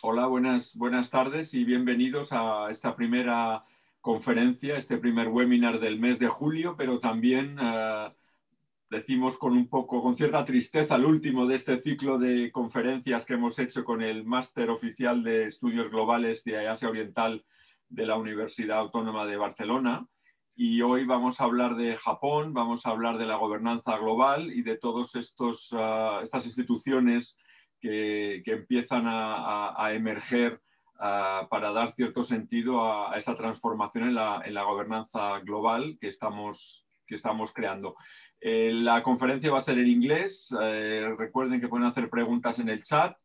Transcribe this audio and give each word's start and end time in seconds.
Hola, 0.00 0.28
buenas, 0.28 0.76
buenas 0.76 1.10
tardes 1.10 1.54
y 1.54 1.64
bienvenidos 1.64 2.32
a 2.32 2.70
esta 2.70 2.94
primera 2.94 3.64
conferencia, 4.00 4.76
este 4.76 4.96
primer 4.96 5.26
webinar 5.26 5.80
del 5.80 5.98
mes 5.98 6.20
de 6.20 6.28
julio, 6.28 6.76
pero 6.76 7.00
también 7.00 7.58
uh, 7.58 8.08
decimos 8.88 9.36
con 9.38 9.54
un 9.54 9.68
poco, 9.68 10.00
con 10.00 10.16
cierta 10.16 10.44
tristeza, 10.44 10.94
el 10.94 11.04
último 11.04 11.46
de 11.46 11.56
este 11.56 11.78
ciclo 11.78 12.16
de 12.16 12.52
conferencias 12.52 13.26
que 13.26 13.34
hemos 13.34 13.58
hecho 13.58 13.84
con 13.84 14.00
el 14.00 14.24
máster 14.24 14.70
oficial 14.70 15.24
de 15.24 15.46
estudios 15.46 15.90
globales 15.90 16.44
de 16.44 16.68
Asia 16.68 16.90
Oriental 16.90 17.44
de 17.88 18.06
la 18.06 18.16
Universidad 18.16 18.78
Autónoma 18.78 19.26
de 19.26 19.36
Barcelona. 19.36 20.06
Y 20.54 20.80
hoy 20.80 21.06
vamos 21.06 21.40
a 21.40 21.44
hablar 21.44 21.74
de 21.74 21.96
Japón, 21.96 22.54
vamos 22.54 22.86
a 22.86 22.90
hablar 22.90 23.18
de 23.18 23.26
la 23.26 23.34
gobernanza 23.34 23.98
global 23.98 24.52
y 24.52 24.62
de 24.62 24.76
todas 24.76 25.12
uh, 25.16 26.20
estas 26.22 26.46
instituciones 26.46 27.36
que, 27.80 28.42
que 28.44 28.52
empiezan 28.52 29.06
a, 29.06 29.34
a, 29.34 29.86
a 29.86 29.94
emerger 29.94 30.60
uh, 30.96 31.48
para 31.48 31.72
dar 31.72 31.92
cierto 31.92 32.22
sentido 32.22 32.84
a 32.84 33.16
esa 33.16 33.34
transformación 33.34 34.04
en 34.04 34.14
la, 34.14 34.42
en 34.44 34.54
la, 34.54 34.64
gobernanza 34.64 35.40
global 35.40 35.98
que 36.00 36.08
estamos, 36.08 36.86
que 37.06 37.14
estamos 37.14 37.52
creando. 37.52 37.96
Eh, 38.40 38.70
la 38.72 39.02
conferencia 39.02 39.50
va 39.50 39.58
a 39.58 39.62
ser 39.62 39.78
en 39.78 39.88
inglés. 39.88 40.54
Eh, 40.60 41.12
recuerden 41.16 41.60
que 41.60 41.68
pueden 41.68 41.86
hacer 41.86 42.08
preguntas 42.08 42.58
en 42.58 42.68
el 42.68 42.82
chat. 42.82 43.16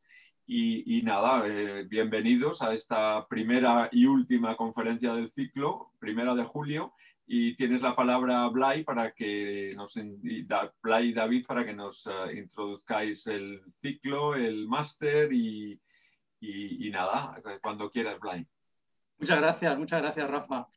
Y, 0.45 0.97
y 0.97 1.03
nada, 1.03 1.43
eh, 1.47 1.85
bienvenidos 1.87 2.61
a 2.61 2.73
esta 2.73 3.25
primera 3.27 3.87
y 3.93 4.07
última 4.07 4.57
conferencia 4.57 5.13
del 5.13 5.29
ciclo, 5.29 5.91
primera 5.99 6.35
de 6.35 6.43
julio. 6.43 6.93
Y 7.25 7.55
tienes 7.55 7.81
la 7.81 7.95
palabra 7.95 8.47
Blay 8.49 8.83
para 8.83 9.13
que 9.13 9.71
nos 9.75 9.93
Blay 10.81 11.09
y 11.09 11.13
David 11.13 11.45
para 11.45 11.65
que 11.65 11.73
nos 11.73 12.05
uh, 12.05 12.29
introduzcáis 12.35 13.25
el 13.27 13.61
ciclo, 13.81 14.35
el 14.35 14.67
máster 14.67 15.31
y, 15.31 15.79
y, 16.41 16.87
y, 16.87 16.91
nada, 16.91 17.41
cuando 17.61 17.89
quieras, 17.89 18.19
Blay. 18.19 18.45
Muchas 19.19 19.39
gracias, 19.39 19.77
muchas 19.79 20.01
gracias, 20.01 20.29
Rafa. 20.29 20.67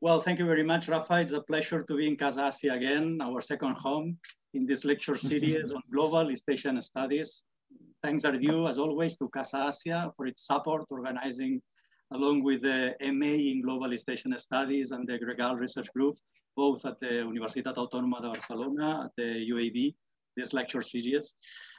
Well, 0.00 0.20
thank 0.20 0.38
you 0.38 0.46
very 0.46 0.64
much, 0.64 0.88
Rafa. 0.88 1.20
It's 1.20 1.32
a 1.32 1.40
pleasure 1.40 1.82
to 1.82 1.96
be 1.96 2.06
in 2.06 2.16
Casa 2.16 2.46
Asia 2.48 2.74
again, 2.74 3.20
our 3.20 3.40
second 3.40 3.74
home 3.74 4.18
in 4.54 4.66
this 4.66 4.84
lecture 4.84 5.16
series 5.16 5.72
on 5.76 5.82
global 5.92 6.30
East 6.30 6.48
Asian 6.48 6.80
studies. 6.82 7.42
Thanks 8.02 8.24
are 8.24 8.36
due, 8.36 8.66
as 8.66 8.78
always, 8.78 9.16
to 9.18 9.28
Casa 9.28 9.68
Asia 9.68 10.12
for 10.16 10.26
its 10.26 10.46
support 10.46 10.86
organizing 10.90 11.62
along 12.14 12.42
with 12.42 12.62
the 12.62 12.94
MA 13.00 13.34
in 13.50 13.62
Global 13.62 13.92
East 13.92 14.10
Studies 14.36 14.90
and 14.90 15.08
the 15.08 15.18
Gregal 15.18 15.58
Research 15.58 15.92
Group, 15.94 16.18
both 16.56 16.84
at 16.84 17.00
the 17.00 17.24
Universitat 17.24 17.76
Autónoma 17.76 18.20
de 18.20 18.28
Barcelona, 18.28 19.04
at 19.04 19.12
the 19.16 19.48
UAB, 19.50 19.94
this 20.36 20.52
lecture 20.52 20.82
series. 20.82 21.34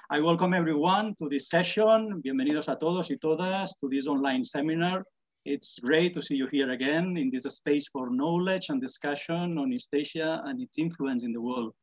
I 0.09 0.19
welcome 0.19 0.53
everyone 0.53 1.13
to 1.19 1.29
this 1.29 1.49
session. 1.49 2.21
Bienvenidos 2.23 2.67
a 2.67 2.75
todos 2.75 3.11
y 3.11 3.17
todas 3.21 3.75
to 3.79 3.89
this 3.89 4.07
online 4.07 4.43
seminar. 4.43 5.03
It's 5.45 5.77
great 5.79 6.15
to 6.15 6.21
see 6.21 6.35
you 6.35 6.47
here 6.47 6.71
again 6.71 7.15
in 7.17 7.29
this 7.29 7.43
space 7.43 7.87
for 7.89 8.09
knowledge 8.09 8.69
and 8.69 8.81
discussion 8.81 9.57
on 9.59 9.71
East 9.71 9.89
Asia 9.93 10.41
and 10.45 10.59
its 10.59 10.79
influence 10.79 11.23
in 11.23 11.33
the 11.33 11.41
world. 11.41 11.73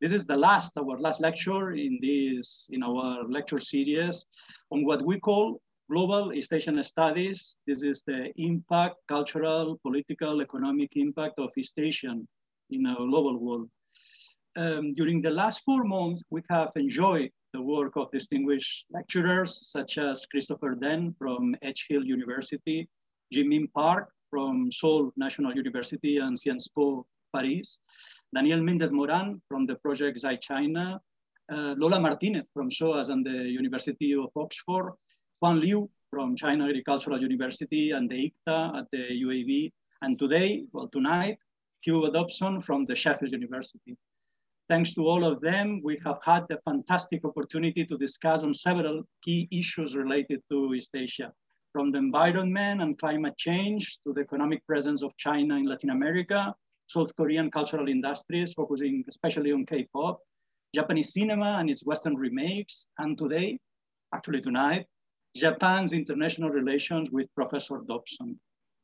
This 0.00 0.12
is 0.12 0.24
the 0.26 0.36
last, 0.36 0.72
our 0.78 1.00
last 1.00 1.20
lecture 1.20 1.72
in 1.72 1.98
this, 2.00 2.68
in 2.70 2.82
our 2.84 3.24
lecture 3.24 3.58
series 3.58 4.24
on 4.70 4.84
what 4.84 5.04
we 5.04 5.18
call 5.18 5.60
Global 5.90 6.32
East 6.32 6.52
Asian 6.52 6.82
Studies. 6.82 7.58
This 7.66 7.84
is 7.84 8.02
the 8.02 8.32
impact, 8.36 8.96
cultural, 9.06 9.78
political, 9.82 10.42
economic 10.42 10.96
impact 10.96 11.38
of 11.38 11.50
East 11.56 11.78
Asian 11.78 12.26
in 12.70 12.86
a 12.86 12.96
global 12.96 13.38
world. 13.38 13.70
Um, 14.56 14.94
during 14.94 15.22
the 15.22 15.30
last 15.30 15.62
four 15.64 15.84
months, 15.84 16.24
we 16.30 16.42
have 16.50 16.72
enjoyed 16.74 17.30
the 17.52 17.62
work 17.62 17.96
of 17.96 18.10
distinguished 18.10 18.86
lecturers 18.90 19.70
such 19.70 19.98
as 19.98 20.26
Christopher 20.26 20.74
Dent 20.74 21.14
from 21.18 21.54
Edge 21.62 21.86
Hill 21.88 22.04
University, 22.04 22.88
Jimin 23.32 23.72
Park 23.72 24.10
from 24.28 24.72
Seoul 24.72 25.12
National 25.16 25.54
University 25.54 26.18
and 26.18 26.36
Sciences 26.36 26.68
Po 26.68 27.06
Paris, 27.34 27.80
Daniel 28.34 28.60
Mendez 28.60 28.90
Moran 28.90 29.40
from 29.48 29.66
the 29.66 29.76
project 29.76 30.18
Zai 30.18 30.34
China, 30.34 31.00
uh, 31.52 31.74
Lola 31.78 32.00
Martinez 32.00 32.48
from 32.52 32.70
SOAS 32.70 33.08
and 33.08 33.24
the 33.24 33.48
University 33.60 34.14
of 34.14 34.30
Oxford, 34.34 34.92
Juan 35.40 35.60
Liu 35.60 35.90
from 36.10 36.34
China 36.34 36.64
Agricultural 36.64 37.20
University 37.20 37.90
and 37.90 38.08
the 38.08 38.32
ICTA 38.48 38.78
at 38.78 38.90
the 38.90 39.22
UAB. 39.22 39.70
And 40.00 40.18
today, 40.18 40.64
well, 40.72 40.88
tonight, 40.88 41.38
Hugo 41.82 42.10
Dobson 42.10 42.58
from 42.62 42.84
the 42.84 42.96
Sheffield 42.96 43.32
University. 43.32 43.98
Thanks 44.70 44.94
to 44.94 45.06
all 45.06 45.24
of 45.24 45.42
them, 45.42 45.82
we 45.84 46.00
have 46.06 46.20
had 46.24 46.46
the 46.48 46.58
fantastic 46.64 47.22
opportunity 47.24 47.84
to 47.84 47.98
discuss 47.98 48.42
on 48.42 48.54
several 48.54 49.02
key 49.22 49.46
issues 49.52 49.94
related 49.94 50.40
to 50.50 50.72
East 50.72 50.96
Asia, 50.96 51.30
from 51.70 51.92
the 51.92 51.98
environment 51.98 52.80
and 52.80 52.98
climate 52.98 53.36
change 53.36 53.98
to 54.06 54.14
the 54.14 54.22
economic 54.22 54.66
presence 54.66 55.02
of 55.02 55.14
China 55.18 55.56
in 55.56 55.66
Latin 55.66 55.90
America, 55.90 56.54
South 56.86 57.14
Korean 57.14 57.50
cultural 57.50 57.88
industries, 57.88 58.54
focusing 58.54 59.04
especially 59.06 59.52
on 59.52 59.66
K-pop, 59.66 60.18
Japanese 60.74 61.12
cinema 61.12 61.58
and 61.60 61.68
its 61.68 61.84
Western 61.84 62.16
remakes, 62.16 62.86
and 62.98 63.18
today, 63.18 63.58
actually 64.14 64.40
tonight, 64.40 64.86
Japan's 65.36 65.92
international 65.92 66.48
relations 66.48 67.10
with 67.10 67.34
Professor 67.34 67.82
Dobson. 67.86 68.40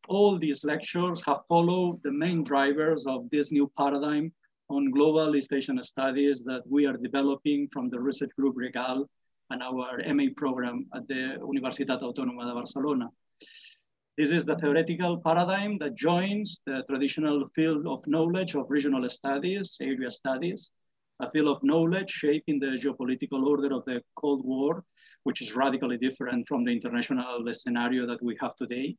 All 0.08 0.38
these 0.38 0.64
lectures 0.64 1.24
have 1.24 1.46
followed 1.48 2.00
the 2.02 2.12
main 2.12 2.44
drivers 2.44 3.06
of 3.06 3.30
this 3.30 3.52
new 3.52 3.72
paradigm 3.78 4.32
on 4.68 4.90
global 4.90 5.34
East 5.34 5.52
Asian 5.52 5.82
studies 5.82 6.44
that 6.44 6.62
we 6.68 6.86
are 6.86 6.96
developing 6.96 7.68
from 7.68 7.88
the 7.88 7.98
research 7.98 8.30
group 8.36 8.56
Gregal 8.56 9.06
and 9.50 9.62
our 9.62 9.98
MA 10.14 10.26
program 10.36 10.86
at 10.94 11.08
the 11.08 11.38
Universitat 11.40 12.02
Autónoma 12.02 12.46
de 12.46 12.54
Barcelona. 12.54 13.08
This 14.18 14.30
is 14.30 14.44
the 14.44 14.56
theoretical 14.56 15.16
paradigm 15.18 15.78
that 15.78 15.94
joins 15.94 16.60
the 16.66 16.84
traditional 16.88 17.46
field 17.54 17.86
of 17.86 18.06
knowledge 18.06 18.54
of 18.54 18.66
regional 18.68 19.08
studies, 19.08 19.78
area 19.80 20.10
studies, 20.10 20.72
a 21.20 21.30
field 21.30 21.48
of 21.48 21.62
knowledge 21.62 22.10
shaping 22.10 22.58
the 22.58 22.78
geopolitical 22.82 23.46
order 23.46 23.74
of 23.74 23.84
the 23.84 24.02
Cold 24.16 24.44
War, 24.44 24.84
which 25.24 25.40
is 25.40 25.54
radically 25.54 25.96
different 25.96 26.46
from 26.48 26.64
the 26.64 26.72
international 26.72 27.44
scenario 27.52 28.06
that 28.06 28.22
we 28.22 28.36
have 28.40 28.56
today, 28.56 28.96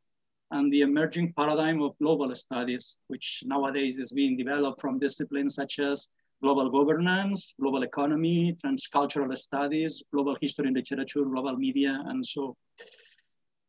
and 0.51 0.71
the 0.71 0.81
emerging 0.81 1.33
paradigm 1.33 1.81
of 1.81 1.97
global 1.99 2.33
studies, 2.35 2.97
which 3.07 3.43
nowadays 3.45 3.97
is 3.97 4.11
being 4.11 4.37
developed 4.37 4.79
from 4.79 4.99
disciplines 4.99 5.55
such 5.55 5.79
as 5.79 6.09
global 6.41 6.69
governance, 6.69 7.55
global 7.59 7.83
economy, 7.83 8.55
transcultural 8.63 9.35
studies, 9.37 10.03
global 10.13 10.37
history 10.41 10.67
and 10.67 10.75
literature, 10.75 11.23
global 11.23 11.55
media, 11.57 12.03
and 12.07 12.25
so. 12.25 12.55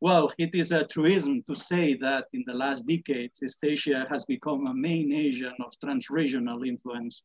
Well, 0.00 0.32
it 0.38 0.54
is 0.54 0.72
a 0.72 0.84
truism 0.84 1.42
to 1.46 1.54
say 1.54 1.94
that 2.02 2.24
in 2.32 2.44
the 2.46 2.52
last 2.52 2.86
decades, 2.86 3.42
East 3.42 3.60
Asia 3.62 4.06
has 4.10 4.24
become 4.26 4.66
a 4.66 4.74
main 4.74 5.12
Asian 5.12 5.54
of 5.64 5.72
transregional 5.82 6.66
influence 6.66 7.22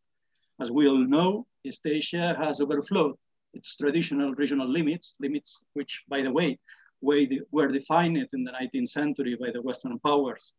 as 0.60 0.72
we 0.72 0.88
all 0.88 0.98
know, 0.98 1.46
East 1.64 1.86
Asia 1.86 2.36
has 2.38 2.62
overflowed 2.62 3.16
its 3.54 3.76
traditional 3.78 4.34
regional 4.36 4.68
limits, 4.68 5.16
limits 5.20 5.66
which, 5.74 6.04
by 6.08 6.22
the 6.22 6.32
way, 6.32 6.60
were 7.02 7.68
defined 7.68 8.18
in 8.34 8.44
the 8.44 8.52
19th 8.52 8.90
century 8.90 9.36
by 9.40 9.52
the 9.52 9.62
Western 9.62 9.98
powers. 10.00 10.54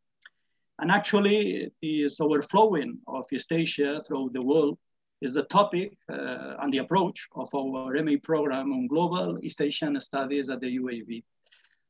And 0.78 0.91
actually, 0.91 1.71
this 1.83 2.21
overflowing 2.21 2.99
of 3.06 3.27
East 3.31 3.53
Asia 3.53 4.00
throughout 4.00 4.33
the 4.33 4.43
world 4.43 4.78
is 5.21 5.34
the 5.34 5.43
topic 5.44 5.99
uh, 6.10 6.56
and 6.60 6.72
the 6.72 6.78
approach 6.78 7.28
of 7.34 7.55
our 7.55 8.03
MA 8.03 8.16
program 8.22 8.72
on 8.72 8.87
global 8.87 9.39
East 9.43 9.60
Asian 9.60 10.00
studies 10.00 10.49
at 10.49 10.60
the 10.60 10.78
UAB. 10.78 11.22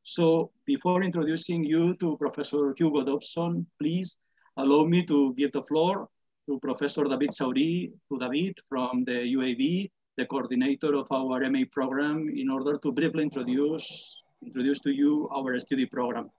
So 0.03 0.51
before 0.65 1.05
introducing 1.05 1.63
you 1.63 1.95
to 1.97 2.17
Professor 2.17 2.75
Hugo 2.77 3.05
Dobson, 3.05 3.67
please 3.79 4.19
allow 4.57 4.85
me 4.85 5.05
to 5.07 5.35
give 5.35 5.53
the 5.53 5.63
floor 5.63 6.09
to 6.47 6.59
Professor 6.59 7.05
David 7.05 7.31
Sauri, 7.31 7.91
to 8.09 8.19
David 8.19 8.59
from 8.69 9.05
the 9.05 9.19
UAB, 9.37 9.91
the 10.17 10.27
coordinator 10.27 10.95
of 10.95 11.07
our 11.11 11.49
MA 11.51 11.65
program, 11.71 12.29
in 12.29 12.51
order 12.51 12.79
to 12.79 12.93
briefly 12.93 13.23
introduce, 13.23 14.23
introduce 14.45 14.81
to 14.81 14.91
you 14.91 15.29
our 15.35 15.59
study 15.59 15.87
program. 15.87 16.31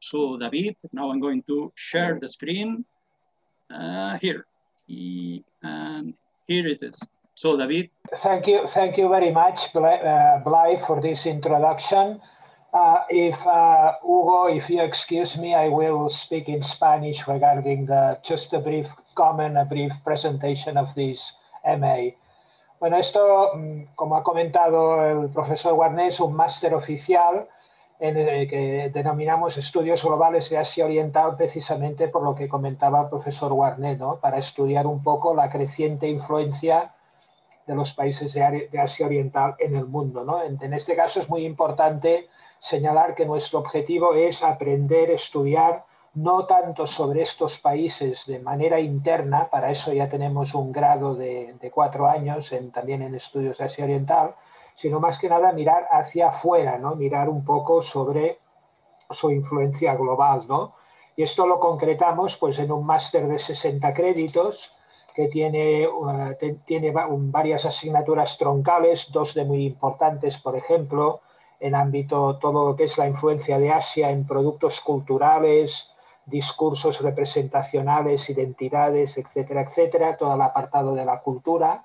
So 0.00 0.36
David, 0.36 0.76
now 0.92 1.10
I'm 1.10 1.20
going 1.20 1.42
to 1.48 1.72
share 1.74 2.18
the 2.20 2.28
screen 2.28 2.84
uh, 3.70 4.18
here. 4.18 4.46
And 5.62 6.14
here 6.46 6.66
it 6.66 6.82
is. 6.82 7.00
So 7.34 7.56
David. 7.56 7.90
Thank 8.16 8.46
you, 8.46 8.66
thank 8.66 8.96
you 8.96 9.08
very 9.08 9.30
much, 9.30 9.72
Blai, 9.72 10.02
uh, 10.02 10.86
for 10.86 11.00
this 11.00 11.26
introduction. 11.26 12.20
Uh, 12.72 12.98
if 13.08 13.46
uh, 13.46 13.92
Hugo, 14.02 14.46
if 14.48 14.68
you 14.68 14.82
excuse 14.82 15.36
me, 15.36 15.54
I 15.54 15.68
will 15.68 16.08
speak 16.08 16.48
in 16.48 16.62
Spanish 16.62 17.26
regarding 17.26 17.86
the 17.86 18.18
just 18.22 18.52
a 18.52 18.58
brief 18.58 18.92
comment, 19.18 19.58
a 19.58 19.64
brief 19.64 19.92
presentation 20.04 20.78
of 20.78 20.94
this 20.94 21.34
MA. 21.64 22.14
Bueno, 22.78 22.98
esto, 22.98 23.50
mm, 23.54 23.94
como 23.96 24.16
ha 24.16 24.22
comentado 24.22 25.04
el 25.04 25.30
profesor 25.30 25.72
Warner, 25.72 26.06
es 26.06 26.20
un 26.20 26.34
máster 26.34 26.72
oficial 26.72 27.48
en 27.98 28.16
el 28.16 28.48
que 28.48 28.90
denominamos 28.94 29.56
Estudios 29.56 30.04
Globales 30.04 30.48
de 30.50 30.58
Asia 30.58 30.84
Oriental 30.84 31.36
precisamente 31.36 32.06
por 32.06 32.22
lo 32.22 32.36
que 32.36 32.48
comentaba 32.48 33.02
el 33.02 33.08
profesor 33.08 33.52
Warner, 33.52 33.98
¿no? 33.98 34.20
para 34.20 34.38
estudiar 34.38 34.86
un 34.86 35.02
poco 35.02 35.34
la 35.34 35.50
creciente 35.50 36.08
influencia 36.08 36.94
de 37.66 37.74
los 37.74 37.92
países 37.92 38.32
de, 38.32 38.70
Asia 38.80 39.06
Oriental 39.06 39.56
en 39.58 39.74
el 39.74 39.86
mundo. 39.86 40.24
¿no? 40.24 40.40
En, 40.44 40.72
este 40.72 40.94
caso 40.94 41.18
es 41.18 41.28
muy 41.28 41.44
importante 41.44 42.28
señalar 42.60 43.16
que 43.16 43.26
nuestro 43.26 43.58
objetivo 43.58 44.14
es 44.14 44.44
aprender, 44.44 45.10
estudiar 45.10 45.84
no 46.18 46.46
tanto 46.46 46.84
sobre 46.86 47.22
estos 47.22 47.58
países 47.58 48.26
de 48.26 48.40
manera 48.40 48.80
interna, 48.80 49.48
para 49.48 49.70
eso 49.70 49.92
ya 49.92 50.08
tenemos 50.08 50.52
un 50.52 50.72
grado 50.72 51.14
de, 51.14 51.70
cuatro 51.72 52.08
años 52.08 52.50
en, 52.50 52.72
también 52.72 53.02
en 53.02 53.14
estudios 53.14 53.58
de 53.58 53.64
Asia 53.64 53.84
Oriental, 53.84 54.34
sino 54.74 54.98
más 54.98 55.18
que 55.18 55.28
nada 55.28 55.52
mirar 55.52 55.86
hacia 55.92 56.28
afuera, 56.28 56.76
¿no? 56.76 56.96
mirar 56.96 57.28
un 57.28 57.44
poco 57.44 57.82
sobre 57.82 58.38
su 59.10 59.30
influencia 59.30 59.94
global. 59.94 60.44
¿no? 60.48 60.74
Y 61.14 61.22
esto 61.22 61.46
lo 61.46 61.60
concretamos 61.60 62.36
pues, 62.36 62.58
en 62.58 62.72
un 62.72 62.84
máster 62.84 63.28
de 63.28 63.38
60 63.38 63.94
créditos 63.94 64.72
que 65.14 65.28
tiene, 65.28 65.86
uh, 65.86 66.34
tiene 66.64 66.92
varias 66.92 67.64
asignaturas 67.64 68.38
troncales, 68.38 69.08
dos 69.12 69.34
de 69.34 69.44
muy 69.44 69.66
importantes, 69.66 70.38
por 70.38 70.56
ejemplo, 70.56 71.20
en 71.60 71.76
ámbito 71.76 72.38
todo 72.38 72.70
lo 72.70 72.76
que 72.76 72.84
es 72.84 72.98
la 72.98 73.06
influencia 73.06 73.58
de 73.58 73.70
Asia 73.70 74.10
en 74.10 74.26
productos 74.26 74.80
culturales, 74.80 75.87
discursos 76.28 77.00
representacionales, 77.00 78.28
identidades, 78.30 79.16
etcétera, 79.16 79.62
etcétera, 79.62 80.16
todo 80.16 80.34
el 80.34 80.42
apartado 80.42 80.94
de 80.94 81.04
la 81.04 81.20
cultura. 81.20 81.84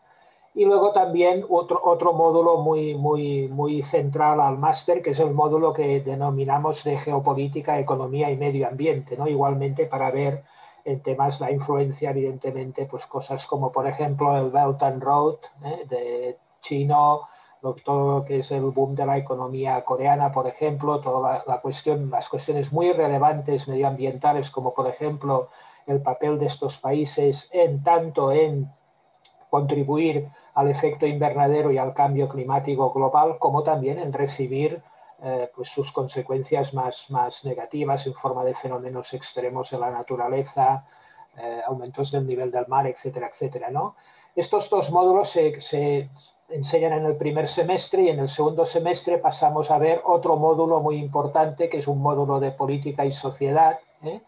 Y 0.56 0.66
luego 0.66 0.92
también 0.92 1.46
otro, 1.50 1.82
otro 1.84 2.14
módulo 2.14 2.58
muy, 2.58 2.94
muy, 2.94 3.48
muy 3.48 3.82
central 3.82 4.40
al 4.40 4.58
máster, 4.58 5.02
que 5.02 5.12
es 5.12 5.20
el 5.20 5.32
módulo 5.32 5.74
que 5.74 6.02
denominamos 6.02 6.84
de 6.84 6.98
geopolítica, 7.00 7.80
economía 7.80 8.30
y 8.30 8.38
medio 8.38 8.68
ambiente, 8.68 9.18
¿no? 9.18 9.28
igualmente 9.28 9.88
para 9.88 10.12
ver 10.12 10.44
en 10.86 11.00
temas 11.02 11.40
la 11.40 11.52
influencia, 11.52 12.12
evidentemente, 12.12 12.86
pues 12.86 13.06
cosas 13.08 13.48
como, 13.48 13.72
por 13.72 13.88
ejemplo, 13.88 14.38
el 14.38 14.52
Belt 14.52 14.84
and 14.84 15.02
Road 15.02 15.38
¿eh? 15.64 15.86
de 15.88 16.38
chino, 16.62 17.22
todo 17.84 18.20
lo 18.20 18.26
que 18.26 18.40
es 18.40 18.52
el 18.52 18.62
boom 18.62 18.96
de 18.96 19.06
la 19.06 19.18
economía 19.18 19.84
coreana, 19.86 20.32
por 20.32 20.48
ejemplo, 20.48 21.00
toda 21.00 21.44
la, 21.48 21.62
cuestión, 21.62 22.10
las 22.10 22.28
cuestiones 22.28 22.74
muy 22.74 22.92
relevantes 22.92 23.68
medioambientales, 23.68 24.52
como 24.52 24.74
por 24.74 24.88
ejemplo 24.88 25.50
el 25.88 26.02
papel 26.02 26.40
de 26.40 26.48
estos 26.48 26.78
países 26.78 27.48
en 27.52 27.82
tanto 27.84 28.32
en 28.32 28.70
contribuir 29.50 30.28
al 30.56 30.70
efecto 30.70 31.06
invernadero 31.06 31.72
y 31.72 31.78
al 31.78 31.94
cambio 31.94 32.28
climático 32.28 32.92
global, 32.92 33.38
como 33.40 33.64
también 33.64 33.98
en 34.00 34.12
recibir 34.12 34.82
eh, 35.22 35.50
pues 35.56 35.70
sus 35.70 35.92
consecuencias 35.92 36.74
más, 36.74 37.10
más 37.10 37.46
negativas 37.46 38.06
en 38.08 38.14
forma 38.14 38.44
de 38.44 38.54
fenómenos 38.54 39.14
extremos 39.14 39.72
en 39.72 39.80
la 39.80 39.90
naturaleza, 39.90 40.86
eh, 41.38 41.62
aumentos 41.66 42.12
del 42.12 42.28
nivel 42.28 42.52
del 42.52 42.68
mar, 42.68 42.86
etcétera, 42.88 43.28
etcétera. 43.28 43.72
¿no? 43.72 43.96
Estos 44.36 44.70
dos 44.70 44.92
módulos 44.92 45.30
se, 45.30 46.10
enseñan 46.54 46.94
en 46.94 47.06
el 47.06 47.16
primer 47.16 47.48
semestre 47.48 48.04
y 48.04 48.10
en 48.10 48.20
el 48.20 48.30
segundo 48.30 48.66
semestre 48.66 49.18
pasamos 49.18 49.72
a 49.72 49.80
ver 49.80 50.02
otro 50.06 50.38
módulo 50.38 50.82
muy 50.82 50.98
importante 50.98 51.68
que 51.68 51.78
es 51.78 51.88
un 51.88 52.00
módulo 52.00 52.40
de 52.40 52.52
política 52.52 53.06
y 53.06 53.12
sociedad. 53.12 53.80
¿eh? 54.04 54.22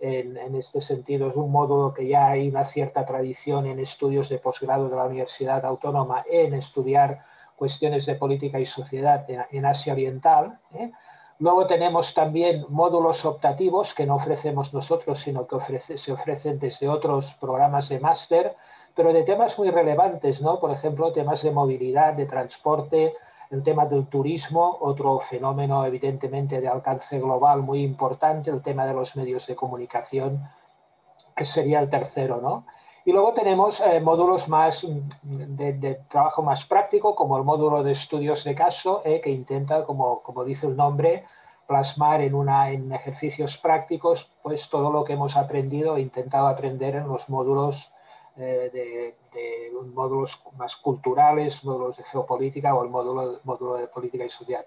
En, 0.00 0.54
este 0.56 0.80
sentido 0.80 1.28
es 1.28 1.36
un 1.36 1.50
módulo 1.52 1.94
que 1.94 2.06
ya 2.08 2.28
hay 2.28 2.48
una 2.48 2.64
cierta 2.64 3.06
tradición 3.06 3.66
en 3.66 3.78
estudios 3.78 4.28
de 4.28 4.38
posgrado 4.38 4.88
de 4.88 4.96
la 4.96 5.04
Universidad 5.04 5.64
Autónoma 5.64 6.24
en 6.28 6.54
estudiar 6.54 7.24
cuestiones 7.54 8.06
de 8.06 8.16
política 8.16 8.58
y 8.58 8.66
sociedad 8.66 9.24
en, 9.28 9.64
Asia 9.64 9.92
Oriental. 9.92 10.58
¿eh? 10.74 10.90
Luego 11.38 11.68
tenemos 11.68 12.12
también 12.12 12.64
módulos 12.68 13.24
optativos 13.24 13.94
que 13.94 14.06
no 14.06 14.16
ofrecemos 14.16 14.74
nosotros, 14.74 15.20
sino 15.20 15.46
que 15.46 15.78
se 15.78 16.12
ofrecen 16.12 16.58
desde 16.58 16.88
otros 16.88 17.34
programas 17.34 17.88
de 17.88 18.00
máster, 18.00 18.56
pero 18.98 19.12
de 19.12 19.22
temas 19.22 19.56
muy 19.56 19.70
relevantes, 19.70 20.42
¿no? 20.42 20.58
Por 20.58 20.72
ejemplo, 20.72 21.12
temas 21.12 21.40
de 21.42 21.52
movilidad, 21.52 22.14
de 22.14 22.26
transporte, 22.26 23.14
el 23.48 23.62
tema 23.62 23.86
del 23.86 24.08
turismo, 24.08 24.76
otro 24.80 25.20
fenómeno 25.20 25.86
evidentemente 25.86 26.60
de 26.60 26.66
alcance 26.66 27.20
global 27.20 27.62
muy 27.62 27.84
importante, 27.84 28.50
el 28.50 28.60
tema 28.60 28.86
de 28.86 28.94
los 28.94 29.14
medios 29.14 29.46
de 29.46 29.54
comunicación, 29.54 30.50
que 31.36 31.44
sería 31.44 31.78
el 31.78 31.88
tercero, 31.88 32.40
¿no? 32.42 32.64
Y 33.04 33.12
luego 33.12 33.34
tenemos 33.34 33.78
eh, 33.78 34.00
módulos 34.00 34.48
más 34.48 34.82
mm, 34.82 35.54
de, 35.54 36.00
trabajo 36.08 36.42
más 36.42 36.64
práctico, 36.64 37.14
como 37.14 37.38
el 37.38 37.44
módulo 37.44 37.84
de 37.84 37.92
estudios 37.92 38.42
de 38.42 38.56
caso, 38.56 39.02
eh, 39.04 39.20
que 39.20 39.30
intenta, 39.30 39.84
como, 39.84 40.22
como, 40.22 40.42
dice 40.42 40.66
el 40.66 40.76
nombre, 40.76 41.24
plasmar 41.68 42.20
en, 42.20 42.34
una, 42.34 42.72
en 42.72 42.92
ejercicios 42.92 43.58
prácticos 43.58 44.28
pues, 44.42 44.68
todo 44.68 44.90
lo 44.90 45.04
que 45.04 45.12
hemos 45.12 45.36
aprendido 45.36 45.96
e 45.96 46.00
intentado 46.00 46.48
aprender 46.48 46.96
en 46.96 47.06
los 47.06 47.28
módulos, 47.28 47.92
eh, 48.38 48.70
de, 48.72 49.14
módulos 49.94 50.42
más 50.56 50.76
culturales, 50.76 51.64
módulos 51.64 51.96
de 51.96 52.04
geopolítica 52.04 52.74
o 52.74 52.84
el 52.84 52.90
módulo, 52.90 53.40
módulo 53.44 53.74
de 53.76 53.86
política 53.86 54.24
y 54.24 54.30
sociedad. 54.30 54.64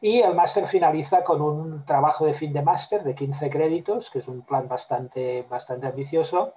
Y 0.00 0.20
el 0.20 0.34
máster 0.34 0.66
finaliza 0.66 1.22
con 1.22 1.40
un 1.40 1.84
trabajo 1.84 2.26
de 2.26 2.34
fin 2.34 2.52
de 2.52 2.62
máster 2.62 3.04
de 3.04 3.14
15 3.14 3.50
créditos, 3.50 4.10
que 4.10 4.18
es 4.18 4.28
un 4.28 4.42
plan 4.42 4.68
bastante, 4.68 5.44
bastante 5.48 5.86
ambicioso, 5.86 6.54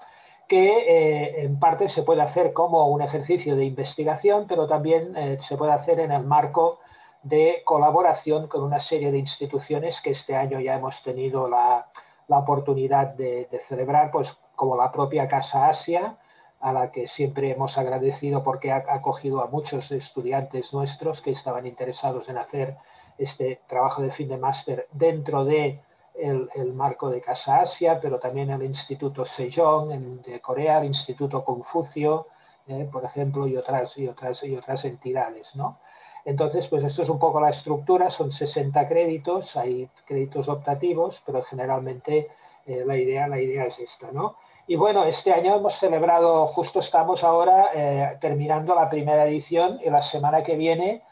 que 0.47 0.67
eh, 0.67 1.43
en 1.43 1.59
parte 1.59 1.89
se 1.89 2.03
puede 2.03 2.21
hacer 2.21 2.53
como 2.53 2.87
un 2.89 3.01
ejercicio 3.01 3.55
de 3.55 3.65
investigación, 3.65 4.45
pero 4.47 4.67
también 4.67 5.15
eh, 5.15 5.37
se 5.41 5.57
puede 5.57 5.73
hacer 5.73 5.99
en 5.99 6.11
el 6.11 6.23
marco 6.23 6.79
de 7.23 7.61
colaboración 7.65 8.47
con 8.47 8.63
una 8.63 8.79
serie 8.79 9.11
de 9.11 9.17
instituciones 9.17 10.01
que 10.01 10.11
este 10.11 10.35
año 10.35 10.59
ya 10.59 10.75
hemos 10.75 11.01
tenido 11.01 11.47
la, 11.47 11.87
la 12.27 12.39
oportunidad 12.39 13.07
de, 13.07 13.47
celebrar, 13.67 14.11
pues 14.11 14.37
como 14.55 14.75
la 14.75 14.91
propia 14.91 15.27
Casa 15.27 15.67
Asia, 15.67 16.17
a 16.65 16.73
la 16.73 16.91
que 16.91 17.05
siempre 17.05 17.51
hemos 17.51 17.77
agradecido 17.77 18.43
porque 18.43 18.71
ha 18.71 18.83
acogido 18.89 19.43
a 19.43 19.47
muchos 19.47 19.91
estudiantes 19.91 20.73
nuestros 20.73 21.21
que 21.21 21.29
estaban 21.29 21.67
interesados 21.67 22.27
en 22.27 22.39
hacer 22.39 22.75
este 23.19 23.61
trabajo 23.67 24.01
de 24.01 24.09
fin 24.09 24.29
de 24.29 24.37
máster 24.37 24.87
dentro 24.91 25.45
de 25.45 25.79
el, 26.15 26.73
marco 26.73 27.11
de 27.11 27.21
Casa 27.21 27.59
Asia, 27.61 27.99
pero 28.01 28.17
también 28.17 28.49
el 28.49 28.63
Instituto 28.63 29.25
Sejong 29.25 30.23
de 30.23 30.39
Corea, 30.41 30.79
el 30.79 30.85
Instituto 30.85 31.45
Confucio, 31.45 32.25
eh, 32.67 32.89
por 32.91 33.05
ejemplo, 33.05 33.47
y 33.47 33.55
otras, 33.57 33.95
y 33.99 34.07
otras, 34.07 34.43
y 34.43 34.55
otras 34.55 34.85
entidades. 34.85 35.55
¿no? 35.55 35.77
Entonces, 36.25 36.67
pues 36.67 36.83
esto 36.83 37.03
es 37.03 37.09
un 37.09 37.19
poco 37.19 37.39
la 37.39 37.51
estructura, 37.51 38.09
son 38.09 38.31
60 38.31 38.87
créditos, 38.87 39.55
hay 39.55 39.87
créditos 40.07 40.49
optativos, 40.49 41.21
pero 41.27 41.43
generalmente 41.43 42.31
eh, 42.65 42.81
la, 42.87 42.97
idea, 42.97 43.27
la 43.27 43.39
idea 43.39 43.65
es 43.65 43.77
esta. 43.77 44.11
¿no? 44.11 44.37
Y 44.67 44.75
bueno, 44.77 45.03
este 45.03 45.31
año 45.31 45.55
hemos 45.55 45.75
celebrado, 45.77 46.47
justo 46.47 46.79
estamos 46.79 47.23
ahora 47.23 47.69
eh, 47.75 48.17
terminando 48.19 48.73
la 48.73 48.89
primera 48.89 49.27
edición 49.27 49.79
y 49.85 49.91
la 49.91 50.01
semana 50.01 50.43
que 50.43 50.55
viene 50.55 51.03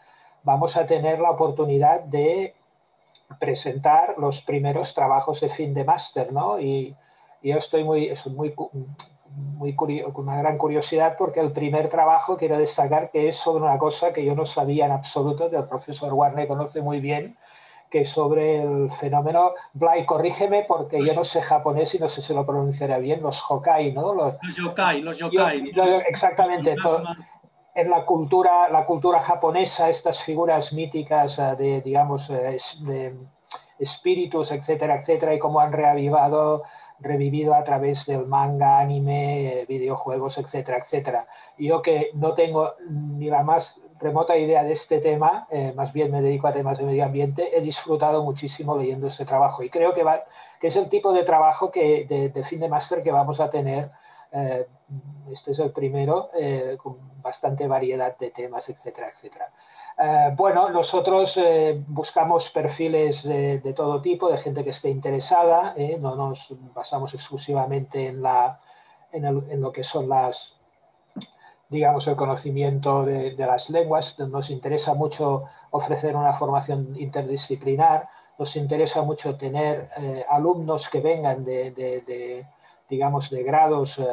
vamos 0.42 0.76
a 0.76 0.88
tener 0.88 1.20
la 1.20 1.30
oportunidad 1.30 2.02
de 2.02 2.56
presentar 3.40 4.16
los 4.18 4.42
primeros 4.42 4.96
trabajos 4.96 5.40
de 5.40 5.50
fin 5.50 5.74
de 5.76 5.84
máster, 5.84 6.34
¿no? 6.34 6.60
Y, 6.60 6.96
yo 7.44 7.58
estoy 7.58 7.84
muy, 7.84 8.10
muy, 8.28 8.56
muy 9.28 9.76
con 9.76 10.28
una 10.30 10.38
gran 10.38 10.58
curiosidad 10.58 11.18
porque 11.18 11.42
el 11.42 11.52
primer 11.52 11.90
trabajo 11.90 12.38
quiero 12.38 12.58
destacar 12.58 13.12
que 13.12 13.28
es 13.28 13.36
sobre 13.36 13.66
una 13.66 13.78
cosa 13.78 14.14
que 14.14 14.24
yo 14.24 14.34
no 14.34 14.46
sabía 14.46 14.86
en 14.86 14.94
absoluto, 14.94 15.50
que 15.50 15.58
el 15.58 15.66
profesor 15.66 16.14
Warner 16.14 16.48
conoce 16.48 16.82
muy 16.82 17.02
bien, 17.02 17.36
que 17.94 18.06
sobre 18.06 18.64
el 18.64 18.90
fenómeno, 18.90 19.52
Blay, 19.74 20.04
corrígeme 20.04 20.66
porque 20.68 21.06
yo 21.06 21.14
no 21.14 21.24
sé 21.24 21.44
japonés 21.44 21.94
y 21.94 22.00
no 22.00 22.10
sé 22.10 22.24
si 22.24 22.34
lo 22.34 22.44
pronunciaré 22.44 23.00
bien, 23.00 23.22
los 23.22 23.40
Hokai, 23.48 23.94
¿no? 23.94 24.16
Los, 24.16 24.34
yokai, 24.58 25.02
los 25.04 25.20
yokai. 25.20 25.72
exactamente, 26.08 26.76
en 27.76 27.90
la 27.92 28.04
cultura, 28.04 28.68
la 28.70 28.88
cultura 28.88 29.20
japonesa, 29.20 29.90
estas 29.90 30.20
figuras 30.24 30.74
míticas 30.74 31.38
eh, 31.38 31.56
de, 31.56 31.82
digamos, 31.82 32.32
eh, 32.32 32.58
de 32.80 33.16
espíritus, 33.78 34.52
etcétera, 34.52 35.02
etcétera, 35.02 35.36
y 35.36 35.40
cómo 35.40 35.60
han 35.60 35.72
reavivado, 35.72 36.64
revivido 37.00 37.54
a 37.54 37.64
través 37.64 38.08
del 38.08 38.26
manga, 38.26 38.80
anime, 38.80 39.62
eh, 39.62 39.66
videojuegos, 39.68 40.40
etcétera, 40.40 40.80
etcétera. 40.80 41.28
Yo 41.60 41.84
que 41.84 42.10
no 42.16 42.34
tengo 42.34 42.74
ni 42.90 43.30
la 43.30 43.44
más 43.44 43.80
remota 44.04 44.38
idea 44.38 44.64
de 44.64 44.74
este 44.74 45.00
tema, 45.00 45.48
más 45.76 45.94
bien 45.94 46.12
me 46.12 46.22
dedico 46.22 46.48
a 46.48 46.54
temas 46.54 46.78
de 46.78 46.84
medio 46.84 47.06
ambiente, 47.06 47.58
he 47.58 47.62
disfrutado 47.62 48.24
muchísimo 48.24 48.78
leyendo 48.78 49.08
este 49.08 49.26
trabajo 49.26 49.64
y 49.64 49.70
creo 49.70 49.94
que, 49.94 50.04
va, 50.04 50.24
que 50.60 50.68
es 50.68 50.76
el 50.76 50.90
tipo 50.90 51.12
de 51.14 51.24
trabajo 51.24 51.72
que, 51.72 52.06
de, 52.34 52.44
fin 52.44 52.60
de 52.60 52.70
máster 52.70 53.02
que 53.02 53.12
vamos 53.12 53.40
a 53.40 53.50
tener 53.50 53.90
eh, 54.34 54.66
este 55.32 55.52
es 55.52 55.60
el 55.60 55.72
primero, 55.72 56.32
eh, 56.36 56.76
con 56.82 56.98
bastante 57.22 57.68
variedad 57.68 58.18
de 58.18 58.32
temas, 58.32 58.68
etcétera, 58.68 59.12
etcétera. 59.16 59.52
Eh, 59.98 60.34
bueno, 60.36 60.70
nosotros 60.70 61.40
buscamos 61.88 62.50
perfiles 62.50 63.24
de, 63.24 63.74
todo 63.76 64.02
tipo, 64.02 64.30
de 64.30 64.38
gente 64.38 64.64
que 64.64 64.72
esté 64.72 64.90
interesada, 64.90 65.76
no 66.00 66.16
nos 66.16 66.54
basamos 66.74 67.14
exclusivamente 67.14 68.08
en, 68.08 68.24
la, 68.24 68.60
en, 69.12 69.62
lo 69.62 69.72
que 69.72 69.84
son 69.84 70.10
las, 70.10 70.56
digamos, 71.74 72.08
el 72.08 72.16
conocimiento 72.16 73.04
de, 73.04 73.36
las 73.38 73.70
lenguas. 73.70 74.18
Nos 74.20 74.50
interesa 74.50 74.94
mucho 74.94 75.44
ofrecer 75.72 76.16
una 76.16 76.32
formación 76.34 76.96
interdisciplinar, 76.98 78.08
nos 78.40 78.56
interesa 78.56 79.02
mucho 79.02 79.36
tener 79.36 79.90
alumnos 80.30 80.88
que 80.88 81.02
vengan 81.02 81.44
de 81.44 82.46
digamos, 82.94 83.32
de 83.32 83.42
grados 83.44 83.98
eh, 83.98 84.04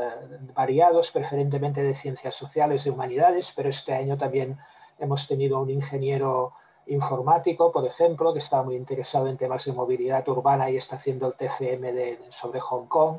variados, 0.55 1.11
preferentemente 1.11 1.83
de 1.83 1.95
ciencias 1.95 2.35
sociales, 2.35 2.85
de 2.85 2.90
humanidades, 2.90 3.52
pero 3.55 3.69
este 3.69 3.93
año 3.93 4.17
también 4.17 4.59
hemos 4.99 5.26
tenido 5.29 5.61
un 5.61 5.71
ingeniero 5.71 6.55
informático, 6.87 7.73
por 7.73 7.87
ejemplo, 7.87 8.33
que 8.33 8.38
está 8.38 8.62
muy 8.62 8.76
interesado 8.76 9.29
en 9.29 9.37
temas 9.37 9.64
de 9.64 9.73
movilidad 9.73 10.26
urbana 10.29 10.71
y 10.71 10.76
está 10.76 10.97
haciendo 10.97 11.26
el 11.26 11.35
TFM 11.35 12.19
sobre 12.31 12.61
Hong 12.61 12.87
Kong. 12.87 13.19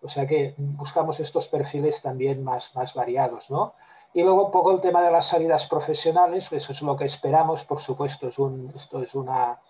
O 0.00 0.08
sea 0.08 0.26
que 0.26 0.54
buscamos 0.58 1.18
estos 1.20 1.48
perfiles 1.48 2.00
también 2.02 2.42
más, 2.44 2.74
más 2.74 2.94
variados, 2.94 3.50
¿no? 3.50 3.74
Y 4.14 4.22
luego 4.22 4.46
un 4.46 4.50
poco 4.50 4.72
el 4.72 4.80
tema 4.80 5.02
de 5.02 5.10
las 5.10 5.26
salidas 5.26 5.66
profesionales, 5.66 6.48
eso 6.50 6.72
es 6.72 6.82
lo 6.82 6.96
que 6.96 7.04
esperamos, 7.04 7.64
por 7.64 7.80
supuesto, 7.80 8.28
es 8.28 8.38
un, 8.38 8.72
esto 8.74 9.02
es 9.02 9.14
una, 9.14 9.60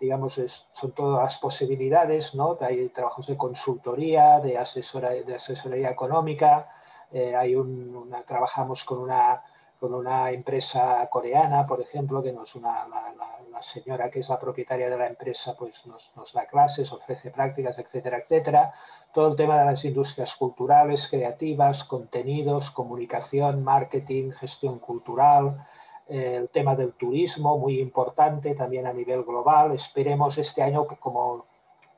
digamos, 0.00 0.40
son 0.72 0.92
todas 0.92 1.24
las 1.24 1.38
posibilidades, 1.38 2.34
¿no? 2.34 2.56
Hay 2.60 2.88
trabajos 2.88 3.26
de 3.26 3.36
consultoría, 3.36 4.40
de, 4.40 4.56
asesora, 4.56 5.10
de 5.10 5.34
asesoría 5.34 5.90
económica, 5.90 6.68
eh, 7.12 7.36
hay 7.36 7.54
una, 7.54 8.22
trabajamos 8.22 8.84
con 8.84 8.98
una, 8.98 9.42
con 9.78 9.94
una 9.94 10.30
empresa 10.30 11.06
coreana, 11.10 11.66
por 11.66 11.80
ejemplo, 11.80 12.22
que 12.22 12.32
nos 12.32 12.54
una, 12.54 12.88
la, 12.88 13.12
la, 13.50 13.62
señora 13.62 14.10
que 14.10 14.18
es 14.18 14.28
la 14.28 14.40
propietaria 14.40 14.90
de 14.90 14.96
la 14.98 15.06
empresa 15.06 15.54
pues 15.56 15.86
nos, 15.86 16.10
nos 16.16 16.32
da 16.32 16.46
clases, 16.46 16.92
ofrece 16.92 17.30
prácticas, 17.30 17.78
etcétera, 17.78 18.18
etcétera 18.18 18.74
todo 19.12 19.28
el 19.28 19.36
tema 19.36 19.58
de 19.58 19.66
las 19.66 19.84
industrias 19.84 20.34
culturales, 20.34 21.06
creativas, 21.08 21.84
contenidos, 21.84 22.70
comunicación, 22.70 23.62
marketing, 23.62 24.30
gestión 24.32 24.78
cultural, 24.78 25.66
eh, 26.08 26.36
el 26.36 26.48
tema 26.48 26.74
del 26.74 26.92
turismo, 26.94 27.58
muy 27.58 27.78
importante 27.80 28.54
también 28.54 28.86
a 28.86 28.92
nivel 28.92 29.22
global. 29.22 29.72
Esperemos 29.72 30.38
este 30.38 30.62
año, 30.62 30.86
como 30.86 31.44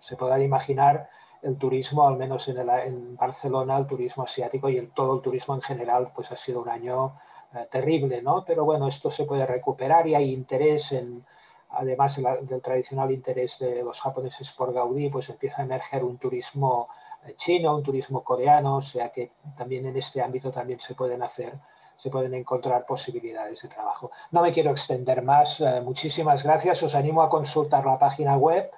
se 0.00 0.16
podrá 0.16 0.40
imaginar, 0.40 1.09
el 1.42 1.56
turismo, 1.56 2.06
al 2.06 2.16
menos 2.16 2.49
en, 2.49 2.59
en, 2.59 3.16
Barcelona, 3.16 3.76
el 3.76 3.87
turismo 3.87 4.25
asiático 4.25 4.68
y 4.68 4.78
el, 4.78 4.90
todo 4.90 5.14
el 5.16 5.21
turismo 5.21 5.54
en 5.54 5.61
general, 5.61 6.11
pues 6.14 6.33
ha 6.33 6.37
sido 6.37 6.62
un 6.62 6.68
año 6.71 7.14
eh, 7.54 7.66
terrible, 7.71 8.23
¿no? 8.23 8.44
Pero 8.47 8.64
bueno, 8.64 8.88
esto 8.88 9.11
se 9.11 9.25
puede 9.25 9.47
recuperar 9.47 10.06
y 10.06 10.14
hay 10.14 10.33
interés 10.33 10.90
en, 10.92 11.25
además 11.71 12.16
del 12.16 12.62
tradicional 12.62 13.11
interés 13.11 13.59
de 13.59 13.83
los 13.83 14.00
japoneses 14.00 14.50
por 14.52 14.73
Gaudí, 14.73 15.11
pues 15.11 15.28
empieza 15.28 15.62
a 15.62 15.64
emerger 15.64 16.02
un 16.04 16.18
turismo 16.18 16.88
chino, 17.37 17.75
un 17.75 17.83
turismo 17.83 18.23
coreano, 18.23 18.76
o 18.76 18.83
sea 18.83 19.11
que 19.11 19.33
también 19.57 19.87
en 19.87 19.97
este 19.97 20.23
ámbito 20.23 20.50
también 20.50 20.81
se 20.81 20.95
pueden 20.95 21.23
hacer, 21.23 21.54
se 21.97 22.11
pueden 22.11 22.35
encontrar 22.35 22.85
posibilidades 22.87 23.62
de 23.62 23.69
trabajo. 23.69 24.11
No 24.31 24.43
me 24.43 24.52
quiero 24.52 24.71
extender 24.71 25.23
más, 25.23 25.61
eh, 25.61 25.81
muchísimas 25.83 26.43
gracias, 26.43 26.83
os 26.83 26.95
animo 26.95 27.23
a 27.23 27.31
consultar 27.31 27.85
la 27.87 27.99
página 27.99 28.37
web 28.37 28.71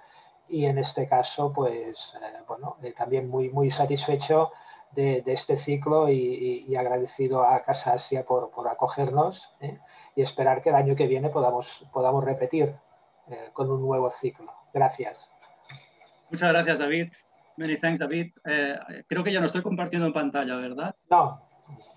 y 0.49 0.67
en 0.67 0.79
este 0.79 1.09
caso, 1.09 1.53
pues, 1.53 2.15
eh, 2.23 2.43
bueno, 2.47 2.77
eh, 2.83 2.93
también 2.97 3.29
muy, 3.29 3.51
muy 3.51 3.71
satisfecho 3.71 4.53
de, 4.93 5.23
este 5.27 5.57
ciclo 5.57 6.09
y, 6.09 6.75
agradecido 6.77 7.43
a 7.43 7.63
Casa 7.63 7.95
Asia 7.95 8.25
por, 8.25 8.51
por 8.51 8.69
acogernos 8.69 9.55
y 10.15 10.23
esperar 10.23 10.63
que 10.63 10.71
el 10.71 10.75
año 10.75 10.97
que 10.97 11.07
viene 11.07 11.29
podamos, 11.29 11.85
podamos 11.93 12.25
repetir 12.25 12.75
con 13.53 13.71
un 13.71 13.83
nuevo 13.83 14.09
ciclo. 14.11 14.51
Gracias. 14.73 15.29
Muchas 16.31 16.51
gracias, 16.51 16.79
David. 16.79 17.13
Many 17.59 17.77
thanks, 17.77 18.01
David. 18.01 18.33
Eh, 18.45 18.79
creo 19.09 19.25
que 19.25 19.33
ya 19.33 19.41
no 19.41 19.47
estoy 19.47 19.63
compartiendo 19.63 20.07
en 20.07 20.13
pantalla, 20.13 20.57
¿verdad? 20.57 20.95
No. 21.11 21.41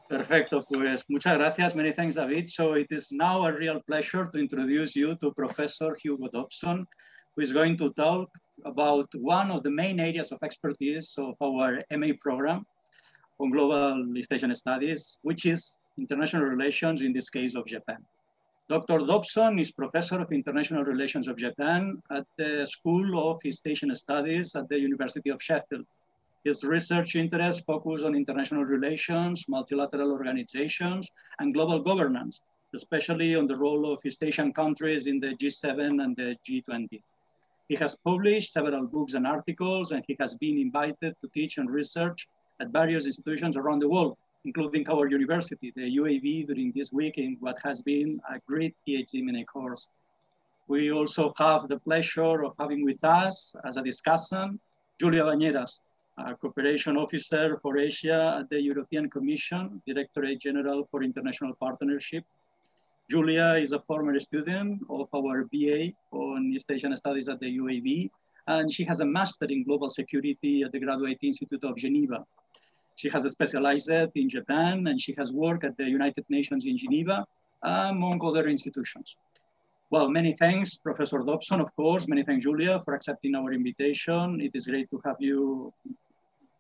Perfecto, 0.08 0.66
pues 0.68 1.06
muchas 1.08 1.38
gracias. 1.38 1.76
Many 1.76 1.92
thanks, 1.92 2.16
David. 2.16 2.48
So 2.48 2.76
it 2.76 2.92
is 2.92 3.12
now 3.12 3.46
a 3.46 3.52
real 3.52 3.82
pleasure 3.82 4.26
to 4.26 4.40
introduce 4.40 4.96
you 4.96 5.16
to 5.18 5.32
Professor 5.34 5.96
Hugo 6.02 6.30
Dobson, 6.30 6.88
who 7.36 7.42
is 7.42 7.54
going 7.54 7.78
to 7.78 7.92
talk 7.92 8.30
about 8.66 9.08
one 9.16 9.52
of 9.52 9.62
the 9.64 9.70
main 9.70 10.00
areas 10.00 10.32
of 10.32 10.40
expertise 10.42 11.14
of 11.18 11.36
our 11.42 11.84
MA 11.92 12.14
program 12.20 12.66
on 13.40 13.52
global 13.52 14.18
East 14.18 14.34
Asian 14.34 14.54
studies, 14.56 15.20
which 15.22 15.46
is 15.46 15.80
international 15.98 16.44
relations, 16.44 17.02
in 17.02 17.14
this 17.14 17.30
case 17.30 17.56
of 17.56 17.66
Japan. 17.66 17.98
Dr. 18.70 19.00
Dobson 19.00 19.58
is 19.58 19.72
Professor 19.72 20.22
of 20.22 20.32
International 20.32 20.84
Relations 20.84 21.28
of 21.28 21.38
Japan 21.38 22.04
at 22.12 22.28
the 22.38 22.68
School 22.70 23.32
of 23.32 23.44
East 23.44 23.66
Asian 23.66 23.96
Studies 23.96 24.56
at 24.56 24.70
the 24.70 24.78
University 24.78 25.32
of 25.32 25.42
Sheffield. 25.42 25.88
His 26.44 26.64
research 26.64 27.16
interests 27.16 27.64
focus 27.66 28.04
on 28.04 28.14
international 28.14 28.64
relations, 28.64 29.44
multilateral 29.48 30.12
organizations, 30.12 31.10
and 31.40 31.52
global 31.52 31.80
governance, 31.80 32.44
especially 32.76 33.36
on 33.36 33.48
the 33.48 33.58
role 33.58 33.92
of 33.92 34.06
East 34.06 34.22
Asian 34.22 34.54
countries 34.54 35.08
in 35.08 35.20
the 35.20 35.34
G7 35.42 36.04
and 36.04 36.16
the 36.16 36.36
G20. 36.48 37.02
He 37.70 37.76
has 37.76 37.98
published 38.06 38.54
several 38.54 38.86
books 38.86 39.16
and 39.16 39.26
articles, 39.26 39.94
and 39.94 40.04
he 40.06 40.16
has 40.20 40.36
been 40.36 40.60
invited 40.60 41.16
to 41.22 41.28
teach 41.34 41.58
and 41.58 41.72
research 41.72 42.28
at 42.62 42.70
various 42.70 43.08
institutions 43.08 43.58
around 43.58 43.80
the 43.80 43.90
world, 43.90 44.16
including 44.46 44.88
our 44.90 45.08
university, 45.10 45.72
the 45.76 45.98
UAB, 45.98 46.48
during 46.48 46.72
this 46.76 46.92
week 46.92 47.18
in 47.18 47.38
what 47.40 47.58
has 47.64 47.82
been 47.82 48.20
a 48.30 48.40
great 48.48 48.76
PhD 48.88 49.24
mini 49.24 49.44
course. 49.44 49.88
We 50.68 50.92
also 50.92 51.34
have 51.38 51.68
the 51.68 51.80
pleasure 51.80 52.44
of 52.44 52.54
having 52.60 52.86
with 52.86 53.04
us 53.04 53.56
as 53.66 53.78
a 53.78 53.82
discussant, 53.82 54.60
Julia 55.00 55.24
Bañeras, 55.24 55.82
a 56.18 56.36
cooperation 56.36 56.98
officer 56.98 57.58
for 57.62 57.78
Asia 57.78 58.38
at 58.40 58.50
the 58.50 58.62
European 58.62 59.10
Commission, 59.10 59.82
Directorate 59.88 60.40
General 60.40 60.88
for 60.92 61.04
International 61.04 61.54
Partnership. 61.56 62.24
Julia 63.10 63.56
is 63.56 63.72
a 63.72 63.80
former 63.80 64.20
student 64.20 64.82
of 64.90 65.08
our 65.16 65.46
BA 65.52 65.94
on 66.12 66.52
East 66.54 66.70
Asian 66.70 66.96
Studies 66.96 67.28
at 67.30 67.40
the 67.40 67.58
UAB, 67.58 68.10
and 68.48 68.72
she 68.72 68.84
has 68.84 69.00
a 69.00 69.06
master 69.06 69.46
in 69.46 69.64
global 69.64 69.90
security 69.90 70.64
at 70.64 70.72
the 70.72 70.80
Graduate 70.80 71.18
Institute 71.24 71.64
of 71.64 71.76
Geneva. 71.76 72.26
She 73.00 73.08
has 73.12 73.24
specialized 73.32 73.90
in 74.22 74.28
Japan 74.28 74.88
and 74.88 75.00
she 75.00 75.16
has 75.18 75.32
worked 75.32 75.64
at 75.64 75.78
the 75.78 75.86
United 75.86 76.26
Nations 76.28 76.66
in 76.66 76.76
Geneva, 76.76 77.26
among 77.64 78.20
other 78.22 78.50
institutions. 78.50 79.16
Well, 79.90 80.10
many 80.10 80.34
thanks, 80.34 80.76
Professor 80.76 81.20
Dobson, 81.20 81.62
of 81.62 81.74
course. 81.78 82.10
Many 82.10 82.24
thanks, 82.24 82.44
Julia, 82.44 82.82
for 82.84 82.94
accepting 82.96 83.36
our 83.36 83.54
invitation. 83.54 84.42
It 84.42 84.52
is 84.54 84.68
great 84.68 84.90
to 84.92 85.00
have 85.06 85.16
you 85.20 85.74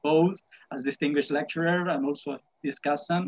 both 0.01 0.37
as 0.71 0.85
distinguished 0.85 1.29
lecturer 1.29 1.89
and 1.89 2.05
also 2.05 2.39
discussant. 2.65 3.27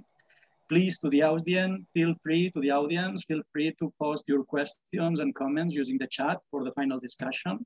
Please, 0.69 0.97
to 0.99 1.09
the 1.09 1.23
audience, 1.23 1.85
feel 1.93 2.13
free 2.23 2.49
to 2.51 2.61
the 2.61 2.71
audience, 2.71 3.25
feel 3.25 3.41
free 3.51 3.75
to 3.79 3.91
post 3.99 4.23
your 4.29 4.45
questions 4.45 5.19
and 5.19 5.35
comments 5.35 5.75
using 5.75 5.97
the 5.97 6.07
chat 6.07 6.37
for 6.49 6.63
the 6.63 6.71
final 6.71 6.97
discussion 6.97 7.65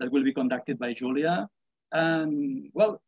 that 0.00 0.10
will 0.10 0.24
be 0.24 0.34
conducted 0.34 0.76
by 0.76 0.92
Julia. 0.92 1.48
And 1.92 2.70
well, 2.72 3.02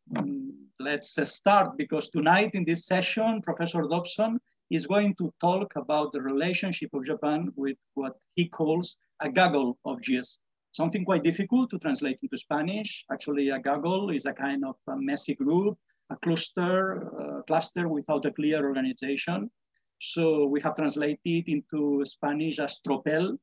let's 0.79 1.17
start 1.29 1.77
because 1.77 2.09
tonight 2.09 2.51
in 2.53 2.63
this 2.63 2.85
session, 2.85 3.41
Professor 3.41 3.81
Dobson 3.81 4.39
is 4.69 4.85
going 4.85 5.15
to 5.15 5.33
talk 5.41 5.75
about 5.75 6.11
the 6.11 6.21
relationship 6.21 6.93
of 6.93 7.05
Japan 7.05 7.51
with 7.55 7.77
what 7.95 8.13
he 8.35 8.47
calls 8.47 8.97
a 9.21 9.29
gaggle 9.29 9.77
of 9.85 10.01
Gs. 10.01 10.39
Something 10.71 11.05
quite 11.05 11.23
difficult 11.23 11.69
to 11.71 11.79
translate 11.79 12.19
into 12.21 12.37
Spanish. 12.37 13.05
Actually, 13.11 13.49
a 13.49 13.59
gaggle 13.59 14.09
is 14.09 14.25
a 14.25 14.33
kind 14.33 14.63
of 14.65 14.75
a 14.87 14.97
messy 14.97 15.33
group, 15.33 15.77
a 16.11 16.15
cluster, 16.17 17.07
uh, 17.19 17.41
cluster 17.43 17.87
without 17.87 18.25
a 18.25 18.31
clear 18.31 18.65
organization. 18.65 19.49
So 19.99 20.45
we 20.45 20.61
have 20.61 20.75
translated 20.75 21.47
into 21.47 22.03
Spanish 22.05 22.59
as 22.59 22.79
tropel, 22.85 23.37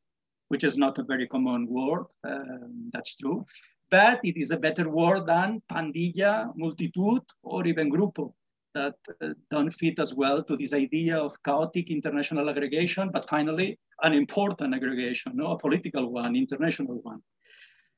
which 0.48 0.62
is 0.62 0.76
not 0.76 0.98
a 0.98 1.02
very 1.02 1.26
common 1.26 1.66
word. 1.66 2.04
Um, 2.24 2.90
that's 2.92 3.16
true 3.16 3.46
but 3.92 4.20
it 4.24 4.38
is 4.38 4.50
a 4.50 4.56
better 4.56 4.88
word 4.88 5.26
than 5.26 5.60
pandilla, 5.70 6.50
multitude, 6.56 7.26
or 7.42 7.66
even 7.66 7.92
grupo 7.92 8.32
that 8.74 8.94
uh, 9.20 9.28
don't 9.50 9.68
fit 9.68 9.98
as 9.98 10.14
well 10.14 10.42
to 10.42 10.56
this 10.56 10.72
idea 10.72 11.18
of 11.18 11.36
chaotic 11.44 11.90
international 11.90 12.48
aggregation, 12.48 13.10
but 13.12 13.28
finally 13.28 13.78
an 14.02 14.14
important 14.14 14.74
aggregation, 14.74 15.32
no? 15.34 15.52
a 15.52 15.58
political 15.58 16.10
one, 16.10 16.34
international 16.34 17.00
one. 17.02 17.20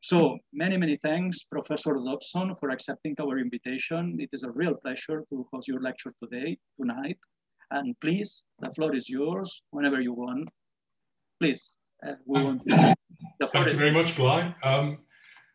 So 0.00 0.36
many, 0.52 0.76
many 0.76 0.98
thanks, 1.00 1.44
Professor 1.44 1.94
Dobson, 2.04 2.56
for 2.56 2.70
accepting 2.70 3.14
our 3.22 3.38
invitation. 3.38 4.16
It 4.18 4.30
is 4.32 4.42
a 4.42 4.50
real 4.50 4.74
pleasure 4.74 5.22
to 5.30 5.46
host 5.52 5.68
your 5.68 5.80
lecture 5.80 6.12
today, 6.20 6.58
tonight. 6.78 7.18
And 7.70 7.94
please, 8.00 8.44
the 8.58 8.70
floor 8.72 8.96
is 8.96 9.08
yours 9.08 9.62
whenever 9.70 10.00
you 10.00 10.12
want. 10.12 10.48
Please, 11.40 11.78
uh, 12.04 12.14
we 12.26 12.42
want 12.42 12.62
to, 12.68 12.94
the 13.38 13.46
floor 13.46 13.64
Thank 13.64 13.74
you 13.74 13.80
very 13.80 13.92
much, 13.92 14.16
Blai. 14.16 14.52
Um, 14.66 14.98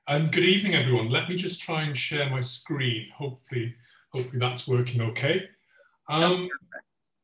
and 0.10 0.32
good 0.32 0.44
evening, 0.44 0.74
everyone. 0.74 1.10
Let 1.10 1.30
me 1.30 1.36
just 1.36 1.62
try 1.62 1.84
and 1.84 1.96
share 1.96 2.32
my 2.32 2.42
screen. 2.42 3.10
Hopefully, 3.16 3.76
hopefully 4.12 4.40
that's 4.40 4.68
working 4.68 5.02
okay. 5.02 5.48
Um, 6.08 6.50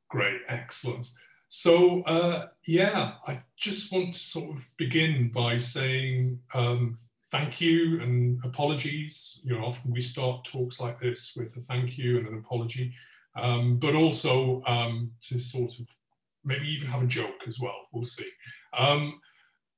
great, 0.08 0.42
excellent. 0.48 1.10
So 1.48 2.04
uh, 2.04 2.48
yeah, 2.68 3.14
I 3.28 3.42
just 3.58 3.92
want 3.92 4.14
to 4.14 4.20
sort 4.20 4.56
of 4.56 4.68
begin 4.78 5.32
by 5.34 5.58
saying 5.58 6.40
um, 6.54 6.96
thank 7.32 7.60
you 7.60 8.02
and 8.02 8.40
apologies. 8.46 9.42
You 9.44 9.58
know, 9.58 9.66
often 9.66 9.92
we 9.92 10.02
start 10.02 10.46
talks 10.46 10.80
like 10.80 11.00
this 11.00 11.34
with 11.36 11.58
a 11.58 11.62
thank 11.62 11.98
you 11.98 12.20
and 12.20 12.28
an 12.28 12.38
apology, 12.38 12.94
um, 13.36 13.78
but 13.78 13.96
also 13.96 14.62
um, 14.68 15.12
to 15.22 15.40
sort 15.40 15.80
of 15.80 15.88
maybe 16.44 16.68
even 16.68 16.88
have 16.90 17.02
a 17.02 17.08
joke 17.08 17.48
as 17.48 17.60
well. 17.60 17.88
We'll 17.92 18.06
see. 18.06 18.30
Um, 18.78 19.20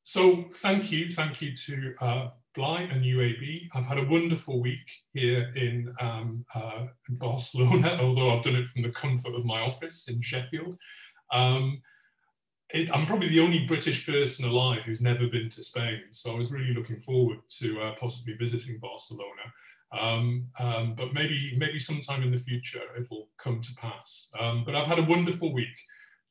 so 0.04 0.50
thank 0.56 0.92
you, 0.92 1.10
thank 1.10 1.42
you 1.42 1.56
to 1.56 1.94
uh, 2.02 2.28
Blai 2.58 2.92
and 2.92 3.04
UAB. 3.04 3.70
I've 3.74 3.86
had 3.86 4.00
a 4.00 4.06
wonderful 4.06 4.62
week 4.62 4.90
here 5.14 5.52
in, 5.56 5.94
um, 6.00 6.44
uh, 6.56 6.88
Barcelona, 7.10 8.00
although 8.02 8.36
I've 8.36 8.44
done 8.44 8.56
it 8.56 8.70
from 8.70 8.82
the 8.82 8.90
comfort 8.90 9.36
of 9.36 9.46
my 9.46 9.62
office 9.62 10.08
in 10.08 10.22
Sheffield. 10.22 10.76
Um, 11.32 11.82
it, 12.74 12.94
I'm 12.94 13.06
probably 13.06 13.30
the 13.30 13.40
only 13.40 13.66
British 13.66 14.06
person 14.06 14.46
alive 14.46 14.82
who's 14.86 15.02
never 15.02 15.28
been 15.28 15.50
to 15.50 15.64
Spain, 15.64 16.02
so 16.12 16.34
I 16.34 16.36
was 16.36 16.52
really 16.52 16.74
looking 16.74 17.00
forward 17.00 17.38
to 17.60 17.80
uh, 17.82 17.96
possibly 18.00 18.34
visiting 18.34 18.80
Barcelona. 18.80 19.54
Um, 19.98 20.48
um, 20.60 20.96
but 20.96 21.14
maybe 21.14 21.56
maybe 21.58 21.80
sometime 21.80 22.22
in 22.22 22.32
the 22.32 22.40
future 22.40 22.82
it'll 23.00 23.30
come 23.38 23.62
to 23.62 23.74
pass. 23.76 24.30
Um, 24.38 24.64
but 24.66 24.76
I've 24.76 24.88
had 24.88 25.00
a 25.00 25.04
wonderful 25.04 25.54
week 25.54 25.78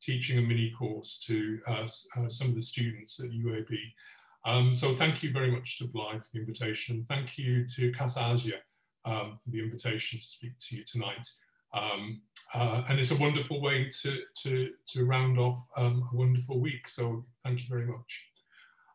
teaching 0.03 0.39
a 0.39 0.43
mini 0.43 0.73
course 0.79 1.21
to 1.27 1.59
uh, 1.67 1.87
uh, 2.17 2.29
some 2.29 2.49
of 2.49 2.55
the 2.55 2.61
students 2.61 3.19
at 3.19 3.31
UAB. 3.31 3.77
Um, 4.47 4.73
so 4.73 4.93
thank 4.93 5.25
you 5.25 5.33
very 5.33 5.51
much 5.51 5.79
to 5.79 5.89
Blythe 5.89 6.23
for 6.23 6.31
the 6.33 6.39
invitation. 6.39 7.05
Thank 7.09 7.37
you 7.37 7.67
to 7.75 7.93
Casa 7.93 8.31
Asia 8.33 8.59
um, 9.05 9.39
for 9.43 9.51
the 9.51 9.59
invitation 9.59 10.21
to 10.21 10.25
speak 10.25 10.53
to 10.59 10.77
you 10.77 10.85
tonight. 10.85 11.27
Um, 11.75 12.23
uh, 12.55 12.85
and 12.89 13.01
it's 13.01 13.11
a 13.11 13.17
wonderful 13.17 13.61
way 13.61 13.91
to, 14.03 14.21
to, 14.43 14.71
to 14.87 15.05
round 15.05 15.41
off 15.41 15.61
um, 15.77 16.09
a 16.13 16.17
wonderful 16.17 16.61
week. 16.61 16.87
So 16.87 17.27
thank 17.45 17.59
you 17.59 17.67
very 17.69 17.87
much. 17.87 18.31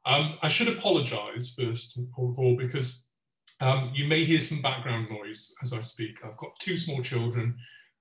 Um, 0.06 0.38
I 0.42 0.48
should 0.48 0.70
apologize 0.70 1.54
first 1.60 1.98
of 1.98 2.40
all 2.40 2.56
because 2.58 3.06
um, 3.60 3.92
you 3.94 4.08
may 4.08 4.24
hear 4.24 4.40
some 4.40 4.62
background 4.62 5.10
noise 5.12 5.54
as 5.62 5.74
I 5.74 5.82
speak. 5.82 6.24
I've 6.24 6.38
got 6.38 6.52
two 6.60 6.78
small 6.78 7.02
children, 7.02 7.58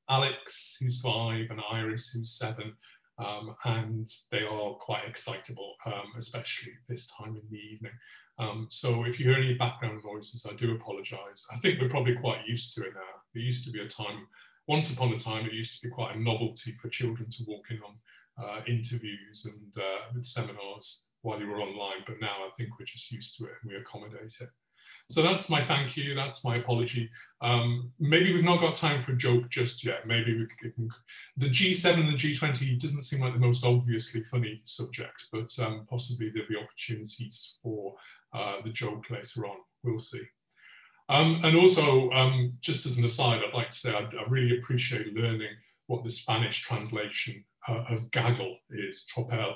Alex, 0.08 0.76
who's 0.80 1.00
five, 1.00 1.50
and 1.50 1.60
Iris, 1.70 2.10
who's 2.10 2.30
seven. 2.30 2.74
Um, 3.20 3.54
and 3.64 4.08
they 4.30 4.42
are 4.42 4.72
quite 4.74 5.04
excitable, 5.06 5.74
um, 5.86 6.12
especially 6.16 6.72
this 6.88 7.10
time 7.10 7.36
in 7.36 7.42
the 7.50 7.58
evening. 7.58 7.92
Um, 8.38 8.66
so 8.70 9.04
if 9.04 9.20
you 9.20 9.26
hear 9.26 9.36
any 9.36 9.54
background 9.54 10.02
noises, 10.04 10.46
I 10.50 10.54
do 10.54 10.74
apologise. 10.74 11.46
I 11.52 11.58
think 11.58 11.80
we're 11.80 11.90
probably 11.90 12.14
quite 12.14 12.46
used 12.46 12.74
to 12.74 12.82
it 12.82 12.94
now. 12.94 13.20
There 13.34 13.42
used 13.42 13.64
to 13.66 13.70
be 13.70 13.80
a 13.80 13.88
time, 13.88 14.26
once 14.66 14.90
upon 14.92 15.12
a 15.12 15.18
time, 15.18 15.44
it 15.44 15.52
used 15.52 15.74
to 15.80 15.86
be 15.86 15.92
quite 15.92 16.16
a 16.16 16.22
novelty 16.22 16.72
for 16.72 16.88
children 16.88 17.28
to 17.28 17.44
walk 17.46 17.66
in 17.70 17.80
on 17.86 17.96
uh, 18.42 18.60
interviews 18.66 19.46
and 19.46 19.84
uh, 19.84 20.22
seminars 20.22 21.08
while 21.22 21.38
you 21.40 21.48
were 21.48 21.60
online, 21.60 22.02
but 22.06 22.20
now 22.20 22.36
I 22.46 22.50
think 22.56 22.70
we're 22.78 22.86
just 22.86 23.12
used 23.12 23.36
to 23.36 23.44
it 23.44 23.52
and 23.62 23.70
we 23.70 23.76
accommodate 23.76 24.34
it. 24.40 24.48
So 25.10 25.22
that's 25.22 25.50
my 25.50 25.60
thank 25.60 25.96
you. 25.96 26.14
That's 26.14 26.44
my 26.44 26.54
apology. 26.54 27.10
Um, 27.40 27.90
maybe 27.98 28.32
we've 28.32 28.44
not 28.44 28.60
got 28.60 28.76
time 28.76 29.00
for 29.00 29.12
a 29.12 29.16
joke 29.16 29.48
just 29.48 29.84
yet. 29.84 30.06
Maybe 30.06 30.38
we 30.38 30.46
can. 30.60 30.88
The 31.36 31.48
G7 31.48 31.94
and 31.94 32.08
the 32.08 32.12
G20 32.12 32.78
doesn't 32.78 33.02
seem 33.02 33.20
like 33.20 33.32
the 33.32 33.40
most 33.40 33.64
obviously 33.64 34.22
funny 34.22 34.62
subject, 34.66 35.26
but 35.32 35.50
um, 35.58 35.84
possibly 35.90 36.30
there'll 36.30 36.48
be 36.48 36.56
opportunities 36.56 37.58
for 37.60 37.94
uh, 38.32 38.56
the 38.62 38.70
joke 38.70 39.10
later 39.10 39.46
on. 39.46 39.56
We'll 39.82 39.98
see. 39.98 40.22
Um, 41.08 41.40
and 41.42 41.56
also, 41.56 42.08
um, 42.10 42.52
just 42.60 42.86
as 42.86 42.98
an 42.98 43.04
aside, 43.04 43.42
I'd 43.42 43.52
like 43.52 43.70
to 43.70 43.74
say 43.74 43.92
I, 43.92 44.02
I 44.02 44.28
really 44.28 44.58
appreciate 44.58 45.12
learning 45.12 45.50
what 45.88 46.04
the 46.04 46.10
Spanish 46.10 46.62
translation 46.62 47.44
uh, 47.66 47.82
of 47.88 48.12
gaggle 48.12 48.58
is, 48.70 49.06
tropel. 49.12 49.54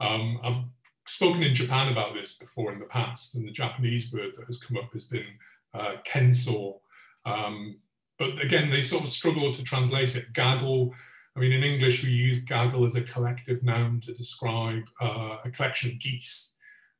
Um, 0.00 0.40
I've 0.42 0.64
spoken 1.06 1.42
in 1.42 1.54
Japan 1.54 1.92
about 1.92 2.14
this 2.14 2.36
before 2.36 2.72
in 2.72 2.78
the 2.78 2.86
past, 2.86 3.34
and 3.34 3.46
the 3.46 3.52
Japanese 3.52 4.12
word 4.12 4.34
that 4.36 4.46
has 4.46 4.58
come 4.58 4.76
up 4.76 4.92
has 4.92 5.04
been 5.04 5.26
uh, 5.74 5.94
kenso. 6.06 6.80
Um, 7.24 7.78
but 8.18 8.40
again, 8.42 8.70
they 8.70 8.82
sort 8.82 9.04
of 9.04 9.08
struggle 9.08 9.52
to 9.52 9.62
translate 9.62 10.16
it. 10.16 10.32
Gaggle, 10.32 10.94
I 11.36 11.40
mean, 11.40 11.52
in 11.52 11.62
English, 11.62 12.02
we 12.02 12.10
use 12.10 12.38
gaggle 12.38 12.86
as 12.86 12.96
a 12.96 13.02
collective 13.02 13.62
noun 13.62 14.00
to 14.02 14.14
describe 14.14 14.84
uh, 15.00 15.38
a 15.44 15.50
collection 15.50 15.90
of 15.90 15.98
geese. 15.98 16.56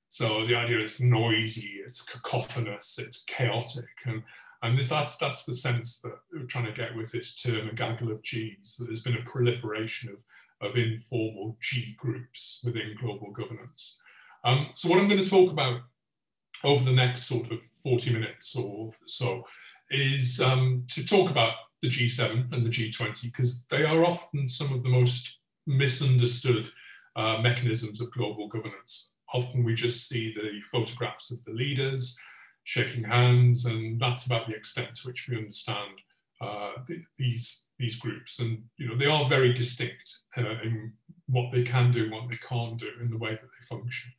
So 0.09 0.47
the 0.47 0.57
idea 0.57 0.81
is 0.81 1.01
noisy, 1.01 1.81
it's 1.87 2.03
cacophonous, 2.03 2.99
it's 2.99 3.25
chaotic. 3.25 3.89
And, 4.05 4.23
and 4.63 4.79
this, 4.79 4.89
that's, 4.89 5.17
that's 5.19 5.45
the 5.45 5.55
sense 5.55 6.01
that 6.01 6.19
we're 6.33 6.45
trying 6.45 6.67
to 6.67 6.73
get 6.73 6.95
with 6.95 7.11
this 7.11 7.35
term, 7.35 7.69
a 7.69 7.75
gaggle 7.75 8.13
of 8.13 8.23
geese, 8.23 8.77
that 8.77 8.85
there's 8.85 9.03
been 9.03 9.17
a 9.17 9.23
proliferation 9.23 10.11
of 10.11 10.19
of 10.61 10.77
informal 10.77 11.57
G 11.61 11.97
groups 11.99 12.63
within 12.65 12.97
global 13.01 13.31
governance. 13.31 14.01
Um, 14.45 14.71
so 14.75 14.89
what 14.89 14.99
I'm 14.99 15.09
going 15.09 15.23
to 15.23 15.29
talk 15.29 15.51
about 15.51 15.81
over 16.65 16.85
the 16.85 16.93
next 16.93 17.25
sort 17.25 17.51
of 17.51 17.61
40 17.83 18.13
minutes 18.13 18.57
or 18.57 18.93
so 19.05 19.45
is 19.91 20.41
um, 20.41 20.85
to 20.91 21.05
talk 21.05 21.31
about 21.31 21.55
the 21.83 21.89
G7 21.89 22.53
and 22.53 22.65
the 22.65 22.71
G20 22.71 23.25
because 23.25 23.65
they 23.67 23.85
are 23.85 24.05
often 24.05 24.49
some 24.49 24.73
of 24.73 24.83
the 24.83 24.89
most 24.89 25.39
misunderstood 25.67 26.71
uh, 27.17 27.39
mechanisms 27.39 28.01
of 28.01 28.13
global 28.13 28.49
governance. 28.49 29.15
Often 29.33 29.65
we 29.65 29.75
just 29.75 30.09
see 30.09 30.33
the 30.35 30.61
photographs 30.71 31.31
of 31.31 31.45
the 31.45 31.53
leaders 31.53 32.19
shaking 32.65 33.05
hands 33.05 33.65
and 33.65 34.01
that's 34.01 34.27
about 34.27 34.47
the 34.47 34.55
extent 34.55 34.95
to 34.97 35.09
which 35.09 35.29
we 35.29 35.37
understand 35.37 36.01
uh, 36.41 36.73
these 37.19 37.69
these 37.79 37.97
groups, 37.97 38.41
and 38.41 38.63
you 38.77 38.89
know 38.89 38.97
they 38.97 39.07
are 39.07 39.29
very 39.29 39.53
distinct 39.53 40.19
uh, 40.37 40.61
in 40.63 40.93
what 41.27 41.51
they 41.53 41.63
can 41.63 41.93
do, 41.93 42.05
and 42.05 42.13
what 42.13 42.29
they 42.29 42.39
can't 42.49 42.79
do, 42.79 42.89
in 43.01 43.11
the 43.11 43.19
way 43.19 43.31
that 43.31 43.41
they 43.41 43.67
function. 43.67 44.11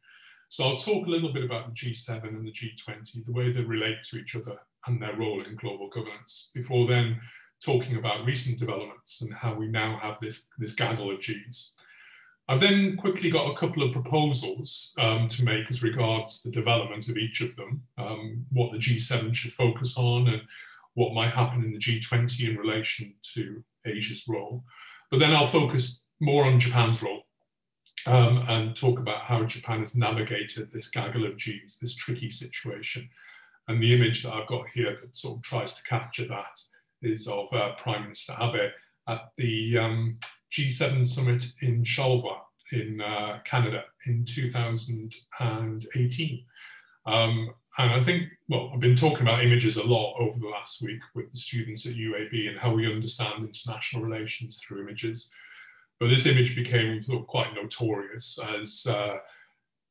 So 0.49 0.63
I'll 0.63 0.77
talk 0.77 1.05
a 1.05 1.09
little 1.09 1.33
bit 1.33 1.43
about 1.43 1.67
the 1.67 1.73
G7 1.73 2.23
and 2.23 2.47
the 2.47 2.51
G20, 2.51 3.25
the 3.25 3.31
way 3.33 3.51
they 3.51 3.61
relate 3.61 4.01
to 4.03 4.17
each 4.17 4.35
other 4.35 4.57
and 4.85 5.01
their 5.01 5.15
role 5.15 5.41
in 5.41 5.55
global 5.55 5.89
governance. 5.89 6.51
Before 6.53 6.87
then, 6.87 7.19
talking 7.63 7.97
about 7.97 8.25
recent 8.25 8.57
developments 8.57 9.21
and 9.21 9.33
how 9.33 9.53
we 9.53 9.67
now 9.67 9.99
have 10.01 10.19
this 10.19 10.47
this 10.57 10.73
gaggle 10.73 11.11
of 11.11 11.19
Gs. 11.19 11.73
I've 12.49 12.61
then 12.61 12.95
quickly 12.95 13.29
got 13.29 13.51
a 13.51 13.57
couple 13.57 13.83
of 13.83 13.91
proposals 13.91 14.93
um, 14.97 15.27
to 15.27 15.43
make 15.43 15.69
as 15.69 15.83
regards 15.83 16.41
the 16.41 16.51
development 16.51 17.09
of 17.09 17.17
each 17.17 17.41
of 17.41 17.53
them, 17.57 17.83
um, 17.97 18.45
what 18.53 18.71
the 18.71 18.77
G7 18.77 19.33
should 19.33 19.51
focus 19.51 19.97
on 19.97 20.29
and 20.29 20.41
what 20.97 21.13
might 21.13 21.29
happen 21.29 21.63
in 21.63 21.71
the 21.71 21.77
G20 21.77 22.49
in 22.49 22.57
relation 22.57 23.13
to 23.35 23.63
Asia's 23.85 24.23
role. 24.27 24.63
But 25.11 25.19
then 25.19 25.31
I'll 25.31 25.45
focus 25.45 26.03
more 26.19 26.45
on 26.45 26.59
Japan's 26.59 27.03
role 27.03 27.21
um, 28.07 28.43
and 28.47 28.75
talk 28.75 28.97
about 28.97 29.21
how 29.21 29.43
Japan 29.43 29.81
has 29.81 29.95
navigated 29.95 30.71
this 30.71 30.89
gaggle 30.89 31.27
of 31.27 31.37
Gs, 31.37 31.77
this 31.77 31.95
tricky 31.95 32.31
situation. 32.31 33.07
And 33.67 33.79
the 33.79 33.93
image 33.93 34.23
that 34.23 34.33
I've 34.33 34.47
got 34.47 34.69
here 34.73 34.97
that 34.99 35.15
sort 35.15 35.37
of 35.37 35.43
tries 35.43 35.75
to 35.75 35.83
capture 35.83 36.25
that 36.29 36.59
is 37.03 37.27
of 37.27 37.53
uh, 37.53 37.75
Prime 37.75 38.01
Minister 38.01 38.33
Abe 38.41 38.71
at 39.07 39.29
the 39.37 39.77
um, 39.77 40.17
G7 40.51 41.05
summit 41.05 41.45
in 41.61 41.83
Charlevoix 41.83 42.39
in 42.71 43.01
uh, 43.01 43.37
Canada 43.45 43.83
in 44.07 44.25
2018. 44.25 46.43
Um, 47.05 47.51
and 47.77 47.91
I 47.91 48.01
think, 48.01 48.29
well, 48.47 48.71
I've 48.73 48.79
been 48.79 48.95
talking 48.95 49.21
about 49.21 49.43
images 49.43 49.77
a 49.77 49.85
lot 49.85 50.15
over 50.19 50.39
the 50.39 50.47
last 50.47 50.81
week 50.81 50.99
with 51.13 51.31
the 51.31 51.37
students 51.37 51.85
at 51.85 51.93
UAB 51.93 52.49
and 52.49 52.57
how 52.57 52.73
we 52.73 52.91
understand 52.91 53.43
international 53.43 54.03
relations 54.03 54.59
through 54.59 54.81
images. 54.81 55.31
But 55.99 56.09
this 56.09 56.25
image 56.25 56.55
became 56.55 57.03
quite 57.27 57.53
notorious 57.53 58.39
as 58.55 58.87
uh, 58.87 59.17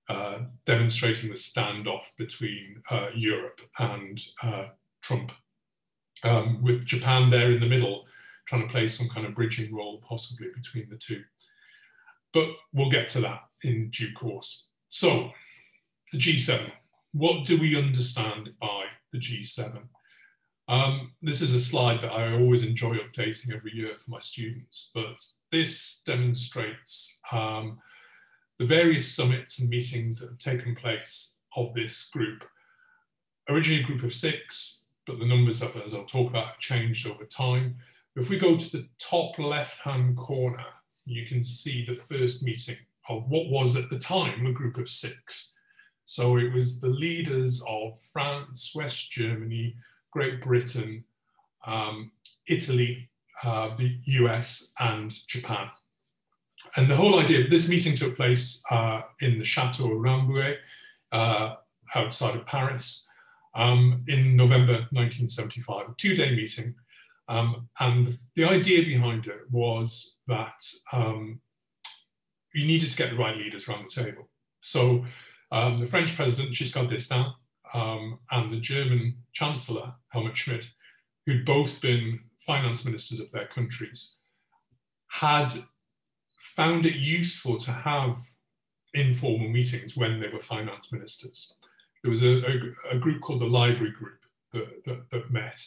uh, 0.08 0.38
demonstrating 0.64 1.28
the 1.28 1.36
standoff 1.36 2.10
between 2.18 2.82
uh, 2.90 3.08
Europe 3.14 3.60
and 3.78 4.20
uh, 4.42 4.66
Trump, 5.02 5.32
um, 6.24 6.62
with 6.62 6.84
Japan 6.84 7.30
there 7.30 7.52
in 7.52 7.60
the 7.60 7.66
middle, 7.66 8.04
trying 8.46 8.62
to 8.62 8.72
play 8.72 8.88
some 8.88 9.08
kind 9.08 9.26
of 9.26 9.34
bridging 9.34 9.72
role 9.74 10.02
possibly 10.08 10.48
between 10.54 10.88
the 10.88 10.96
two. 10.96 11.22
But 12.32 12.48
we'll 12.72 12.90
get 12.90 13.08
to 13.10 13.20
that 13.20 13.42
in 13.62 13.90
due 13.90 14.12
course. 14.12 14.68
So, 14.88 15.30
the 16.12 16.18
G7 16.18 16.70
what 17.16 17.46
do 17.46 17.58
we 17.58 17.76
understand 17.76 18.50
by 18.60 18.84
the 19.10 19.18
G7? 19.18 19.82
Um, 20.68 21.12
this 21.22 21.40
is 21.40 21.54
a 21.54 21.58
slide 21.58 22.02
that 22.02 22.12
I 22.12 22.32
always 22.32 22.62
enjoy 22.62 22.96
updating 22.96 23.54
every 23.54 23.72
year 23.72 23.94
for 23.94 24.10
my 24.10 24.18
students, 24.18 24.90
but 24.94 25.22
this 25.50 26.02
demonstrates 26.04 27.18
um, 27.32 27.78
the 28.58 28.66
various 28.66 29.10
summits 29.10 29.60
and 29.60 29.70
meetings 29.70 30.18
that 30.18 30.28
have 30.28 30.38
taken 30.38 30.74
place 30.74 31.38
of 31.56 31.72
this 31.72 32.10
group. 32.10 32.44
Originally 33.48 33.82
a 33.82 33.86
group 33.86 34.02
of 34.02 34.12
six, 34.12 34.84
but 35.06 35.18
the 35.18 35.26
numbers, 35.26 35.62
of, 35.62 35.74
as 35.76 35.94
I'll 35.94 36.04
talk 36.04 36.28
about, 36.28 36.48
have 36.48 36.58
changed 36.58 37.06
over 37.06 37.24
time. 37.24 37.76
If 38.14 38.28
we 38.28 38.36
go 38.36 38.56
to 38.56 38.72
the 38.72 38.88
top 38.98 39.38
left-hand 39.38 40.18
corner, 40.18 40.66
you 41.06 41.24
can 41.24 41.42
see 41.42 41.82
the 41.84 41.94
first 41.94 42.44
meeting 42.44 42.76
of 43.08 43.26
what 43.28 43.48
was 43.48 43.74
at 43.74 43.88
the 43.88 43.98
time 43.98 44.44
a 44.44 44.52
group 44.52 44.76
of 44.76 44.88
six. 44.88 45.55
So 46.06 46.38
it 46.38 46.52
was 46.52 46.80
the 46.80 46.88
leaders 46.88 47.62
of 47.68 47.98
France, 48.12 48.72
West 48.74 49.10
Germany, 49.10 49.74
Great 50.12 50.40
Britain, 50.40 51.04
um, 51.66 52.12
Italy, 52.46 53.10
uh, 53.42 53.76
the 53.76 53.98
US, 54.04 54.72
and 54.78 55.12
Japan. 55.26 55.68
And 56.76 56.86
the 56.86 56.94
whole 56.94 57.18
idea, 57.18 57.44
of 57.44 57.50
this 57.50 57.68
meeting 57.68 57.96
took 57.96 58.16
place 58.16 58.62
uh, 58.70 59.02
in 59.20 59.38
the 59.38 59.44
Chateau 59.44 59.88
Rambouillet 59.88 60.58
uh, 61.10 61.56
outside 61.94 62.36
of 62.36 62.46
Paris 62.46 63.04
um, 63.54 64.04
in 64.06 64.36
November 64.36 64.86
1975, 64.92 65.88
a 65.88 65.94
two-day 65.98 66.36
meeting. 66.36 66.76
Um, 67.28 67.68
and 67.80 68.16
the 68.36 68.44
idea 68.44 68.84
behind 68.84 69.26
it 69.26 69.50
was 69.50 70.18
that 70.28 70.62
um, 70.92 71.40
you 72.54 72.64
needed 72.64 72.90
to 72.90 72.96
get 72.96 73.10
the 73.10 73.16
right 73.16 73.36
leaders 73.36 73.68
around 73.68 73.86
the 73.90 74.02
table. 74.02 74.28
So 74.60 75.04
um, 75.50 75.80
the 75.80 75.86
French 75.86 76.16
president, 76.16 76.52
Giscard 76.52 76.88
d'Estaing, 76.88 77.32
um, 77.74 78.18
and 78.30 78.52
the 78.52 78.60
German 78.60 79.16
Chancellor, 79.32 79.94
Helmut 80.08 80.36
Schmidt, 80.36 80.70
who'd 81.24 81.44
both 81.44 81.80
been 81.80 82.20
finance 82.38 82.84
ministers 82.84 83.20
of 83.20 83.30
their 83.32 83.46
countries, 83.46 84.16
had 85.08 85.52
found 86.56 86.86
it 86.86 86.96
useful 86.96 87.58
to 87.58 87.72
have 87.72 88.18
informal 88.94 89.48
meetings 89.48 89.96
when 89.96 90.20
they 90.20 90.28
were 90.28 90.40
finance 90.40 90.92
ministers. 90.92 91.54
There 92.02 92.10
was 92.10 92.22
a, 92.22 92.42
a, 92.46 92.96
a 92.96 92.98
group 92.98 93.20
called 93.20 93.40
the 93.40 93.46
Library 93.46 93.92
Group 93.92 94.20
that, 94.52 94.84
that, 94.84 95.10
that, 95.10 95.30
met, 95.30 95.60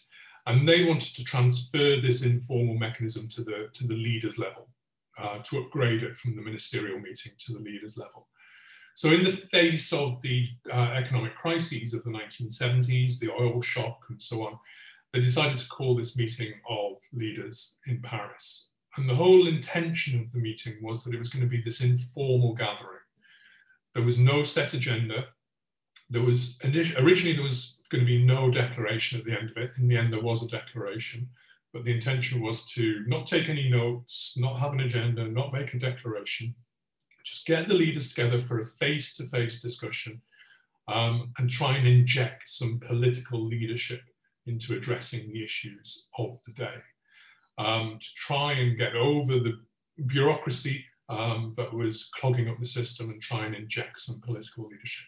and 0.48 0.68
they 0.68 0.86
wanted 0.86 1.16
to 1.16 1.24
transfer 1.24 2.00
this 2.02 2.24
informal 2.24 2.76
mechanism 2.76 3.28
to 3.30 3.44
the, 3.44 3.70
to 3.74 3.88
the 3.88 3.94
leaders 3.94 4.40
level, 4.40 4.70
uh, 5.18 5.40
to 5.40 5.60
upgrade 5.60 6.02
it 6.02 6.16
from 6.16 6.36
the 6.36 6.42
ministerial 6.42 7.00
meeting 7.00 7.34
to 7.38 7.54
the 7.54 7.60
leaders 7.60 7.98
level. 7.98 8.28
So 9.00 9.12
in 9.12 9.24
the 9.24 9.32
face 9.32 9.94
of 9.94 10.22
the 10.22 10.46
uh, 10.70 10.92
economic 10.94 11.34
crises 11.34 11.94
of 11.94 12.04
the 12.04 12.10
1970s, 12.10 13.18
the 13.18 13.32
oil 13.32 13.62
shock 13.62 14.04
and 14.10 14.22
so 14.22 14.46
on, 14.46 14.60
they 15.14 15.22
decided 15.22 15.58
to 15.60 15.70
call 15.70 15.96
this 15.96 16.18
meeting 16.18 16.56
of 16.70 16.98
leaders 17.14 17.78
in 17.88 18.02
Paris. 18.02 18.74
And 18.98 19.08
the 19.08 19.16
whole 19.16 19.48
intention 19.48 20.20
of 20.20 20.30
the 20.34 20.40
meeting 20.40 20.80
was 20.82 21.06
that 21.06 21.14
it 21.14 21.18
was 21.18 21.30
going 21.30 21.44
to 21.44 21.50
be 21.50 21.62
this 21.62 21.80
informal 21.80 22.54
gathering. 22.56 23.00
There 23.94 24.04
was 24.04 24.20
no 24.20 24.44
set 24.44 24.74
agenda. 24.74 25.28
There 26.10 26.22
was 26.22 26.60
originally 26.66 27.36
there 27.36 27.44
was 27.44 27.80
going 27.90 28.02
to 28.02 28.06
be 28.06 28.26
no 28.26 28.52
declaration 28.52 29.18
at 29.18 29.26
the 29.26 29.40
end 29.40 29.52
of 29.52 29.56
it. 29.56 29.78
In 29.78 29.88
the 29.88 29.96
end, 29.96 30.12
there 30.12 30.20
was 30.20 30.44
a 30.44 30.50
declaration, 30.50 31.30
but 31.72 31.86
the 31.86 31.94
intention 31.94 32.42
was 32.42 32.66
to 32.72 33.06
not 33.08 33.28
take 33.28 33.48
any 33.48 33.70
notes, 33.70 34.36
not 34.38 34.60
have 34.60 34.74
an 34.74 34.82
agenda, 34.82 35.26
not 35.26 35.54
make 35.54 35.74
a 35.74 35.80
declaration, 35.80 36.54
just 37.30 37.46
get 37.46 37.68
the 37.68 37.74
leaders 37.74 38.10
together 38.10 38.40
for 38.40 38.60
a 38.60 38.66
face-to-face 38.66 39.62
discussion 39.62 40.22
um, 40.88 41.32
and 41.38 41.50
try 41.50 41.76
and 41.76 41.88
inject 41.88 42.50
some 42.50 42.80
political 42.80 43.46
leadership 43.46 44.02
into 44.48 44.76
addressing 44.76 45.32
the 45.32 45.44
issues 45.44 46.08
of 46.18 46.40
the 46.46 46.54
day. 46.54 46.76
Um, 47.58 47.98
to 48.00 48.08
try 48.16 48.54
and 48.54 48.78
get 48.78 48.96
over 48.96 49.34
the 49.34 49.60
bureaucracy 50.06 50.86
um, 51.10 51.54
that 51.58 51.74
was 51.74 52.10
clogging 52.16 52.50
up 52.50 52.60
the 52.60 52.66
system 52.66 53.10
and 53.10 53.22
try 53.22 53.46
and 53.46 53.56
inject 53.56 54.00
some 54.00 54.22
political 54.26 54.68
leadership. 54.68 55.08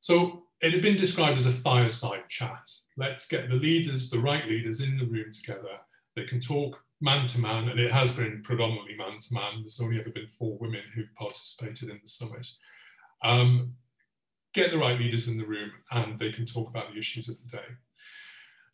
So 0.00 0.44
it 0.60 0.72
had 0.72 0.82
been 0.82 0.96
described 0.96 1.38
as 1.38 1.46
a 1.46 1.52
fireside 1.52 2.28
chat. 2.28 2.70
Let's 2.96 3.26
get 3.26 3.48
the 3.48 3.56
leaders, 3.56 4.08
the 4.08 4.20
right 4.20 4.46
leaders 4.46 4.80
in 4.80 4.98
the 4.98 5.06
room 5.06 5.32
together. 5.32 5.80
They 6.14 6.24
can 6.24 6.40
talk 6.40 6.78
man 7.04 7.26
to 7.26 7.38
man, 7.38 7.68
and 7.68 7.78
it 7.78 7.92
has 7.92 8.12
been 8.12 8.40
predominantly 8.42 8.96
man 8.96 9.18
to 9.20 9.34
man. 9.34 9.60
There's 9.60 9.80
only 9.80 10.00
ever 10.00 10.08
been 10.08 10.26
four 10.26 10.56
women 10.58 10.80
who've 10.94 11.14
participated 11.14 11.90
in 11.90 12.00
the 12.02 12.08
summit. 12.08 12.48
Um, 13.22 13.74
get 14.54 14.70
the 14.70 14.78
right 14.78 14.98
leaders 14.98 15.28
in 15.28 15.36
the 15.36 15.44
room, 15.44 15.70
and 15.90 16.18
they 16.18 16.32
can 16.32 16.46
talk 16.46 16.66
about 16.66 16.90
the 16.90 16.98
issues 16.98 17.28
of 17.28 17.36
the 17.36 17.58
day. 17.58 17.64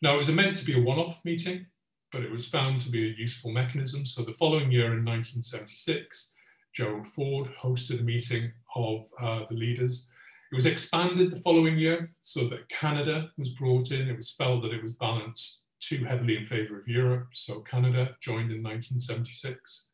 Now, 0.01 0.15
it 0.15 0.19
was 0.19 0.31
meant 0.31 0.57
to 0.59 0.65
be 0.65 0.79
a 0.79 0.83
one 0.83 1.01
off 1.01 1.25
meeting, 1.25 1.67
but 2.13 2.23
it 2.23 2.31
was 2.31 2.49
found 2.49 2.81
to 2.83 2.91
be 2.91 3.11
a 3.11 3.15
useful 3.19 3.51
mechanism. 3.51 4.07
So 4.07 4.23
the 4.23 4.33
following 4.33 4.71
year 4.71 4.87
in 4.87 5.05
1976, 5.05 6.37
Gerald 6.73 7.09
Ford 7.09 7.51
hosted 7.61 7.99
a 7.99 8.05
meeting 8.05 8.53
of 8.77 9.09
uh, 9.21 9.41
the 9.49 9.57
leaders. 9.57 10.09
It 10.53 10.55
was 10.55 10.67
expanded 10.67 11.33
the 11.33 11.43
following 11.43 11.77
year 11.79 12.13
so 12.21 12.47
that 12.47 12.69
Canada 12.69 13.31
was 13.37 13.49
brought 13.51 13.91
in. 13.91 14.09
It 14.09 14.17
was 14.17 14.31
felt 14.31 14.63
that 14.63 14.73
it 14.73 14.83
was 14.83 14.95
balanced 14.95 15.65
too 15.81 16.05
heavily 16.05 16.37
in 16.37 16.47
favor 16.47 16.79
of 16.79 16.89
Europe, 16.89 17.29
so 17.33 17.61
Canada 17.61 18.17
joined 18.21 18.53
in 18.53 18.63
1976. 18.63 19.91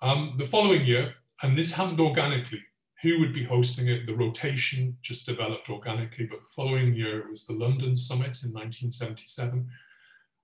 Um, 0.00 0.34
the 0.36 0.44
following 0.44 0.84
year, 0.84 1.14
and 1.42 1.56
this 1.56 1.72
happened 1.72 2.00
organically, 2.00 2.62
who 3.02 3.18
would 3.18 3.32
be 3.34 3.44
hosting 3.44 3.88
it? 3.88 4.06
The 4.06 4.14
rotation 4.14 4.96
just 5.02 5.26
developed 5.26 5.68
organically, 5.68 6.26
but 6.26 6.40
the 6.40 6.48
following 6.54 6.94
year 6.94 7.20
it 7.20 7.30
was 7.30 7.44
the 7.44 7.52
London 7.52 7.96
Summit 7.96 8.42
in 8.44 8.52
1977. 8.52 9.68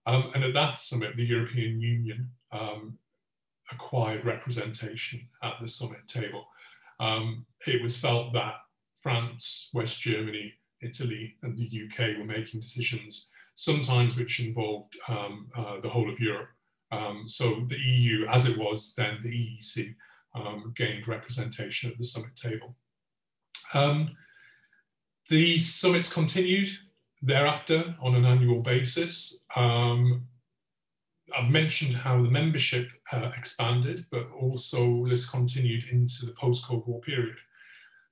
Um, 0.06 0.30
and 0.34 0.42
at 0.42 0.54
that 0.54 0.80
summit, 0.80 1.16
the 1.16 1.24
European 1.24 1.80
Union 1.80 2.30
um, 2.50 2.98
acquired 3.70 4.24
representation 4.24 5.28
at 5.42 5.54
the 5.60 5.68
summit 5.68 6.08
table. 6.08 6.46
Um, 6.98 7.46
it 7.66 7.80
was 7.80 7.96
felt 7.96 8.32
that 8.32 8.54
France, 9.02 9.70
West 9.72 10.00
Germany, 10.00 10.54
Italy, 10.82 11.36
and 11.42 11.56
the 11.56 11.84
UK 11.84 12.18
were 12.18 12.24
making 12.24 12.60
decisions 12.60 13.30
sometimes 13.60 14.16
which 14.16 14.38
involved 14.38 14.96
um, 15.08 15.48
uh, 15.56 15.80
the 15.80 15.88
whole 15.88 16.08
of 16.08 16.20
Europe. 16.20 16.50
Um, 16.92 17.24
so 17.26 17.64
the 17.66 17.76
EU, 17.76 18.24
as 18.28 18.46
it 18.46 18.56
was 18.56 18.94
then, 18.96 19.18
the 19.20 19.30
EEC, 19.30 19.96
um, 20.36 20.72
gained 20.76 21.08
representation 21.08 21.90
at 21.90 21.98
the 21.98 22.04
summit 22.04 22.36
table. 22.36 22.76
Um, 23.74 24.16
the 25.28 25.58
summits 25.58 26.12
continued 26.12 26.68
thereafter 27.20 27.96
on 28.00 28.14
an 28.14 28.24
annual 28.24 28.60
basis. 28.60 29.42
Um, 29.56 30.28
I've 31.36 31.50
mentioned 31.50 31.94
how 31.94 32.22
the 32.22 32.30
membership 32.30 32.88
uh, 33.12 33.32
expanded, 33.36 34.06
but 34.12 34.28
also 34.30 35.04
this 35.08 35.28
continued 35.28 35.82
into 35.90 36.26
the 36.26 36.32
post-Cold 36.32 36.86
War 36.86 37.00
period. 37.00 37.38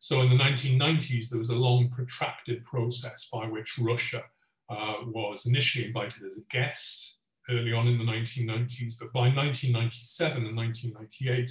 So 0.00 0.22
in 0.22 0.28
the 0.28 0.42
1990s, 0.42 1.30
there 1.30 1.38
was 1.38 1.50
a 1.50 1.54
long 1.54 1.88
protracted 1.88 2.64
process 2.64 3.28
by 3.32 3.46
which 3.46 3.78
Russia 3.78 4.24
uh, 4.68 4.94
was 5.07 5.46
initially 5.46 5.87
invited 5.87 6.24
as 6.24 6.38
a 6.38 6.44
guest 6.50 7.16
early 7.50 7.72
on 7.72 7.87
in 7.87 7.98
the 7.98 8.05
1990s, 8.05 8.94
but 8.98 9.12
by 9.12 9.29
1997 9.29 10.46
and 10.46 10.57
1998, 10.57 11.50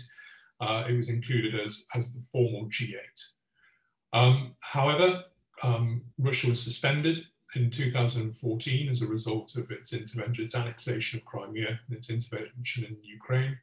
uh, 0.61 0.83
it 0.89 0.95
was 0.95 1.09
included 1.09 1.59
as, 1.59 1.85
as 1.95 2.13
the 2.13 2.21
formal 2.31 2.65
G8. 2.65 2.97
Um, 4.13 4.55
however, 4.59 5.23
um, 5.63 6.01
Russia 6.17 6.49
was 6.49 6.61
suspended 6.61 7.25
in 7.55 7.69
2014 7.69 8.89
as 8.89 9.01
a 9.01 9.07
result 9.07 9.55
of 9.55 9.71
its 9.71 9.93
intervention, 9.93 10.45
its 10.45 10.55
annexation 10.55 11.19
of 11.19 11.25
Crimea 11.25 11.79
and 11.87 11.97
its 11.97 12.09
intervention 12.09 12.85
in 12.85 12.97
Ukraine, 13.01 13.57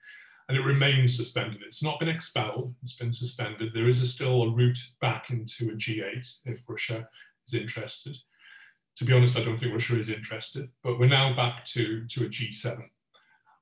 and 0.48 0.56
it 0.56 0.64
remains 0.64 1.16
suspended. 1.16 1.62
It's 1.62 1.82
not 1.82 2.00
been 2.00 2.08
expelled, 2.08 2.74
it's 2.82 2.96
been 2.96 3.12
suspended. 3.12 3.72
There 3.74 3.88
is 3.88 4.00
a 4.00 4.06
still 4.06 4.42
a 4.42 4.50
route 4.50 4.78
back 5.00 5.30
into 5.30 5.70
a 5.70 5.74
G8 5.74 6.40
if 6.46 6.68
Russia 6.68 7.08
is 7.46 7.54
interested 7.54 8.16
to 8.96 9.04
be 9.04 9.12
honest, 9.12 9.38
I 9.38 9.44
don't 9.44 9.58
think 9.58 9.72
Russia 9.72 9.98
is 9.98 10.10
interested, 10.10 10.68
but 10.82 10.98
we're 10.98 11.08
now 11.08 11.34
back 11.34 11.64
to, 11.66 12.06
to 12.06 12.24
a 12.24 12.28
G7. 12.28 12.82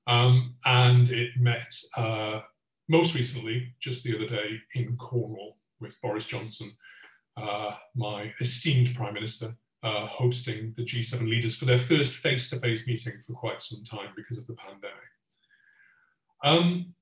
Um, 0.07 0.51
and 0.65 1.09
it 1.11 1.31
met 1.39 1.73
uh, 1.97 2.41
most 2.89 3.15
recently, 3.15 3.75
just 3.79 4.03
the 4.03 4.17
other 4.17 4.27
day, 4.27 4.61
in 4.75 4.97
Cornwall 4.97 5.57
with 5.81 6.01
Boris 6.03 6.27
Johnson, 6.27 6.73
uh, 7.37 7.77
my 7.95 8.33
esteemed 8.41 8.95
Prime 8.95 9.15
Minister, 9.15 9.55
uh, 9.83 10.07
hosting 10.07 10.75
the 10.77 10.83
G7 10.83 11.29
leaders 11.29 11.57
for 11.57 11.65
their 11.65 11.79
first 11.79 12.15
face 12.15 12.51
to 12.51 12.59
face 12.59 12.87
meeting 12.87 13.15
for 13.27 13.33
quite 13.33 13.63
some 13.63 13.85
time 13.85 14.09
because 14.17 14.39
of 14.39 14.47
the 14.47 14.55
pandemic. 14.55 14.97
Um, 16.43 16.95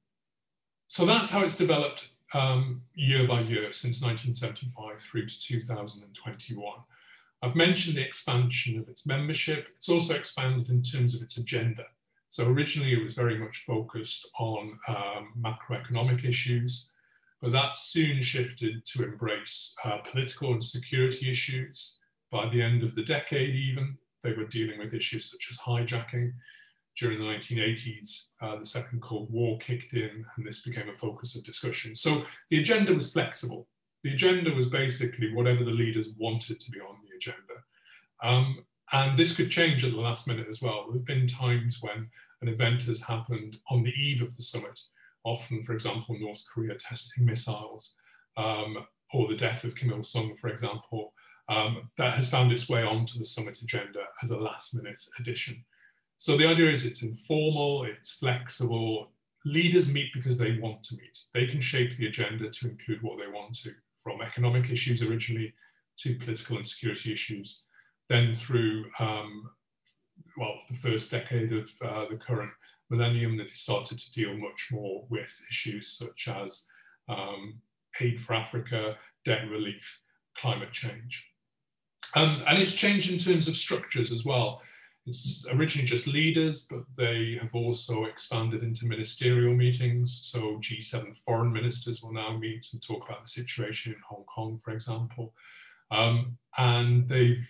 so 0.86 1.06
that's 1.06 1.30
how 1.30 1.42
it's 1.44 1.56
developed 1.56 2.10
um, 2.34 2.82
year 2.94 3.26
by 3.26 3.40
year 3.40 3.72
since 3.72 4.02
1975 4.02 5.00
through 5.00 5.26
to 5.26 5.40
2021. 5.40 6.78
I've 7.40 7.54
mentioned 7.54 7.96
the 7.96 8.04
expansion 8.04 8.80
of 8.80 8.88
its 8.88 9.06
membership. 9.06 9.68
It's 9.76 9.88
also 9.88 10.14
expanded 10.14 10.68
in 10.70 10.82
terms 10.82 11.14
of 11.14 11.22
its 11.22 11.36
agenda. 11.36 11.84
So 12.30 12.46
originally 12.46 12.92
it 12.92 13.02
was 13.02 13.14
very 13.14 13.38
much 13.38 13.64
focused 13.64 14.28
on 14.38 14.78
um, 14.88 15.32
macroeconomic 15.40 16.24
issues, 16.24 16.90
but 17.40 17.52
that 17.52 17.76
soon 17.76 18.20
shifted 18.20 18.84
to 18.86 19.04
embrace 19.04 19.74
uh, 19.84 19.98
political 19.98 20.52
and 20.52 20.62
security 20.62 21.30
issues. 21.30 22.00
By 22.30 22.48
the 22.48 22.60
end 22.60 22.82
of 22.82 22.94
the 22.94 23.04
decade 23.04 23.54
even, 23.54 23.96
they 24.22 24.32
were 24.32 24.44
dealing 24.44 24.78
with 24.78 24.92
issues 24.92 25.30
such 25.30 25.48
as 25.50 25.58
hijacking. 25.58 26.32
During 26.98 27.20
the 27.20 27.24
1980s, 27.24 28.32
uh, 28.42 28.56
the 28.56 28.64
Second 28.64 29.00
Cold 29.00 29.30
War 29.30 29.56
kicked 29.58 29.92
in 29.92 30.26
and 30.36 30.46
this 30.46 30.62
became 30.62 30.88
a 30.88 30.98
focus 30.98 31.36
of 31.36 31.44
discussion. 31.44 31.94
So 31.94 32.24
the 32.50 32.58
agenda 32.58 32.92
was 32.92 33.12
flexible. 33.12 33.68
The 34.02 34.14
agenda 34.14 34.52
was 34.52 34.66
basically 34.66 35.32
whatever 35.32 35.64
the 35.64 35.70
leaders 35.70 36.08
wanted 36.18 36.58
to 36.60 36.70
be 36.72 36.80
on 36.80 36.96
agenda. 37.18 37.56
Um, 38.22 38.64
and 38.92 39.18
this 39.18 39.36
could 39.36 39.50
change 39.50 39.84
at 39.84 39.92
the 39.92 40.00
last 40.08 40.26
minute 40.26 40.46
as 40.48 40.62
well. 40.62 40.86
There 40.86 40.98
have 40.98 41.04
been 41.04 41.26
times 41.26 41.78
when 41.80 42.08
an 42.40 42.48
event 42.48 42.82
has 42.84 43.02
happened 43.02 43.58
on 43.70 43.82
the 43.82 43.92
eve 43.92 44.22
of 44.22 44.34
the 44.36 44.42
summit, 44.42 44.78
often, 45.24 45.62
for 45.62 45.72
example, 45.72 46.16
North 46.18 46.42
Korea 46.52 46.74
testing 46.74 47.26
missiles, 47.26 47.96
um, 48.36 48.86
or 49.12 49.28
the 49.28 49.36
death 49.36 49.64
of 49.64 49.74
Kim 49.74 49.92
Il 49.92 50.02
sung, 50.02 50.34
for 50.36 50.48
example, 50.48 51.12
um, 51.48 51.90
that 51.96 52.14
has 52.14 52.30
found 52.30 52.52
its 52.52 52.68
way 52.68 52.82
onto 52.82 53.18
the 53.18 53.24
summit 53.24 53.60
agenda 53.62 54.04
as 54.22 54.30
a 54.30 54.38
last 54.38 54.74
minute 54.74 55.00
addition. 55.18 55.64
So 56.16 56.36
the 56.36 56.48
idea 56.48 56.70
is 56.70 56.84
it's 56.84 57.02
informal, 57.02 57.84
it's 57.84 58.12
flexible. 58.12 59.12
Leaders 59.44 59.92
meet 59.92 60.10
because 60.12 60.36
they 60.36 60.58
want 60.58 60.82
to 60.84 60.96
meet. 60.96 61.16
They 61.32 61.46
can 61.46 61.60
shape 61.60 61.96
the 61.96 62.06
agenda 62.06 62.50
to 62.50 62.68
include 62.68 63.02
what 63.02 63.18
they 63.18 63.30
want 63.32 63.54
to, 63.62 63.72
from 64.02 64.20
economic 64.20 64.70
issues 64.70 65.02
originally 65.02 65.54
to 65.98 66.16
political 66.16 66.56
and 66.56 66.66
security 66.66 67.12
issues. 67.12 67.64
Then 68.08 68.32
through, 68.32 68.86
um, 68.98 69.50
well, 70.36 70.58
the 70.68 70.76
first 70.76 71.10
decade 71.10 71.52
of 71.52 71.70
uh, 71.82 72.06
the 72.10 72.16
current 72.16 72.50
millennium, 72.90 73.36
that 73.36 73.48
they 73.48 73.52
started 73.52 73.98
to 73.98 74.12
deal 74.12 74.36
much 74.36 74.68
more 74.70 75.04
with 75.10 75.38
issues 75.50 75.92
such 75.92 76.28
as 76.28 76.66
um, 77.08 77.60
aid 78.00 78.20
for 78.20 78.34
Africa, 78.34 78.96
debt 79.24 79.48
relief, 79.50 80.02
climate 80.36 80.72
change. 80.72 81.28
Um, 82.16 82.42
and 82.46 82.58
it's 82.58 82.72
changed 82.72 83.10
in 83.12 83.18
terms 83.18 83.48
of 83.48 83.56
structures 83.56 84.12
as 84.12 84.24
well. 84.24 84.62
It's 85.06 85.46
originally 85.50 85.88
just 85.88 86.06
leaders, 86.06 86.66
but 86.70 86.84
they 86.96 87.38
have 87.40 87.54
also 87.54 88.04
expanded 88.04 88.62
into 88.62 88.86
ministerial 88.86 89.54
meetings. 89.54 90.20
So 90.24 90.58
G7 90.58 91.16
foreign 91.24 91.52
ministers 91.52 92.02
will 92.02 92.12
now 92.12 92.36
meet 92.36 92.66
and 92.72 92.82
talk 92.82 93.08
about 93.08 93.24
the 93.24 93.30
situation 93.30 93.92
in 93.94 94.00
Hong 94.06 94.24
Kong, 94.24 94.58
for 94.62 94.70
example. 94.72 95.34
Um, 95.90 96.38
and 96.56 97.08
they've 97.08 97.48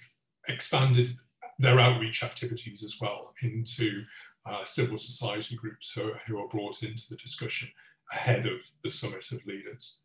expanded 0.48 1.16
their 1.59 1.81
outreach 1.81 2.22
activities 2.22 2.85
as 2.85 2.98
well 3.01 3.35
into 3.42 4.03
uh, 4.46 4.64
civil 4.64 4.96
society 4.96 5.57
groups 5.57 5.92
who, 5.92 6.12
who 6.27 6.38
are 6.38 6.48
brought 6.48 6.83
into 6.83 7.09
the 7.11 7.16
discussion 7.16 7.68
ahead 8.12 8.46
of 8.46 8.62
the 8.83 8.90
summit 8.90 9.31
of 9.33 9.44
leaders. 9.44 10.03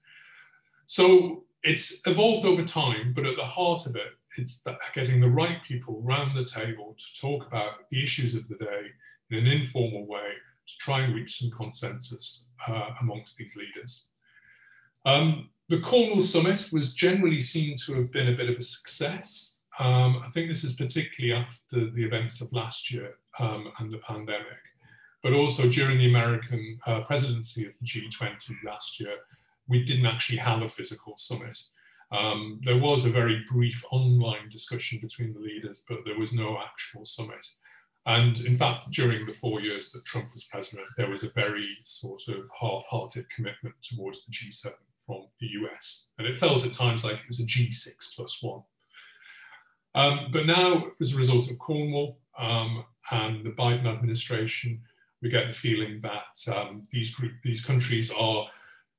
So 0.86 1.43
it's 1.63 2.06
evolved 2.06 2.46
over 2.46 2.63
time, 2.63 3.13
but 3.15 3.26
at 3.26 3.38
the 3.38 3.46
heart 3.46 3.86
of 3.86 3.96
it, 3.96 4.12
it's 4.38 4.63
getting 4.93 5.22
the 5.22 5.30
right 5.30 5.63
people 5.63 6.02
round 6.02 6.36
the 6.36 6.43
table 6.43 6.96
to 6.98 7.22
talk 7.22 7.46
about 7.46 7.89
the 7.89 8.02
issues 8.02 8.36
of 8.36 8.48
the 8.48 8.56
day 8.56 8.88
in 9.30 9.39
an 9.39 9.48
informal 9.48 10.06
way 10.08 10.30
to 10.67 10.78
try 10.80 11.02
and 11.02 11.15
reach 11.15 11.39
some 11.39 11.52
consensus 11.52 12.48
uh, 12.67 12.89
amongst 13.02 13.38
these 13.38 13.56
leaders. 13.56 14.10
Um, 15.06 15.50
the 15.74 15.80
Cornwall 15.80 16.22
Summit 16.22 16.72
was 16.72 16.94
generally 16.94 17.40
seen 17.40 17.76
to 17.78 17.96
have 17.96 18.12
been 18.12 18.28
a 18.28 18.38
bit 18.38 18.48
of 18.48 18.58
a 18.58 18.62
success. 18.62 19.58
Um, 19.80 20.22
I 20.24 20.30
think 20.30 20.48
this 20.48 20.64
is 20.64 20.76
particularly 20.76 21.34
after 21.34 21.90
the 21.90 22.06
events 22.06 22.42
of 22.42 22.54
last 22.54 22.94
year 22.94 23.16
um, 23.40 23.72
and 23.80 23.92
the 23.92 23.98
pandemic, 23.98 24.62
but 25.24 25.34
also 25.34 25.68
during 25.68 25.98
the 25.98 26.10
American 26.10 26.78
uh, 26.86 27.02
presidency 27.02 27.66
of 27.66 27.74
the 27.80 27.86
G20 27.88 28.52
last 28.64 29.00
year, 29.00 29.16
we 29.68 29.84
didn't 29.84 30.06
actually 30.06 30.38
have 30.38 30.62
a 30.62 30.68
physical 30.68 31.16
summit. 31.18 31.58
Um, 32.12 32.62
there 32.64 32.78
was 32.78 33.06
a 33.06 33.10
very 33.10 33.44
brief 33.52 33.84
online 33.90 34.50
discussion 34.52 35.00
between 35.02 35.34
the 35.34 35.40
leaders, 35.40 35.84
but 35.90 36.06
there 36.06 36.20
was 36.20 36.34
no 36.34 36.60
actual 36.60 37.04
summit. 37.04 37.48
And 38.06 38.42
in 38.42 38.58
fact, 38.58 38.92
during 38.92 39.26
the 39.26 39.34
four 39.42 39.60
years 39.60 39.92
that 39.92 40.06
Trump 40.06 40.28
was 40.36 40.44
president, 40.44 40.88
there 40.98 41.10
was 41.10 41.24
a 41.24 41.34
very 41.34 41.70
sort 41.84 42.28
of 42.28 42.48
half-hearted 42.62 43.28
commitment 43.32 43.74
towards 43.82 44.24
the 44.24 44.32
G7 44.32 44.72
from 45.06 45.28
the 45.39 45.48
US. 45.48 46.12
And 46.18 46.28
it 46.28 46.38
felt 46.38 46.66
at 46.66 46.74
times 46.74 47.04
like 47.04 47.16
it 47.16 47.28
was 47.28 47.39
a 47.39 47.46
G6 47.46 48.16
plus 48.16 48.42
one. 48.42 48.63
Um, 49.96 50.30
but 50.32 50.46
now, 50.46 50.88
as 51.00 51.13
a 51.13 51.18
result 51.18 51.52
of 51.52 51.60
Cornwall 51.60 52.18
um, 52.38 52.84
and 53.12 53.46
the 53.46 53.52
Biden 53.52 53.86
administration, 53.86 54.82
we 55.22 55.30
get 55.30 55.48
the 55.48 55.54
feeling 55.54 56.02
that 56.02 56.56
um, 56.56 56.84
these, 56.92 57.13
group, 57.13 57.34
these 57.44 57.63
countries 57.63 58.12
are 58.12 58.48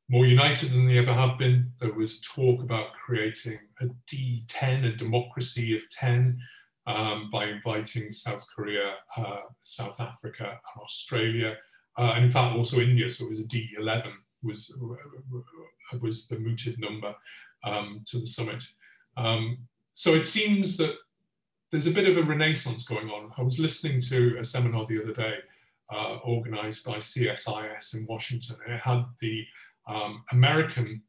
more 0.08 0.26
united 0.26 0.70
than 0.70 0.86
they 0.86 0.98
ever 0.98 1.12
have 1.12 1.38
been. 1.38 1.72
There 1.80 1.92
was 1.92 2.20
talk 2.20 2.62
about 2.62 2.92
creating 2.92 3.58
a 3.80 3.86
D10, 4.10 4.94
a 4.94 4.96
democracy 4.96 5.74
of 5.74 5.82
10, 5.90 6.38
um, 6.86 7.30
by 7.30 7.46
inviting 7.46 8.10
South 8.10 8.44
Korea, 8.54 8.94
uh, 9.16 9.40
South 9.60 10.00
Africa, 10.00 10.44
and 10.44 10.82
Australia, 10.82 11.56
uh, 11.98 12.12
and 12.14 12.24
in 12.26 12.30
fact 12.30 12.56
also 12.56 12.80
India. 12.80 13.08
So 13.08 13.24
it 13.24 13.30
was 13.30 13.40
a 13.40 13.44
D11 13.44 14.12
was 14.44 14.76
was 16.00 16.28
the 16.28 16.38
mooted 16.38 16.78
number 16.78 17.14
um, 17.64 18.02
to 18.06 18.18
the 18.18 18.26
summit. 18.26 18.64
Um, 19.16 19.58
so 19.92 20.14
it 20.14 20.26
seems 20.26 20.76
that 20.78 20.94
there's 21.70 21.86
a 21.86 21.92
bit 21.92 22.08
of 22.08 22.16
a 22.16 22.22
renaissance 22.22 22.84
going 22.84 23.08
on. 23.08 23.30
I 23.36 23.42
was 23.42 23.58
listening 23.58 24.00
to 24.02 24.36
a 24.38 24.44
seminar 24.44 24.86
the 24.86 25.02
other 25.02 25.12
day 25.12 25.34
uh, 25.92 26.16
organized 26.24 26.84
by 26.84 26.98
CSIS 26.98 27.94
in 27.94 28.06
Washington, 28.06 28.56
and 28.64 28.74
it 28.74 28.80
had 28.80 29.04
the 29.20 29.44
um, 29.86 30.24
American 30.32 31.02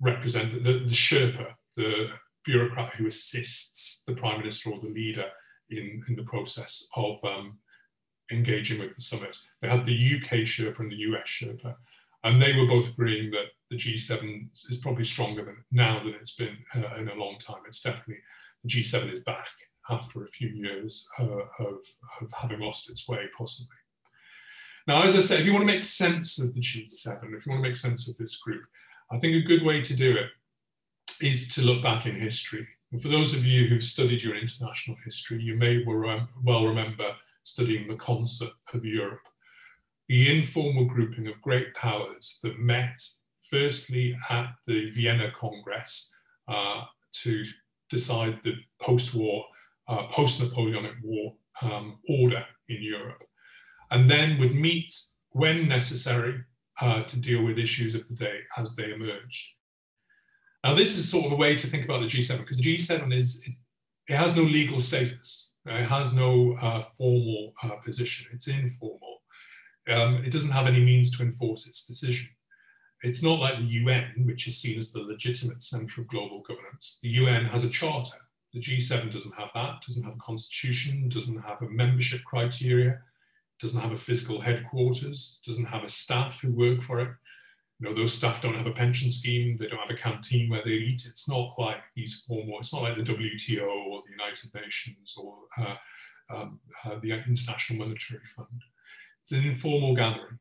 representative, 0.00 0.64
the, 0.64 0.72
the 0.72 0.94
Sherpa, 0.94 1.54
the 1.76 2.08
bureaucrat 2.44 2.94
who 2.94 3.06
assists 3.06 4.02
the 4.06 4.14
prime 4.14 4.38
minister 4.38 4.70
or 4.70 4.80
the 4.80 4.88
leader 4.88 5.26
in, 5.70 6.02
in 6.08 6.14
the 6.14 6.22
process 6.22 6.88
of 6.94 7.16
um, 7.24 7.58
engaging 8.30 8.80
with 8.80 8.94
the 8.94 9.00
summit. 9.00 9.36
They 9.60 9.68
had 9.68 9.84
the 9.84 10.16
UK 10.16 10.40
Sherpa 10.40 10.80
and 10.80 10.92
the 10.92 10.96
US 10.96 11.26
Sherpa, 11.26 11.74
and 12.26 12.42
they 12.42 12.54
were 12.54 12.66
both 12.66 12.88
agreeing 12.88 13.30
that 13.30 13.46
the 13.70 13.76
G7 13.76 14.48
is 14.68 14.78
probably 14.78 15.04
stronger 15.04 15.44
than 15.44 15.56
now 15.70 16.02
than 16.02 16.14
it's 16.14 16.34
been 16.34 16.56
uh, 16.74 16.96
in 16.98 17.08
a 17.08 17.14
long 17.14 17.38
time. 17.38 17.62
It's 17.66 17.82
definitely 17.82 18.18
the 18.64 18.68
G7 18.68 19.12
is 19.12 19.22
back 19.22 19.46
after 19.88 20.24
a 20.24 20.28
few 20.28 20.48
years 20.48 21.08
uh, 21.20 21.24
of, 21.60 21.78
of 22.20 22.32
having 22.32 22.60
lost 22.60 22.90
its 22.90 23.08
way, 23.08 23.20
possibly. 23.38 23.76
Now, 24.88 25.02
as 25.02 25.16
I 25.16 25.20
said, 25.20 25.40
if 25.40 25.46
you 25.46 25.52
want 25.52 25.68
to 25.68 25.72
make 25.72 25.84
sense 25.84 26.40
of 26.40 26.52
the 26.52 26.60
G7, 26.60 27.34
if 27.34 27.46
you 27.46 27.52
want 27.52 27.62
to 27.62 27.68
make 27.68 27.76
sense 27.76 28.08
of 28.08 28.16
this 28.16 28.36
group, 28.36 28.62
I 29.12 29.18
think 29.18 29.34
a 29.34 29.46
good 29.46 29.64
way 29.64 29.80
to 29.82 29.94
do 29.94 30.16
it 30.16 30.30
is 31.24 31.54
to 31.54 31.62
look 31.62 31.82
back 31.82 32.06
in 32.06 32.14
history. 32.16 32.66
And 32.90 33.00
for 33.00 33.08
those 33.08 33.34
of 33.34 33.46
you 33.46 33.66
who've 33.66 33.82
studied 33.82 34.22
your 34.22 34.36
international 34.36 34.96
history, 35.04 35.42
you 35.42 35.56
may 35.56 35.84
well 35.84 36.66
remember 36.66 37.14
studying 37.44 37.86
the 37.86 37.96
concert 37.96 38.50
of 38.74 38.84
Europe, 38.84 39.20
the 40.08 40.38
informal 40.38 40.84
grouping 40.84 41.26
of 41.26 41.40
great 41.40 41.74
powers 41.74 42.38
that 42.42 42.58
met 42.58 43.00
firstly 43.50 44.16
at 44.30 44.48
the 44.66 44.90
Vienna 44.90 45.30
Congress 45.38 46.14
uh, 46.48 46.82
to 47.22 47.44
decide 47.90 48.38
the 48.44 48.54
post-war, 48.80 49.44
uh, 49.88 50.04
post-Napoleonic 50.08 50.94
War 51.02 51.34
um, 51.62 51.98
order 52.08 52.44
in 52.68 52.82
Europe 52.82 53.22
and 53.90 54.10
then 54.10 54.38
would 54.38 54.54
meet 54.54 54.92
when 55.30 55.68
necessary 55.68 56.40
uh, 56.80 57.02
to 57.04 57.18
deal 57.18 57.42
with 57.42 57.58
issues 57.58 57.94
of 57.94 58.06
the 58.08 58.14
day 58.14 58.40
as 58.56 58.74
they 58.74 58.92
emerged. 58.92 59.54
Now, 60.64 60.74
this 60.74 60.98
is 60.98 61.08
sort 61.08 61.26
of 61.26 61.32
a 61.32 61.36
way 61.36 61.54
to 61.54 61.66
think 61.66 61.84
about 61.84 62.00
the 62.00 62.06
G7 62.06 62.38
because 62.38 62.58
the 62.58 62.76
G7 62.76 63.16
is, 63.16 63.42
it, 63.46 63.54
it 64.12 64.16
has 64.16 64.36
no 64.36 64.42
legal 64.42 64.80
status. 64.80 65.54
It 65.64 65.86
has 65.86 66.12
no 66.12 66.56
uh, 66.60 66.80
formal 66.80 67.52
uh, 67.62 67.76
position. 67.84 68.26
It's 68.32 68.48
informal. 68.48 69.05
Um, 69.88 70.16
it 70.24 70.32
doesn't 70.32 70.50
have 70.50 70.66
any 70.66 70.80
means 70.80 71.16
to 71.16 71.22
enforce 71.22 71.66
its 71.66 71.86
decision. 71.86 72.28
It's 73.02 73.22
not 73.22 73.38
like 73.38 73.58
the 73.58 73.64
UN, 73.64 74.24
which 74.24 74.46
is 74.48 74.58
seen 74.58 74.78
as 74.78 74.90
the 74.90 75.02
legitimate 75.02 75.62
center 75.62 76.00
of 76.00 76.08
global 76.08 76.42
governance. 76.42 76.98
The 77.02 77.10
UN 77.10 77.44
has 77.46 77.62
a 77.62 77.68
charter. 77.68 78.16
The 78.52 78.60
G7 78.60 79.12
doesn't 79.12 79.34
have 79.34 79.50
that, 79.54 79.82
doesn't 79.86 80.04
have 80.04 80.14
a 80.14 80.18
constitution, 80.18 81.08
doesn't 81.08 81.42
have 81.42 81.60
a 81.62 81.68
membership 81.68 82.24
criteria 82.24 83.00
doesn't 83.60 83.80
have 83.80 83.92
a 83.92 83.96
physical 83.96 84.40
headquarters, 84.40 85.40
doesn't 85.46 85.66
have 85.66 85.82
a 85.82 85.88
staff 85.88 86.40
who 86.40 86.50
work 86.52 86.82
for 86.82 87.00
it. 87.00 87.08
You 87.78 87.88
know, 87.88 87.94
those 87.94 88.14
staff 88.14 88.40
don't 88.40 88.54
have 88.54 88.66
a 88.66 88.72
pension 88.72 89.10
scheme, 89.10 89.56
they 89.58 89.66
don't 89.66 89.80
have 89.80 89.90
a 89.90 89.94
canteen 89.94 90.48
where 90.48 90.62
they 90.64 90.72
eat. 90.72 91.04
It's 91.06 91.28
not 91.28 91.54
like 91.58 91.78
these 91.94 92.24
formal, 92.26 92.58
it's 92.58 92.72
not 92.72 92.82
like 92.82 92.96
the 92.96 93.02
WTO 93.02 93.66
or 93.66 94.02
the 94.02 94.12
United 94.12 94.54
Nations 94.54 95.14
or 95.18 95.36
uh, 95.58 95.74
um, 96.30 96.60
uh, 96.84 96.98
the 97.02 97.12
International 97.12 97.78
Monetary 97.80 98.24
Fund. 98.24 98.62
It's 99.26 99.32
an 99.32 99.44
informal 99.44 99.96
gathering. 99.96 100.38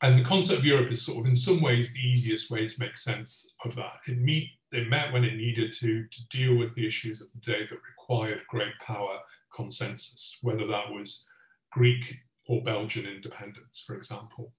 And 0.00 0.18
the 0.18 0.24
concert 0.24 0.56
of 0.56 0.64
Europe 0.64 0.90
is 0.90 1.04
sort 1.04 1.18
of 1.18 1.26
in 1.26 1.34
some 1.34 1.60
ways 1.60 1.92
the 1.92 2.00
easiest 2.00 2.50
way 2.50 2.66
to 2.66 2.80
make 2.80 2.96
sense 2.96 3.52
of 3.66 3.74
that. 3.74 3.98
It, 4.06 4.16
meet, 4.16 4.48
it 4.72 4.88
met 4.88 5.12
when 5.12 5.24
it 5.24 5.36
needed 5.36 5.74
to, 5.74 6.06
to 6.06 6.28
deal 6.28 6.56
with 6.56 6.74
the 6.74 6.86
issues 6.86 7.20
of 7.20 7.30
the 7.32 7.40
day 7.40 7.66
that 7.66 7.78
required 7.86 8.40
great 8.48 8.72
power 8.80 9.18
consensus, 9.54 10.38
whether 10.40 10.66
that 10.68 10.90
was 10.90 11.28
Greek 11.70 12.16
or 12.46 12.62
Belgian 12.62 13.04
independence, 13.04 13.84
for 13.86 13.94
example. 13.94 14.54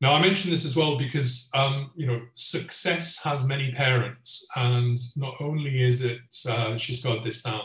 Now, 0.00 0.14
I 0.14 0.20
mention 0.20 0.50
this 0.50 0.64
as 0.64 0.74
well 0.74 0.98
because, 0.98 1.48
um, 1.54 1.92
you 1.94 2.08
know, 2.08 2.22
success 2.34 3.22
has 3.22 3.46
many 3.46 3.70
parents. 3.70 4.44
And 4.56 4.98
not 5.14 5.36
only 5.38 5.80
is 5.84 6.02
it 6.02 6.22
uh, 6.48 6.74
Giscard 6.74 7.22
d'Estaing 7.22 7.62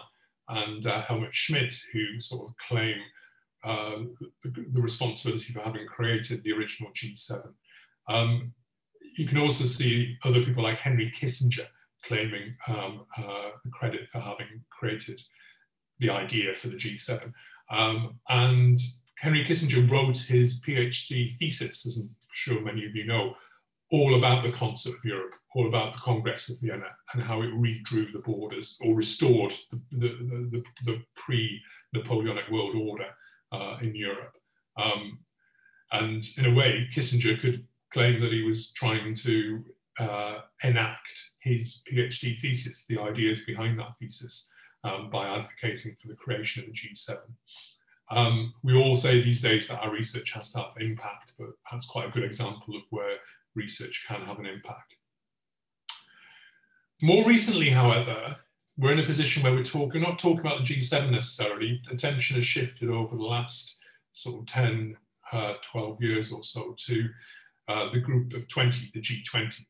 and 0.49 0.85
uh, 0.85 1.01
Helmut 1.01 1.33
Schmidt 1.33 1.73
who 1.93 2.19
sort 2.19 2.47
of 2.47 2.55
claim 2.57 2.97
uh, 3.63 3.97
the, 4.43 4.65
the, 4.71 4.81
responsibility 4.81 5.53
for 5.53 5.61
having 5.61 5.85
created 5.85 6.43
the 6.43 6.51
original 6.51 6.91
G7. 6.91 7.53
Um, 8.07 8.53
you 9.15 9.27
can 9.27 9.37
also 9.37 9.65
see 9.65 10.17
other 10.23 10.43
people 10.43 10.63
like 10.63 10.77
Henry 10.77 11.11
Kissinger 11.11 11.67
claiming 12.03 12.55
um, 12.67 13.05
uh, 13.17 13.49
the 13.63 13.69
credit 13.71 14.09
for 14.09 14.19
having 14.19 14.63
created 14.69 15.21
the 15.99 16.09
idea 16.09 16.55
for 16.55 16.69
the 16.69 16.75
G7. 16.75 17.31
Um, 17.69 18.19
and 18.29 18.79
Henry 19.19 19.45
Kissinger 19.45 19.89
wrote 19.89 20.17
his 20.17 20.59
PhD 20.61 21.37
thesis, 21.37 21.85
as 21.85 21.99
I'm 21.99 22.09
sure 22.31 22.61
many 22.61 22.85
of 22.85 22.95
you 22.95 23.05
know, 23.05 23.35
all 23.91 24.15
about 24.15 24.43
the 24.43 24.51
concert 24.51 24.95
of 24.97 25.05
Europe, 25.05 25.35
all 25.53 25.67
about 25.67 25.93
the 25.93 25.99
Congress 25.99 26.49
of 26.49 26.59
Vienna 26.61 26.87
and 27.13 27.21
how 27.21 27.41
it 27.41 27.51
redrew 27.53 28.11
the 28.13 28.21
borders 28.25 28.77
or 28.81 28.95
restored 28.95 29.53
the, 29.69 29.81
the, 29.91 30.49
the, 30.51 30.63
the 30.85 31.01
pre-Napoleonic 31.15 32.49
world 32.49 32.75
order 32.75 33.07
uh, 33.51 33.77
in 33.81 33.95
Europe. 33.95 34.37
Um, 34.77 35.19
and 35.91 36.23
in 36.37 36.45
a 36.45 36.53
way, 36.53 36.87
Kissinger 36.93 37.39
could 37.39 37.65
claim 37.91 38.21
that 38.21 38.31
he 38.31 38.43
was 38.43 38.71
trying 38.71 39.13
to 39.15 39.63
uh, 39.99 40.39
enact 40.63 41.31
his 41.41 41.83
PhD 41.91 42.37
thesis, 42.37 42.85
the 42.87 42.99
ideas 42.99 43.41
behind 43.45 43.77
that 43.79 43.93
thesis, 43.99 44.51
um, 44.83 45.09
by 45.09 45.27
advocating 45.27 45.95
for 46.01 46.07
the 46.07 46.15
creation 46.15 46.63
of 46.63 46.69
the 46.69 46.73
G7. 46.73 47.17
Um, 48.09 48.53
we 48.63 48.75
all 48.75 48.95
say 48.95 49.21
these 49.21 49.41
days 49.41 49.67
that 49.67 49.81
our 49.81 49.91
research 49.91 50.31
has 50.31 50.51
to 50.53 50.59
have 50.59 50.71
impact, 50.79 51.33
but 51.37 51.49
that's 51.69 51.85
quite 51.85 52.07
a 52.07 52.11
good 52.11 52.23
example 52.23 52.75
of 52.75 52.83
where 52.89 53.17
research 53.55 54.05
can 54.07 54.21
have 54.21 54.39
an 54.39 54.45
impact. 54.45 54.97
More 57.01 57.25
recently, 57.25 57.69
however, 57.69 58.37
we're 58.81 58.91
in 58.91 58.99
a 58.99 59.05
position 59.05 59.43
where 59.43 59.53
we're 59.53 59.63
talking, 59.63 60.01
not 60.01 60.17
talking 60.17 60.39
about 60.39 60.57
the 60.57 60.73
G7 60.73 61.11
necessarily. 61.11 61.79
Attention 61.91 62.35
has 62.35 62.45
shifted 62.45 62.89
over 62.89 63.15
the 63.15 63.23
last 63.23 63.77
sort 64.13 64.39
of 64.41 64.47
10, 64.47 64.97
uh, 65.31 65.53
12 65.71 66.01
years 66.01 66.31
or 66.31 66.43
so 66.43 66.75
to 66.87 67.07
uh, 67.67 67.89
the 67.93 67.99
group 67.99 68.33
of 68.33 68.47
20, 68.47 68.89
the 68.91 68.99
G20. 68.99 69.61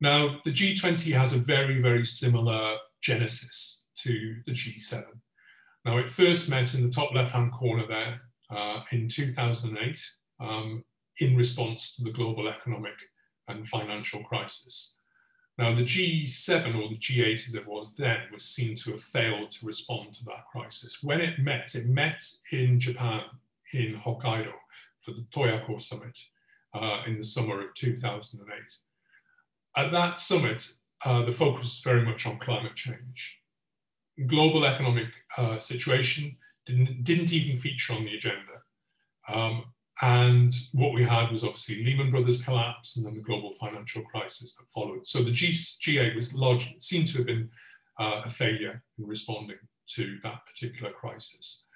Now, 0.00 0.38
the 0.44 0.52
G20 0.52 1.12
has 1.18 1.32
a 1.32 1.38
very, 1.38 1.82
very 1.82 2.06
similar 2.06 2.76
genesis 3.02 3.84
to 3.96 4.36
the 4.46 4.52
G7. 4.52 5.04
Now, 5.84 5.98
it 5.98 6.08
first 6.08 6.48
met 6.48 6.72
in 6.74 6.84
the 6.84 6.90
top 6.90 7.12
left-hand 7.12 7.50
corner 7.50 7.84
there 7.84 8.20
uh, 8.48 8.82
in 8.92 9.08
2008 9.08 10.00
um, 10.38 10.84
in 11.18 11.36
response 11.36 11.96
to 11.96 12.04
the 12.04 12.12
global 12.12 12.46
economic 12.46 12.94
and 13.48 13.66
financial 13.66 14.22
crisis. 14.22 14.98
Now, 15.56 15.72
the 15.74 15.84
G7 15.84 16.74
or 16.74 16.88
the 16.88 16.96
G8 16.96 17.46
as 17.46 17.54
it 17.54 17.66
was 17.66 17.94
then 17.94 18.18
was 18.32 18.44
seen 18.44 18.74
to 18.76 18.92
have 18.92 19.02
failed 19.02 19.52
to 19.52 19.66
respond 19.66 20.12
to 20.14 20.24
that 20.24 20.46
crisis. 20.50 20.98
When 21.00 21.20
it 21.20 21.38
met, 21.38 21.74
it 21.76 21.86
met 21.86 22.24
in 22.50 22.80
Japan, 22.80 23.22
in 23.72 24.00
Hokkaido, 24.04 24.52
for 25.00 25.12
the 25.12 25.24
Toyako 25.32 25.80
summit 25.80 26.18
uh, 26.74 27.02
in 27.06 27.18
the 27.18 27.24
summer 27.24 27.60
of 27.60 27.72
2008. 27.74 28.58
At 29.76 29.92
that 29.92 30.18
summit, 30.18 30.68
uh, 31.04 31.24
the 31.24 31.32
focus 31.32 31.64
was 31.64 31.80
very 31.84 32.04
much 32.04 32.26
on 32.26 32.38
climate 32.38 32.74
change. 32.74 33.40
Global 34.26 34.64
economic 34.64 35.08
uh, 35.38 35.58
situation 35.58 36.36
didn't, 36.66 37.04
didn't 37.04 37.32
even 37.32 37.60
feature 37.60 37.92
on 37.92 38.04
the 38.04 38.16
agenda. 38.16 38.62
Um, 39.28 39.66
and 40.02 40.52
what 40.72 40.92
we 40.92 41.04
had 41.04 41.30
was 41.30 41.44
obviously 41.44 41.84
Lehman 41.84 42.10
Brothers 42.10 42.42
collapse 42.42 42.96
and 42.96 43.06
then 43.06 43.14
the 43.14 43.20
global 43.20 43.54
financial 43.54 44.02
crisis 44.02 44.54
that 44.56 44.70
followed. 44.74 45.06
So 45.06 45.22
the 45.22 45.30
G, 45.30 45.48
G8 45.48 46.16
was 46.16 46.34
largely 46.34 46.76
seen 46.80 47.06
to 47.06 47.18
have 47.18 47.26
been 47.26 47.48
uh, 48.00 48.22
a 48.24 48.28
failure 48.28 48.82
in 48.98 49.06
responding 49.06 49.58
to 49.90 50.18
that 50.24 50.44
particular 50.46 50.90
crisis. 50.90 51.66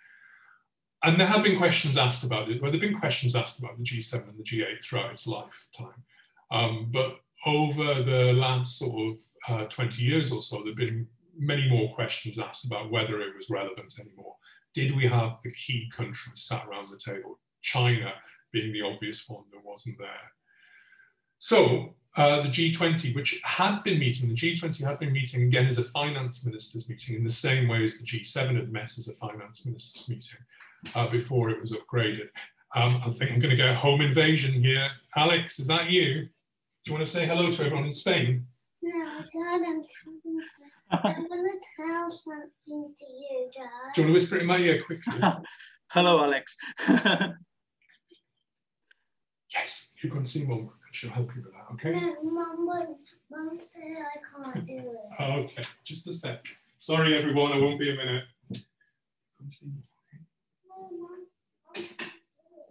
And 1.05 1.19
there 1.19 1.29
have 1.29 1.45
been 1.45 1.59
questions 1.59 1.97
asked 1.97 2.25
about 2.25 2.51
it, 2.51 2.61
well, 2.61 2.73
there 2.73 2.81
have 2.81 2.91
been 2.91 2.99
questions 2.99 3.37
asked 3.37 3.61
about 3.61 3.79
the 3.79 3.85
G7 3.85 4.29
and 4.29 4.37
the 4.37 4.43
G8 4.43 4.83
throughout 4.83 5.13
its 5.13 5.29
lifetime. 5.29 6.03
Um, 6.51 6.89
but 6.91 7.19
over 7.47 8.03
the 8.03 8.33
last 8.33 8.79
sort 8.79 9.13
of 9.13 9.19
uh, 9.49 9.65
20 9.67 10.03
years 10.03 10.33
or 10.33 10.41
so, 10.41 10.57
there 10.57 10.69
have 10.69 10.77
been 10.77 11.07
many 11.39 11.69
more 11.69 11.95
questions 11.95 12.41
asked 12.41 12.65
about 12.65 12.91
whether 12.91 13.21
it 13.21 13.37
was 13.37 13.49
relevant 13.49 13.95
anymore. 14.01 14.35
Did 14.75 14.97
we 14.97 15.07
have 15.07 15.39
the 15.45 15.53
key 15.53 15.89
countries 15.95 16.43
sat 16.43 16.67
around 16.67 16.89
the 16.91 16.99
table? 16.99 17.39
China 17.63 18.13
being 18.53 18.73
the 18.73 18.83
obvious 18.83 19.29
one 19.29 19.45
that 19.53 19.65
wasn't 19.65 19.99
there. 19.99 20.33
So 21.39 21.95
uh, 22.17 22.43
the 22.43 22.49
G20, 22.49 23.15
which 23.15 23.41
had 23.45 23.83
been 23.85 23.99
meeting, 23.99 24.29
the 24.29 24.35
G20 24.35 24.85
had 24.85 24.99
been 24.99 25.13
meeting 25.13 25.43
again 25.43 25.67
as 25.67 25.79
a 25.79 25.85
finance 25.85 26.45
ministers 26.45 26.89
meeting 26.89 27.17
in 27.17 27.25
the 27.25 27.31
same 27.31 27.69
way 27.69 27.85
as 27.85 27.99
the 27.99 28.05
G7 28.05 28.57
had 28.57 28.73
met 28.73 28.97
as 28.99 29.09
a 29.09 29.15
finance 29.15 29.65
ministers 29.67 30.09
meeting 30.09 30.39
uh, 30.95 31.09
before 31.09 31.51
it 31.51 31.61
was 31.61 31.73
upgraded. 31.73 32.29
Um, 32.75 33.01
I 33.05 33.11
think 33.11 33.31
I'm 33.31 33.41
going 33.41 33.57
to 33.57 33.63
go 33.63 33.73
home 33.73 34.01
invasion 34.01 34.63
here. 34.63 34.89
Alex, 35.17 35.59
is 35.59 35.67
that 35.69 35.91
you? 35.91 36.29
Do 36.85 36.93
you 36.93 36.93
want 36.95 37.07
to 37.07 37.11
say 37.11 37.27
hello 37.27 37.51
to 37.51 37.65
everyone 37.65 37.85
in 37.85 37.93
Spain? 37.93 38.47
No, 38.83 39.05
Dad, 39.05 39.61
I'm 39.67 39.83
talking 39.83 40.41
to, 40.41 41.09
I'm 41.09 41.29
going 41.29 41.45
to 41.45 41.67
tell 41.77 42.11
something 42.11 42.95
to 42.99 43.05
you, 43.05 43.51
Dad. 43.57 43.95
Do 43.95 44.01
you 44.01 44.07
want 44.07 44.11
to 44.11 44.13
whisper 44.13 44.37
it 44.37 44.43
in 44.43 44.47
my 44.47 44.59
ear 44.59 44.83
quickly? 44.83 45.21
Hello, 45.91 46.23
Alex. 46.23 46.57
yes, 49.55 49.93
you 50.03 50.11
can 50.11 50.25
see 50.27 50.45
mum 50.45 50.59
and 50.59 50.93
she'll 50.93 51.11
help 51.11 51.35
you 51.35 51.43
with 51.43 51.53
that, 51.53 51.67
okay? 51.75 51.93
No, 52.01 52.23
Mum, 52.23 52.67
would- 52.67 52.97
Mum 53.31 53.59
said 53.59 53.83
I 53.83 54.53
can't 54.53 54.67
do 54.67 54.79
it. 54.79 55.21
Okay, 55.21 55.63
just 55.85 56.09
a 56.09 56.13
sec. 56.15 56.45
Sorry, 56.79 57.17
everyone, 57.17 57.53
I 57.53 57.59
won't 57.59 57.79
be 57.79 57.91
a 57.91 57.95
minute. 57.97 58.25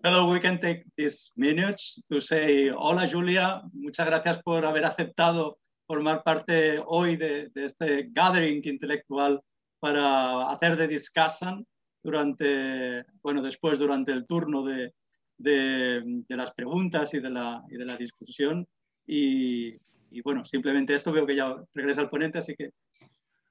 Hello, 0.03 0.29
we 0.31 0.39
can 0.39 0.59
take 0.59 0.85
these 0.95 1.31
minutes 1.35 2.01
to 2.11 2.21
say, 2.21 2.69
hola 2.69 3.07
Julia, 3.07 3.61
muchas 3.73 4.05
gracias 4.05 4.37
por 4.43 4.63
haber 4.65 4.85
aceptado 4.85 5.57
formar 5.87 6.23
parte 6.23 6.77
hoy 6.85 7.15
de, 7.17 7.49
de 7.53 7.65
este 7.65 8.09
gathering 8.11 8.61
intelectual 8.63 9.41
para 9.79 10.49
hacer 10.51 10.75
de 10.77 10.87
discussion 10.87 11.65
durante, 12.03 13.03
bueno, 13.21 13.41
después 13.41 13.79
durante 13.79 14.11
el 14.11 14.25
turno 14.25 14.63
de, 14.63 14.93
de, 15.37 16.01
de 16.27 16.35
las 16.37 16.51
preguntas 16.51 17.13
y 17.13 17.19
de 17.19 17.29
la, 17.29 17.63
y 17.69 17.77
de 17.77 17.85
la 17.85 17.97
discusión. 17.97 18.67
Y, 19.05 19.75
y, 20.11 20.21
bueno, 20.21 20.43
simplemente 20.43 20.93
esto 20.93 21.11
veo 21.11 21.25
que 21.25 21.35
ya 21.35 21.55
regresa 21.73 22.01
el 22.01 22.09
ponente, 22.09 22.39
así 22.39 22.55
que... 22.55 22.71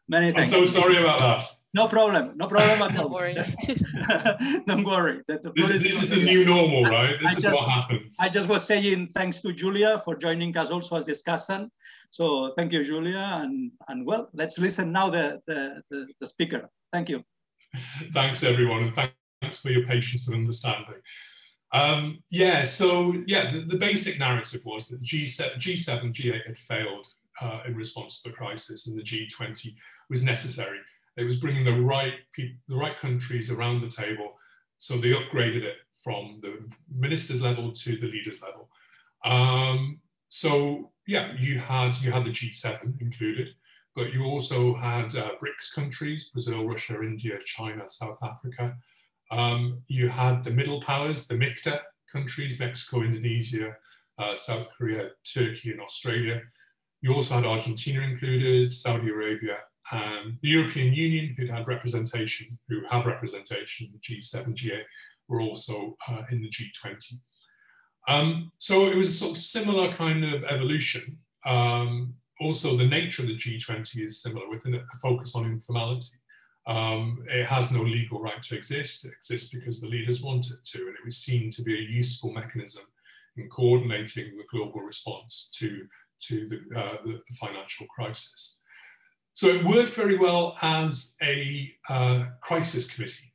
Many 0.09 0.29
I'm 0.37 0.47
so 0.47 0.65
sorry 0.65 0.99
about 0.99 1.19
that. 1.19 1.43
No 1.75 1.89
problem, 1.89 2.37
no 2.37 2.47
problem 2.47 2.81
at 2.81 2.97
all. 2.97 3.09
Don't 3.09 3.13
worry. 3.13 3.35
Don't 4.67 4.85
worry. 4.85 5.21
The- 5.27 5.41
the 5.43 5.53
This 5.57 5.71
is, 5.71 5.83
this 5.83 6.03
is 6.05 6.11
the 6.11 6.25
new 6.25 6.45
normal, 6.45 6.85
right? 6.85 7.17
I 7.17 7.23
This 7.23 7.39
is 7.39 7.43
just- 7.43 7.57
what 7.57 7.69
happens. 7.69 8.17
I 8.21 8.29
just 8.29 8.49
was 8.49 8.63
saying 8.65 9.09
thanks 9.17 9.41
to 9.43 9.53
Julia 9.53 10.01
for 10.05 10.15
joining 10.15 10.57
us 10.57 10.71
also 10.71 10.95
as 10.97 11.05
discussant. 11.07 11.71
So 12.11 12.53
thank 12.55 12.73
you, 12.73 12.85
Julia. 12.85 13.41
And, 13.43 13.73
and 13.89 14.07
well, 14.07 14.29
let's 14.33 14.59
listen 14.59 14.93
now 14.93 15.11
the, 15.11 15.41
the, 15.49 15.83
the, 15.91 16.07
the 16.21 16.27
speaker. 16.27 16.71
Thank 16.93 17.09
you. 17.09 17.25
Thanks, 18.13 18.45
everyone, 18.45 18.85
and 18.85 18.95
thanks 18.95 19.59
for 19.59 19.71
your 19.71 19.83
patience 19.87 20.29
and 20.29 20.37
understanding. 20.37 21.03
Um, 21.73 22.23
yeah, 22.31 22.65
so 22.65 23.23
yeah, 23.27 23.51
the, 23.51 23.61
the 23.61 23.77
basic 23.77 24.19
narrative 24.19 24.63
was 24.65 24.89
that 24.89 25.03
G7, 25.03 25.57
G7, 25.57 26.13
G8 26.13 26.47
had 26.47 26.59
failed 26.59 27.07
uh, 27.41 27.61
in 27.67 27.75
response 27.75 28.23
to 28.23 28.31
the 28.31 28.37
crisis, 28.37 28.87
and 28.87 28.99
the 28.99 29.03
G20 29.03 29.75
was 30.09 30.23
necessary. 30.23 30.79
It 31.17 31.25
was 31.25 31.37
bringing 31.37 31.65
the 31.65 31.81
right 31.81 32.15
people, 32.33 32.57
the 32.69 32.77
right 32.77 32.99
countries 32.99 33.51
around 33.51 33.81
the 33.81 33.89
table, 33.89 34.35
so 34.79 34.97
they 34.97 35.13
upgraded 35.13 35.63
it 35.63 35.77
from 36.05 36.39
the 36.41 36.59
ministers 36.95 37.43
level 37.43 37.73
to 37.73 37.97
the 37.97 38.07
leaders 38.07 38.43
level. 38.43 38.69
Um, 39.25 39.99
so 40.29 40.93
yeah, 41.07 41.33
you 41.39 41.59
had 41.59 41.97
you 41.99 42.13
had 42.13 42.25
the 42.25 42.31
G7 42.31 43.01
included, 43.01 43.49
but 43.95 44.13
you 44.13 44.25
also 44.25 44.75
had 44.75 45.17
uh, 45.17 45.33
BRICS 45.43 45.75
countries: 45.75 46.31
Brazil, 46.33 46.67
Russia, 46.67 47.01
India, 47.03 47.39
China, 47.45 47.85
South 47.89 48.19
Africa. 48.23 48.77
Um, 49.31 49.83
you 49.89 50.09
had 50.09 50.45
the 50.45 50.51
middle 50.51 50.81
powers, 50.83 51.27
the 51.27 51.35
MIKTA 51.35 51.81
countries: 52.11 52.59
Mexico, 52.59 53.03
Indonesia, 53.03 53.77
uh, 54.19 54.37
South 54.37 54.71
Korea, 54.77 55.11
Turkey, 55.25 55.73
and 55.73 55.81
Australia. 55.81 56.43
You 57.03 57.15
also 57.15 57.35
had 57.35 57.45
Argentina 57.47 58.01
included, 58.01 58.73
Saudi 58.73 59.11
Arabia, 59.11 59.59
and 59.93 60.39
the 60.43 60.49
European 60.49 60.93
Union, 60.93 61.35
who'd 61.37 61.51
had 61.51 61.69
representation, 61.69 62.59
who 62.69 62.81
have 62.89 63.07
representation 63.07 63.93
the 63.93 63.99
G7, 63.99 64.55
G8, 64.55 64.83
were 65.29 65.41
also 65.41 65.97
uh, 66.09 66.23
in 66.31 66.43
the 66.43 66.49
G20. 66.49 67.19
Um, 68.09 68.53
so 68.59 68.89
it 68.89 68.97
was 68.97 69.09
a 69.09 69.13
sort 69.13 69.33
of 69.33 69.39
similar 69.39 69.93
kind 69.93 70.25
of 70.25 70.45
evolution. 70.45 71.19
Um, 71.45 72.15
also, 72.41 72.77
the 72.77 72.87
nature 72.87 73.23
of 73.23 73.29
the 73.29 73.37
G20 73.37 74.05
is 74.05 74.23
similar, 74.23 74.49
with 74.49 74.65
a 74.67 74.83
focus 75.01 75.35
on 75.35 75.45
informality. 75.45 76.17
Um, 76.67 77.25
it 77.29 77.47
has 77.47 77.71
no 77.71 77.83
legal 77.83 78.21
right 78.21 78.43
to 78.43 78.57
exist. 78.57 79.05
It 79.05 79.13
exists 79.13 79.51
because 79.51 79.81
the 79.81 79.89
leaders 79.89 80.21
want 80.21 80.47
it 80.51 80.65
to, 80.65 80.79
and 80.79 80.97
it 80.97 81.05
was 81.05 81.17
seen 81.17 81.51
to 81.51 81.63
be 81.63 81.79
a 81.79 81.83
useful 81.83 82.33
mechanism 82.33 82.85
in 83.37 83.49
coordinating 83.49 84.37
the 84.37 84.45
global 84.51 84.81
response 84.81 85.51
to, 85.59 85.87
to 86.21 86.49
the, 86.49 86.79
uh, 86.79 86.97
the, 87.05 87.21
financial 87.35 87.87
crisis. 87.87 88.61
So 89.35 89.49
it 89.49 89.65
worked 89.65 89.95
very 89.95 90.17
well 90.17 90.57
as 90.63 91.15
a 91.23 91.71
uh, 91.89 92.25
crisis 92.41 92.91
committee. 92.91 93.33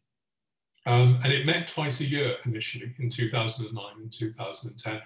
Um, 0.87 1.19
and 1.23 1.31
it 1.31 1.45
met 1.45 1.67
twice 1.67 2.01
a 2.01 2.05
year 2.05 2.37
initially 2.45 2.95
in 2.99 3.09
2009 3.09 3.85
and 4.01 4.11
2010. 4.11 4.99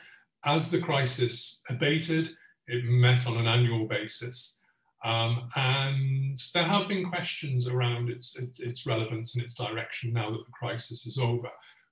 As 0.46 0.72
the 0.72 0.80
crisis 0.80 1.62
abated, 1.70 2.30
it 2.68 2.86
met 2.86 3.28
on 3.28 3.38
an 3.38 3.48
annual 3.48 3.86
basis. 3.86 4.62
Um, 5.06 5.48
and 5.56 6.42
there 6.56 6.64
have 6.64 6.88
been 6.88 7.06
questions 7.06 7.68
around 7.68 8.10
its, 8.10 8.36
its, 8.60 8.88
relevance 8.88 9.36
and 9.36 9.44
its 9.44 9.54
direction 9.54 10.12
now 10.12 10.32
that 10.32 10.44
the 10.44 10.52
crisis 10.52 11.06
is 11.06 11.20
over. 11.20 11.48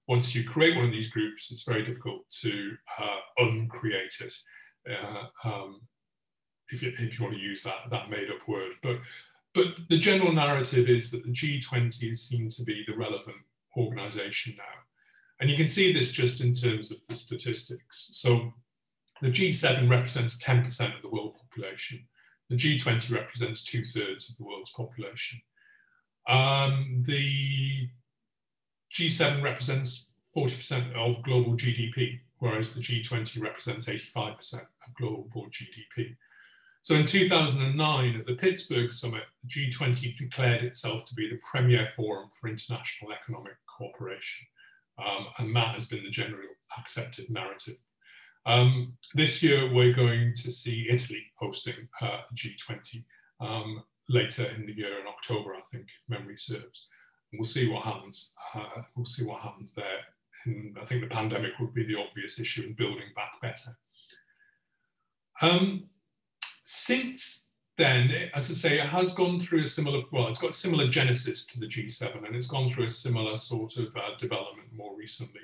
Once 0.08 0.34
you 0.34 0.44
create 0.44 0.76
one 0.76 0.86
of 0.86 0.92
these 0.92 1.12
groups, 1.12 1.52
it's 1.52 1.62
very 1.62 1.84
difficult 1.84 2.28
to 2.42 2.72
uh, 3.00 3.20
uncreate 3.38 4.16
it. 4.20 4.34
Uh, 4.90 5.26
um, 5.46 5.82
if 6.70 6.82
you, 6.82 6.92
if 6.98 7.20
you 7.20 7.24
want 7.24 7.36
to 7.36 7.40
use 7.40 7.62
that, 7.62 7.88
that 7.92 8.10
made 8.10 8.32
up 8.32 8.48
word. 8.48 8.74
But, 8.82 8.98
but 9.54 9.68
the 9.90 10.00
general 10.00 10.34
narrative 10.34 10.90
is 10.90 11.12
that 11.12 11.24
the 11.24 11.32
G20 11.32 12.10
is 12.10 12.24
seen 12.24 12.50
to 12.50 12.64
be 12.64 12.84
the 12.88 12.98
relevant 12.98 13.38
organization 13.78 14.56
now. 14.58 14.64
And 15.40 15.52
you 15.52 15.56
can 15.56 15.68
see 15.68 15.94
this 15.94 16.12
just 16.12 16.42
in 16.42 16.54
terms 16.54 16.90
of 16.90 17.06
the 17.08 17.14
statistics. 17.14 18.10
So 18.14 18.54
the 19.22 19.30
G7 19.30 19.88
represents 19.88 20.44
10% 20.44 20.96
of 20.96 21.02
the 21.04 21.10
world 21.10 21.38
population. 21.40 22.08
The 22.50 22.56
G20 22.56 23.12
represents 23.12 23.64
two 23.64 23.84
thirds 23.84 24.30
of 24.30 24.38
the 24.38 24.44
world's 24.44 24.72
population. 24.72 25.41
Um, 26.28 27.04
the 27.06 27.89
G7 28.94 29.44
represents 29.44 30.12
40% 30.36 30.94
of 30.94 31.24
global 31.24 31.54
GDP, 31.54 32.20
whereas 32.39 32.74
the 32.74 32.82
G20 32.82 33.41
represents 33.41 33.88
85% 33.88 34.54
of 34.56 34.94
global 34.98 35.48
GDP. 35.50 36.16
So 36.82 36.96
in 36.96 37.06
2009, 37.06 38.20
at 38.20 38.26
the 38.26 38.36
Pittsburgh 38.36 38.91
summit, 38.91 39.24
the 39.41 39.50
G20 39.50 40.18
declared 40.18 40.64
itself 40.64 41.06
to 41.06 41.14
be 41.16 41.30
the 41.30 41.39
premier 41.50 41.88
forum 41.96 42.28
for 42.30 42.50
international 42.50 43.14
economic 43.14 43.54
cooperation. 43.78 44.46
Um, 45.04 45.28
and 45.39 45.56
that 45.56 45.76
has 45.76 45.86
been 45.86 46.04
the 46.04 46.10
general 46.10 46.50
accepted 46.78 47.30
narrative. 47.30 47.78
Um, 48.46 48.94
this 49.14 49.41
year, 49.41 49.72
we're 49.72 49.94
going 49.94 50.34
to 50.34 50.52
see 50.52 50.88
Italy 50.89 51.24
hosting 51.39 51.88
uh, 52.02 52.22
G20 52.36 53.04
um, 53.39 53.84
later 54.10 54.46
in 54.56 54.66
the 54.66 54.76
year 54.76 55.00
in 55.00 55.08
October, 55.08 55.56
I 55.56 55.62
think, 55.72 55.86
if 55.86 56.10
memory 56.10 56.38
serves. 56.38 56.88
We'll 57.34 57.46
see 57.46 57.70
what 57.70 57.84
happens. 57.84 58.34
Uh, 58.54 58.84
we'll 58.96 59.06
see 59.06 59.26
what 59.26 59.41
happens 59.41 59.74
there. 59.74 60.02
And 60.46 60.78
I 60.80 60.86
think 60.86 61.02
the 61.02 61.08
pandemic 61.08 61.54
would 61.60 61.74
be 61.74 61.86
the 61.86 62.00
obvious 62.00 62.39
issue 62.39 62.64
in 62.64 62.74
building 62.74 63.08
back 63.16 63.32
better. 63.41 63.78
Um, 65.41 65.86
since 66.64 67.50
then, 67.78 68.30
as 68.34 68.52
I 68.52 68.54
say, 68.54 68.80
it 68.80 68.88
has 68.88 69.14
gone 69.14 69.39
through 69.39 69.64
a 69.64 69.68
similar, 69.68 70.04
well, 70.12 70.28
it's 70.28 70.39
got 70.39 70.52
a 70.52 70.54
similar 70.54 70.88
genesis 70.88 71.46
to 71.48 71.60
the 71.60 71.66
G7 71.66 72.26
and 72.26 72.36
it's 72.36 72.48
gone 72.48 72.70
through 72.70 72.86
a 72.86 72.89
similar 72.89 73.36
sort 73.36 73.78
of 73.78 73.96
uh, 73.96 74.16
development 74.18 74.68
more 74.72 74.96
recently. 74.96 75.41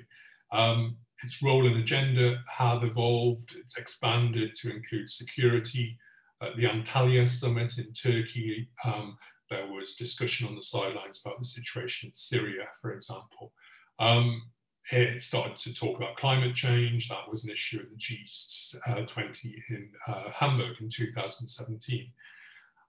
Um, 0.52 0.96
its 1.22 1.42
role 1.42 1.66
and 1.66 1.76
agenda 1.76 2.42
have 2.48 2.84
evolved, 2.84 3.54
it's 3.56 3.76
expanded 3.76 4.54
to 4.56 4.70
include 4.70 5.08
security. 5.08 5.98
At 6.42 6.56
the 6.56 6.64
Antalya 6.64 7.28
summit 7.28 7.78
in 7.78 7.92
Turkey, 7.92 8.70
um, 8.84 9.18
there 9.50 9.66
was 9.66 9.94
discussion 9.94 10.48
on 10.48 10.54
the 10.54 10.62
sidelines 10.62 11.20
about 11.22 11.38
the 11.38 11.44
situation 11.44 12.08
in 12.08 12.12
Syria, 12.14 12.66
for 12.80 12.92
example. 12.92 13.52
Um, 13.98 14.42
it 14.90 15.20
started 15.22 15.56
to 15.58 15.74
talk 15.74 15.96
about 15.96 16.16
climate 16.16 16.54
change. 16.54 17.08
That 17.08 17.28
was 17.28 17.44
an 17.44 17.50
issue 17.50 17.80
at 17.80 17.90
the 17.90 17.96
G20 17.96 19.54
in 19.68 19.90
uh, 20.08 20.30
Hamburg 20.32 20.80
in 20.80 20.88
2017. 20.88 22.10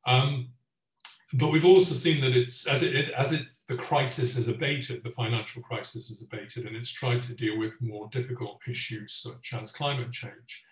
Um, 0.06 0.50
but 1.34 1.52
we've 1.52 1.66
also 1.66 1.94
seen 1.94 2.20
that 2.22 2.36
it's 2.36 2.68
as 2.68 2.84
it, 2.84 3.10
as 3.12 3.32
it 3.32 3.56
the 3.68 3.76
crisis 3.76 4.36
has 4.36 4.48
abated, 4.48 5.04
the 5.04 5.12
financial 5.12 5.62
crisis 5.62 6.10
has 6.10 6.22
abated, 6.22 6.66
and 6.66 6.76
it's 6.76 6.92
tried 6.92 7.22
to 7.24 7.34
deal 7.34 7.58
with 7.58 7.82
more 7.82 8.10
difficult 8.12 8.60
issues 8.68 9.14
such 9.14 9.54
as 9.54 9.72
climate 9.72 10.12
change. 10.12 10.66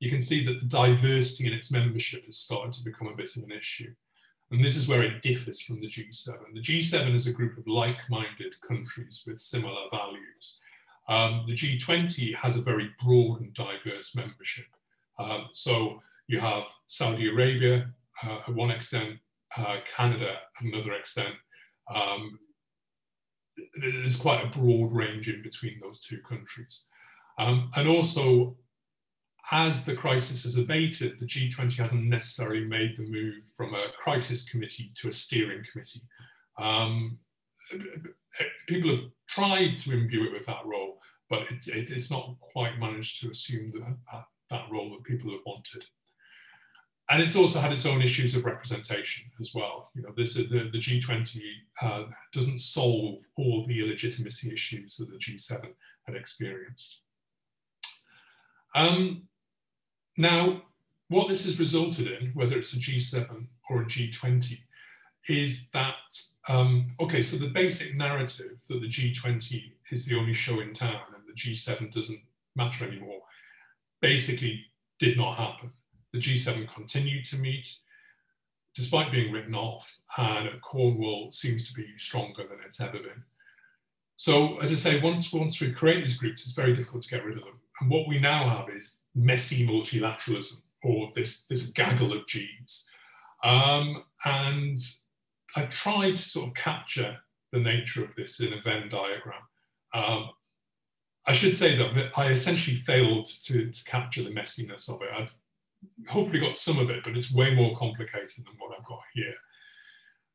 You 0.00 0.10
can 0.10 0.20
see 0.20 0.44
that 0.44 0.58
the 0.58 0.66
diversity 0.66 1.46
in 1.46 1.52
its 1.52 1.70
membership 1.70 2.24
has 2.24 2.38
started 2.38 2.72
to 2.72 2.84
become 2.84 3.08
a 3.08 3.14
bit 3.14 3.36
of 3.36 3.44
an 3.44 3.52
issue. 3.52 3.94
And 4.50 4.64
this 4.64 4.76
is 4.76 4.88
where 4.88 5.02
it 5.02 5.22
differs 5.22 5.60
from 5.60 5.80
the 5.80 5.86
G7. 5.86 6.34
The 6.54 6.60
G7 6.60 7.14
is 7.14 7.28
a 7.28 7.32
group 7.32 7.56
of 7.56 7.68
like-minded 7.68 8.60
countries 8.62 9.22
with 9.26 9.38
similar 9.38 9.88
values. 9.92 10.58
Um, 11.08 11.44
the 11.46 11.54
G20 11.54 12.34
has 12.34 12.56
a 12.56 12.62
very 12.62 12.90
broad 13.02 13.42
and 13.42 13.54
diverse 13.54 14.16
membership. 14.16 14.66
Um, 15.18 15.48
so 15.52 16.02
you 16.26 16.40
have 16.40 16.64
Saudi 16.86 17.28
Arabia 17.28 17.90
uh, 18.24 18.40
at 18.48 18.54
one 18.54 18.70
extent, 18.70 19.18
uh, 19.56 19.78
Canada 19.96 20.36
another 20.60 20.92
extent. 20.92 21.34
Um, 21.92 22.38
there's 23.74 24.16
quite 24.16 24.44
a 24.44 24.58
broad 24.58 24.92
range 24.92 25.28
in 25.28 25.42
between 25.42 25.80
those 25.80 26.00
two 26.00 26.18
countries. 26.20 26.86
Um, 27.38 27.70
and 27.76 27.88
also 27.88 28.56
as 29.52 29.84
the 29.84 29.94
crisis 29.94 30.44
has 30.44 30.56
abated, 30.56 31.18
the 31.18 31.26
G20 31.26 31.76
hasn't 31.76 32.04
necessarily 32.04 32.64
made 32.64 32.96
the 32.96 33.08
move 33.08 33.34
from 33.56 33.74
a 33.74 33.86
crisis 33.96 34.48
committee 34.48 34.92
to 34.96 35.08
a 35.08 35.12
steering 35.12 35.64
committee. 35.70 36.00
Um, 36.58 37.18
people 38.68 38.90
have 38.90 39.04
tried 39.28 39.78
to 39.78 39.92
imbue 39.92 40.26
it 40.26 40.32
with 40.32 40.46
that 40.46 40.64
role, 40.64 40.98
but 41.28 41.50
it, 41.50 41.66
it, 41.68 41.90
it's 41.90 42.10
not 42.10 42.36
quite 42.40 42.78
managed 42.78 43.20
to 43.22 43.30
assume 43.30 43.72
that, 43.72 43.96
that, 44.12 44.24
that 44.50 44.70
role 44.70 44.90
that 44.90 45.04
people 45.04 45.30
have 45.30 45.40
wanted. 45.46 45.84
And 47.10 47.20
it's 47.20 47.34
also 47.34 47.58
had 47.58 47.72
its 47.72 47.86
own 47.86 48.00
issues 48.00 48.36
of 48.36 48.44
representation 48.44 49.24
as 49.40 49.52
well. 49.52 49.90
You 49.94 50.02
know, 50.02 50.12
this 50.16 50.34
the, 50.34 50.42
the 50.44 50.78
G20 50.78 51.40
uh, 51.82 52.04
doesn't 52.32 52.58
solve 52.58 53.18
all 53.36 53.64
the 53.66 53.84
illegitimacy 53.84 54.52
issues 54.52 54.96
that 54.96 55.10
the 55.10 55.16
G7 55.16 55.70
had 56.06 56.14
experienced. 56.14 57.02
Um, 58.76 59.24
now, 60.16 60.62
what 61.08 61.26
this 61.26 61.44
has 61.46 61.58
resulted 61.58 62.06
in, 62.06 62.30
whether 62.34 62.56
it's 62.56 62.74
a 62.74 62.76
G7 62.76 63.46
or 63.68 63.82
a 63.82 63.86
G20, 63.86 64.60
is 65.28 65.68
that, 65.70 65.94
um, 66.48 66.92
okay, 67.00 67.22
so 67.22 67.36
the 67.36 67.48
basic 67.48 67.96
narrative 67.96 68.58
that 68.68 68.80
the 68.80 68.88
G20 68.88 69.72
is 69.90 70.06
the 70.06 70.16
only 70.16 70.32
show 70.32 70.60
in 70.60 70.72
town 70.72 71.00
and 71.14 71.24
the 71.26 71.32
G7 71.32 71.92
doesn't 71.92 72.20
matter 72.54 72.86
anymore, 72.86 73.20
basically 74.00 74.64
did 75.00 75.16
not 75.16 75.36
happen. 75.36 75.72
The 76.12 76.18
G7 76.18 76.72
continued 76.72 77.24
to 77.26 77.36
meet, 77.36 77.76
despite 78.74 79.12
being 79.12 79.32
written 79.32 79.54
off, 79.54 79.98
and 80.16 80.48
Cornwall 80.60 81.30
seems 81.30 81.68
to 81.68 81.74
be 81.74 81.86
stronger 81.96 82.44
than 82.48 82.58
it's 82.64 82.80
ever 82.80 82.98
been. 82.98 83.24
So, 84.16 84.58
as 84.58 84.70
I 84.70 84.74
say, 84.74 85.00
once, 85.00 85.32
once 85.32 85.60
we 85.60 85.72
create 85.72 86.02
these 86.02 86.18
groups, 86.18 86.42
it's 86.42 86.52
very 86.52 86.74
difficult 86.74 87.02
to 87.04 87.08
get 87.08 87.24
rid 87.24 87.38
of 87.38 87.44
them. 87.44 87.60
And 87.80 87.90
what 87.90 88.06
we 88.06 88.18
now 88.18 88.48
have 88.48 88.68
is 88.68 89.00
messy 89.14 89.66
multilateralism 89.66 90.60
or 90.82 91.10
this, 91.14 91.44
this 91.46 91.66
gaggle 91.70 92.12
of 92.12 92.26
Gs. 92.26 92.88
Um, 93.42 94.04
and 94.24 94.78
I 95.56 95.62
tried 95.66 96.16
to 96.16 96.22
sort 96.22 96.48
of 96.48 96.54
capture 96.54 97.18
the 97.52 97.60
nature 97.60 98.04
of 98.04 98.14
this 98.14 98.40
in 98.40 98.52
a 98.52 98.60
Venn 98.60 98.88
diagram. 98.88 99.42
Um, 99.92 100.30
I 101.26 101.32
should 101.32 101.54
say 101.54 101.76
that 101.76 102.12
I 102.16 102.28
essentially 102.28 102.76
failed 102.76 103.26
to, 103.44 103.70
to 103.70 103.84
capture 103.84 104.22
the 104.22 104.30
messiness 104.30 104.88
of 104.88 105.02
it. 105.02 105.10
I'd 105.12 105.30
hopefully 106.08 106.40
got 106.40 106.56
some 106.56 106.78
of 106.78 106.90
it, 106.90 107.02
but 107.04 107.16
it's 107.16 107.32
way 107.32 107.54
more 107.54 107.76
complicated 107.76 108.44
than 108.44 108.54
what 108.58 108.76
I've 108.76 108.84
got 108.84 109.00
here. 109.12 109.34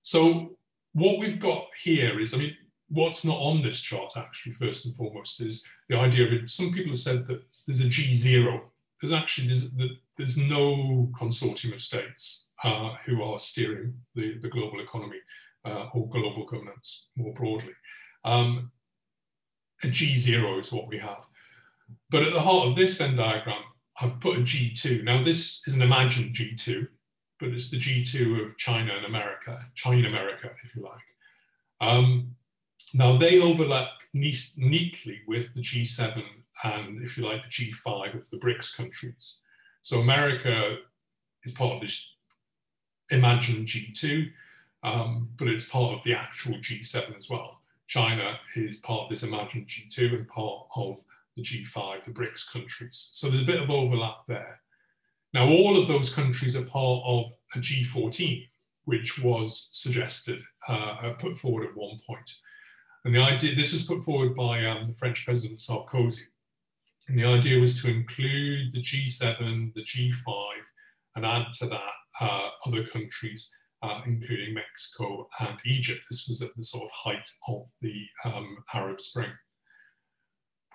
So 0.01 0.57
what 0.93 1.19
we've 1.19 1.39
got 1.39 1.67
here 1.83 2.19
is, 2.19 2.33
I 2.33 2.37
mean, 2.37 2.55
what's 2.89 3.25
not 3.25 3.37
on 3.37 3.61
this 3.61 3.81
chart 3.81 4.13
actually, 4.15 4.53
first 4.53 4.85
and 4.85 4.95
foremost, 4.95 5.41
is 5.41 5.67
the 5.89 5.97
idea 5.97 6.25
of 6.25 6.33
it. 6.33 6.49
Some 6.49 6.71
people 6.71 6.91
have 6.91 6.99
said 6.99 7.25
that 7.27 7.43
there's 7.65 7.81
a 7.81 7.85
G0. 7.85 8.61
There's 9.01 9.13
actually, 9.13 9.47
there's, 9.47 9.69
there's 10.17 10.37
no 10.37 11.09
consortium 11.19 11.73
of 11.73 11.81
states 11.81 12.49
uh, 12.63 12.95
who 13.05 13.23
are 13.23 13.39
steering 13.39 13.95
the, 14.13 14.37
the 14.37 14.49
global 14.49 14.79
economy 14.79 15.17
uh, 15.65 15.87
or 15.93 16.07
global 16.09 16.45
governance 16.45 17.09
more 17.15 17.33
broadly. 17.33 17.73
Um, 18.23 18.71
a 19.83 19.87
G0 19.87 20.59
is 20.59 20.71
what 20.71 20.87
we 20.87 20.97
have. 20.99 21.25
But 22.09 22.23
at 22.23 22.33
the 22.33 22.39
heart 22.39 22.67
of 22.67 22.75
this 22.75 22.97
Venn 22.97 23.15
diagram, 23.15 23.61
I've 24.01 24.19
put 24.19 24.37
a 24.37 24.41
G2. 24.41 25.03
Now 25.03 25.23
this 25.23 25.61
is 25.67 25.75
an 25.75 25.81
imagined 25.81 26.35
G2, 26.35 26.87
but 27.39 27.49
it's 27.49 27.69
the 27.69 27.77
G2 27.77 28.45
of 28.45 28.57
China 28.57 28.93
and 28.95 29.05
America, 29.05 29.65
China 29.73 30.07
America, 30.07 30.51
if 30.63 30.75
you 30.75 30.83
like. 30.83 31.01
Um, 31.81 32.35
now 32.93 33.17
they 33.17 33.41
overlap 33.41 33.89
neatly 34.13 35.21
with 35.27 35.53
the 35.53 35.61
G7 35.61 36.23
and, 36.63 37.01
if 37.03 37.17
you 37.17 37.25
like, 37.25 37.43
the 37.43 37.49
G5 37.49 38.15
of 38.15 38.29
the 38.29 38.37
BRICS 38.37 38.75
countries. 38.75 39.39
So 39.81 39.99
America 39.99 40.77
is 41.43 41.51
part 41.51 41.73
of 41.73 41.81
this 41.81 42.15
imagined 43.11 43.67
G2, 43.67 44.31
um, 44.83 45.29
but 45.37 45.47
it's 45.47 45.69
part 45.69 45.93
of 45.93 46.03
the 46.03 46.13
actual 46.13 46.53
G7 46.53 47.17
as 47.17 47.29
well. 47.29 47.61
China 47.87 48.39
is 48.55 48.77
part 48.77 49.03
of 49.03 49.09
this 49.09 49.23
imagined 49.23 49.67
G2 49.67 50.15
and 50.15 50.27
part 50.27 50.67
of 50.75 50.97
the 51.35 51.43
G5, 51.43 52.05
the 52.05 52.11
BRICS 52.11 52.51
countries. 52.51 53.09
So 53.11 53.29
there's 53.29 53.43
a 53.43 53.45
bit 53.45 53.61
of 53.61 53.69
overlap 53.69 54.19
there. 54.27 54.61
Now, 55.33 55.47
all 55.47 55.77
of 55.77 55.87
those 55.87 56.13
countries 56.13 56.55
are 56.55 56.63
part 56.63 57.03
of 57.05 57.25
a 57.55 57.59
G14, 57.59 58.47
which 58.85 59.21
was 59.21 59.69
suggested, 59.73 60.39
uh, 60.67 61.11
put 61.19 61.37
forward 61.37 61.67
at 61.67 61.75
one 61.75 61.99
point. 62.07 62.29
And 63.03 63.13
the 63.13 63.21
idea, 63.21 63.53
this 63.53 63.73
was 63.73 63.83
put 63.83 64.03
forward 64.03 64.33
by 64.33 64.65
um, 64.65 64.83
the 64.83 64.93
French 64.93 65.25
President 65.25 65.59
Sarkozy. 65.59 66.23
And 67.07 67.19
the 67.19 67.25
idea 67.25 67.59
was 67.59 67.79
to 67.81 67.89
include 67.89 68.71
the 68.71 68.81
G7, 68.81 69.73
the 69.73 69.83
G5, 69.83 70.35
and 71.15 71.25
add 71.25 71.51
to 71.59 71.67
that 71.67 71.91
uh, 72.19 72.49
other 72.65 72.83
countries, 72.83 73.53
uh, 73.83 74.01
including 74.05 74.53
Mexico 74.53 75.27
and 75.39 75.57
Egypt. 75.65 76.01
This 76.09 76.27
was 76.27 76.41
at 76.41 76.55
the 76.55 76.63
sort 76.63 76.85
of 76.85 76.91
height 76.91 77.29
of 77.47 77.69
the 77.81 78.05
um, 78.23 78.57
Arab 78.73 78.99
Spring. 78.99 79.31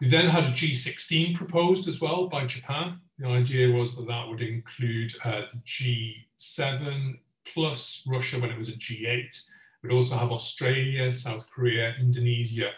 We 0.00 0.08
then 0.08 0.28
had 0.28 0.44
a 0.44 0.52
G16 0.52 1.34
proposed 1.34 1.86
as 1.88 2.00
well 2.00 2.26
by 2.28 2.46
Japan. 2.46 3.00
The 3.18 3.28
idea 3.28 3.70
was 3.70 3.96
that 3.96 4.08
that 4.08 4.28
would 4.28 4.40
include 4.40 5.12
uh, 5.24 5.42
the 5.52 5.60
G7 5.66 7.18
plus 7.44 8.02
Russia 8.06 8.40
when 8.40 8.50
it 8.50 8.56
was 8.56 8.68
a 8.68 8.72
G8, 8.72 9.36
We'd 9.82 9.92
also 9.92 10.16
have 10.16 10.30
Australia, 10.30 11.10
South 11.10 11.48
Korea, 11.50 11.94
Indonesia, 11.98 12.70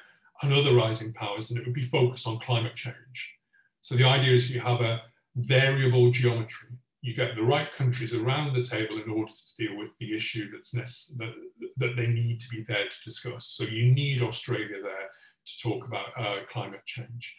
and 0.42 0.52
other 0.52 0.74
rising 0.74 1.12
powers, 1.12 1.50
and 1.50 1.58
it 1.58 1.66
would 1.66 1.74
be 1.74 1.82
focused 1.82 2.26
on 2.26 2.38
climate 2.38 2.74
change. 2.74 3.34
So 3.80 3.96
the 3.96 4.04
idea 4.04 4.32
is 4.32 4.50
you 4.50 4.60
have 4.60 4.80
a 4.80 5.02
variable 5.34 6.10
geometry. 6.10 6.68
You 7.00 7.14
get 7.14 7.34
the 7.34 7.42
right 7.42 7.72
countries 7.72 8.14
around 8.14 8.54
the 8.54 8.62
table 8.62 9.02
in 9.02 9.10
order 9.10 9.32
to 9.32 9.64
deal 9.64 9.76
with 9.76 9.96
the 9.98 10.14
issue 10.14 10.50
that's 10.52 10.70
that, 10.70 11.34
that 11.78 11.96
they 11.96 12.06
need 12.06 12.38
to 12.38 12.48
be 12.48 12.64
there 12.68 12.88
to 12.88 13.04
discuss. 13.04 13.46
So 13.46 13.64
you 13.64 13.92
need 13.92 14.22
Australia 14.22 14.80
there 14.80 15.10
to 15.46 15.58
talk 15.62 15.86
about 15.86 16.06
uh, 16.16 16.44
climate 16.48 16.84
change. 16.84 17.36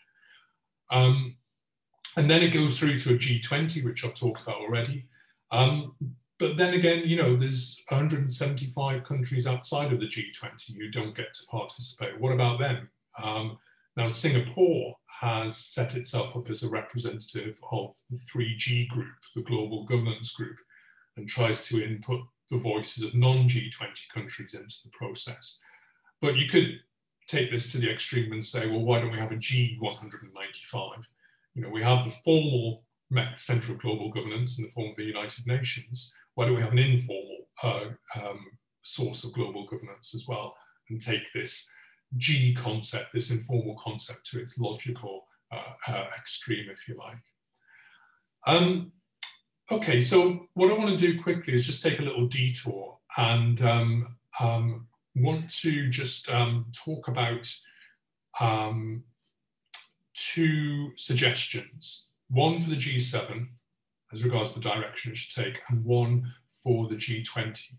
Um, 0.92 1.36
and 2.16 2.30
then 2.30 2.44
it 2.44 2.50
goes 2.50 2.78
through 2.78 3.00
to 3.00 3.16
a 3.16 3.18
G20, 3.18 3.84
which 3.84 4.06
I've 4.06 4.16
talked 4.16 4.42
about 4.42 4.58
already. 4.58 5.08
Um, 5.52 5.96
but 6.40 6.58
then 6.58 6.74
again, 6.74 7.04
you 7.06 7.16
know, 7.16 7.36
there's 7.36 7.82
175 7.90 9.04
countries 9.04 9.48
outside 9.48 9.94
of 9.94 10.00
the 10.00 10.08
G20 10.08 10.76
who 10.78 10.90
don't 10.90 11.16
get 11.16 11.34
to 11.34 11.46
participate. 11.50 12.20
What 12.20 12.34
about 12.34 12.60
them? 12.60 12.90
Um, 13.22 13.58
now, 13.96 14.08
Singapore 14.08 14.96
has 15.22 15.56
set 15.56 15.96
itself 15.96 16.36
up 16.36 16.50
as 16.50 16.64
a 16.64 16.70
representative 16.70 17.60
of 17.72 17.96
the 18.10 18.18
3G 18.18 18.88
group, 18.90 19.16
the 19.36 19.44
global 19.44 19.86
governance 19.86 20.34
group, 20.34 20.58
and 21.16 21.28
tries 21.28 21.66
to 21.68 21.84
input 21.84 22.22
the 22.50 22.58
voices 22.58 23.04
of 23.04 23.16
non 23.16 23.48
G20 23.48 24.10
countries 24.14 24.54
into 24.54 24.76
the 24.84 24.90
process. 24.92 25.60
But 26.22 26.38
you 26.38 26.48
could 26.48 26.80
take 27.28 27.52
this 27.52 27.72
to 27.72 27.78
the 27.78 27.92
extreme 27.92 28.32
and 28.32 28.44
say, 28.44 28.68
well, 28.68 28.82
why 28.82 29.00
don't 29.00 29.12
we 29.12 29.20
have 29.20 29.32
a 29.32 29.36
G195? 29.36 31.04
You 31.56 31.62
know, 31.62 31.70
we 31.70 31.84
have 31.84 32.04
the 32.04 32.14
formal 32.24 32.84
Center 33.36 33.74
of 33.74 33.80
Global 33.80 34.10
Governance 34.10 34.58
in 34.58 34.66
the 34.66 34.72
form 34.72 34.90
of 34.90 34.96
the 34.96 35.04
United 35.04 35.46
Nations. 35.46 36.16
Why 36.36 36.46
don't 36.46 36.56
we 36.56 36.62
have 36.62 36.72
an 36.72 36.80
informal 36.80 37.38
uh, 37.62 37.86
um, 38.20 38.40
source 38.82 39.24
of 39.24 39.34
global 39.34 39.66
governance 39.66 40.14
as 40.14 40.26
well 40.28 40.56
and 40.90 41.00
take 41.00 41.32
this 41.34 41.70
G 42.18 42.54
concept, 42.54 43.14
this 43.14 43.32
informal 43.32 43.76
concept 43.76 44.26
to 44.28 44.40
its 44.40 44.58
logical 44.58 45.26
uh, 45.52 45.74
uh, 45.88 46.06
extreme, 46.18 46.70
if 46.70 46.88
you 46.88 46.98
like. 46.98 47.18
Um, 48.46 48.92
okay, 49.72 50.02
so 50.02 50.48
what 50.54 50.72
I 50.72 50.78
want 50.78 50.98
to 50.98 51.14
do 51.14 51.22
quickly 51.22 51.54
is 51.54 51.66
just 51.66 51.82
take 51.82 52.00
a 52.00 52.04
little 52.04 52.28
detour 52.28 52.98
and 53.18 53.62
um, 53.62 54.16
um, 54.40 54.88
want 55.16 55.50
to 55.62 55.90
just 55.90 56.30
um, 56.30 56.66
talk 56.74 57.08
about 57.08 57.52
um, 58.40 59.04
two 60.14 60.92
suggestions, 60.96 62.10
one 62.30 62.60
for 62.60 62.70
the 62.70 62.76
G7 62.76 63.48
as 64.12 64.24
regards 64.24 64.54
the 64.54 64.60
direction 64.60 65.12
it 65.12 65.18
should 65.18 65.44
take 65.44 65.60
and 65.70 65.84
one 65.84 66.32
for 66.64 66.88
the 66.88 66.96
G20. 66.96 67.74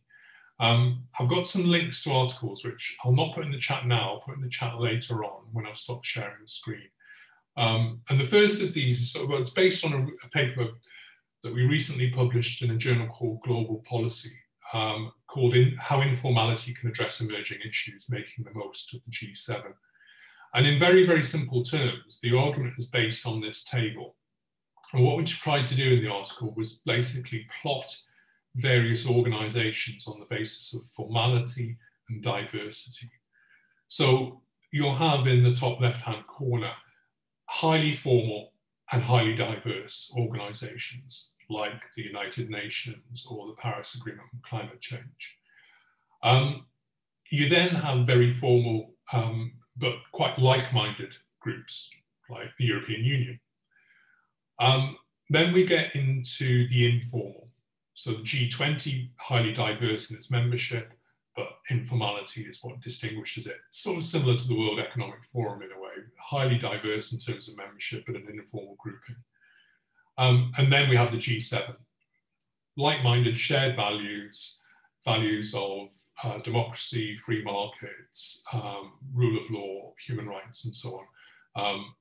Um, 0.60 1.04
I've 1.18 1.28
got 1.28 1.46
some 1.46 1.68
links 1.68 2.02
to 2.04 2.12
articles 2.12 2.64
which 2.64 2.96
I'll 3.04 3.12
not 3.12 3.34
put 3.34 3.44
in 3.44 3.52
the 3.52 3.58
chat 3.58 3.86
now, 3.86 4.14
I'll 4.14 4.20
put 4.20 4.36
in 4.36 4.42
the 4.42 4.48
chat 4.48 4.78
later 4.78 5.24
on 5.24 5.42
when 5.52 5.66
I've 5.66 5.76
stopped 5.76 6.06
sharing 6.06 6.42
the 6.42 6.48
screen. 6.48 6.88
Um, 7.56 8.00
and 8.10 8.18
the 8.18 8.24
first 8.24 8.62
of 8.62 8.72
these 8.74 9.00
is 9.00 9.12
sort 9.12 9.24
of, 9.24 9.30
well, 9.30 9.40
it's 9.40 9.50
based 9.50 9.84
on 9.84 9.92
a, 9.92 10.26
a, 10.26 10.28
paper 10.30 10.68
that 11.44 11.54
we 11.54 11.66
recently 11.66 12.10
published 12.10 12.62
in 12.62 12.72
a 12.72 12.76
journal 12.76 13.06
called 13.06 13.42
Global 13.42 13.84
Policy, 13.88 14.32
um, 14.74 15.12
called 15.28 15.54
in, 15.54 15.76
How 15.76 16.02
Informality 16.02 16.74
Can 16.74 16.90
Address 16.90 17.20
Emerging 17.20 17.60
Issues, 17.66 18.06
Making 18.10 18.44
the 18.44 18.52
Most 18.52 18.92
of 18.92 19.00
the 19.04 19.10
G7. 19.10 19.62
And 20.52 20.66
in 20.66 20.78
very, 20.78 21.06
very 21.06 21.22
simple 21.22 21.62
terms, 21.62 22.18
the 22.22 22.36
argument 22.36 22.74
is 22.76 22.86
based 22.86 23.26
on 23.26 23.40
this 23.40 23.64
table. 23.64 24.16
And 24.92 25.04
what 25.04 25.16
we 25.16 25.24
tried 25.24 25.66
to 25.68 25.74
do 25.74 25.94
in 25.94 26.02
the 26.02 26.12
article 26.12 26.52
was 26.56 26.82
basically 26.84 27.46
plot 27.62 27.96
various 28.56 29.08
organizations 29.08 30.06
on 30.06 30.18
the 30.18 30.26
basis 30.26 30.74
of 30.74 30.84
formality 30.90 31.76
and 32.08 32.22
diversity. 32.22 33.10
So 33.88 34.42
you'll 34.72 34.94
have 34.94 35.26
in 35.26 35.42
the 35.42 35.54
top 35.54 35.80
left-hand 35.80 36.26
corner, 36.26 36.72
highly 37.46 37.92
formal 37.92 38.52
and 38.92 39.02
highly 39.02 39.34
diverse 39.34 40.12
organizations 40.16 41.33
like 41.50 41.82
the 41.96 42.02
United 42.02 42.50
Nations 42.50 43.26
or 43.28 43.46
the 43.46 43.54
Paris 43.54 43.94
Agreement 43.94 44.28
on 44.32 44.40
Climate 44.42 44.80
Change. 44.80 45.38
Um, 46.22 46.66
you 47.30 47.48
then 47.48 47.70
have 47.70 48.06
very 48.06 48.30
formal 48.30 48.94
um, 49.12 49.52
but 49.76 49.96
quite 50.12 50.38
like-minded 50.38 51.14
groups 51.40 51.90
like 52.30 52.50
the 52.58 52.64
European 52.64 53.04
Union. 53.04 53.40
Um, 54.60 54.96
then 55.30 55.52
we 55.52 55.64
get 55.66 55.94
into 55.94 56.68
the 56.68 56.94
informal. 56.94 57.48
So 57.94 58.12
the 58.12 58.18
G20, 58.18 59.10
highly 59.18 59.52
diverse 59.52 60.10
in 60.10 60.16
its 60.16 60.30
membership, 60.30 60.92
but 61.36 61.48
informality 61.70 62.42
is 62.42 62.60
what 62.62 62.80
distinguishes 62.80 63.46
it. 63.46 63.56
Sort 63.70 63.98
of 63.98 64.04
similar 64.04 64.36
to 64.36 64.48
the 64.48 64.56
World 64.56 64.78
Economic 64.78 65.24
Forum 65.24 65.62
in 65.62 65.70
a 65.72 65.80
way, 65.80 65.90
highly 66.18 66.58
diverse 66.58 67.12
in 67.12 67.18
terms 67.18 67.48
of 67.48 67.56
membership, 67.56 68.04
but 68.06 68.16
an 68.16 68.26
informal 68.28 68.76
grouping. 68.78 69.16
Um, 70.18 70.52
and 70.58 70.72
then 70.72 70.88
we 70.88 70.96
have 70.96 71.10
the 71.10 71.18
G7, 71.18 71.74
like-minded 72.76 73.36
shared 73.36 73.76
values, 73.76 74.60
values 75.04 75.54
of 75.54 75.88
uh, 76.22 76.38
democracy, 76.38 77.16
free 77.16 77.42
markets, 77.42 78.42
um, 78.52 78.92
rule 79.12 79.36
of 79.36 79.50
law, 79.50 79.92
human 80.04 80.26
rights, 80.26 80.64
and 80.64 80.74
so 80.74 81.00
on. 81.56 81.64
Um, 81.64 81.94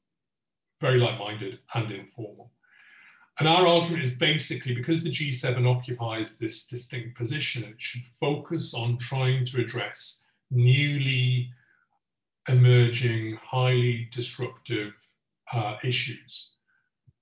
very 0.80 1.00
like-minded 1.00 1.60
and 1.74 1.92
informal. 1.92 2.52
And 3.40 3.48
our 3.48 3.66
argument 3.66 4.04
is 4.04 4.14
basically 4.14 4.76
because 4.76 5.04
the 5.04 5.10
G7 5.10 5.68
occupies 5.68 6.38
this 6.38 6.68
distinct 6.68 7.18
position, 7.18 7.64
it 7.64 7.82
should 7.82 8.06
focus 8.06 8.74
on 8.76 8.98
trying 8.98 9.44
to 9.46 9.62
address 9.62 10.26
newly 10.52 11.50
emerging, 12.48 13.40
highly 13.42 14.08
disruptive 14.12 14.94
uh, 15.52 15.78
issues, 15.84 16.52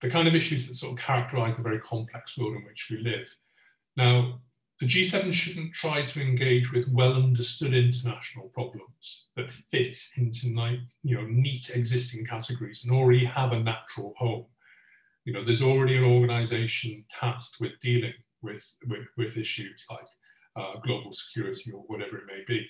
the 0.01 0.09
kind 0.09 0.27
of 0.27 0.35
issues 0.35 0.67
that 0.67 0.75
sort 0.75 0.93
of 0.93 1.05
characterize 1.05 1.57
the 1.57 1.63
very 1.63 1.79
complex 1.79 2.37
world 2.37 2.55
in 2.55 2.65
which 2.65 2.87
we 2.89 2.97
live. 2.97 3.35
Now, 3.95 4.41
the 4.79 4.87
G7 4.87 5.31
shouldn't 5.31 5.73
try 5.73 6.01
to 6.01 6.21
engage 6.21 6.73
with 6.73 6.91
well 6.91 7.13
understood 7.13 7.73
international 7.73 8.49
problems 8.49 9.27
that 9.35 9.51
fit 9.51 9.95
into 10.17 10.47
you 11.03 11.15
know, 11.15 11.27
neat 11.27 11.69
existing 11.75 12.25
categories 12.25 12.83
and 12.83 12.93
already 12.93 13.25
have 13.25 13.51
a 13.51 13.59
natural 13.59 14.13
home 14.17 14.45
you 15.25 15.33
know, 15.33 15.43
there's 15.43 15.61
already 15.61 15.97
an 15.97 16.03
organization 16.03 17.05
tasked 17.09 17.57
with 17.59 17.79
dealing 17.79 18.13
with, 18.41 18.75
with, 18.87 19.05
with 19.17 19.37
issues 19.37 19.85
like 19.89 20.07
uh, 20.55 20.79
global 20.79 21.11
security 21.11 21.71
or 21.71 21.83
whatever 21.87 22.17
it 22.17 22.25
may 22.27 22.43
be. 22.47 22.67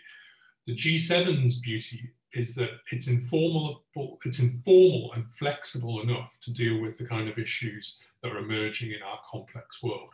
The 0.67 0.75
G7's 0.75 1.59
beauty 1.59 2.11
is 2.33 2.55
that 2.55 2.69
it's 2.91 3.07
informal, 3.07 3.83
it's 4.25 4.39
informal 4.39 5.11
and 5.13 5.31
flexible 5.33 6.01
enough 6.01 6.37
to 6.41 6.53
deal 6.53 6.79
with 6.81 6.97
the 6.97 7.05
kind 7.05 7.27
of 7.27 7.37
issues 7.37 8.03
that 8.21 8.31
are 8.31 8.37
emerging 8.37 8.91
in 8.91 9.01
our 9.01 9.19
complex 9.29 9.83
world. 9.83 10.09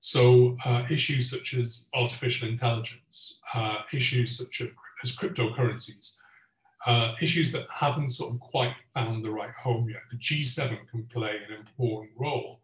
So 0.00 0.56
uh, 0.64 0.84
issues 0.90 1.30
such 1.30 1.54
as 1.54 1.88
artificial 1.94 2.48
intelligence, 2.48 3.40
uh, 3.54 3.78
issues 3.92 4.36
such 4.36 4.62
as 5.02 5.16
cryptocurrencies, 5.16 6.16
uh, 6.86 7.14
issues 7.20 7.50
that 7.52 7.66
haven't 7.72 8.10
sort 8.10 8.34
of 8.34 8.40
quite 8.40 8.74
found 8.94 9.24
the 9.24 9.30
right 9.30 9.54
home 9.60 9.88
yet. 9.88 10.02
The 10.10 10.16
G7 10.16 10.88
can 10.88 11.04
play 11.06 11.40
an 11.48 11.54
important 11.54 12.12
role 12.16 12.60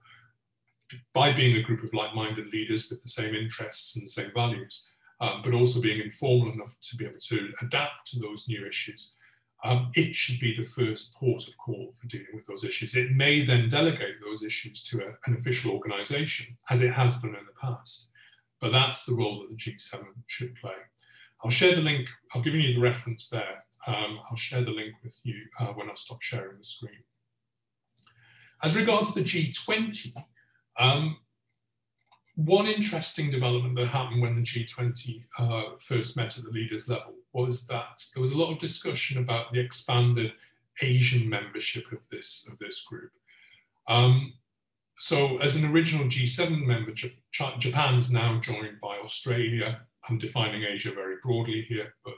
by 1.12 1.32
being 1.32 1.56
a 1.56 1.62
group 1.62 1.82
of 1.82 1.94
like-minded 1.94 2.52
leaders 2.52 2.90
with 2.90 3.02
the 3.02 3.08
same 3.08 3.34
interests 3.34 3.96
and 3.96 4.04
the 4.04 4.08
same 4.08 4.30
values, 4.34 4.90
um, 5.22 5.40
but 5.42 5.54
also 5.54 5.80
being 5.80 6.00
informal 6.00 6.52
enough 6.52 6.76
to 6.82 6.96
be 6.96 7.06
able 7.06 7.20
to 7.28 7.50
adapt 7.62 8.06
to 8.08 8.18
those 8.18 8.46
new 8.48 8.66
issues. 8.66 9.14
Um, 9.64 9.90
it 9.94 10.14
should 10.14 10.40
be 10.40 10.54
the 10.54 10.66
first 10.66 11.14
port 11.14 11.48
of 11.48 11.56
call 11.56 11.94
for 11.98 12.06
dealing 12.08 12.34
with 12.34 12.46
those 12.46 12.64
issues. 12.64 12.94
It 12.94 13.12
may 13.12 13.42
then 13.42 13.68
delegate 13.68 14.16
those 14.20 14.42
issues 14.42 14.82
to 14.84 14.98
a, 15.00 15.08
an 15.26 15.34
official 15.34 15.70
organization, 15.70 16.58
as 16.68 16.82
it 16.82 16.92
has 16.92 17.18
done 17.18 17.36
in 17.36 17.46
the 17.46 17.60
past. 17.60 18.08
But 18.60 18.72
that's 18.72 19.04
the 19.04 19.14
role 19.14 19.40
that 19.40 19.50
the 19.50 19.56
G7 19.56 20.02
should 20.26 20.56
play. 20.56 20.74
I'll 21.42 21.50
share 21.50 21.74
the 21.74 21.80
link, 21.80 22.08
I've 22.34 22.44
given 22.44 22.60
you 22.60 22.74
the 22.74 22.80
reference 22.80 23.28
there 23.28 23.62
um, 23.86 24.20
I'll 24.30 24.36
share 24.36 24.62
the 24.62 24.70
link 24.70 24.94
with 25.02 25.18
you 25.24 25.34
uh, 25.58 25.66
when 25.68 25.90
I've 25.90 25.98
stopped 25.98 26.22
sharing 26.22 26.58
the 26.58 26.64
screen. 26.64 27.02
As 28.62 28.76
regards 28.76 29.12
the 29.12 29.22
G20, 29.22 30.14
um, 30.78 31.16
one 32.34 32.66
interesting 32.66 33.30
development 33.30 33.76
that 33.76 33.88
happened 33.88 34.22
when 34.22 34.36
the 34.36 34.42
G20 34.42 35.26
uh, 35.38 35.76
first 35.78 36.16
met 36.16 36.38
at 36.38 36.44
the 36.44 36.50
leaders 36.50 36.88
level 36.88 37.14
was 37.32 37.66
that 37.66 38.02
there 38.14 38.20
was 38.20 38.30
a 38.30 38.38
lot 38.38 38.52
of 38.52 38.58
discussion 38.58 39.18
about 39.18 39.52
the 39.52 39.60
expanded 39.60 40.32
Asian 40.80 41.28
membership 41.28 41.92
of 41.92 42.08
this, 42.08 42.48
of 42.50 42.58
this 42.58 42.82
group. 42.82 43.10
Um, 43.88 44.34
so 44.98 45.38
as 45.38 45.56
an 45.56 45.64
original 45.64 46.06
G7 46.06 46.64
member, 46.64 46.92
Japan 46.92 47.94
is 47.94 48.10
now 48.10 48.38
joined 48.40 48.80
by 48.80 48.96
Australia. 48.98 49.80
I'm 50.08 50.18
defining 50.18 50.64
Asia 50.64 50.92
very 50.92 51.16
broadly 51.22 51.62
here, 51.62 51.94
but 52.04 52.14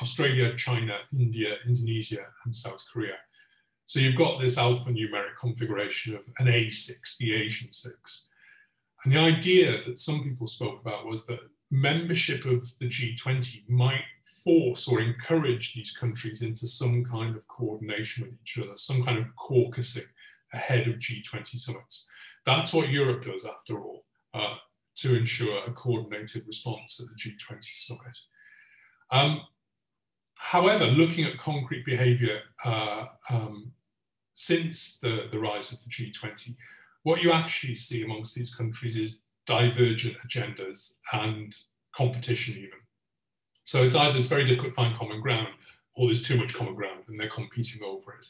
Australia, 0.00 0.54
China, 0.56 0.98
India, 1.12 1.56
Indonesia, 1.66 2.24
and 2.44 2.54
South 2.54 2.84
Korea. 2.92 3.16
So 3.84 3.98
you've 4.00 4.16
got 4.16 4.40
this 4.40 4.56
alphanumeric 4.56 5.36
configuration 5.38 6.14
of 6.14 6.22
an 6.38 6.46
A6, 6.46 7.16
the 7.18 7.34
Asian 7.34 7.72
six. 7.72 8.28
And 9.04 9.12
the 9.12 9.18
idea 9.18 9.82
that 9.84 9.98
some 9.98 10.22
people 10.22 10.46
spoke 10.46 10.80
about 10.80 11.06
was 11.06 11.26
that 11.26 11.40
membership 11.70 12.44
of 12.44 12.66
the 12.78 12.86
G20 12.86 13.68
might 13.68 14.04
force 14.44 14.86
or 14.88 15.00
encourage 15.00 15.74
these 15.74 15.92
countries 15.92 16.42
into 16.42 16.66
some 16.66 17.04
kind 17.04 17.36
of 17.36 17.46
coordination 17.48 18.24
with 18.24 18.34
each 18.42 18.58
other, 18.58 18.76
some 18.76 19.04
kind 19.04 19.18
of 19.18 19.26
caucusing 19.36 20.06
ahead 20.52 20.86
of 20.88 20.96
G20 20.96 21.58
summits. 21.58 22.08
That's 22.44 22.72
what 22.72 22.88
Europe 22.88 23.24
does, 23.24 23.44
after 23.44 23.80
all, 23.80 24.04
uh, 24.34 24.56
to 24.96 25.16
ensure 25.16 25.64
a 25.64 25.72
coordinated 25.72 26.46
response 26.46 27.00
at 27.00 27.06
the 27.06 27.30
G20 27.30 27.64
summit. 27.64 28.18
Um, 29.10 29.42
However, 30.42 30.86
looking 30.86 31.24
at 31.24 31.38
concrete 31.38 31.84
behavior 31.86 32.40
uh, 32.64 33.06
um, 33.30 33.70
since 34.32 34.98
the, 34.98 35.28
the 35.30 35.38
rise 35.38 35.70
of 35.70 35.78
the 35.84 35.88
G20, 35.88 36.56
what 37.02 37.22
you 37.22 37.32
actually 37.32 37.74
see 37.74 38.04
amongst 38.04 38.34
these 38.34 38.54
countries 38.54 38.96
is 38.96 39.20
divergent 39.46 40.16
agendas 40.26 40.98
and 41.12 41.54
competition 41.94 42.54
even. 42.56 42.78
So 43.64 43.82
it's 43.82 43.94
either 43.94 44.18
it's 44.18 44.28
very 44.28 44.44
difficult 44.44 44.70
to 44.70 44.76
find 44.76 44.96
common 44.96 45.20
ground 45.20 45.48
or 45.94 46.06
there's 46.06 46.22
too 46.22 46.36
much 46.36 46.54
common 46.54 46.74
ground 46.74 47.04
and 47.08 47.18
they're 47.18 47.28
competing 47.28 47.82
over 47.82 48.12
it. 48.14 48.26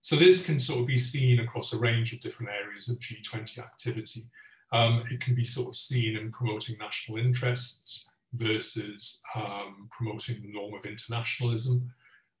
So 0.00 0.16
this 0.16 0.44
can 0.44 0.60
sort 0.60 0.80
of 0.80 0.86
be 0.86 0.96
seen 0.96 1.40
across 1.40 1.72
a 1.72 1.78
range 1.78 2.12
of 2.12 2.20
different 2.20 2.52
areas 2.52 2.88
of 2.88 2.98
G20 2.98 3.58
activity. 3.58 4.26
Um, 4.72 5.04
it 5.10 5.20
can 5.20 5.34
be 5.34 5.44
sort 5.44 5.68
of 5.68 5.76
seen 5.76 6.16
in 6.16 6.30
promoting 6.30 6.76
national 6.78 7.18
interests 7.18 8.10
versus 8.32 9.22
um, 9.34 9.88
promoting 9.90 10.42
the 10.42 10.52
norm 10.52 10.74
of 10.74 10.84
internationalism. 10.84 11.90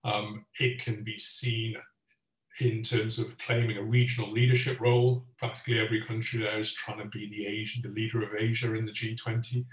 Um, 0.04 0.44
it 0.60 0.80
can 0.80 1.02
be 1.02 1.18
seen 1.18 1.76
in 2.60 2.82
terms 2.82 3.18
of 3.18 3.36
claiming 3.38 3.76
a 3.76 3.82
regional 3.82 4.30
leadership 4.30 4.80
role. 4.80 5.24
Practically 5.38 5.78
every 5.78 6.02
country 6.02 6.40
there 6.40 6.58
is 6.58 6.72
trying 6.72 6.98
to 6.98 7.06
be 7.06 7.28
the 7.28 7.46
Asian, 7.46 7.82
the 7.82 7.88
leader 7.88 8.22
of 8.22 8.34
Asia 8.38 8.74
in 8.74 8.86
the 8.86 8.92
G20, 8.92 9.64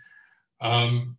um, 0.61 1.17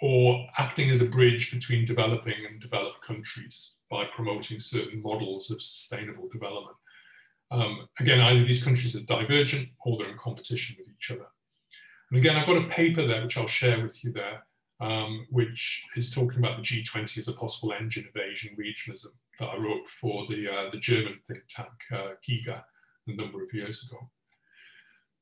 or 0.00 0.46
acting 0.58 0.90
as 0.90 1.00
a 1.00 1.06
bridge 1.06 1.52
between 1.52 1.84
developing 1.84 2.46
and 2.48 2.60
developed 2.60 3.02
countries 3.02 3.76
by 3.90 4.04
promoting 4.04 4.58
certain 4.58 5.02
models 5.02 5.50
of 5.50 5.60
sustainable 5.60 6.28
development. 6.28 6.76
Um, 7.50 7.86
again, 8.00 8.20
either 8.20 8.42
these 8.42 8.64
countries 8.64 8.96
are 8.96 9.02
divergent 9.02 9.68
or 9.84 9.98
they're 9.98 10.10
in 10.10 10.18
competition 10.18 10.76
with 10.78 10.88
each 10.88 11.10
other. 11.10 11.26
And 12.10 12.18
again, 12.18 12.36
I've 12.36 12.46
got 12.46 12.62
a 12.62 12.66
paper 12.68 13.06
there 13.06 13.22
which 13.22 13.36
I'll 13.36 13.46
share 13.46 13.82
with 13.82 14.02
you 14.02 14.12
there, 14.12 14.44
um, 14.80 15.26
which 15.30 15.86
is 15.96 16.10
talking 16.10 16.38
about 16.38 16.56
the 16.56 16.62
G20 16.62 17.18
as 17.18 17.28
a 17.28 17.32
possible 17.32 17.72
engine 17.72 18.08
of 18.08 18.20
Asian 18.20 18.56
regionalism 18.56 19.12
that 19.38 19.48
I 19.48 19.56
wrote 19.56 19.88
for 19.88 20.26
the, 20.28 20.48
uh, 20.52 20.70
the 20.70 20.78
German 20.78 21.18
think 21.26 21.40
tank, 21.48 21.68
uh, 21.92 22.14
GIGA, 22.28 22.62
a 23.06 23.12
number 23.14 23.42
of 23.42 23.52
years 23.52 23.86
ago. 23.88 23.98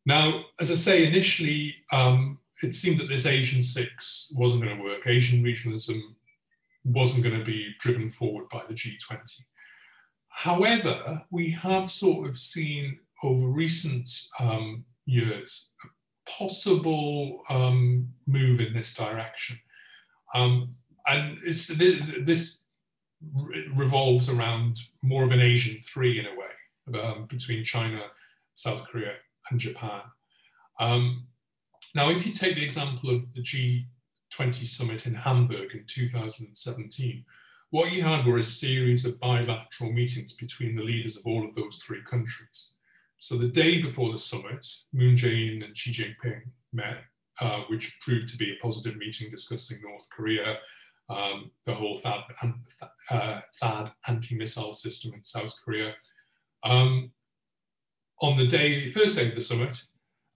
Now, 0.04 0.44
as 0.60 0.70
I 0.70 0.74
say, 0.74 1.06
initially, 1.06 1.74
um, 1.92 2.38
it 2.62 2.74
seemed 2.74 2.98
that 3.00 3.08
this 3.08 3.26
Asian 3.26 3.62
six 3.62 4.32
wasn't 4.36 4.62
going 4.62 4.76
to 4.76 4.82
work. 4.82 5.06
Asian 5.06 5.42
regionalism 5.42 6.00
wasn't 6.84 7.22
going 7.22 7.38
to 7.38 7.44
be 7.44 7.74
driven 7.78 8.08
forward 8.08 8.48
by 8.50 8.62
the 8.68 8.74
G20. 8.74 9.20
However, 10.28 11.22
we 11.30 11.50
have 11.50 11.90
sort 11.90 12.28
of 12.28 12.38
seen 12.38 12.98
over 13.22 13.46
recent 13.46 14.08
um, 14.40 14.84
years 15.06 15.70
a 15.84 16.30
possible 16.30 17.42
um, 17.48 18.08
move 18.26 18.60
in 18.60 18.72
this 18.72 18.94
direction. 18.94 19.58
Um, 20.34 20.74
and 21.06 21.38
this 21.44 22.61
revolves 23.74 24.28
around 24.28 24.80
more 25.02 25.24
of 25.24 25.32
an 25.32 25.40
Asian 25.40 25.78
three 25.78 26.18
in 26.18 26.26
a 26.26 26.30
way, 26.30 27.00
um, 27.00 27.26
between 27.26 27.64
China, 27.64 28.02
South 28.54 28.84
Korea, 28.84 29.14
and 29.50 29.60
Japan. 29.60 30.02
Um, 30.80 31.26
now, 31.94 32.10
if 32.10 32.26
you 32.26 32.32
take 32.32 32.56
the 32.56 32.64
example 32.64 33.10
of 33.10 33.32
the 33.34 33.42
G20 33.42 34.66
summit 34.66 35.06
in 35.06 35.14
Hamburg 35.14 35.74
in 35.74 35.84
2017, 35.86 37.24
what 37.70 37.92
you 37.92 38.02
had 38.02 38.26
were 38.26 38.38
a 38.38 38.42
series 38.42 39.06
of 39.06 39.18
bilateral 39.20 39.92
meetings 39.92 40.32
between 40.32 40.76
the 40.76 40.82
leaders 40.82 41.16
of 41.16 41.26
all 41.26 41.46
of 41.46 41.54
those 41.54 41.78
three 41.78 42.02
countries. 42.08 42.74
So 43.18 43.36
the 43.36 43.48
day 43.48 43.80
before 43.80 44.12
the 44.12 44.18
summit, 44.18 44.66
Moon 44.92 45.14
Jae-in 45.14 45.62
and 45.62 45.76
Xi 45.76 45.92
Jinping 45.92 46.42
met, 46.72 46.98
uh, 47.40 47.60
which 47.68 47.98
proved 48.00 48.28
to 48.28 48.36
be 48.36 48.52
a 48.52 48.62
positive 48.62 48.98
meeting 48.98 49.30
discussing 49.30 49.78
North 49.80 50.06
Korea, 50.10 50.58
um, 51.12 51.50
the 51.64 51.74
whole 51.74 51.96
THAAD, 51.96 52.22
uh, 53.10 53.40
THAAD 53.60 53.92
anti-missile 54.06 54.72
system 54.72 55.14
in 55.14 55.22
South 55.22 55.54
Korea. 55.64 55.94
Um, 56.64 57.12
on 58.20 58.36
the 58.36 58.46
day, 58.46 58.86
first 58.86 59.16
day 59.16 59.28
of 59.28 59.34
the 59.34 59.40
summit, 59.40 59.82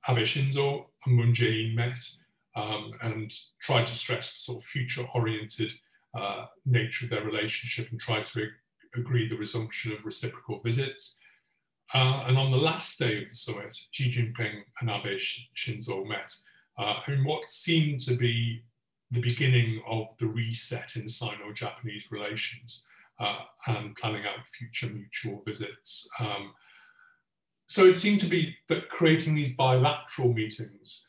Abe 0.08 0.18
Shinzo 0.18 0.86
and 1.04 1.14
Moon 1.14 1.32
Jae-in 1.32 1.74
met 1.74 2.02
um, 2.54 2.92
and 3.02 3.32
tried 3.60 3.86
to 3.86 3.94
stress 3.94 4.32
the 4.32 4.38
sort 4.52 4.64
of 4.64 4.68
future-oriented 4.68 5.72
uh, 6.14 6.46
nature 6.64 7.04
of 7.04 7.10
their 7.10 7.24
relationship 7.24 7.90
and 7.90 8.00
tried 8.00 8.26
to 8.26 8.42
ag 8.42 8.48
agree 8.96 9.28
the 9.28 9.36
resumption 9.36 9.92
of 9.92 10.04
reciprocal 10.04 10.60
visits. 10.60 11.18
Uh, 11.92 12.24
and 12.26 12.38
on 12.38 12.50
the 12.50 12.56
last 12.56 12.98
day 12.98 13.22
of 13.22 13.28
the 13.28 13.34
summit, 13.34 13.76
Xi 13.90 14.10
Jinping 14.10 14.62
and 14.80 14.90
Abe 14.90 15.18
Shinzo 15.54 16.06
met 16.06 16.32
uh, 16.78 17.00
in 17.08 17.22
what 17.24 17.50
seemed 17.50 18.00
to 18.02 18.16
be 18.16 18.62
the 19.10 19.20
beginning 19.20 19.82
of 19.86 20.06
the 20.18 20.26
reset 20.26 20.96
in 20.96 21.08
Sino-Japanese 21.08 22.10
relations 22.10 22.88
uh, 23.20 23.40
and 23.66 23.94
planning 23.96 24.26
out 24.26 24.46
future 24.46 24.88
mutual 24.88 25.42
visits. 25.46 26.08
Um, 26.20 26.52
so 27.68 27.84
it 27.84 27.96
seemed 27.96 28.20
to 28.20 28.26
be 28.26 28.56
that 28.68 28.88
creating 28.88 29.34
these 29.34 29.54
bilateral 29.56 30.32
meetings 30.32 31.08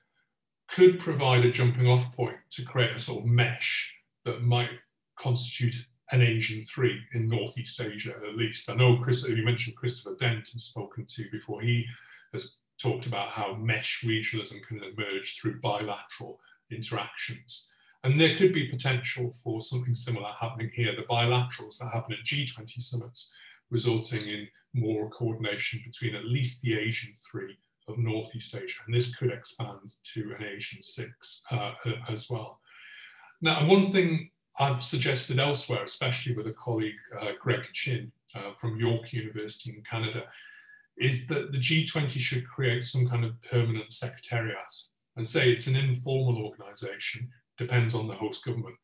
could 0.67 0.99
provide 0.99 1.45
a 1.45 1.51
jumping 1.51 1.87
off 1.87 2.15
point 2.15 2.37
to 2.51 2.63
create 2.63 2.91
a 2.91 2.99
sort 2.99 3.23
of 3.23 3.25
mesh 3.25 3.95
that 4.25 4.43
might 4.43 4.71
constitute 5.17 5.85
an 6.11 6.21
Asian 6.21 6.63
three 6.63 6.99
in 7.13 7.27
Northeast 7.27 7.81
Asia, 7.81 8.13
at 8.27 8.35
least. 8.35 8.69
I 8.69 8.75
know 8.75 8.97
Chris, 8.97 9.27
you 9.27 9.43
mentioned 9.43 9.75
Christopher 9.75 10.15
Dent 10.17 10.49
has 10.53 10.63
spoken 10.63 11.05
to 11.05 11.29
before. 11.31 11.61
He 11.61 11.85
has 12.31 12.59
talked 12.81 13.07
about 13.07 13.29
how 13.29 13.55
mesh 13.55 14.03
regionalism 14.05 14.61
can 14.63 14.81
emerge 14.83 15.39
through 15.39 15.59
bilateral 15.59 16.39
interactions. 16.71 17.71
And 18.07 18.17
there 18.17 18.37
could 18.37 18.53
be 18.53 18.69
potential 18.69 19.33
for 19.43 19.59
something 19.59 19.93
similar 19.93 20.31
happening 20.39 20.71
here, 20.73 20.95
the 20.95 21.01
bilaterals 21.01 21.77
that 21.79 21.91
happen 21.93 22.13
at 22.13 22.23
G20 22.23 22.81
summits, 22.81 23.33
resulting 23.69 24.21
in 24.21 24.47
more 24.73 25.09
coordination 25.09 25.81
between 25.85 26.15
at 26.15 26.23
least 26.23 26.61
the 26.61 26.79
Asian 26.79 27.13
three 27.29 27.57
of 27.89 27.97
Northeast 27.97 28.55
Asia. 28.55 28.79
And 28.85 28.95
this 28.95 29.13
could 29.13 29.29
expand 29.29 29.93
to 30.13 30.33
an 30.39 30.45
Asian 30.45 30.81
six 30.81 31.43
uh, 31.51 31.73
as 32.07 32.29
well. 32.29 32.61
Now, 33.41 33.67
one 33.67 33.91
thing 33.91 34.29
I've 34.57 34.81
suggested 34.81 35.37
elsewhere, 35.37 35.83
especially 35.83 36.33
with 36.33 36.47
a 36.47 36.53
colleague, 36.53 36.95
uh, 37.19 37.31
Greg 37.41 37.67
Chin 37.73 38.13
uh, 38.33 38.53
from 38.53 38.79
York 38.79 39.11
University 39.11 39.71
in 39.71 39.83
Canada, 39.83 40.23
is 40.97 41.27
that 41.27 41.51
the 41.51 41.57
G20 41.57 42.17
should 42.19 42.47
create 42.47 42.85
some 42.85 43.05
kind 43.05 43.25
of 43.25 43.33
permanent 43.41 43.91
secretariat. 43.91 44.73
And 45.17 45.27
say 45.27 45.51
it's 45.51 45.67
an 45.67 45.75
informal 45.75 46.37
organization, 46.37 47.29
depends 47.57 47.93
on 47.93 48.07
the 48.07 48.15
host 48.15 48.43
government. 48.45 48.75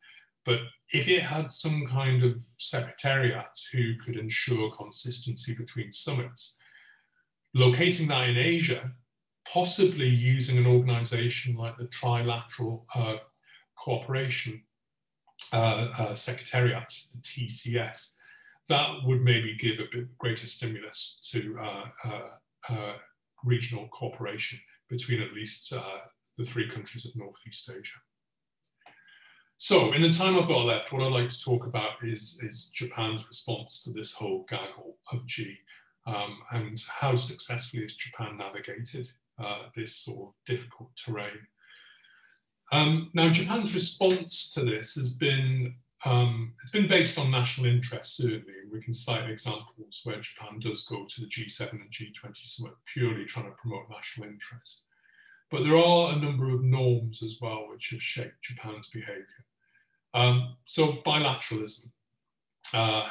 But 0.46 0.62
if 0.92 1.08
it 1.08 1.22
had 1.22 1.50
some 1.52 1.86
kind 1.88 2.24
of 2.24 2.36
secretariat 2.58 3.58
who 3.72 3.96
could 3.96 4.18
ensure 4.18 4.72
consistency 4.72 5.54
between 5.54 5.92
summits, 5.92 6.58
locating 7.54 8.08
that 8.10 8.30
in 8.30 8.38
Asia, 8.38 8.92
possibly 9.52 10.08
using 10.08 10.58
an 10.58 10.68
organization 10.68 11.56
like 11.56 11.78
the 11.78 11.88
Trilateral 11.88 12.84
uh, 12.96 13.18
Cooperation 13.78 14.64
uh, 15.52 15.88
uh, 15.98 16.16
Secretariat, 16.16 16.92
the 17.14 17.22
TCS, 17.22 18.16
that 18.70 18.90
would 19.04 19.22
maybe 19.22 19.58
give 19.58 19.80
a 19.80 19.88
bit 19.92 20.18
greater 20.18 20.48
stimulus 20.48 21.20
to 21.32 21.58
uh, 21.60 21.86
uh, 22.06 22.74
uh, 22.74 22.94
regional 23.44 23.88
cooperation 23.90 24.60
between 24.90 25.22
at 25.22 25.34
least 25.34 25.74
the 26.38 26.44
three 26.44 26.70
countries 26.70 27.06
of 27.06 27.16
Northeast 27.16 27.70
Asia. 27.70 28.00
So 29.58 29.94
in 29.94 30.02
the 30.02 30.12
time 30.12 30.38
I've 30.38 30.48
got 30.48 30.66
left, 30.66 30.92
what 30.92 31.04
I'd 31.04 31.12
like 31.12 31.30
to 31.30 31.44
talk 31.44 31.66
about 31.66 32.04
is, 32.04 32.42
is 32.44 32.70
Japan's 32.74 33.28
response 33.28 33.82
to 33.84 33.92
this 33.92 34.14
whole 34.14 34.46
gaggle 34.50 34.98
of 35.12 35.26
G 35.26 35.58
um, 36.06 36.40
and 36.52 36.82
how 36.88 37.16
successfully 37.16 37.84
has 37.84 37.96
Japan 37.96 38.38
navigated 38.38 39.10
uh, 39.40 39.64
this 39.76 39.96
sort 39.96 40.30
of 40.30 40.34
difficult 40.46 40.90
terrain. 40.96 41.48
Um, 42.72 43.12
now, 43.14 43.30
Japan's 43.30 43.74
response 43.74 44.50
to 44.52 44.62
this 44.62 44.96
has 44.96 45.12
been 45.12 45.76
um, 46.06 46.54
it's 46.62 46.72
been 46.72 46.88
based 46.88 47.18
on 47.18 47.32
national 47.32 47.68
interest, 47.68 48.18
certainly. 48.18 48.42
We 48.72 48.82
can 48.82 48.94
cite 48.94 49.30
examples 49.30 50.02
where 50.04 50.20
Japan 50.20 50.60
does 50.60 50.84
go 50.84 51.06
to 51.06 51.22
the 51.22 51.28
G7 51.28 51.72
and 51.72 51.90
G20 51.90 52.46
summit 52.46 52.74
purely 52.86 53.24
trying 53.24 53.46
to 53.46 53.52
promote 53.52 53.90
national 53.90 54.28
interest. 54.28 54.84
But 55.54 55.66
there 55.66 55.78
are 55.78 56.14
a 56.14 56.16
number 56.16 56.50
of 56.50 56.64
norms 56.64 57.22
as 57.22 57.38
well 57.40 57.68
which 57.70 57.92
have 57.92 58.02
shaped 58.02 58.42
Japan's 58.42 58.88
behavior. 58.88 59.46
Um, 60.16 60.56
so 60.66 60.94
bilateralism, 61.06 61.92
uh, 62.74 63.08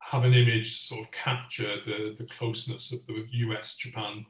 have 0.00 0.24
an 0.24 0.34
image 0.34 0.80
to 0.80 0.86
sort 0.86 1.00
of 1.00 1.10
capture 1.12 1.76
the, 1.82 2.14
the 2.18 2.26
closeness 2.26 2.92
of 2.92 3.06
the 3.06 3.24
US-Japan 3.30 4.26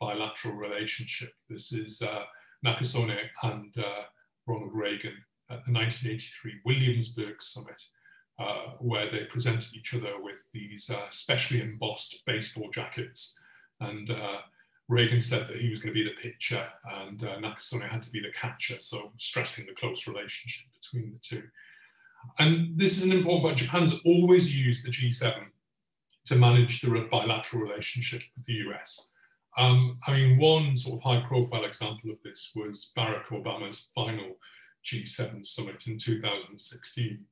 bilateral 0.00 0.54
relationship. 0.54 1.34
This 1.50 1.70
is 1.70 2.00
uh, 2.00 2.22
Nakasone 2.64 3.18
and 3.42 3.76
uh, 3.76 4.04
Ronald 4.46 4.72
Reagan 4.72 5.22
at 5.50 5.66
the 5.66 5.72
1983 5.72 6.60
Williamsburg 6.64 7.42
summit, 7.42 7.82
uh, 8.38 8.72
where 8.78 9.10
they 9.10 9.24
presented 9.24 9.74
each 9.74 9.92
other 9.92 10.14
with 10.22 10.50
these 10.54 10.88
uh, 10.88 11.10
specially 11.10 11.60
embossed 11.60 12.22
baseball 12.24 12.70
jackets. 12.70 13.38
And 13.80 14.10
uh, 14.10 14.38
Reagan 14.88 15.20
said 15.20 15.48
that 15.48 15.60
he 15.60 15.68
was 15.68 15.80
going 15.80 15.94
to 15.94 16.02
be 16.02 16.08
the 16.08 16.20
pitcher 16.20 16.66
and 17.02 17.22
uh, 17.22 17.36
Nakasone 17.38 17.88
had 17.88 18.02
to 18.02 18.10
be 18.10 18.20
the 18.20 18.32
catcher, 18.32 18.80
so 18.80 19.12
stressing 19.16 19.66
the 19.66 19.74
close 19.74 20.06
relationship 20.06 20.66
between 20.80 21.12
the 21.12 21.18
two. 21.18 21.42
And 22.38 22.76
this 22.76 22.96
is 22.96 23.04
an 23.04 23.12
important 23.12 23.44
point. 23.44 23.58
Japan's 23.58 23.94
always 24.04 24.56
used 24.56 24.84
the 24.84 24.90
G7 24.90 25.34
to 26.26 26.36
manage 26.36 26.80
the 26.80 27.08
bilateral 27.10 27.62
relationship 27.62 28.22
with 28.36 28.46
the 28.46 28.54
US. 28.68 29.12
Um, 29.56 29.98
I 30.06 30.12
mean, 30.12 30.38
one 30.38 30.76
sort 30.76 30.98
of 30.98 31.02
high 31.02 31.26
profile 31.26 31.64
example 31.64 32.10
of 32.10 32.22
this 32.22 32.52
was 32.54 32.92
Barack 32.96 33.26
Obama's 33.26 33.90
final 33.94 34.36
G7 34.84 35.44
summit 35.44 35.86
in 35.86 35.98
2016, 35.98 37.24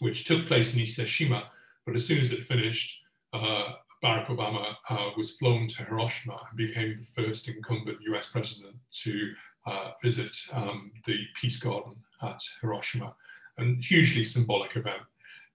which 0.00 0.24
took 0.24 0.46
place 0.46 0.74
in 0.74 0.82
Ise-Shima. 0.82 1.44
But 1.86 1.94
as 1.94 2.06
soon 2.06 2.20
as 2.20 2.32
it 2.32 2.42
finished, 2.42 3.00
uh, 3.32 3.72
Barack 4.02 4.26
Obama 4.26 4.74
uh, 4.88 5.10
was 5.16 5.36
flown 5.36 5.66
to 5.68 5.84
Hiroshima 5.84 6.40
and 6.48 6.56
became 6.56 6.96
the 6.96 7.22
first 7.22 7.48
incumbent 7.48 7.98
US 8.02 8.30
president 8.30 8.76
to 9.02 9.32
uh, 9.66 9.90
visit 10.02 10.34
um, 10.52 10.90
the 11.06 11.18
Peace 11.34 11.58
Garden 11.58 11.96
at 12.22 12.40
Hiroshima, 12.60 13.14
and 13.58 13.82
hugely 13.82 14.24
symbolic 14.24 14.76
event. 14.76 15.02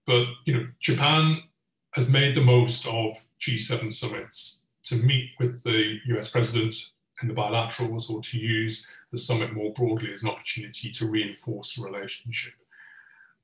But 0.06 0.28
you 0.46 0.54
know, 0.54 0.68
Japan 0.80 1.44
has 1.92 2.10
made 2.10 2.36
the 2.36 2.42
most 2.42 2.86
of 2.86 3.14
G7 3.40 3.94
summits 3.94 4.66
to 4.86 4.96
meet 4.96 5.32
with 5.40 5.64
the 5.64 5.98
US 6.08 6.30
president 6.30 6.76
in 7.22 7.28
the 7.28 7.34
bilaterals 7.34 8.10
or 8.10 8.22
to 8.22 8.38
use 8.38 8.88
the 9.12 9.18
summit 9.18 9.54
more 9.54 9.74
broadly 9.74 10.14
as 10.14 10.24
an 10.24 10.30
opportunity 10.30 10.92
to 10.92 11.10
reinforce 11.10 11.76
the 11.76 11.84
relationship. 11.84 12.54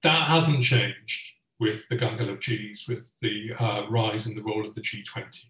That 0.04 0.28
hasn't 0.28 0.64
changed 0.64 1.36
with 1.62 1.88
the 1.90 1.96
gaggle 1.96 2.32
of 2.32 2.40
Gs, 2.40 2.88
with 2.88 3.12
the 3.22 3.54
uh, 3.60 3.86
rise 3.88 4.26
in 4.26 4.36
the 4.36 4.42
role 4.42 4.66
of 4.66 4.74
the 4.74 4.82
G20. 4.82 5.46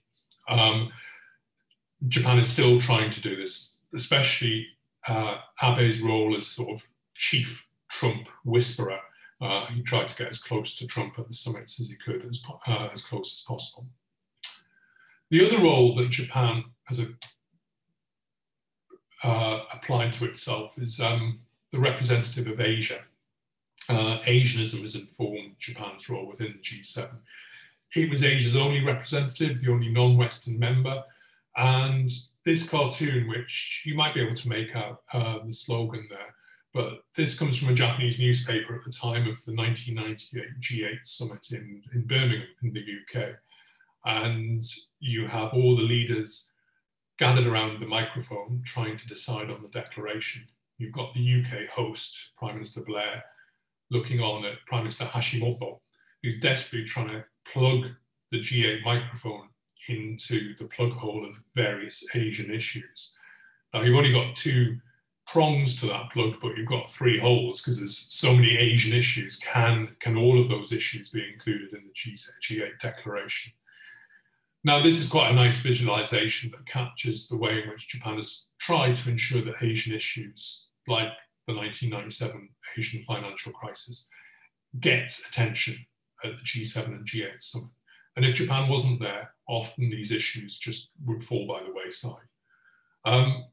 Um, 0.50 0.92
Japan 2.10 2.38
is 2.38 2.50
still 2.50 2.82
trying 2.82 3.10
to 3.12 3.22
do 3.22 3.38
this, 3.38 3.78
especially 3.96 4.68
uh, 5.08 5.38
Abe's 5.62 6.02
role 6.02 6.36
as 6.36 6.46
sort 6.46 6.70
of 6.70 6.86
chief 7.16 7.66
Trump 7.90 8.28
whisperer. 8.44 9.00
Uh, 9.40 9.68
he 9.68 9.82
tried 9.84 10.10
to 10.10 10.18
get 10.18 10.28
as 10.28 10.44
close 10.44 10.76
to 10.76 10.86
Trump 10.86 11.18
at 11.18 11.30
the 11.30 11.34
summits 11.34 11.80
as 11.80 11.90
he 11.90 11.96
could, 11.96 12.26
as, 12.26 12.44
uh, 12.68 12.90
as 12.92 13.04
close 13.04 13.32
as 13.34 13.46
possible. 13.48 13.88
The 15.30 15.48
other 15.48 15.64
role 15.64 15.96
that 15.96 16.10
Japan 16.10 16.66
has 16.86 17.00
a, 17.00 17.08
uh, 19.24 19.64
applied 19.74 20.12
to 20.14 20.26
itself 20.26 20.78
is 20.78 21.00
um, 21.00 21.40
the 21.72 21.80
representative 21.80 22.48
of 22.48 22.60
Asia. 22.60 23.00
Uh, 23.90 24.20
Asianism 24.26 24.82
has 24.82 24.96
informed 24.96 25.56
Japan's 25.58 26.10
role 26.10 26.28
within 26.28 26.54
the 26.54 26.60
G7. 26.60 27.10
It 27.96 28.10
was 28.10 28.24
Asia's 28.24 28.56
only 28.56 28.84
representative, 28.84 29.60
the 29.60 29.72
only 29.72 29.90
non-Western 29.90 30.58
member, 30.58 31.04
and 31.58 32.10
this 32.46 32.68
cartoon, 32.68 33.28
which 33.28 33.84
you 33.86 33.96
might 33.96 34.14
be 34.14 34.22
able 34.22 34.36
to 34.36 34.50
make 34.50 34.76
out 34.76 35.02
uh, 35.14 35.40
the 35.46 35.52
slogan 35.52 36.08
there, 36.10 36.34
but 36.74 37.04
this 37.16 37.38
comes 37.38 37.58
from 37.58 37.70
a 37.70 37.74
Japanese 37.74 38.20
newspaper 38.20 38.76
at 38.76 38.86
the 38.86 38.92
time 38.92 39.28
of 39.28 39.44
the 39.46 39.54
1998 39.54 40.46
G8 40.62 41.00
summit 41.06 41.52
in, 41.52 41.84
in 41.94 42.08
Birmingham 42.08 42.48
in 42.64 42.74
the 42.74 42.82
UK. 42.82 43.36
And 44.06 44.64
you 45.00 45.28
have 45.28 45.54
all 45.54 45.76
the 45.76 45.84
leaders 45.84 46.54
gathered 47.20 47.46
around 47.46 47.80
the 47.80 47.86
microphone 47.86 48.62
trying 48.66 48.98
to 48.98 49.08
decide 49.08 49.52
on 49.52 49.62
the 49.62 49.68
declaration. 49.68 50.48
You've 50.78 50.94
got 50.94 51.14
the 51.14 51.44
UK 51.44 51.70
host, 51.70 52.32
Prime 52.38 52.56
Minister 52.56 52.82
Blair, 52.82 53.24
looking 53.92 54.22
on 54.22 54.46
at 54.46 54.66
Prime 54.66 54.82
Minister 54.82 55.06
Hashimoto, 55.06 55.80
who's 56.24 56.40
desperately 56.40 56.88
trying 56.88 57.10
to 57.10 57.24
plug 57.46 57.86
the 58.32 58.40
G8 58.40 58.84
microphone 58.84 59.50
into 59.90 60.56
the 60.58 60.66
plug 60.66 60.94
hole 60.94 61.26
of 61.28 61.36
various 61.56 62.04
Asian 62.16 62.52
issues. 62.52 63.16
Now, 63.74 63.82
you've 63.82 63.98
only 63.98 64.14
got 64.14 64.36
two 64.36 64.78
prongs 65.28 65.80
to 65.80 65.88
that 65.88 66.12
plug, 66.12 66.36
but 66.42 66.58
you've 66.58 66.68
got 66.68 66.88
three 66.88 67.20
holes 67.20 67.62
because 67.62 67.78
there's 67.78 67.98
so 67.98 68.34
many 68.34 68.58
Asian 68.58 68.94
issues. 68.94 69.38
Can, 69.40 69.90
can 70.00 70.18
all 70.18 70.40
of 70.40 70.50
those 70.50 70.72
issues 70.72 71.10
be 71.10 71.28
included 71.32 71.74
in 71.74 71.84
the 71.84 71.94
G8 71.94 72.80
declaration? 72.82 73.54
Now, 74.64 74.82
this 74.82 75.00
is 75.00 75.10
quite 75.10 75.32
a 75.32 75.34
nice 75.34 75.60
visualization 75.60 76.52
that 76.52 76.66
captures 76.66 77.28
the 77.28 77.38
way 77.38 77.64
in 77.64 77.70
which 77.70 77.90
Japan 77.90 78.16
has 78.18 78.46
tried 78.60 78.96
to 78.98 79.10
ensure 79.10 79.42
that 79.42 79.64
Asian 79.64 79.94
issues, 79.94 80.68
like 80.88 81.10
the 81.48 81.56
1997 81.56 82.50
Asian 82.78 83.04
financial 83.04 83.52
crisis, 83.52 84.08
gets 84.80 85.28
attention 85.28 85.86
at 86.24 86.38
the 86.38 86.44
G7 86.44 86.86
and 86.88 87.06
G8 87.06 87.42
summit. 87.42 87.70
And 88.16 88.26
if 88.26 88.36
Japan 88.36 88.70
wasn't 88.70 89.00
there, 89.00 89.32
often 89.48 89.90
these 89.90 90.12
issues 90.12 90.58
just 90.58 90.92
would 91.06 91.24
fall 91.24 91.48
by 91.48 91.60
the 91.60 91.74
wayside. 91.74 92.28
Um, 93.06 93.46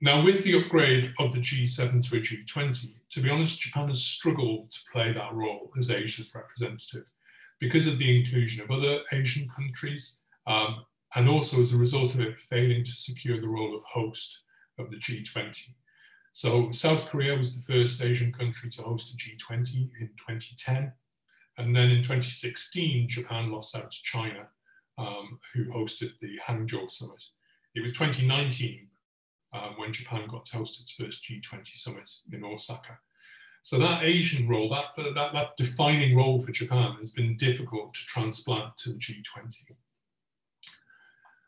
now, 0.00 0.22
with 0.22 0.42
the 0.44 0.58
upgrade 0.58 1.12
of 1.18 1.32
the 1.32 1.40
G7 1.40 2.08
to 2.08 2.16
a 2.16 2.20
G20, 2.20 2.94
to 3.10 3.20
be 3.20 3.28
honest, 3.28 3.60
Japan 3.60 3.88
has 3.88 4.02
struggled 4.02 4.70
to 4.70 4.78
play 4.90 5.12
that 5.12 5.34
role 5.34 5.70
as 5.78 5.90
Asia's 5.90 6.34
representative 6.34 7.04
because 7.58 7.86
of 7.86 7.98
the 7.98 8.18
inclusion 8.18 8.64
of 8.64 8.70
other 8.70 9.00
Asian 9.12 9.48
countries 9.54 10.20
um, 10.46 10.84
and 11.14 11.28
also 11.28 11.60
as 11.60 11.74
a 11.74 11.76
result 11.76 12.14
of 12.14 12.20
it 12.20 12.40
failing 12.40 12.82
to 12.82 12.92
secure 12.92 13.40
the 13.40 13.48
role 13.48 13.76
of 13.76 13.82
host 13.82 14.40
of 14.78 14.90
the 14.90 14.96
G20. 14.96 15.74
So 16.32 16.70
South 16.70 17.06
Korea 17.06 17.36
was 17.36 17.56
the 17.56 17.72
first 17.72 18.02
Asian 18.02 18.32
country 18.32 18.70
to 18.70 18.82
host 18.82 19.12
a 19.12 19.16
G20 19.16 19.90
in 20.00 20.10
2010. 20.16 20.92
And 21.58 21.76
then 21.76 21.90
in 21.90 22.02
2016, 22.02 23.08
Japan 23.08 23.50
lost 23.50 23.76
out 23.76 23.90
to 23.90 24.02
China, 24.02 24.48
um, 24.96 25.40
who 25.52 25.66
hosted 25.66 26.18
the 26.20 26.38
Hangzhou 26.46 26.90
summit. 26.90 27.22
It 27.74 27.82
was 27.82 27.92
2019 27.92 28.88
um, 29.52 29.74
when 29.76 29.92
Japan 29.92 30.26
got 30.28 30.44
to 30.46 30.58
host 30.58 30.80
its 30.80 30.92
first 30.92 31.24
G20 31.24 31.76
summit 31.76 32.08
in 32.32 32.44
Osaka. 32.44 32.98
So 33.62 33.78
that 33.78 34.04
Asian 34.04 34.48
role, 34.48 34.70
that, 34.70 35.14
that, 35.14 35.32
that 35.32 35.56
defining 35.56 36.16
role 36.16 36.40
for 36.40 36.50
Japan 36.50 36.94
has 36.96 37.12
been 37.12 37.36
difficult 37.36 37.92
to 37.94 38.00
transplant 38.06 38.76
to 38.78 38.90
the 38.90 38.98
G20. 38.98 39.76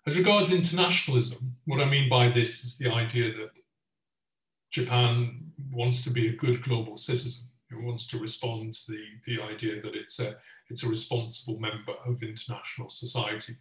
As 0.07 0.19
regards 0.19 0.51
internationalism, 0.53 1.57
what 1.65 1.81
I 1.81 1.85
mean 1.87 2.11
by 2.11 2.29
this 2.29 2.65
is 2.65 2.77
the 2.77 2.91
idea 2.91 3.33
that 3.37 3.51
Japan 4.73 5.53
wants 5.71 6.03
to 6.05 6.11
be 6.11 6.29
a 6.29 6.37
good 6.37 6.63
global 6.63 6.97
citizen. 6.97 7.49
It 7.71 7.81
wants 7.81 8.07
to 8.09 8.19
respond 8.19 8.75
to 8.75 8.93
the, 8.93 9.05
the 9.27 9.43
idea 9.43 9.81
that 9.81 9.95
it's 9.95 10.19
a, 10.19 10.37
it's 10.69 10.83
a 10.83 10.89
responsible 10.89 11.59
member 11.59 11.93
of 12.05 12.23
international 12.23 12.89
society. 12.89 13.55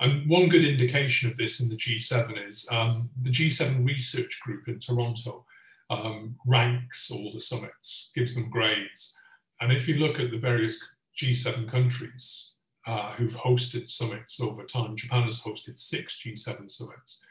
And 0.00 0.28
one 0.28 0.48
good 0.48 0.64
indication 0.64 1.30
of 1.30 1.36
this 1.36 1.60
in 1.60 1.68
the 1.68 1.76
G7 1.76 2.48
is 2.48 2.68
um, 2.70 3.10
the 3.22 3.30
G7 3.30 3.86
research 3.86 4.40
group 4.40 4.68
in 4.68 4.78
Toronto 4.78 5.44
um, 5.90 6.36
ranks 6.46 7.10
all 7.10 7.32
the 7.32 7.40
summits, 7.40 8.10
gives 8.14 8.34
them 8.34 8.50
grades. 8.50 9.16
And 9.60 9.72
if 9.72 9.86
you 9.86 9.96
look 9.96 10.18
at 10.18 10.30
the 10.30 10.38
various 10.38 10.80
G7 11.16 11.68
countries 11.68 12.52
uh, 12.86 13.12
who've 13.12 13.34
hosted 13.34 13.88
summits 13.88 14.40
over 14.40 14.64
time, 14.64 14.96
Japan 14.96 15.24
has 15.24 15.40
hosted 15.40 15.78
six 15.78 16.20
G7 16.22 16.70
summits. 16.70 17.24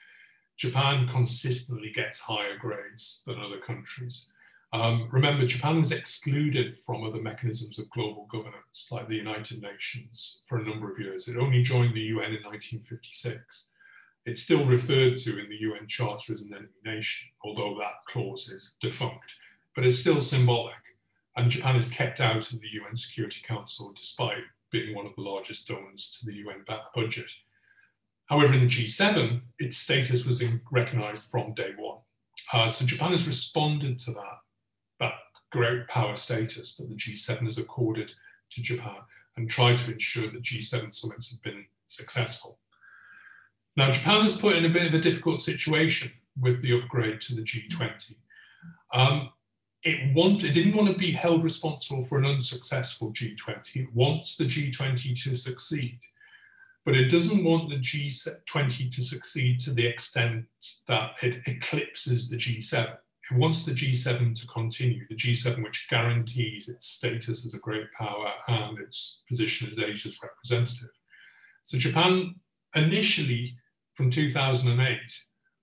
Japan 0.57 1.07
consistently 1.07 1.91
gets 1.91 2.19
higher 2.19 2.57
grades 2.57 3.21
than 3.25 3.39
other 3.39 3.57
countries. 3.57 4.31
Um, 4.71 5.07
remember, 5.11 5.45
Japan 5.45 5.79
was 5.79 5.91
excluded 5.91 6.79
from 6.79 7.03
other 7.03 7.21
mechanisms 7.21 7.77
of 7.77 7.89
global 7.91 8.25
governance, 8.31 8.87
like 8.91 9.07
the 9.07 9.15
United 9.15 9.61
Nations, 9.61 10.41
for 10.45 10.57
a 10.57 10.63
number 10.63 10.91
of 10.91 10.99
years. 10.99 11.27
It 11.27 11.37
only 11.37 11.61
joined 11.61 11.93
the 11.93 12.01
UN 12.01 12.33
in 12.33 12.43
1956. 12.43 13.71
It's 14.25 14.41
still 14.41 14.65
referred 14.65 15.17
to 15.17 15.37
in 15.37 15.49
the 15.49 15.57
UN 15.57 15.87
Charter 15.87 16.33
as 16.33 16.41
an 16.41 16.53
enemy 16.53 16.69
nation, 16.83 17.29
although 17.43 17.77
that 17.77 18.05
clause 18.07 18.49
is 18.49 18.75
defunct, 18.81 19.35
but 19.75 19.85
it's 19.85 19.99
still 19.99 20.21
symbolic. 20.21 20.73
And 21.35 21.51
Japan 21.51 21.75
is 21.75 21.89
kept 21.89 22.19
out 22.19 22.51
of 22.51 22.61
the 22.61 22.69
UN 22.73 22.95
Security 22.95 23.41
Council 23.43 23.91
despite 23.95 24.43
being 24.71 24.95
one 24.95 25.05
of 25.05 25.15
the 25.15 25.21
largest 25.21 25.67
donors 25.67 26.17
to 26.19 26.25
the 26.25 26.35
UN 26.37 26.65
budget. 26.95 27.31
However, 28.33 28.55
in 28.55 28.61
the 28.61 28.65
G7, 28.65 29.41
its 29.59 29.77
status 29.77 30.25
was 30.25 30.43
recognized 30.71 31.29
from 31.29 31.53
day 31.53 31.73
one. 31.77 31.99
Uh, 32.51 32.67
so 32.67 32.83
Japan 32.83 33.11
has 33.11 33.27
responded 33.27 33.99
to 33.99 34.11
that 34.11 35.13
great 35.51 35.87
power 35.87 36.15
status 36.15 36.75
that 36.75 36.89
the 36.89 36.95
G7 36.95 37.45
has 37.45 37.59
accorded 37.59 38.11
to 38.49 38.61
Japan 38.63 38.97
and 39.37 39.47
tried 39.47 39.77
to 39.77 39.91
ensure 39.91 40.23
that 40.23 40.41
G7 40.41 40.91
summits 40.91 41.29
have 41.31 41.43
been 41.43 41.65
successful. 41.85 42.57
Now, 43.77 43.91
Japan 43.91 44.23
was 44.23 44.35
put 44.35 44.55
in 44.55 44.65
a 44.65 44.69
bit 44.69 44.87
of 44.87 44.95
a 44.95 44.99
difficult 44.99 45.41
situation 45.41 46.11
with 46.39 46.59
the 46.63 46.75
upgrade 46.75 47.21
to 47.21 47.35
the 47.35 47.43
G20. 47.43 48.15
Um, 48.95 49.29
it, 49.83 50.15
want, 50.15 50.43
it 50.43 50.53
didn't 50.53 50.75
want 50.75 50.87
to 50.87 50.97
be 50.97 51.11
held 51.11 51.43
responsible 51.43 52.03
for 52.03 52.17
an 52.17 52.25
unsuccessful 52.25 53.13
G20. 53.13 53.75
It 53.75 53.93
wants 53.93 54.37
the 54.37 54.45
G20 54.45 55.23
to 55.23 55.35
succeed, 55.35 55.99
but 56.85 56.95
it 56.95 57.09
doesn't 57.09 57.43
want 57.43 57.69
the 57.69 57.77
G20 57.77 58.93
to 58.93 59.01
succeed 59.01 59.59
to 59.59 59.73
the 59.73 59.85
extent 59.85 60.45
that 60.87 61.11
it 61.21 61.41
eclipses 61.47 62.29
the 62.29 62.37
G7 62.37 62.97
it 63.31 63.37
wants 63.37 63.63
the 63.63 63.71
G7 63.71 64.35
to 64.39 64.47
continue, 64.47 65.07
the 65.07 65.15
G7 65.15 65.63
which 65.63 65.87
guarantees 65.89 66.67
its 66.67 66.87
status 66.87 67.45
as 67.45 67.53
a 67.53 67.59
great 67.59 67.91
power 67.97 68.33
and 68.47 68.77
its 68.79 69.23
position 69.29 69.69
as 69.69 69.79
Asia's 69.79 70.19
representative. 70.21 70.89
So 71.63 71.77
Japan 71.77 72.35
initially 72.75 73.55
from 73.93 74.09
2008, 74.09 74.99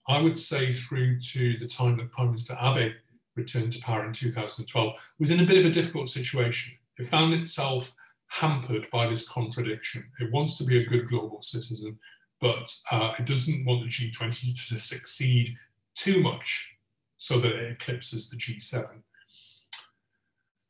I 0.09 0.23
would 0.23 0.39
say 0.39 0.73
through 0.73 1.21
to 1.21 1.59
the 1.59 1.67
time 1.67 1.99
that 1.99 2.13
Prime 2.13 2.29
Minister 2.29 2.57
Abe 2.61 2.93
returned 3.37 3.73
to 3.75 3.81
power 3.81 4.07
in 4.07 4.13
2012, 4.13 4.95
was 5.19 5.31
in 5.31 5.41
a 5.41 5.45
bit 5.45 5.59
of 5.59 5.67
a 5.67 5.71
difficult 5.71 6.09
situation. 6.09 6.73
It 6.99 7.09
found 7.09 7.35
itself 7.35 7.95
hampered 8.31 8.87
by 8.91 9.09
this 9.09 9.29
contradiction. 9.29 10.05
It 10.21 10.33
wants 10.33 10.57
to 10.59 10.65
be 10.65 10.81
a 10.81 10.87
good 10.87 11.09
global 11.09 11.43
citizen, 11.43 11.99
but 12.41 12.75
uh, 12.91 13.13
it 13.19 13.27
doesn't 13.27 13.65
want 13.67 13.83
the 13.83 13.89
G20 13.89 14.69
to 14.69 14.79
succeed 14.79 15.57
too 15.95 16.21
much 16.21 16.71
so 17.17 17.39
that 17.41 17.53
it 17.53 17.73
eclipses 17.73 18.31
the 18.31 18.37
G7. 18.37 18.89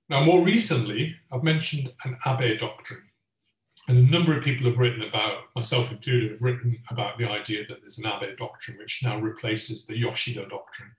Now, 0.08 0.24
more 0.24 0.42
recently, 0.42 1.14
I've 1.30 1.44
mentioned 1.44 1.92
an 2.04 2.16
Abe 2.26 2.58
doctrine. 2.58 3.02
And 3.88 3.98
a 3.98 4.10
number 4.10 4.36
of 4.36 4.42
people 4.42 4.66
have 4.66 4.78
written 4.78 5.02
about, 5.02 5.44
myself 5.54 5.90
included, 5.90 6.32
have 6.32 6.42
written 6.42 6.78
about 6.90 7.18
the 7.18 7.28
idea 7.28 7.66
that 7.68 7.80
there's 7.80 7.98
an 7.98 8.06
Abe 8.06 8.36
doctrine 8.36 8.78
which 8.78 9.02
now 9.04 9.20
replaces 9.20 9.86
the 9.86 9.96
Yoshida 9.96 10.48
doctrine. 10.48 10.90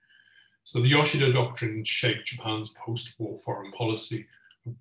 So 0.64 0.80
the 0.80 0.88
Yoshida 0.88 1.32
doctrine 1.32 1.84
shaped 1.84 2.28
Japan's 2.28 2.70
post-war 2.70 3.36
foreign 3.36 3.72
policy. 3.72 4.26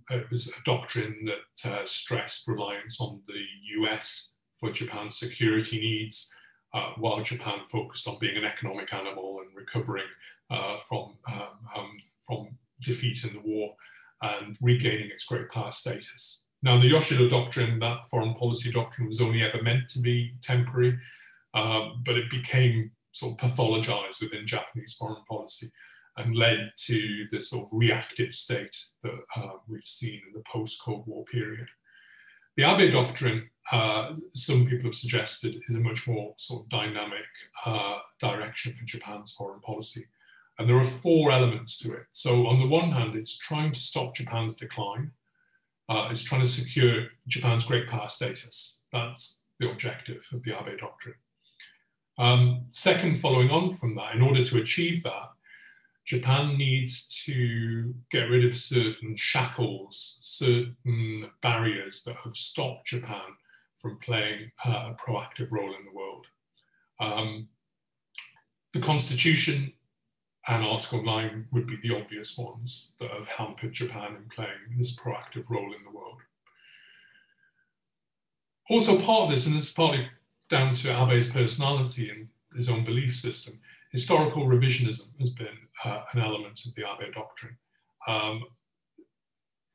It 0.09 0.29
was 0.29 0.47
a 0.47 0.63
doctrine 0.63 1.25
that 1.25 1.71
uh, 1.71 1.85
stressed 1.85 2.47
reliance 2.47 2.99
on 3.01 3.21
the 3.27 3.43
US 3.79 4.35
for 4.59 4.71
Japan's 4.71 5.17
security 5.17 5.79
needs, 5.79 6.33
uh, 6.73 6.91
while 6.97 7.21
Japan 7.21 7.59
focused 7.69 8.07
on 8.07 8.19
being 8.19 8.37
an 8.37 8.45
economic 8.45 8.93
animal 8.93 9.39
and 9.41 9.55
recovering 9.55 10.05
uh, 10.49 10.77
from, 10.87 11.17
um, 11.31 11.47
um, 11.75 11.97
from 12.25 12.49
defeat 12.79 13.23
in 13.23 13.33
the 13.33 13.39
war 13.39 13.73
and 14.21 14.55
regaining 14.61 15.09
its 15.09 15.25
great 15.25 15.49
power 15.49 15.71
status. 15.71 16.43
Now, 16.63 16.79
the 16.79 16.87
Yoshida 16.87 17.27
doctrine, 17.27 17.79
that 17.79 18.05
foreign 18.05 18.35
policy 18.35 18.71
doctrine, 18.71 19.07
was 19.07 19.19
only 19.19 19.41
ever 19.41 19.63
meant 19.63 19.89
to 19.89 19.99
be 19.99 20.35
temporary, 20.43 20.97
uh, 21.55 21.89
but 22.05 22.17
it 22.17 22.29
became 22.29 22.91
sort 23.13 23.33
of 23.33 23.49
pathologized 23.49 24.21
within 24.21 24.45
Japanese 24.45 24.93
foreign 24.93 25.23
policy 25.27 25.71
and 26.17 26.35
led 26.35 26.71
to 26.75 27.27
the 27.31 27.39
sort 27.39 27.65
of 27.65 27.69
reactive 27.71 28.33
state 28.33 28.77
that 29.01 29.17
uh, 29.35 29.53
we've 29.67 29.83
seen 29.83 30.21
in 30.27 30.33
the 30.33 30.43
post-Cold 30.45 31.07
War 31.07 31.23
period. 31.25 31.67
The 32.57 32.63
Abe 32.63 32.91
doctrine, 32.91 33.49
uh, 33.71 34.13
some 34.33 34.65
people 34.65 34.85
have 34.85 34.95
suggested, 34.95 35.61
is 35.67 35.75
a 35.75 35.79
much 35.79 36.07
more 36.07 36.33
sort 36.37 36.63
of 36.63 36.69
dynamic 36.69 37.25
uh, 37.65 37.99
direction 38.19 38.73
for 38.73 38.83
Japan's 38.83 39.31
foreign 39.31 39.61
policy. 39.61 40.05
And 40.59 40.69
there 40.69 40.77
are 40.77 40.83
four 40.83 41.31
elements 41.31 41.77
to 41.79 41.93
it. 41.93 42.03
So 42.11 42.45
on 42.47 42.59
the 42.59 42.67
one 42.67 42.91
hand, 42.91 43.15
it's 43.15 43.37
trying 43.37 43.71
to 43.71 43.79
stop 43.79 44.15
Japan's 44.15 44.55
decline. 44.55 45.11
Uh, 45.87 46.09
it's 46.11 46.23
trying 46.23 46.41
to 46.41 46.47
secure 46.47 47.07
Japan's 47.27 47.63
great 47.63 47.87
power 47.87 48.09
status. 48.09 48.81
That's 48.91 49.43
the 49.59 49.71
objective 49.71 50.27
of 50.33 50.43
the 50.43 50.51
Abe 50.51 50.77
doctrine. 50.77 51.15
Um, 52.17 52.65
second, 52.71 53.17
following 53.17 53.49
on 53.49 53.73
from 53.73 53.95
that, 53.95 54.13
in 54.13 54.21
order 54.21 54.43
to 54.43 54.59
achieve 54.59 55.01
that, 55.03 55.31
Japan 56.05 56.57
needs 56.57 57.23
to 57.25 57.93
get 58.11 58.29
rid 58.29 58.43
of 58.43 58.57
certain 58.57 59.15
shackles, 59.15 60.17
certain 60.21 61.29
barriers 61.41 62.03
that 62.03 62.15
have 62.23 62.35
stopped 62.35 62.87
Japan 62.87 63.21
from 63.75 63.97
playing 63.97 64.51
uh, 64.65 64.91
a 64.91 64.95
proactive 64.95 65.51
role 65.51 65.73
in 65.75 65.85
the 65.85 65.95
world. 65.95 66.27
Um, 66.99 67.47
the 68.73 68.79
constitution 68.79 69.73
and 70.47 70.63
Article 70.63 71.03
9 71.03 71.47
would 71.51 71.67
be 71.67 71.77
the 71.81 71.95
obvious 71.95 72.37
ones 72.37 72.95
that 72.99 73.11
have 73.11 73.27
hampered 73.27 73.73
Japan 73.73 74.15
in 74.15 74.29
playing 74.29 74.77
this 74.77 74.95
proactive 74.95 75.49
role 75.49 75.73
in 75.73 75.83
the 75.83 75.95
world. 75.95 76.19
Also, 78.69 78.99
part 78.99 79.23
of 79.23 79.31
this, 79.31 79.45
and 79.45 79.55
this 79.55 79.67
is 79.67 79.73
partly 79.73 80.07
down 80.49 80.73
to 80.75 80.89
Abe's 80.89 81.29
personality 81.29 82.09
and 82.09 82.29
his 82.55 82.69
own 82.69 82.83
belief 82.83 83.15
system, 83.15 83.59
historical 83.91 84.45
revisionism 84.45 85.07
has 85.19 85.29
been 85.29 85.57
uh, 85.85 86.03
an 86.13 86.21
element 86.21 86.59
of 86.65 86.75
the 86.75 86.83
Abe 86.83 87.13
doctrine. 87.13 87.57
Um, 88.07 88.43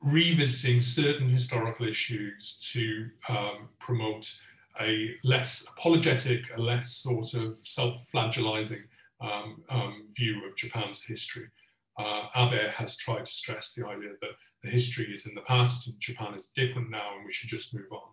revisiting 0.02 0.80
certain 0.80 1.28
historical 1.28 1.86
issues 1.86 2.70
to 2.72 3.09
um, 3.28 3.68
promote 3.78 4.32
a 4.80 5.14
less 5.24 5.66
apologetic, 5.76 6.42
a 6.54 6.61
less 6.61 6.92
sort 6.92 7.34
of 7.34 7.59
self-flagellizing 7.62 8.82
um, 9.20 9.62
um, 9.70 10.02
view 10.14 10.46
of 10.46 10.57
Japan's 10.57 11.02
history. 11.02 11.46
Uh, 11.98 12.26
Abe 12.36 12.68
has 12.70 12.96
tried 12.96 13.24
to 13.24 13.32
stress 13.32 13.72
the 13.72 13.86
idea 13.86 14.11
that 14.20 14.30
the 14.62 14.70
history 14.70 15.07
is 15.07 15.26
in 15.26 15.34
the 15.34 15.40
past 15.42 15.88
and 15.88 15.98
Japan 15.98 16.34
is 16.34 16.52
different 16.54 16.90
now 16.90 17.16
and 17.16 17.24
we 17.24 17.32
should 17.32 17.48
just 17.48 17.74
move 17.74 17.90
on. 17.90 18.09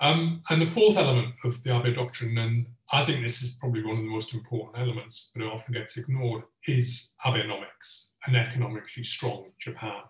Um, 0.00 0.42
and 0.50 0.60
the 0.60 0.66
fourth 0.66 0.96
element 0.96 1.34
of 1.44 1.62
the 1.62 1.76
Abe 1.76 1.94
doctrine, 1.94 2.36
and 2.38 2.66
I 2.92 3.04
think 3.04 3.22
this 3.22 3.42
is 3.42 3.50
probably 3.50 3.84
one 3.84 3.96
of 3.96 4.02
the 4.02 4.10
most 4.10 4.34
important 4.34 4.78
elements, 4.78 5.30
but 5.32 5.44
it 5.44 5.52
often 5.52 5.74
gets 5.74 5.96
ignored, 5.96 6.42
is 6.66 7.14
Abenomics, 7.24 8.12
an 8.26 8.34
economically 8.34 9.04
strong 9.04 9.50
Japan. 9.58 10.00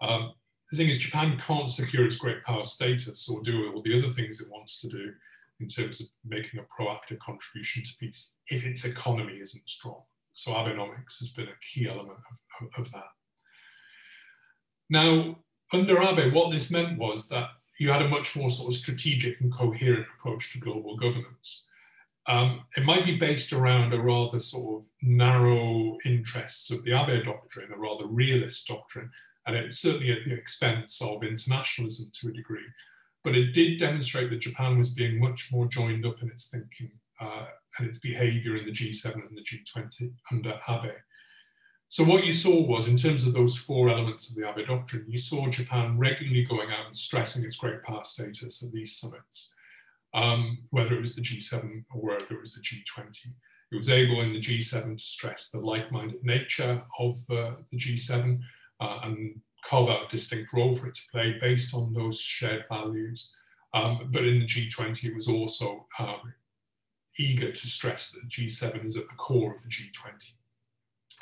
Um, 0.00 0.32
the 0.70 0.76
thing 0.76 0.88
is, 0.88 0.98
Japan 0.98 1.40
can't 1.40 1.68
secure 1.68 2.04
its 2.04 2.16
great 2.16 2.44
power 2.44 2.64
status 2.64 3.28
or 3.28 3.42
do 3.42 3.72
all 3.72 3.82
the 3.82 3.96
other 3.96 4.08
things 4.08 4.40
it 4.40 4.50
wants 4.50 4.80
to 4.80 4.88
do 4.88 5.12
in 5.58 5.68
terms 5.68 6.00
of 6.00 6.06
making 6.24 6.60
a 6.60 6.82
proactive 6.82 7.18
contribution 7.18 7.82
to 7.82 7.90
peace 7.98 8.38
if 8.48 8.64
its 8.64 8.84
economy 8.84 9.38
isn't 9.40 9.68
strong. 9.68 10.02
So 10.32 10.52
Abenomics 10.52 11.18
has 11.20 11.30
been 11.30 11.48
a 11.48 11.60
key 11.60 11.88
element 11.88 12.18
of, 12.30 12.66
of, 12.66 12.86
of 12.86 12.92
that. 12.92 13.08
Now, 14.88 15.38
under 15.72 16.00
Abe, 16.02 16.32
what 16.32 16.50
this 16.50 16.70
meant 16.70 16.98
was 16.98 17.28
that 17.28 17.48
you 17.80 17.90
had 17.90 18.02
a 18.02 18.08
much 18.08 18.36
more 18.36 18.50
sort 18.50 18.68
of 18.68 18.78
strategic 18.78 19.40
and 19.40 19.52
coherent 19.52 20.06
approach 20.18 20.52
to 20.52 20.60
global 20.60 20.96
governance. 20.96 21.66
Um, 22.26 22.62
it 22.76 22.84
might 22.84 23.04
be 23.04 23.16
based 23.16 23.52
around 23.52 23.92
a 23.92 24.00
rather 24.00 24.38
sort 24.38 24.82
of 24.82 24.90
narrow 25.02 25.96
interests 26.04 26.70
of 26.70 26.84
the 26.84 26.92
Abe 26.92 27.24
doctrine, 27.24 27.72
a 27.72 27.78
rather 27.78 28.06
realist 28.06 28.68
doctrine, 28.68 29.10
and 29.46 29.56
it's 29.56 29.78
certainly 29.78 30.12
at 30.12 30.24
the 30.24 30.34
expense 30.34 31.00
of 31.02 31.24
internationalism 31.24 32.12
to 32.20 32.28
a 32.28 32.32
degree 32.32 32.66
but 33.22 33.36
it 33.36 33.52
did 33.52 33.78
demonstrate 33.78 34.30
that 34.30 34.40
Japan 34.40 34.78
was 34.78 34.92
being 34.92 35.20
much 35.20 35.50
more 35.52 35.66
joined 35.66 36.06
up 36.06 36.22
in 36.22 36.28
its 36.28 36.48
thinking 36.48 36.90
uh, 37.20 37.46
and 37.78 37.86
its 37.86 37.98
behavior 37.98 38.56
in 38.56 38.64
the 38.64 38.72
G7 38.72 39.14
and 39.14 39.36
the 39.36 39.42
G20 39.42 40.12
under 40.32 40.58
Abe. 40.68 40.92
So 41.90 42.04
what 42.04 42.24
you 42.24 42.30
saw 42.30 42.62
was, 42.62 42.86
in 42.86 42.96
terms 42.96 43.26
of 43.26 43.34
those 43.34 43.56
four 43.56 43.88
elements 43.88 44.30
of 44.30 44.36
the 44.36 44.48
Abe 44.48 44.64
doctrine, 44.64 45.06
you 45.08 45.18
saw 45.18 45.48
Japan 45.48 45.98
regularly 45.98 46.44
going 46.44 46.70
out 46.70 46.86
and 46.86 46.96
stressing 46.96 47.44
its 47.44 47.56
great 47.56 47.82
power 47.82 48.04
status 48.04 48.62
at 48.62 48.70
these 48.70 48.96
summits, 48.96 49.52
um, 50.14 50.58
whether 50.70 50.94
it 50.94 51.00
was 51.00 51.16
the 51.16 51.20
G7 51.20 51.82
or 51.92 52.10
whether 52.10 52.32
it 52.32 52.40
was 52.40 52.54
the 52.54 52.60
G20. 52.60 53.32
It 53.72 53.76
was 53.76 53.90
able 53.90 54.20
in 54.20 54.32
the 54.32 54.38
G7 54.38 54.98
to 54.98 55.02
stress 55.02 55.48
the 55.48 55.58
like-minded 55.58 56.22
nature 56.22 56.80
of 57.00 57.16
uh, 57.28 57.54
the 57.72 57.76
G7 57.76 58.38
uh, 58.78 58.98
and 59.02 59.40
carve 59.64 59.90
out 59.90 60.04
a 60.04 60.08
distinct 60.08 60.52
role 60.52 60.72
for 60.72 60.86
it 60.86 60.94
to 60.94 61.02
play 61.10 61.38
based 61.40 61.74
on 61.74 61.92
those 61.92 62.20
shared 62.20 62.66
values. 62.70 63.34
Um, 63.74 64.10
but 64.12 64.24
in 64.24 64.38
the 64.38 64.46
G20, 64.46 65.06
it 65.06 65.14
was 65.16 65.26
also 65.26 65.88
um, 65.98 66.34
eager 67.18 67.50
to 67.50 67.66
stress 67.66 68.12
that 68.12 68.28
G7 68.28 68.86
is 68.86 68.96
at 68.96 69.08
the 69.08 69.16
core 69.16 69.52
of 69.52 69.62
the 69.64 69.68
G20 69.68 70.34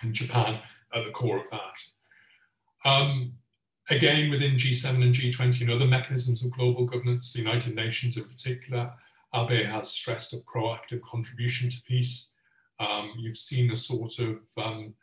and 0.02 0.14
Japan 0.14 0.60
at 0.94 1.04
the 1.04 1.10
core 1.10 1.38
of 1.38 1.50
that. 1.50 2.88
Um, 2.88 3.32
again, 3.90 4.30
within 4.30 4.54
G7 4.54 5.02
and 5.02 5.14
G20 5.14 5.62
and 5.62 5.70
other 5.70 5.86
mechanisms 5.86 6.44
of 6.44 6.50
global 6.50 6.86
governance, 6.86 7.32
the 7.32 7.40
United 7.40 7.74
Nations 7.74 8.16
in 8.16 8.24
particular, 8.24 8.92
Abe 9.34 9.66
has 9.66 9.90
stressed 9.90 10.32
a 10.32 10.38
proactive 10.38 11.02
contribution 11.02 11.70
to 11.70 11.82
peace. 11.82 12.34
Um, 12.80 13.12
you've 13.18 13.36
seen 13.36 13.70
a 13.70 13.76
sort 13.76 14.18
of 14.20 14.38
um, 14.56 14.94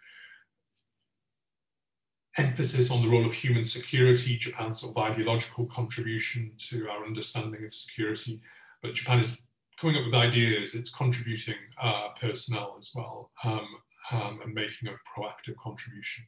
emphasis 2.37 2.91
on 2.91 3.01
the 3.01 3.09
role 3.09 3.25
of 3.25 3.33
human 3.33 3.63
security, 3.63 4.37
Japan's 4.37 4.81
sort 4.81 4.95
of 4.95 5.03
ideological 5.03 5.65
contribution 5.67 6.51
to 6.69 6.89
our 6.89 7.05
understanding 7.05 7.63
of 7.63 7.73
security. 7.73 8.41
But 8.81 8.93
Japan 8.93 9.19
is 9.19 9.47
coming 9.77 9.97
up 9.97 10.05
with 10.05 10.15
ideas, 10.15 10.73
it's 10.73 10.93
contributing 10.93 11.55
uh, 11.81 12.09
personnel 12.19 12.75
as 12.77 12.91
well 12.95 13.31
um, 13.43 13.67
um, 14.11 14.39
and 14.43 14.53
making 14.53 14.87
a 14.87 14.97
proactive 15.09 15.55
contribution. 15.61 16.25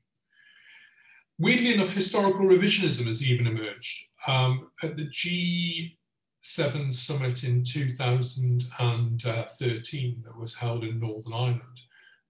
Weirdly 1.39 1.73
enough, 1.73 1.93
historical 1.93 2.47
revisionism 2.47 3.05
has 3.05 3.23
even 3.23 3.45
emerged. 3.45 4.07
Um, 4.25 4.71
at 4.81 4.97
the 4.97 5.07
G7 5.07 6.91
summit 6.93 7.43
in 7.43 7.63
2013 7.63 10.23
that 10.25 10.37
was 10.37 10.55
held 10.55 10.83
in 10.83 10.99
Northern 10.99 11.33
Ireland, 11.33 11.61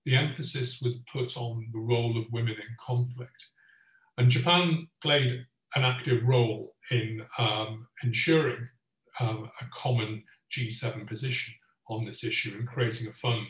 the 0.05 0.17
emphasis 0.17 0.81
was 0.81 1.01
put 1.11 1.37
on 1.37 1.69
the 1.71 1.79
role 1.79 2.17
of 2.17 2.25
women 2.31 2.55
in 2.55 2.75
conflict. 2.85 3.47
And 4.17 4.29
Japan 4.29 4.89
played 5.01 5.45
an 5.75 5.83
active 5.83 6.27
role 6.27 6.75
in 6.91 7.25
um, 7.37 7.87
ensuring 8.03 8.67
um, 9.19 9.49
a 9.61 9.65
common 9.71 10.23
G7 10.51 11.07
position 11.07 11.53
on 11.89 12.05
this 12.05 12.23
issue 12.23 12.55
and 12.57 12.67
creating 12.67 13.07
a 13.07 13.13
fund 13.13 13.47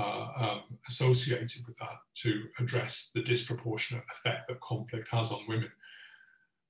um, 0.00 0.62
associated 0.86 1.66
with 1.66 1.76
that 1.78 1.98
to 2.14 2.44
address 2.58 3.10
the 3.14 3.22
disproportionate 3.22 4.04
effect 4.12 4.48
that 4.48 4.60
conflict 4.60 5.08
has 5.10 5.30
on 5.32 5.40
women. 5.48 5.70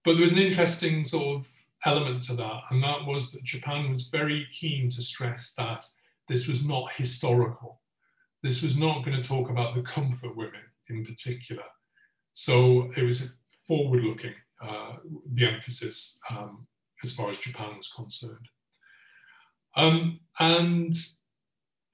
But 0.05 0.15
there 0.15 0.23
was 0.23 0.33
an 0.33 0.39
interesting 0.39 1.05
sort 1.05 1.39
of 1.39 1.51
element 1.85 2.23
to 2.25 2.35
that, 2.35 2.63
and 2.71 2.83
that 2.83 3.05
was 3.05 3.33
that 3.33 3.45
Japan 3.45 3.89
was 3.89 4.09
very 4.09 4.47
keen 4.53 4.89
to 4.91 5.03
stress 5.03 5.55
that 5.55 5.85
this 6.29 6.47
was 6.47 6.67
not 6.67 6.93
historical. 6.93 7.81
This 8.43 8.63
was 8.63 8.77
not 8.77 9.05
going 9.05 9.21
to 9.21 9.29
talk 9.29 9.51
about 9.51 9.75
the 9.75 9.83
comfort 9.83 10.37
women 10.37 10.61
in 10.89 11.05
particular. 11.05 11.65
So 12.33 12.91
it 12.97 13.03
was 13.03 13.23
a 13.23 13.29
forward 13.67 14.05
looking, 14.05 14.35
uh, 14.61 14.97
the 15.33 15.47
emphasis 15.47 16.21
um, 16.31 16.67
as 17.03 17.13
far 17.13 17.31
as 17.31 17.39
Japan 17.39 17.77
was 17.77 17.89
concerned. 17.89 18.49
Um, 19.77 20.21
and 20.41 20.95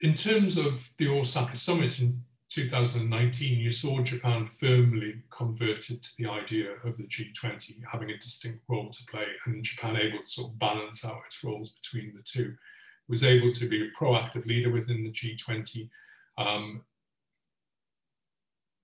in 0.01 0.13
terms 0.13 0.57
of 0.57 0.91
the 0.97 1.07
Osaka 1.07 1.55
summit 1.55 1.99
in 1.99 2.23
2019, 2.49 3.59
you 3.59 3.71
saw 3.71 4.01
Japan 4.01 4.45
firmly 4.45 5.23
converted 5.29 6.03
to 6.03 6.09
the 6.17 6.29
idea 6.29 6.73
of 6.83 6.97
the 6.97 7.03
G20 7.03 7.81
having 7.91 8.11
a 8.11 8.17
distinct 8.17 8.63
role 8.67 8.89
to 8.91 9.05
play, 9.05 9.25
and 9.45 9.63
Japan 9.63 9.97
able 9.97 10.19
to 10.19 10.29
sort 10.29 10.51
of 10.51 10.59
balance 10.59 11.05
out 11.05 11.21
its 11.25 11.43
roles 11.43 11.71
between 11.71 12.13
the 12.15 12.21
two. 12.23 12.53
It 12.53 13.11
was 13.11 13.23
able 13.23 13.51
to 13.53 13.67
be 13.67 13.83
a 13.83 13.91
proactive 13.91 14.45
leader 14.45 14.71
within 14.71 15.03
the 15.03 15.11
G20, 15.11 15.89
um, 16.37 16.83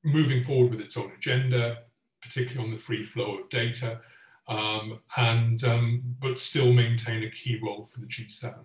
moving 0.03 0.43
forward 0.43 0.72
with 0.72 0.82
its 0.82 0.97
own 0.97 1.12
agenda, 1.18 1.80
particularly 2.22 2.68
on 2.68 2.74
the 2.74 2.82
free 2.82 3.03
flow 3.03 3.38
of 3.39 3.49
data, 3.49 4.01
um, 4.47 4.99
and 5.18 5.64
um, 5.64 6.01
but 6.20 6.39
still 6.39 6.74
maintain 6.74 7.24
a 7.24 7.32
key 7.32 7.59
role 7.64 7.84
for 7.84 7.99
the 7.99 8.05
G7. 8.05 8.55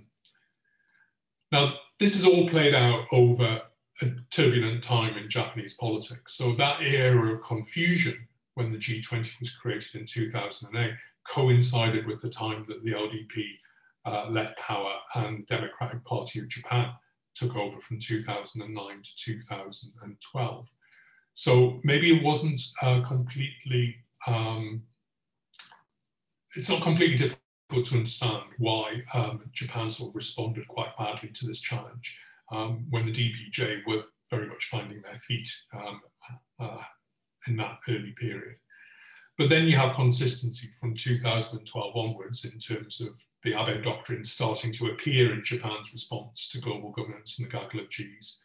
Now, 1.52 1.74
this 1.98 2.14
has 2.14 2.24
all 2.24 2.48
played 2.48 2.74
out 2.74 3.06
over 3.12 3.62
a 4.02 4.10
turbulent 4.30 4.82
time 4.82 5.16
in 5.16 5.28
Japanese 5.28 5.74
politics. 5.74 6.34
So 6.34 6.54
that 6.54 6.82
era 6.82 7.32
of 7.32 7.42
confusion 7.42 8.28
when 8.54 8.72
the 8.72 8.78
G20 8.78 9.40
was 9.40 9.54
created 9.54 9.94
in 9.94 10.06
2008 10.06 10.92
coincided 11.28 12.06
with 12.06 12.20
the 12.20 12.28
time 12.28 12.64
that 12.68 12.82
the 12.84 12.92
LDP 12.92 13.44
uh, 14.04 14.26
left 14.28 14.58
power 14.58 14.94
and 15.16 15.46
Democratic 15.46 16.04
Party 16.04 16.38
of 16.38 16.48
Japan 16.48 16.90
took 17.34 17.56
over 17.56 17.80
from 17.80 17.98
2009 17.98 19.02
to 19.02 19.16
2012. 19.16 20.68
So 21.34 21.80
maybe 21.84 22.16
it 22.16 22.22
wasn't 22.22 22.60
uh, 22.82 23.02
completely, 23.02 23.96
um, 24.26 24.82
it's 26.54 26.70
not 26.70 26.82
completely 26.82 27.16
difficult 27.68 27.86
to 27.88 27.96
understand 27.96 28.42
why 28.58 29.02
um, 29.14 29.40
Japan 29.52 29.90
sort 29.90 30.10
of 30.10 30.16
responded 30.16 30.68
quite 30.68 30.96
badly 30.98 31.30
to 31.30 31.46
this 31.46 31.60
challenge 31.60 32.18
um, 32.52 32.86
when 32.90 33.04
the 33.04 33.12
DPJ 33.12 33.82
were 33.86 34.04
very 34.30 34.46
much 34.46 34.68
finding 34.70 35.02
their 35.02 35.18
feet 35.18 35.48
um, 35.74 36.00
uh, 36.60 36.82
in 37.46 37.56
that 37.56 37.78
early 37.88 38.12
period. 38.18 38.56
But 39.38 39.50
then 39.50 39.66
you 39.66 39.76
have 39.76 39.94
consistency 39.94 40.70
from 40.80 40.94
2012 40.94 41.96
onwards 41.96 42.44
in 42.44 42.58
terms 42.58 43.00
of 43.00 43.22
the 43.42 43.60
Abe 43.60 43.82
Doctrine 43.82 44.24
starting 44.24 44.72
to 44.72 44.86
appear 44.86 45.32
in 45.32 45.44
Japan's 45.44 45.92
response 45.92 46.48
to 46.50 46.60
global 46.60 46.90
governance 46.90 47.38
and 47.38 47.46
the 47.46 47.52
gaggle 47.52 47.80
of 47.80 47.88
Gs 47.90 48.42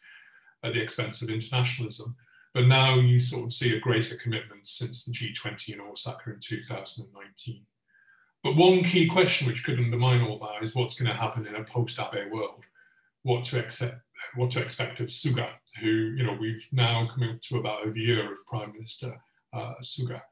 at 0.62 0.74
the 0.74 0.82
expense 0.82 1.22
of 1.22 1.30
internationalism. 1.30 2.14
But 2.52 2.66
now 2.66 2.96
you 2.96 3.18
sort 3.18 3.44
of 3.44 3.52
see 3.52 3.74
a 3.74 3.80
greater 3.80 4.16
commitment 4.16 4.66
since 4.66 5.04
the 5.04 5.12
G20 5.12 5.72
in 5.72 5.80
Osaka 5.80 6.32
in 6.32 6.40
2019. 6.40 7.64
But 8.42 8.56
one 8.56 8.82
key 8.82 9.06
question 9.06 9.46
which 9.46 9.64
could 9.64 9.78
undermine 9.78 10.22
all 10.22 10.38
that 10.38 10.62
is 10.62 10.74
what's 10.74 10.94
going 10.94 11.10
to 11.10 11.16
happen 11.16 11.46
in 11.46 11.54
a 11.54 11.64
post-Abe 11.64 12.32
world. 12.32 12.64
What 13.22 13.44
to 13.46 13.60
accept, 13.60 14.00
what 14.34 14.50
to 14.52 14.60
expect 14.60 14.98
of 14.98 15.06
Suga, 15.06 15.50
who 15.80 15.86
you 15.86 16.24
know 16.24 16.36
we've 16.40 16.66
now 16.72 17.08
come 17.12 17.28
up 17.28 17.40
to 17.42 17.58
about 17.58 17.86
a 17.86 17.98
year 17.98 18.32
of 18.32 18.44
Prime 18.46 18.72
Minister 18.72 19.16
uh, 19.52 19.74
Suga. 19.80 20.22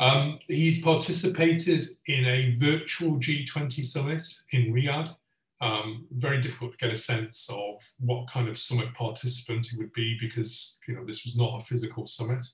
Um, 0.00 0.40
he's 0.48 0.82
participated 0.82 1.96
in 2.06 2.24
a 2.24 2.56
virtual 2.56 3.18
G20 3.18 3.84
summit 3.84 4.26
in 4.52 4.72
Riyadh 4.72 5.14
um, 5.60 6.06
very 6.12 6.40
difficult 6.40 6.72
to 6.72 6.78
get 6.78 6.92
a 6.92 6.96
sense 6.96 7.48
of 7.50 7.82
what 7.98 8.28
kind 8.28 8.48
of 8.48 8.56
summit 8.56 8.94
participant 8.94 9.66
he 9.66 9.76
would 9.76 9.92
be 9.92 10.16
because 10.18 10.78
you 10.86 10.94
know 10.94 11.04
this 11.04 11.24
was 11.24 11.36
not 11.36 11.60
a 11.60 11.64
physical 11.64 12.06
summit. 12.06 12.46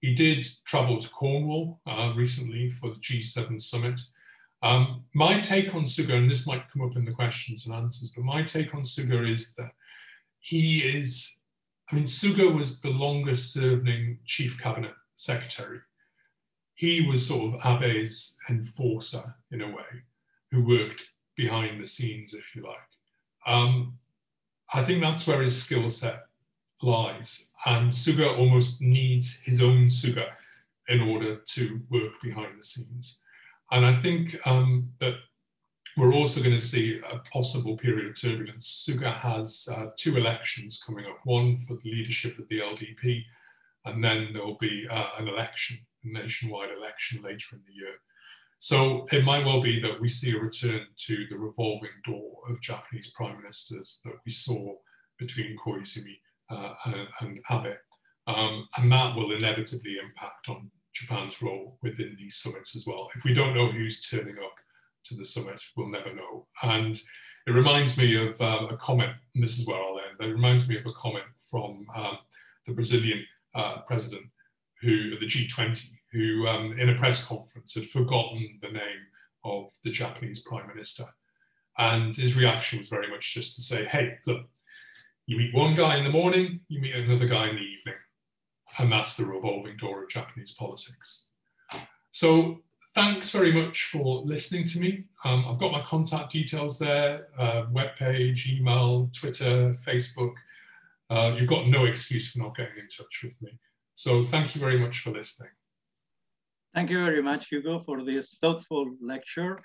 He 0.00 0.14
did 0.14 0.46
travel 0.64 0.98
to 0.98 1.08
Cornwall 1.10 1.80
uh, 1.86 2.12
recently 2.16 2.70
for 2.70 2.90
the 2.90 3.00
G7 3.00 3.60
summit. 3.60 4.00
Um, 4.62 5.04
my 5.14 5.40
take 5.40 5.74
on 5.74 5.84
Suga, 5.84 6.14
and 6.14 6.30
this 6.30 6.46
might 6.46 6.68
come 6.70 6.82
up 6.82 6.96
in 6.96 7.04
the 7.04 7.12
questions 7.12 7.66
and 7.66 7.74
answers, 7.74 8.12
but 8.14 8.24
my 8.24 8.42
take 8.42 8.74
on 8.74 8.82
Suga 8.82 9.28
is 9.28 9.54
that 9.54 9.72
he 10.40 10.80
is, 10.80 11.42
I 11.90 11.96
mean, 11.96 12.04
Suga 12.04 12.52
was 12.56 12.80
the 12.80 12.90
longest 12.90 13.52
serving 13.52 14.18
chief 14.24 14.58
cabinet 14.60 14.94
secretary. 15.14 15.80
He 16.74 17.00
was 17.00 17.26
sort 17.26 17.54
of 17.54 17.60
Abe's 17.64 18.36
enforcer 18.48 19.34
in 19.50 19.62
a 19.62 19.68
way, 19.68 20.04
who 20.50 20.64
worked 20.64 21.02
behind 21.36 21.80
the 21.80 21.86
scenes, 21.86 22.34
if 22.34 22.54
you 22.54 22.62
like. 22.62 22.76
Um, 23.46 23.98
I 24.72 24.82
think 24.82 25.02
that's 25.02 25.26
where 25.26 25.42
his 25.42 25.60
skill 25.60 25.88
set 25.90 26.27
lies. 26.82 27.50
And 27.66 27.90
Suga 27.90 28.36
almost 28.36 28.80
needs 28.80 29.40
his 29.40 29.62
own 29.62 29.86
Suga 29.86 30.26
in 30.88 31.00
order 31.00 31.36
to 31.36 31.80
work 31.90 32.12
behind 32.22 32.58
the 32.58 32.62
scenes. 32.62 33.20
And 33.70 33.84
I 33.84 33.94
think 33.94 34.38
um, 34.46 34.90
that 35.00 35.14
we're 35.96 36.14
also 36.14 36.40
going 36.40 36.56
to 36.56 36.60
see 36.60 37.00
a 37.10 37.18
possible 37.30 37.76
period 37.76 38.06
of 38.06 38.20
turbulence. 38.20 38.86
Suga 38.88 39.14
has 39.18 39.68
uh, 39.74 39.86
two 39.96 40.16
elections 40.16 40.82
coming 40.84 41.04
up, 41.06 41.18
one 41.24 41.58
for 41.66 41.74
the 41.74 41.90
leadership 41.90 42.38
of 42.38 42.48
the 42.48 42.60
LDP, 42.60 43.22
and 43.84 44.02
then 44.02 44.28
there'll 44.32 44.56
be 44.58 44.86
uh, 44.88 45.08
an 45.18 45.28
election, 45.28 45.78
a 46.04 46.08
nationwide 46.08 46.70
election 46.70 47.22
later 47.22 47.56
in 47.56 47.62
the 47.66 47.74
year. 47.74 47.94
So 48.58 49.06
it 49.12 49.24
might 49.24 49.44
well 49.44 49.60
be 49.60 49.80
that 49.80 50.00
we 50.00 50.08
see 50.08 50.36
a 50.36 50.40
return 50.40 50.80
to 50.96 51.26
the 51.28 51.38
revolving 51.38 51.90
door 52.04 52.38
of 52.48 52.60
Japanese 52.60 53.10
prime 53.10 53.36
ministers 53.36 54.00
that 54.04 54.16
we 54.24 54.32
saw 54.32 54.74
between 55.18 55.56
Koizumi 55.56 56.18
uh, 56.50 56.74
and, 56.84 57.08
and, 57.20 57.40
Abe. 57.50 57.76
Um, 58.26 58.68
and 58.76 58.92
that 58.92 59.16
will 59.16 59.32
inevitably 59.32 59.96
impact 60.02 60.48
on 60.48 60.70
Japan's 60.92 61.40
role 61.40 61.78
within 61.82 62.16
these 62.18 62.36
summits 62.36 62.76
as 62.76 62.86
well. 62.86 63.08
If 63.14 63.24
we 63.24 63.32
don't 63.32 63.54
know 63.54 63.70
who's 63.70 64.02
turning 64.02 64.36
up 64.38 64.54
to 65.04 65.14
the 65.14 65.24
summit, 65.24 65.62
we'll 65.76 65.88
never 65.88 66.14
know. 66.14 66.46
And 66.62 67.00
it 67.46 67.52
reminds 67.52 67.96
me 67.96 68.16
of 68.16 68.40
um, 68.40 68.68
a 68.70 68.76
comment, 68.76 69.12
and 69.34 69.42
this 69.42 69.58
is 69.58 69.66
where 69.66 69.78
I'll 69.78 69.98
end, 69.98 70.20
it 70.20 70.32
reminds 70.32 70.68
me 70.68 70.78
of 70.78 70.84
a 70.86 70.92
comment 70.92 71.24
from 71.50 71.86
um, 71.94 72.18
the 72.66 72.74
Brazilian 72.74 73.24
uh, 73.54 73.78
president 73.86 74.26
who, 74.82 75.18
the 75.18 75.26
G20, 75.26 75.88
who 76.12 76.46
um, 76.46 76.78
in 76.78 76.90
a 76.90 76.94
press 76.94 77.24
conference 77.24 77.74
had 77.74 77.88
forgotten 77.88 78.58
the 78.62 78.70
name 78.70 79.06
of 79.44 79.70
the 79.82 79.90
Japanese 79.90 80.40
prime 80.40 80.66
minister. 80.68 81.04
And 81.78 82.14
his 82.14 82.36
reaction 82.36 82.78
was 82.78 82.88
very 82.88 83.08
much 83.08 83.34
just 83.34 83.54
to 83.54 83.62
say, 83.62 83.84
hey, 83.86 84.18
look, 84.26 84.46
you 85.28 85.36
meet 85.36 85.54
one 85.54 85.74
guy 85.74 85.98
in 85.98 86.04
the 86.04 86.10
morning, 86.10 86.60
you 86.68 86.80
meet 86.80 86.94
another 86.94 87.26
guy 87.26 87.48
in 87.48 87.56
the 87.56 87.60
evening. 87.60 87.94
And 88.78 88.90
that's 88.90 89.14
the 89.14 89.26
revolving 89.26 89.76
door 89.76 90.02
of 90.02 90.08
Japanese 90.08 90.54
politics. 90.54 91.30
So 92.10 92.62
thanks 92.94 93.30
very 93.30 93.52
much 93.52 93.90
for 93.92 94.22
listening 94.22 94.64
to 94.64 94.80
me. 94.80 95.04
Um, 95.26 95.44
I've 95.46 95.58
got 95.58 95.70
my 95.70 95.82
contact 95.82 96.32
details 96.32 96.78
there, 96.78 97.28
uh, 97.38 97.66
webpage, 97.66 98.48
email, 98.48 99.10
Twitter, 99.14 99.74
Facebook. 99.86 100.32
Uh, 101.10 101.36
you've 101.36 101.48
got 101.48 101.68
no 101.68 101.84
excuse 101.84 102.30
for 102.30 102.38
not 102.38 102.56
getting 102.56 102.78
in 102.78 102.88
touch 102.88 103.20
with 103.22 103.34
me. 103.42 103.50
So 103.94 104.22
thank 104.22 104.54
you 104.54 104.62
very 104.62 104.78
much 104.78 105.00
for 105.00 105.10
listening. 105.10 105.50
Thank 106.74 106.88
you 106.88 107.04
very 107.04 107.22
much, 107.22 107.48
Hugo, 107.48 107.80
for 107.80 108.02
this 108.02 108.38
thoughtful 108.40 108.94
lecture. 109.02 109.60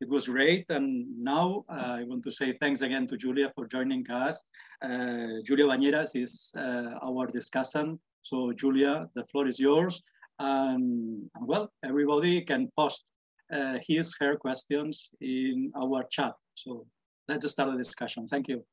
It 0.00 0.10
was 0.10 0.28
great. 0.28 0.66
And 0.68 1.06
now 1.22 1.64
uh, 1.70 1.96
I 2.00 2.04
want 2.04 2.22
to 2.24 2.30
say 2.30 2.52
thanks 2.60 2.82
again 2.82 3.06
to 3.06 3.16
Julia 3.16 3.50
for 3.54 3.66
joining 3.66 4.08
us. 4.10 4.40
Uh, 4.82 5.40
Julia 5.44 5.64
Bañeras 5.64 6.14
is 6.14 6.52
uh, 6.56 6.98
our 7.02 7.26
discussant. 7.28 7.98
So 8.22 8.52
Julia, 8.52 9.08
the 9.14 9.24
floor 9.24 9.46
is 9.46 9.58
yours. 9.58 10.02
And 10.38 11.30
well, 11.40 11.70
everybody 11.82 12.42
can 12.42 12.70
post 12.76 13.04
uh, 13.52 13.78
his, 13.86 14.14
her 14.20 14.36
questions 14.36 15.10
in 15.20 15.72
our 15.74 16.04
chat. 16.10 16.34
So 16.54 16.86
let's 17.28 17.50
start 17.50 17.70
the 17.70 17.78
discussion. 17.78 18.26
Thank 18.26 18.48
you. 18.48 18.64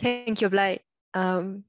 Thank 0.00 0.40
you, 0.40 0.50
Blai. 0.50 0.80
Um, 1.14 1.64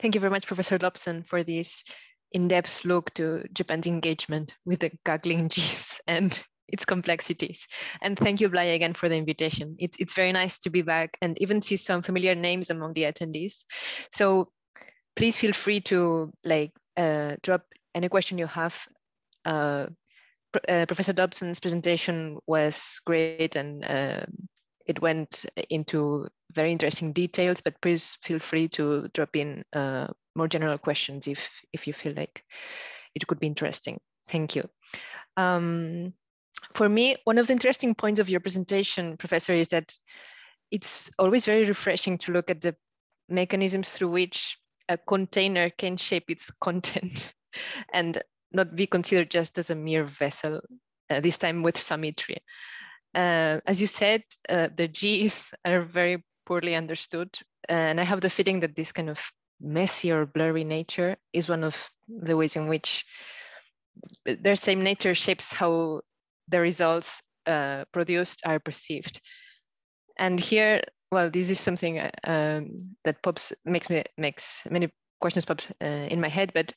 thank 0.00 0.14
you 0.14 0.20
very 0.20 0.30
much, 0.30 0.46
Professor 0.46 0.76
Dobson, 0.76 1.22
for 1.22 1.44
this 1.44 1.84
in-depth 2.32 2.84
look 2.84 3.12
to 3.14 3.44
Japan's 3.52 3.86
engagement 3.86 4.54
with 4.64 4.80
the 4.80 4.90
gaggling 5.04 5.48
Gs 5.48 6.00
and 6.06 6.42
its 6.68 6.84
complexities. 6.84 7.66
And 8.00 8.18
thank 8.18 8.40
you, 8.40 8.48
Blai, 8.48 8.74
again 8.74 8.94
for 8.94 9.08
the 9.08 9.16
invitation. 9.16 9.76
It's, 9.78 9.96
it's 9.98 10.14
very 10.14 10.32
nice 10.32 10.58
to 10.60 10.70
be 10.70 10.82
back 10.82 11.18
and 11.20 11.36
even 11.40 11.60
see 11.60 11.76
some 11.76 12.02
familiar 12.02 12.34
names 12.34 12.70
among 12.70 12.94
the 12.94 13.02
attendees. 13.02 13.64
So 14.10 14.48
please 15.16 15.36
feel 15.36 15.52
free 15.52 15.80
to 15.82 16.32
like 16.44 16.72
uh, 16.96 17.36
drop 17.42 17.64
any 17.94 18.08
question 18.08 18.38
you 18.38 18.46
have. 18.46 18.80
Uh, 19.44 19.86
uh, 20.68 20.86
Professor 20.86 21.12
Dobson's 21.12 21.60
presentation 21.60 22.38
was 22.46 23.00
great 23.06 23.56
and 23.56 23.84
uh, 23.84 24.24
it 24.86 25.00
went 25.00 25.46
into 25.70 26.28
very 26.52 26.72
interesting 26.72 27.12
details, 27.12 27.60
but 27.60 27.80
please 27.80 28.18
feel 28.22 28.38
free 28.38 28.68
to 28.68 29.08
drop 29.14 29.34
in 29.36 29.64
uh, 29.72 30.08
more 30.34 30.48
general 30.48 30.78
questions 30.78 31.26
if, 31.26 31.60
if 31.72 31.86
you 31.86 31.92
feel 31.92 32.14
like 32.16 32.44
it 33.14 33.26
could 33.26 33.40
be 33.40 33.46
interesting. 33.46 34.00
Thank 34.28 34.56
you. 34.56 34.68
Um, 35.36 36.14
for 36.74 36.88
me, 36.88 37.16
one 37.24 37.38
of 37.38 37.46
the 37.46 37.52
interesting 37.52 37.94
points 37.94 38.20
of 38.20 38.28
your 38.28 38.40
presentation, 38.40 39.16
Professor, 39.16 39.52
is 39.52 39.68
that 39.68 39.96
it's 40.70 41.10
always 41.18 41.44
very 41.44 41.64
refreshing 41.64 42.18
to 42.18 42.32
look 42.32 42.50
at 42.50 42.60
the 42.60 42.74
mechanisms 43.28 43.90
through 43.90 44.10
which 44.10 44.58
a 44.88 44.96
container 44.96 45.70
can 45.70 45.96
shape 45.96 46.24
its 46.28 46.50
content 46.60 47.32
and 47.92 48.22
not 48.52 48.76
be 48.76 48.86
considered 48.86 49.30
just 49.30 49.58
as 49.58 49.70
a 49.70 49.74
mere 49.74 50.04
vessel, 50.04 50.60
uh, 51.10 51.20
this 51.20 51.38
time 51.38 51.62
with 51.62 51.78
summitry. 51.78 52.38
uh, 53.14 53.60
as 53.66 53.80
you 53.80 53.86
said, 53.86 54.22
uh, 54.48 54.68
the 54.76 54.88
G's 54.88 55.52
are 55.64 55.82
very 55.82 56.22
poorly 56.46 56.74
understood. 56.74 57.38
And 57.68 58.00
I 58.00 58.04
have 58.04 58.20
the 58.20 58.30
feeling 58.30 58.60
that 58.60 58.74
this 58.74 58.92
kind 58.92 59.10
of 59.10 59.20
messy 59.62 60.10
or 60.10 60.26
blurry 60.26 60.64
nature 60.64 61.16
is 61.32 61.48
one 61.48 61.64
of 61.64 61.90
the 62.08 62.36
ways 62.36 62.56
in 62.56 62.68
which 62.68 63.04
their 64.24 64.56
same 64.56 64.82
nature 64.82 65.14
shapes 65.14 65.52
how 65.52 66.00
the 66.48 66.60
results 66.60 67.22
uh, 67.46 67.84
produced 67.92 68.42
are 68.44 68.58
perceived. 68.58 69.20
And 70.18 70.38
here, 70.38 70.82
well, 71.10 71.30
this 71.30 71.50
is 71.50 71.60
something 71.60 71.98
uh, 71.98 72.10
um, 72.24 72.96
that 73.04 73.22
pops 73.22 73.52
makes 73.64 73.88
me 73.88 74.04
makes 74.18 74.62
many 74.70 74.90
questions 75.20 75.44
pop 75.44 75.62
uh, 75.80 76.08
in 76.10 76.20
my 76.20 76.28
head, 76.28 76.52
but 76.54 76.72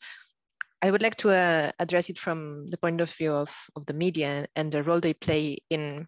I 0.81 0.91
would 0.91 1.01
like 1.01 1.15
to 1.17 1.31
uh, 1.31 1.71
address 1.79 2.09
it 2.09 2.19
from 2.19 2.67
the 2.67 2.77
point 2.77 3.01
of 3.01 3.11
view 3.11 3.33
of, 3.33 3.51
of 3.75 3.85
the 3.85 3.93
media 3.93 4.47
and 4.55 4.71
the 4.71 4.83
role 4.83 4.99
they 4.99 5.13
play 5.13 5.57
in 5.69 6.07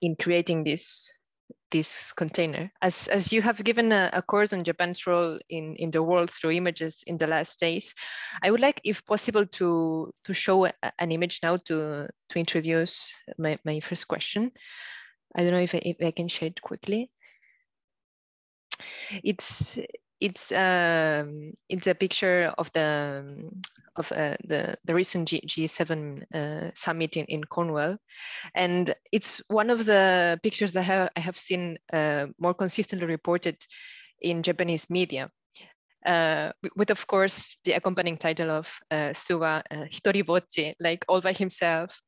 in 0.00 0.14
creating 0.16 0.64
this 0.64 1.17
this 1.70 2.12
container. 2.12 2.70
As, 2.82 3.08
as 3.08 3.32
you 3.32 3.42
have 3.42 3.62
given 3.62 3.92
a, 3.92 4.10
a, 4.12 4.22
course 4.22 4.52
on 4.52 4.64
Japan's 4.64 5.06
role 5.06 5.38
in, 5.48 5.76
in 5.76 5.90
the 5.90 6.02
world 6.02 6.30
through 6.30 6.52
images 6.52 7.02
in 7.06 7.16
the 7.16 7.26
last 7.26 7.60
days, 7.60 7.94
I 8.42 8.50
would 8.50 8.60
like, 8.60 8.80
if 8.84 9.04
possible, 9.04 9.46
to, 9.46 10.12
to 10.24 10.34
show 10.34 10.66
a, 10.66 10.72
an 10.98 11.12
image 11.12 11.40
now 11.42 11.56
to, 11.56 12.08
to 12.30 12.38
introduce 12.38 13.14
my, 13.38 13.58
my 13.64 13.80
first 13.80 14.08
question. 14.08 14.52
I 15.36 15.42
don't 15.42 15.52
know 15.52 15.58
if 15.58 15.74
I, 15.74 15.80
if 15.84 15.96
I 16.02 16.10
can 16.10 16.28
share 16.28 16.48
it 16.48 16.62
quickly. 16.62 17.10
It's 19.22 19.78
it's 20.20 20.50
um, 20.52 21.52
it's 21.68 21.86
a 21.86 21.94
picture 21.94 22.52
of 22.58 22.72
the 22.72 23.50
of 23.98 24.10
uh, 24.12 24.36
the 24.44 24.76
the 24.84 24.94
recent 24.94 25.28
G, 25.28 25.42
G7 25.46 26.22
uh, 26.34 26.70
summit 26.74 27.16
in, 27.16 27.26
in 27.26 27.44
Cornwall, 27.44 27.98
and 28.54 28.94
it's 29.12 29.42
one 29.48 29.70
of 29.70 29.84
the 29.84 30.38
pictures 30.42 30.72
that 30.72 30.80
I 30.80 30.84
have, 30.84 31.10
I 31.16 31.20
have 31.20 31.36
seen 31.36 31.78
uh, 31.92 32.26
more 32.38 32.54
consistently 32.54 33.06
reported 33.06 33.56
in 34.20 34.42
Japanese 34.42 34.88
media. 34.88 35.30
Uh, 36.06 36.52
with 36.76 36.90
of 36.90 37.06
course 37.08 37.58
the 37.64 37.72
accompanying 37.72 38.16
title 38.16 38.50
of 38.50 38.72
uh, 38.90 39.12
Suga 39.12 39.62
uh, 39.70 39.84
Hitoribocchi, 39.90 40.74
like 40.80 41.04
all 41.08 41.20
by 41.20 41.32
himself, 41.32 42.00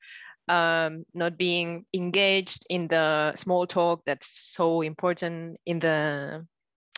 um, 0.49 1.05
not 1.13 1.37
being 1.37 1.85
engaged 1.93 2.67
in 2.71 2.89
the 2.89 3.35
small 3.35 3.67
talk 3.67 4.03
that's 4.07 4.29
so 4.55 4.83
important 4.83 5.59
in 5.67 5.81
the 5.81 6.47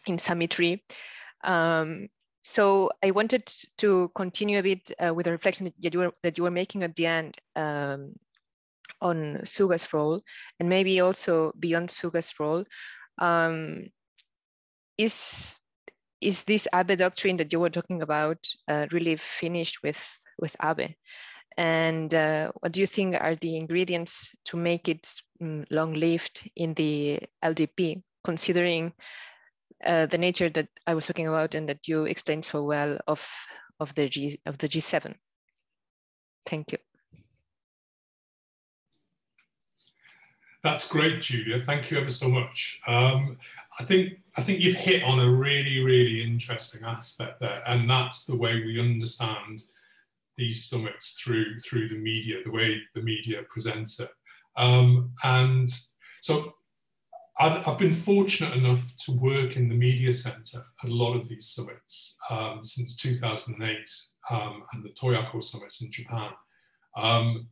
in 0.07 0.18
Summitry. 0.18 0.84
Um, 1.45 2.09
so 2.43 2.90
I 3.03 3.12
wanted 3.12 3.47
to 3.78 4.11
continue 4.14 4.59
a 4.59 4.62
bit 4.62 4.90
uh, 4.99 5.14
with 5.14 5.24
the 5.24 5.32
reflection 5.32 5.72
that 5.80 5.95
you 5.95 6.01
were 6.01 6.12
that 6.22 6.36
you 6.36 6.45
were 6.45 6.51
making 6.51 6.82
at 6.82 6.97
the 6.97 7.07
end 7.07 7.36
um, 7.55 8.14
on 9.01 9.40
Suga's 9.45 9.93
role, 9.93 10.20
and 10.59 10.68
maybe 10.68 11.01
also 11.01 11.53
beyond 11.59 11.90
Suga's 11.90 12.32
role. 12.40 12.64
Um, 13.18 13.86
is 14.99 15.59
is 16.20 16.43
this 16.45 16.66
Abe 16.74 16.99
doctrine 16.99 17.36
that 17.36 17.53
you 17.53 17.61
were 17.61 17.70
talking 17.70 18.03
about 18.03 18.38
uh, 18.68 18.86
really 18.90 19.16
finished 19.16 19.82
with 19.82 20.03
with 20.38 20.57
Abe? 20.62 20.95
And 21.57 22.12
uh, 22.14 22.51
what 22.61 22.72
do 22.72 22.80
you 22.80 22.86
think 22.86 23.14
are 23.20 23.36
the 23.36 23.57
ingredients 23.57 24.34
to 24.47 24.57
make 24.57 24.88
it 24.88 25.07
um, 25.40 25.66
long-lived 25.70 26.51
in 26.57 26.72
the 26.74 27.20
LDP, 27.45 28.03
considering 28.24 28.95
uh, 29.85 30.07
the 30.07 30.18
nature 30.18 30.49
that 30.51 30.68
I 30.87 30.95
was 30.95 31.07
talking 31.07 31.28
about 31.28 31.55
and 31.55 31.68
that 31.68 31.87
you 31.89 32.05
explained 32.05 32.45
so 32.45 32.62
well 32.62 32.99
of, 33.07 33.26
of, 33.80 33.95
the, 33.95 34.09
G, 34.09 34.41
of 34.47 34.59
the 34.59 34.68
G7. 34.68 35.14
Thank 36.47 36.72
you. 36.72 36.78
That's 40.62 40.87
great, 40.87 41.20
Julia. 41.20 41.61
Thank 41.61 41.91
you 41.91 41.99
ever 41.99 42.11
so 42.11 42.28
much. 42.28 42.80
Um, 42.87 43.37
I 43.80 43.85
think 43.85 44.20
I 44.37 44.43
think 44.43 44.61
you've 44.61 44.76
hit 44.76 45.03
on 45.03 45.18
a 45.18 45.28
really, 45.28 45.85
really 45.85 46.22
interesting 46.22 46.85
aspect 46.85 47.41
there, 47.41 47.62
and 47.66 47.91
that's 47.91 48.24
the 48.24 48.37
way 48.37 48.62
we 48.64 48.78
understand 48.78 49.62
these 50.37 50.64
summits 50.64 51.12
through 51.20 51.59
through 51.59 51.89
the 51.89 51.97
media, 51.97 52.37
the 52.45 52.53
way 52.53 52.80
the 52.95 53.03
media 53.03 53.43
presents 53.51 53.99
it. 53.99 54.11
Um, 54.57 55.11
and 55.24 55.68
so 56.20 56.55
I've, 57.39 57.66
I've, 57.66 57.78
been 57.78 57.95
fortunate 57.95 58.55
enough 58.55 58.95
to 59.07 59.12
work 59.12 59.57
in 59.57 59.68
the 59.68 59.74
media 59.74 60.12
center 60.12 60.64
at 60.83 60.91
a 60.91 60.95
lot 60.95 61.14
of 61.14 61.28
these 61.28 61.49
summits 61.49 62.16
um, 62.30 62.61
since 62.62 62.95
2008 62.97 63.76
um, 64.30 64.62
and 64.72 64.85
the 64.85 64.91
Toyako 64.91 65.43
summits 65.43 65.80
in 65.80 65.91
Japan. 65.91 66.30
Um, 66.97 67.49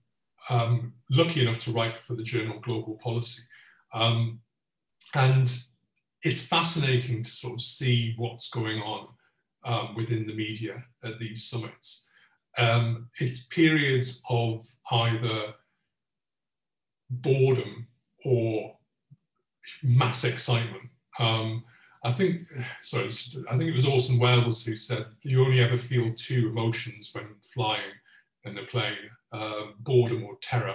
um, 0.51 0.93
lucky 1.11 1.43
enough 1.43 1.61
to 1.61 1.73
write 1.73 1.99
for 1.99 2.15
the 2.15 2.23
journal 2.23 2.61
Global 2.61 2.99
Policy. 3.03 3.43
Um, 3.95 4.41
and 5.15 5.53
it's 6.23 6.43
fascinating 6.43 7.23
to 7.23 7.31
sort 7.31 7.55
of 7.55 7.61
see 7.61 8.15
what's 8.19 8.51
going 8.51 8.81
on 8.81 9.09
um, 9.65 9.95
within 9.95 10.27
the 10.27 10.35
media 10.35 10.85
at 11.03 11.19
these 11.19 11.45
summits. 11.45 12.09
it's 13.19 13.47
periods 13.47 14.23
of 14.29 14.67
either 14.93 15.55
boredom 17.11 17.87
or 18.25 18.77
mass 19.83 20.25
excitement. 20.25 20.91
Um, 21.19 21.65
I 22.03 22.13
think, 22.13 22.47
sorry, 22.83 23.09
I 23.51 23.57
think 23.57 23.71
it 23.71 23.75
was 23.75 23.87
Orson 23.87 24.19
Welles 24.19 24.65
who 24.65 24.77
said 24.77 25.07
you 25.23 25.45
only 25.45 25.61
ever 25.61 25.77
feel 25.77 26.13
two 26.15 26.49
emotions 26.49 27.11
when 27.13 27.27
flying 27.43 27.93
in 28.45 28.57
a 28.57 28.65
plane, 28.65 28.97
uh, 29.33 29.67
boredom 29.81 30.25
or 30.25 30.37
terror. 30.41 30.75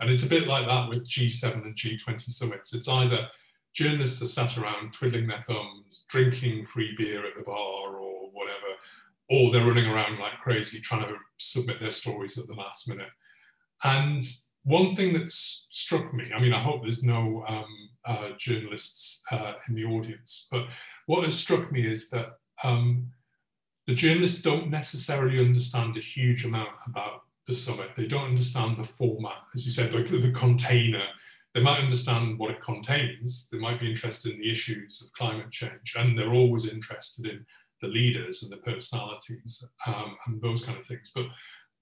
And 0.00 0.10
it's 0.10 0.24
a 0.24 0.28
bit 0.28 0.48
like 0.48 0.66
that 0.66 0.88
with 0.88 1.08
G7 1.08 1.64
and 1.64 1.76
G20 1.76 2.22
summits. 2.22 2.74
It's 2.74 2.88
either 2.88 3.28
journalists 3.72 4.22
are 4.22 4.26
sat 4.26 4.58
around 4.58 4.92
twiddling 4.92 5.28
their 5.28 5.42
thumbs, 5.42 6.04
drinking 6.08 6.64
free 6.64 6.94
beer 6.96 7.24
at 7.24 7.36
the 7.36 7.44
bar 7.44 7.96
or 7.96 8.30
whatever, 8.32 8.58
or 9.30 9.50
they're 9.50 9.66
running 9.66 9.86
around 9.86 10.18
like 10.18 10.38
crazy 10.40 10.80
trying 10.80 11.06
to 11.06 11.14
submit 11.38 11.80
their 11.80 11.92
stories 11.92 12.36
at 12.36 12.48
the 12.48 12.54
last 12.54 12.88
minute. 12.88 13.10
And 13.84 14.24
one 14.64 14.96
thing 14.96 15.12
that's 15.12 15.66
struck 15.70 16.12
me, 16.12 16.32
I 16.34 16.40
mean, 16.40 16.54
I 16.54 16.58
hope 16.58 16.82
there's 16.82 17.02
no 17.02 17.44
um, 17.46 17.90
uh, 18.04 18.30
journalists 18.38 19.22
uh, 19.30 19.54
in 19.68 19.74
the 19.74 19.84
audience, 19.84 20.48
but 20.50 20.66
what 21.06 21.24
has 21.24 21.38
struck 21.38 21.70
me 21.70 21.86
is 21.86 22.10
that 22.10 22.38
um, 22.62 23.10
the 23.86 23.94
journalists 23.94 24.40
don't 24.40 24.70
necessarily 24.70 25.38
understand 25.38 25.96
a 25.96 26.00
huge 26.00 26.44
amount 26.44 26.70
about 26.86 27.22
the 27.46 27.54
summit. 27.54 27.90
They 27.94 28.06
don't 28.06 28.30
understand 28.30 28.78
the 28.78 28.84
format, 28.84 29.42
as 29.54 29.66
you 29.66 29.72
said, 29.72 29.92
like 29.92 30.06
the, 30.06 30.18
the 30.18 30.32
container. 30.32 31.04
They 31.52 31.62
might 31.62 31.80
understand 31.80 32.38
what 32.38 32.50
it 32.50 32.62
contains. 32.62 33.48
They 33.52 33.58
might 33.58 33.78
be 33.78 33.90
interested 33.90 34.32
in 34.32 34.40
the 34.40 34.50
issues 34.50 35.02
of 35.02 35.12
climate 35.12 35.50
change, 35.50 35.94
and 35.96 36.18
they're 36.18 36.32
always 36.32 36.66
interested 36.66 37.26
in 37.26 37.44
the 37.80 37.88
leaders 37.88 38.42
and 38.42 38.50
the 38.50 38.56
personalities 38.56 39.62
um, 39.86 40.16
and 40.26 40.40
those 40.40 40.64
kind 40.64 40.78
of 40.78 40.86
things. 40.86 41.12
But 41.14 41.26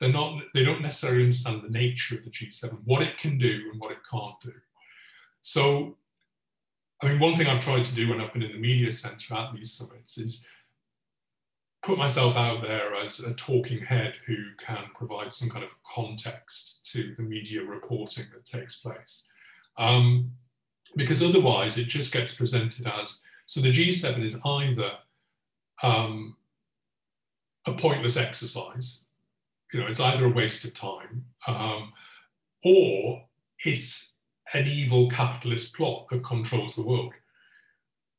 they're 0.03 0.11
not, 0.11 0.43
they 0.53 0.65
don't 0.65 0.83
necessarily 0.83 1.23
understand 1.23 1.62
the 1.62 1.70
nature 1.70 2.16
of 2.16 2.24
the 2.24 2.31
G7, 2.31 2.77
what 2.85 3.03
it 3.03 3.19
can 3.19 3.39
do 3.39 3.69
and 3.70 3.81
what 3.81 3.93
it 3.93 3.99
can't 4.11 4.35
do. 4.43 4.53
So, 5.43 5.97
I 7.01 7.09
mean, 7.09 7.20
one 7.20 7.37
thing 7.37 7.47
I've 7.47 7.61
tried 7.61 7.85
to 7.85 7.95
do 7.95 8.09
when 8.09 8.20
I've 8.20 8.33
been 8.33 8.43
in 8.43 8.51
the 8.51 8.59
media 8.59 8.91
center 8.91 9.37
at 9.37 9.55
these 9.55 9.73
summits 9.73 10.19
is 10.19 10.45
put 11.85 11.99
myself 11.99 12.35
out 12.35 12.62
there 12.62 12.97
as 12.97 13.20
a 13.20 13.33
talking 13.35 13.85
head 13.85 14.15
who 14.27 14.39
can 14.59 14.87
provide 14.97 15.33
some 15.33 15.49
kind 15.49 15.65
of 15.65 15.73
context 15.85 16.91
to 16.93 17.15
the 17.16 17.23
media 17.23 17.62
reporting 17.62 18.24
that 18.35 18.45
takes 18.45 18.81
place. 18.81 19.31
Um, 19.79 20.33
because 20.97 21.23
otherwise 21.23 21.79
it 21.79 21.87
just 21.87 22.12
gets 22.12 22.35
presented 22.35 22.89
as, 22.89 23.23
so 23.47 23.61
the 23.61 23.70
G7 23.70 24.20
is 24.20 24.41
either 24.45 24.91
um, 25.85 26.37
a 27.66 27.73
pointless 27.73 28.16
exercise, 28.16 29.05
you 29.73 29.81
know, 29.81 29.86
it's 29.86 30.01
either 30.01 30.27
a 30.27 30.31
waste 30.31 30.65
of 30.65 30.74
time 30.74 31.24
um, 31.47 31.93
or 32.65 33.24
it's 33.65 34.16
an 34.55 34.66
evil 34.66 35.11
capitalist 35.11 35.74
plot 35.74 36.09
that 36.11 36.24
controls 36.24 36.77
the 36.77 36.82
world. 36.82 37.15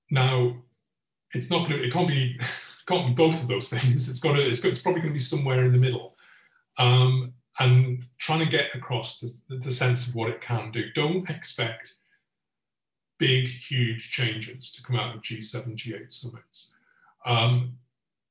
Now, 0.09 0.55
it's 1.33 1.49
not 1.49 1.67
going 1.67 1.79
to, 1.79 1.85
it 1.85 1.93
can't 1.93 2.07
be, 2.07 2.39
can't 2.87 3.07
be 3.07 3.13
both 3.13 3.41
of 3.41 3.47
those 3.47 3.69
things. 3.69 4.09
It's 4.09 4.19
got 4.19 4.33
to, 4.33 4.47
it's, 4.47 4.59
got, 4.59 4.69
it's 4.69 4.81
probably 4.81 5.01
going 5.01 5.13
to 5.13 5.17
be 5.17 5.23
somewhere 5.23 5.65
in 5.65 5.71
the 5.71 5.77
middle. 5.77 6.15
Um, 6.79 7.33
and 7.59 8.03
trying 8.17 8.39
to 8.39 8.45
get 8.45 8.73
across 8.73 9.19
the, 9.19 9.57
the 9.57 9.71
sense 9.71 10.07
of 10.07 10.15
what 10.15 10.29
it 10.29 10.41
can 10.41 10.71
do. 10.71 10.91
Don't 10.93 11.29
expect 11.29 11.95
big, 13.19 13.47
huge 13.47 14.09
changes 14.09 14.71
to 14.71 14.81
come 14.81 14.95
out 14.95 15.15
of 15.15 15.21
G7, 15.21 15.75
G8 15.75 16.11
summits. 16.11 16.73
Um, 17.25 17.77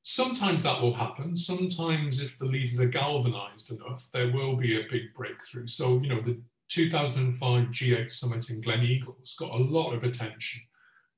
Sometimes 0.02 0.62
that 0.62 0.80
will 0.80 0.94
happen. 0.94 1.36
Sometimes, 1.36 2.20
if 2.20 2.38
the 2.38 2.44
leaders 2.44 2.80
are 2.80 2.86
galvanized 2.86 3.70
enough, 3.70 4.08
there 4.12 4.32
will 4.32 4.56
be 4.56 4.80
a 4.80 4.90
big 4.90 5.14
breakthrough. 5.14 5.66
So, 5.66 6.00
you 6.00 6.08
know, 6.08 6.20
the 6.20 6.40
2005 6.68 7.68
G8 7.68 8.10
summit 8.10 8.50
in 8.50 8.60
Glen 8.60 8.80
Gleneagles 8.80 9.36
got 9.38 9.50
a 9.52 9.62
lot 9.62 9.92
of 9.92 10.02
attention. 10.02 10.60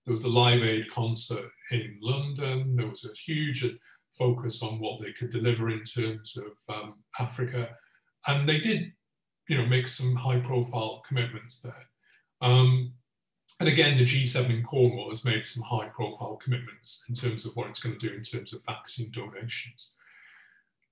There 0.04 0.12
was 0.12 0.22
the 0.22 0.28
Live 0.28 0.62
Aid 0.62 0.90
concert 0.90 1.50
in 1.70 1.98
London. 2.02 2.76
There 2.76 2.88
was 2.88 3.06
a 3.06 3.14
huge 3.14 3.64
focus 4.12 4.62
on 4.62 4.78
what 4.80 5.00
they 5.00 5.12
could 5.12 5.30
deliver 5.30 5.70
in 5.70 5.82
terms 5.84 6.36
of 6.36 6.74
um, 6.74 6.96
Africa. 7.18 7.70
And 8.26 8.46
they 8.48 8.60
did 8.60 8.92
you 9.48 9.58
know, 9.58 9.66
make 9.66 9.88
some 9.88 10.14
high 10.14 10.40
profile 10.40 11.02
commitments 11.06 11.60
there. 11.60 11.88
Um, 12.40 12.92
and 13.60 13.68
again, 13.68 13.96
the 13.96 14.04
G7 14.04 14.50
in 14.50 14.62
Cornwall 14.62 15.10
has 15.10 15.24
made 15.24 15.46
some 15.46 15.62
high 15.62 15.88
profile 15.88 16.38
commitments 16.42 17.04
in 17.08 17.14
terms 17.14 17.46
of 17.46 17.54
what 17.54 17.68
it's 17.68 17.80
going 17.80 17.96
to 17.96 18.08
do 18.08 18.14
in 18.14 18.22
terms 18.22 18.52
of 18.52 18.64
vaccine 18.64 19.10
donations. 19.12 19.94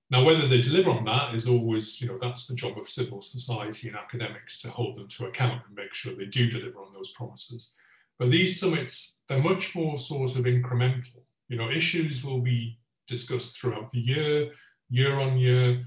Now, 0.09 0.23
whether 0.23 0.47
they 0.47 0.61
deliver 0.61 0.91
on 0.91 1.05
that 1.05 1.33
is 1.33 1.47
always, 1.47 1.99
you 1.99 2.07
know, 2.07 2.17
that's 2.19 2.45
the 2.45 2.55
job 2.55 2.77
of 2.77 2.87
civil 2.87 3.21
society 3.21 3.87
and 3.87 3.97
academics 3.97 4.61
to 4.61 4.69
hold 4.69 4.97
them 4.97 5.07
to 5.09 5.25
account 5.25 5.63
and 5.65 5.75
make 5.75 5.93
sure 5.93 6.13
they 6.13 6.25
do 6.25 6.49
deliver 6.49 6.79
on 6.79 6.93
those 6.93 7.11
promises. 7.11 7.73
But 8.19 8.29
these 8.29 8.59
summits, 8.59 9.21
they're 9.27 9.39
much 9.39 9.75
more 9.75 9.97
sort 9.97 10.35
of 10.35 10.45
incremental. 10.45 11.23
You 11.49 11.57
know, 11.57 11.69
issues 11.69 12.23
will 12.23 12.41
be 12.41 12.77
discussed 13.07 13.59
throughout 13.59 13.91
the 13.91 13.99
year, 13.99 14.51
year 14.89 15.19
on 15.19 15.37
year. 15.37 15.85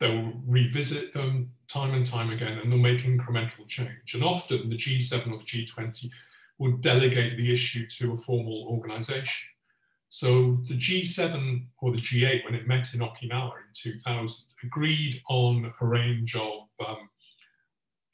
They'll 0.00 0.32
revisit 0.46 1.14
them 1.14 1.52
time 1.68 1.94
and 1.94 2.04
time 2.04 2.30
again, 2.30 2.58
and 2.58 2.70
they'll 2.70 2.78
make 2.78 3.04
incremental 3.04 3.66
change. 3.66 4.14
And 4.14 4.24
often 4.24 4.68
the 4.68 4.76
G7 4.76 5.32
or 5.32 5.38
the 5.38 5.44
G20 5.44 6.10
would 6.58 6.80
delegate 6.80 7.36
the 7.36 7.52
issue 7.52 7.86
to 7.86 8.12
a 8.12 8.16
formal 8.16 8.66
organization. 8.68 9.48
So 10.08 10.58
the 10.68 10.74
G7 10.74 11.66
or 11.80 11.90
the 11.90 11.98
G8, 11.98 12.44
when 12.44 12.54
it 12.54 12.68
met 12.68 12.94
in 12.94 13.00
Okinawa 13.00 13.52
in 13.56 13.72
2000, 13.74 14.46
agreed 14.62 15.20
on 15.28 15.72
a 15.80 15.86
range 15.86 16.36
of 16.36 16.68
um, 16.86 17.08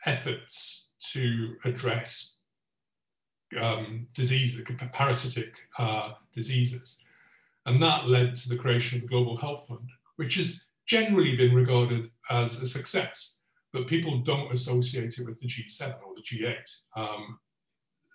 efforts 0.06 0.92
to 1.12 1.56
address 1.64 2.38
um, 3.60 4.06
diseases, 4.14 4.62
parasitic 4.92 5.52
uh, 5.78 6.12
diseases. 6.32 7.04
And 7.66 7.82
that 7.82 8.08
led 8.08 8.36
to 8.36 8.48
the 8.48 8.56
creation 8.56 8.96
of 8.96 9.02
the 9.02 9.08
Global 9.08 9.36
Health 9.36 9.66
Fund, 9.68 9.90
which 10.16 10.36
has 10.36 10.66
generally 10.90 11.36
been 11.36 11.54
regarded 11.54 12.10
as 12.30 12.60
a 12.60 12.66
success, 12.66 13.38
but 13.72 13.86
people 13.86 14.18
don't 14.18 14.52
associate 14.52 15.16
it 15.16 15.24
with 15.24 15.38
the 15.38 15.46
G7 15.46 15.94
or 16.04 16.14
the 16.16 16.22
G8. 16.22 16.68
Um, 16.96 17.38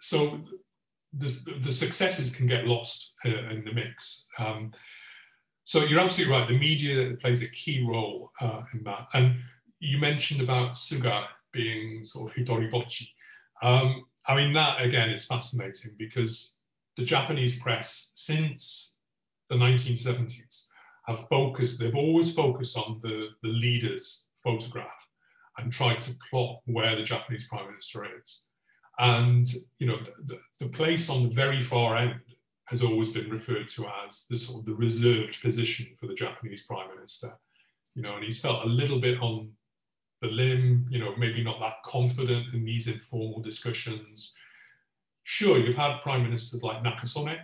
so 0.02 0.42
the, 1.14 1.30
the, 1.62 1.72
successes 1.72 2.36
can 2.36 2.48
get 2.48 2.68
lost 2.68 3.14
uh, 3.24 3.48
in 3.50 3.64
the 3.64 3.72
mix. 3.72 4.28
Um, 4.40 4.72
so 5.64 5.86
you're 5.86 6.02
absolutely 6.02 6.36
right. 6.36 6.48
The 6.50 6.60
media 6.60 7.16
plays 7.22 7.42
a 7.42 7.48
key 7.48 7.88
role 7.90 8.32
uh, 8.42 8.64
in 8.74 8.84
that. 8.84 9.08
And 9.14 9.38
you 9.80 9.98
mentioned 9.98 10.42
about 10.42 10.74
Suga 10.74 11.28
being 11.54 12.04
sort 12.04 12.30
of 12.30 12.36
hitoribochi. 12.36 13.08
Um, 13.62 14.04
I 14.28 14.36
mean, 14.36 14.52
that 14.52 14.82
again 14.82 15.12
is 15.12 15.26
fascinating 15.26 15.92
because 15.98 16.60
the 16.98 17.06
Japanese 17.06 17.58
press, 17.58 18.12
since 18.16 18.98
the 19.50 19.56
1970s, 19.56 20.68
have 21.07 21.27
focused, 21.27 21.80
they've 21.80 21.95
always 21.95 22.34
focused 22.34 22.77
on 22.77 22.99
the, 23.02 23.30
the 23.44 23.49
leader's 23.49 24.30
photograph 24.44 25.07
and 25.57 25.72
tried 25.72 26.02
to 26.02 26.15
plot 26.30 26.60
where 26.65 26.95
the 26.95 27.03
Japanese 27.03 27.48
prime 27.48 27.68
minister 27.68 28.06
is. 28.19 28.45
And, 28.99 29.48
you 29.80 29.88
know, 29.88 29.98
the, 30.26 30.40
the 30.60 30.69
place 30.69 31.10
on 31.10 31.23
the 31.23 31.30
very 31.30 31.61
far 31.61 31.98
end 31.98 32.19
has 32.65 32.82
always 32.82 33.10
been 33.10 33.30
referred 33.30 33.69
to 33.69 33.86
as 34.06 34.26
the 34.30 34.38
sort 34.38 34.61
of 34.61 34.65
the 34.65 34.76
reserved 34.76 35.41
position 35.41 35.88
for 35.99 36.07
the 36.07 36.15
Japanese 36.15 36.64
prime 36.64 36.90
minister. 36.95 37.38
You 37.94 38.02
know, 38.02 38.15
and 38.15 38.23
he's 38.23 38.40
felt 38.40 38.65
a 38.65 38.69
little 38.69 38.99
bit 38.99 39.22
on 39.22 39.52
the 40.22 40.30
limb, 40.30 40.88
you 40.90 40.99
know, 40.99 41.14
maybe 41.18 41.44
not 41.44 41.60
that 41.60 41.84
confident 41.86 42.53
in 42.53 42.65
these 42.65 42.88
informal 42.88 43.41
discussions. 43.41 44.36
Sure, 45.23 45.57
you've 45.57 45.76
had 45.76 46.02
prime 46.02 46.23
ministers 46.23 46.64
like 46.64 46.84
Nakasone, 46.84 47.40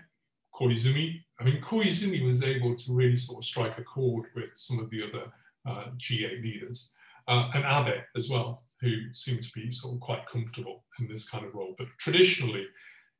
Koizumi. 0.62 1.24
I 1.40 1.44
mean, 1.44 1.62
Koizumi 1.62 2.24
was 2.24 2.44
able 2.44 2.76
to 2.76 2.94
really 2.94 3.16
sort 3.16 3.40
of 3.40 3.48
strike 3.48 3.78
a 3.78 3.84
chord 3.84 4.26
with 4.36 4.56
some 4.56 4.80
of 4.80 4.90
the 4.90 5.04
other 5.04 5.32
uh, 5.68 5.92
G8 5.98 6.42
leaders, 6.42 6.94
uh, 7.28 7.50
and 7.56 7.66
Abe 7.66 8.04
as 8.16 8.30
well, 8.30 8.64
who 8.80 9.12
seem 9.12 9.40
to 9.40 9.50
be 9.56 9.72
sort 9.72 9.96
of 9.96 10.02
quite 10.02 10.26
comfortable 10.26 10.84
in 11.00 11.08
this 11.08 11.28
kind 11.28 11.46
of 11.46 11.54
role. 11.56 11.76
But 11.78 11.88
traditionally, 12.00 12.68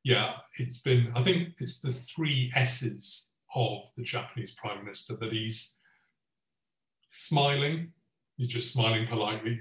yeah, 0.04 0.34
it's 0.58 0.80
been, 0.80 1.12
I 1.14 1.22
think 1.22 1.54
it's 1.58 1.80
the 1.80 1.92
three 1.92 2.52
S's 2.54 3.30
of 3.54 3.90
the 3.96 4.02
Japanese 4.02 4.52
prime 4.52 4.84
minister 4.84 5.16
that 5.16 5.32
he's 5.32 5.78
smiling, 7.08 7.92
He's 8.36 8.48
just 8.48 8.72
smiling 8.72 9.06
politely. 9.06 9.60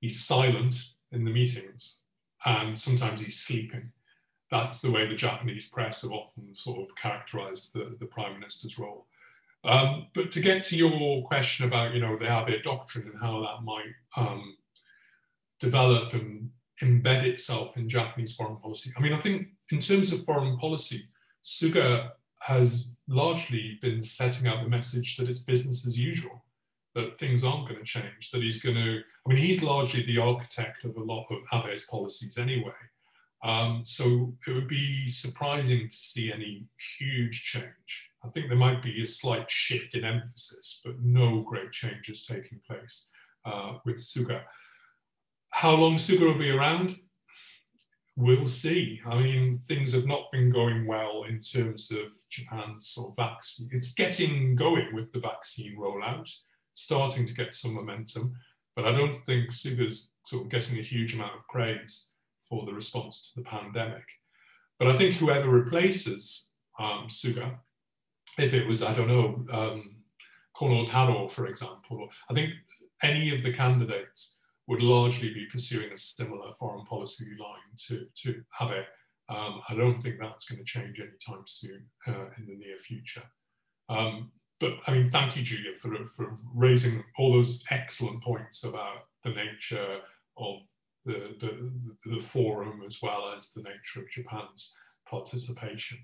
He's 0.00 0.24
silent 0.24 0.76
in 1.10 1.24
the 1.24 1.30
meetings, 1.30 2.00
and 2.44 2.78
sometimes 2.78 3.20
he's 3.20 3.38
sleeping. 3.38 3.92
That's 4.52 4.82
the 4.82 4.90
way 4.90 5.06
the 5.06 5.14
Japanese 5.14 5.68
press 5.68 6.02
have 6.02 6.12
often 6.12 6.54
sort 6.54 6.78
of 6.82 6.94
characterized 6.94 7.72
the, 7.72 7.96
the 7.98 8.06
prime 8.06 8.34
minister's 8.34 8.78
role. 8.78 9.06
Um, 9.64 10.08
but 10.14 10.30
to 10.32 10.40
get 10.40 10.62
to 10.64 10.76
your 10.76 11.24
question 11.26 11.66
about, 11.66 11.94
you 11.94 12.00
know, 12.00 12.18
the 12.18 12.26
Abe 12.26 12.62
doctrine 12.62 13.08
and 13.08 13.18
how 13.18 13.40
that 13.40 13.64
might 13.64 13.94
um, 14.14 14.56
develop 15.58 16.12
and 16.12 16.50
embed 16.82 17.22
itself 17.22 17.78
in 17.78 17.88
Japanese 17.88 18.34
foreign 18.34 18.56
policy. 18.56 18.92
I 18.94 19.00
mean, 19.00 19.14
I 19.14 19.20
think 19.20 19.48
in 19.70 19.80
terms 19.80 20.12
of 20.12 20.24
foreign 20.26 20.58
policy, 20.58 21.08
Suga 21.42 22.10
has 22.40 22.92
largely 23.08 23.78
been 23.80 24.02
setting 24.02 24.48
out 24.48 24.62
the 24.62 24.68
message 24.68 25.16
that 25.16 25.30
it's 25.30 25.40
business 25.40 25.86
as 25.86 25.96
usual 25.96 26.44
that 26.94 27.16
things 27.16 27.42
aren't 27.42 27.68
going 27.68 27.80
to 27.80 27.86
change, 27.86 28.30
that 28.32 28.42
he's 28.42 28.62
going 28.62 28.76
to, 28.76 29.00
I 29.24 29.28
mean, 29.28 29.38
he's 29.38 29.62
largely 29.62 30.02
the 30.02 30.18
architect 30.18 30.84
of 30.84 30.96
a 30.98 31.02
lot 31.02 31.26
of 31.30 31.38
Abe's 31.52 31.84
policies 31.84 32.36
anyway. 32.36 32.72
Um, 33.42 33.82
so 33.84 34.34
it 34.46 34.52
would 34.52 34.68
be 34.68 35.08
surprising 35.08 35.88
to 35.88 35.96
see 35.96 36.32
any 36.32 36.66
huge 36.98 37.42
change. 37.42 38.10
I 38.24 38.28
think 38.28 38.48
there 38.48 38.56
might 38.56 38.82
be 38.82 39.02
a 39.02 39.06
slight 39.06 39.50
shift 39.50 39.94
in 39.94 40.04
emphasis, 40.04 40.80
but 40.84 41.00
no 41.00 41.40
great 41.40 41.72
changes 41.72 42.24
taking 42.24 42.60
place 42.68 43.10
uh, 43.44 43.78
with 43.84 43.96
Suga. 43.96 44.42
How 45.50 45.72
long 45.74 45.96
Suga 45.96 46.20
will 46.20 46.38
be 46.38 46.50
around? 46.50 46.96
We'll 48.14 48.46
see. 48.46 49.00
I 49.06 49.20
mean, 49.20 49.58
things 49.58 49.92
have 49.92 50.06
not 50.06 50.30
been 50.30 50.50
going 50.50 50.86
well 50.86 51.24
in 51.28 51.40
terms 51.40 51.90
of 51.90 52.12
Japan's 52.30 52.88
sort 52.88 53.10
of 53.10 53.16
vaccine. 53.16 53.68
It's 53.72 53.94
getting 53.94 54.54
going 54.54 54.94
with 54.94 55.12
the 55.12 55.18
vaccine 55.18 55.76
rollout 55.76 56.30
starting 56.74 57.24
to 57.24 57.34
get 57.34 57.52
some 57.52 57.74
momentum, 57.74 58.34
but 58.76 58.86
I 58.86 58.92
don't 58.92 59.16
think 59.26 59.50
Suga's 59.50 60.12
sort 60.24 60.44
of 60.44 60.50
getting 60.50 60.78
a 60.78 60.82
huge 60.82 61.14
amount 61.14 61.34
of 61.34 61.48
praise 61.48 62.12
for 62.52 62.66
the 62.66 62.74
response 62.74 63.14
to 63.22 63.40
the 63.40 63.48
pandemic. 63.48 64.04
But 64.78 64.88
I 64.88 64.92
think 64.92 65.14
whoever 65.14 65.48
replaces 65.48 66.52
um, 66.78 67.06
Suga, 67.08 67.56
if 68.38 68.52
it 68.52 68.66
was, 68.66 68.82
I 68.82 68.92
don't 68.92 69.08
know, 69.08 69.46
um, 69.50 69.96
Taro, 70.86 71.28
for 71.28 71.46
example, 71.46 72.10
I 72.30 72.34
think 72.34 72.50
any 73.02 73.34
of 73.34 73.42
the 73.42 73.54
candidates 73.54 74.38
would 74.66 74.82
largely 74.82 75.32
be 75.32 75.46
pursuing 75.50 75.92
a 75.92 75.96
similar 75.96 76.52
foreign 76.52 76.84
policy 76.84 77.24
line 77.40 77.72
to, 77.86 78.06
to 78.22 78.42
Abe. 78.60 78.84
Um, 79.30 79.62
I 79.70 79.74
don't 79.74 80.02
think 80.02 80.16
that's 80.20 80.44
going 80.44 80.58
to 80.58 80.64
change 80.64 81.00
anytime 81.00 81.44
soon 81.46 81.86
uh, 82.06 82.26
in 82.36 82.46
the 82.46 82.56
near 82.56 82.76
future. 82.76 83.24
Um, 83.88 84.30
but 84.60 84.74
I 84.86 84.92
mean, 84.92 85.06
thank 85.06 85.36
you, 85.36 85.42
Julia, 85.42 85.72
for, 85.72 86.06
for 86.06 86.36
raising 86.54 87.02
all 87.16 87.32
those 87.32 87.64
excellent 87.70 88.22
points 88.22 88.62
about 88.62 89.06
the 89.24 89.30
nature 89.30 90.00
of 90.36 90.58
the, 91.04 91.34
the, 91.40 92.10
the 92.10 92.20
forum 92.20 92.82
as 92.86 92.98
well 93.02 93.32
as 93.34 93.50
the 93.50 93.62
nature 93.62 94.00
of 94.00 94.10
Japan's 94.10 94.76
participation. 95.08 95.98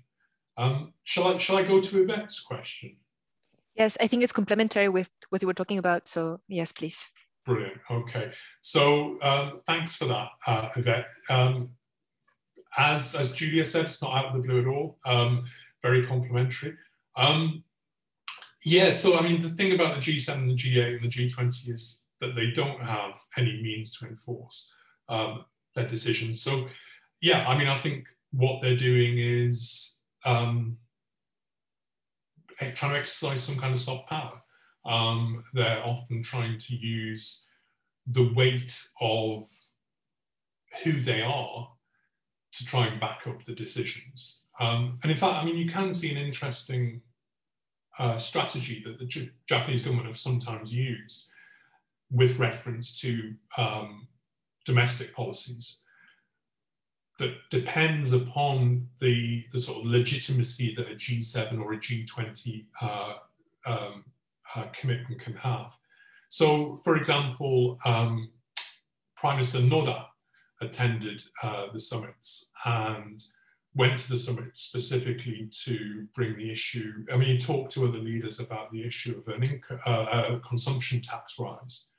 Um, 0.57 0.93
shall, 1.03 1.33
I, 1.33 1.37
shall 1.37 1.57
I 1.57 1.63
go 1.63 1.79
to 1.79 2.03
Yvette's 2.03 2.41
question? 2.41 2.97
Yes, 3.75 3.97
I 4.01 4.07
think 4.07 4.23
it's 4.23 4.33
complementary 4.33 4.89
with 4.89 5.09
what 5.29 5.41
you 5.41 5.47
were 5.47 5.53
talking 5.53 5.77
about. 5.77 6.07
So 6.07 6.41
yes, 6.47 6.71
please. 6.71 7.09
Brilliant. 7.45 7.77
Okay. 7.89 8.31
So 8.61 9.21
um, 9.21 9.61
thanks 9.65 9.95
for 9.95 10.05
that, 10.05 10.27
uh, 10.45 10.69
Yvette. 10.75 11.07
Um, 11.29 11.69
as, 12.77 13.15
as 13.15 13.31
Julia 13.31 13.65
said, 13.65 13.85
it's 13.85 14.01
not 14.01 14.15
out 14.15 14.25
of 14.25 14.33
the 14.33 14.47
blue 14.47 14.59
at 14.59 14.67
all. 14.67 14.99
Um, 15.05 15.45
very 15.81 16.05
complimentary. 16.05 16.75
Um, 17.15 17.63
yeah, 18.65 18.91
so 18.91 19.17
I 19.17 19.21
mean, 19.21 19.41
the 19.41 19.49
thing 19.49 19.73
about 19.73 19.95
the 19.95 20.11
G7 20.11 20.33
and 20.33 20.49
the 20.49 20.55
G8 20.55 20.97
and 20.97 21.03
the 21.03 21.07
G20 21.07 21.69
is 21.69 22.03
that 22.19 22.35
they 22.35 22.51
don't 22.51 22.83
have 22.83 23.19
any 23.37 23.61
means 23.61 23.97
to 23.97 24.05
enforce 24.05 24.75
um, 25.09 25.45
their 25.75 25.87
decisions. 25.87 26.41
So, 26.41 26.67
yeah, 27.21 27.47
I 27.47 27.57
mean, 27.57 27.67
I 27.67 27.77
think 27.77 28.07
what 28.31 28.61
they're 28.61 28.77
doing 28.77 29.17
is 29.17 29.97
um, 30.25 30.77
trying 32.57 32.93
to 32.93 32.99
exercise 32.99 33.43
some 33.43 33.57
kind 33.57 33.73
of 33.73 33.79
soft 33.79 34.07
power. 34.07 34.41
Um, 34.85 35.43
they're 35.53 35.85
often 35.85 36.23
trying 36.23 36.57
to 36.59 36.75
use 36.75 37.45
the 38.07 38.31
weight 38.33 38.81
of 39.01 39.45
who 40.83 41.01
they 41.01 41.21
are 41.21 41.69
to 42.53 42.65
try 42.65 42.87
and 42.87 42.99
back 42.99 43.21
up 43.27 43.43
the 43.43 43.53
decisions. 43.53 44.43
Um, 44.59 44.99
and 45.03 45.11
in 45.11 45.17
fact, 45.17 45.35
I 45.35 45.45
mean, 45.45 45.57
you 45.57 45.69
can 45.69 45.91
see 45.91 46.11
an 46.11 46.17
interesting 46.17 47.01
uh, 47.97 48.17
strategy 48.17 48.81
that 48.85 48.97
the 48.97 49.05
J 49.05 49.29
Japanese 49.47 49.81
government 49.81 50.07
have 50.07 50.17
sometimes 50.17 50.73
used 50.73 51.27
with 52.11 52.39
reference 52.39 52.99
to 53.01 53.33
um, 53.57 54.07
domestic 54.69 55.13
policies 55.15 55.83
that 57.17 57.33
depends 57.49 58.13
upon 58.13 58.87
the, 58.99 59.43
the 59.51 59.59
sort 59.59 59.79
of 59.79 59.85
legitimacy 59.85 60.75
that 60.75 60.91
a 60.91 60.95
G7 60.95 61.59
or 61.59 61.73
a 61.73 61.77
G20 61.77 62.65
uh, 62.81 63.13
um, 63.65 64.05
uh, 64.55 64.65
commitment 64.71 65.19
can 65.19 65.33
have. 65.33 65.75
So, 66.29 66.75
for 66.77 66.95
example, 66.95 67.79
um, 67.83 68.29
Prime 69.15 69.37
Minister 69.37 69.59
Noda 69.59 70.05
attended 70.61 71.23
uh, 71.43 71.65
the 71.73 71.79
summits 71.79 72.51
and 72.65 73.21
went 73.73 73.99
to 73.99 74.09
the 74.09 74.17
summit 74.17 74.55
specifically 74.57 75.49
to 75.65 76.07
bring 76.15 76.37
the 76.37 76.51
issue. 76.51 77.05
I 77.11 77.17
mean, 77.17 77.39
talk 77.39 77.69
to 77.71 77.87
other 77.87 77.97
leaders 77.97 78.39
about 78.39 78.71
the 78.71 78.85
issue 78.85 79.19
of 79.19 79.33
an 79.33 79.61
uh, 79.85 80.35
a 80.35 80.39
consumption 80.39 81.01
tax 81.01 81.39
rise, 81.39 81.89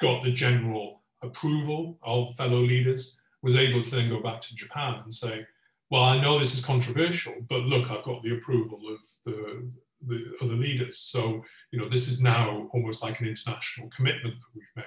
got 0.00 0.22
the 0.22 0.32
general 0.32 1.03
approval 1.22 1.98
of 2.02 2.34
fellow 2.36 2.58
leaders, 2.58 3.20
was 3.42 3.56
able 3.56 3.82
to 3.82 3.90
then 3.90 4.08
go 4.08 4.20
back 4.20 4.40
to 4.40 4.54
Japan 4.54 5.00
and 5.02 5.12
say, 5.12 5.46
well, 5.90 6.02
I 6.02 6.18
know 6.20 6.38
this 6.38 6.54
is 6.54 6.64
controversial, 6.64 7.34
but 7.48 7.60
look, 7.60 7.90
I've 7.90 8.04
got 8.04 8.22
the 8.22 8.34
approval 8.34 8.80
of 8.88 9.00
the, 9.24 9.70
the 10.06 10.34
other 10.42 10.54
leaders. 10.54 10.98
So, 10.98 11.44
you 11.70 11.78
know, 11.78 11.88
this 11.88 12.08
is 12.08 12.20
now 12.20 12.68
almost 12.72 13.02
like 13.02 13.20
an 13.20 13.26
international 13.26 13.90
commitment 13.94 14.34
that 14.34 14.54
we've 14.54 14.64
made. 14.76 14.84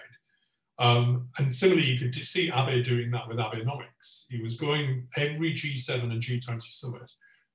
Um, 0.80 1.30
and 1.38 1.54
similarly, 1.54 1.88
you 1.88 2.00
could 2.00 2.16
see 2.16 2.52
Abe 2.54 2.84
doing 2.84 3.12
that 3.12 3.28
with 3.28 3.38
Abenomics. 3.38 4.26
He 4.30 4.42
was 4.42 4.58
going 4.58 5.08
every 5.16 5.54
G7 5.54 6.04
and 6.04 6.22
G20 6.22 6.62
summit. 6.62 7.12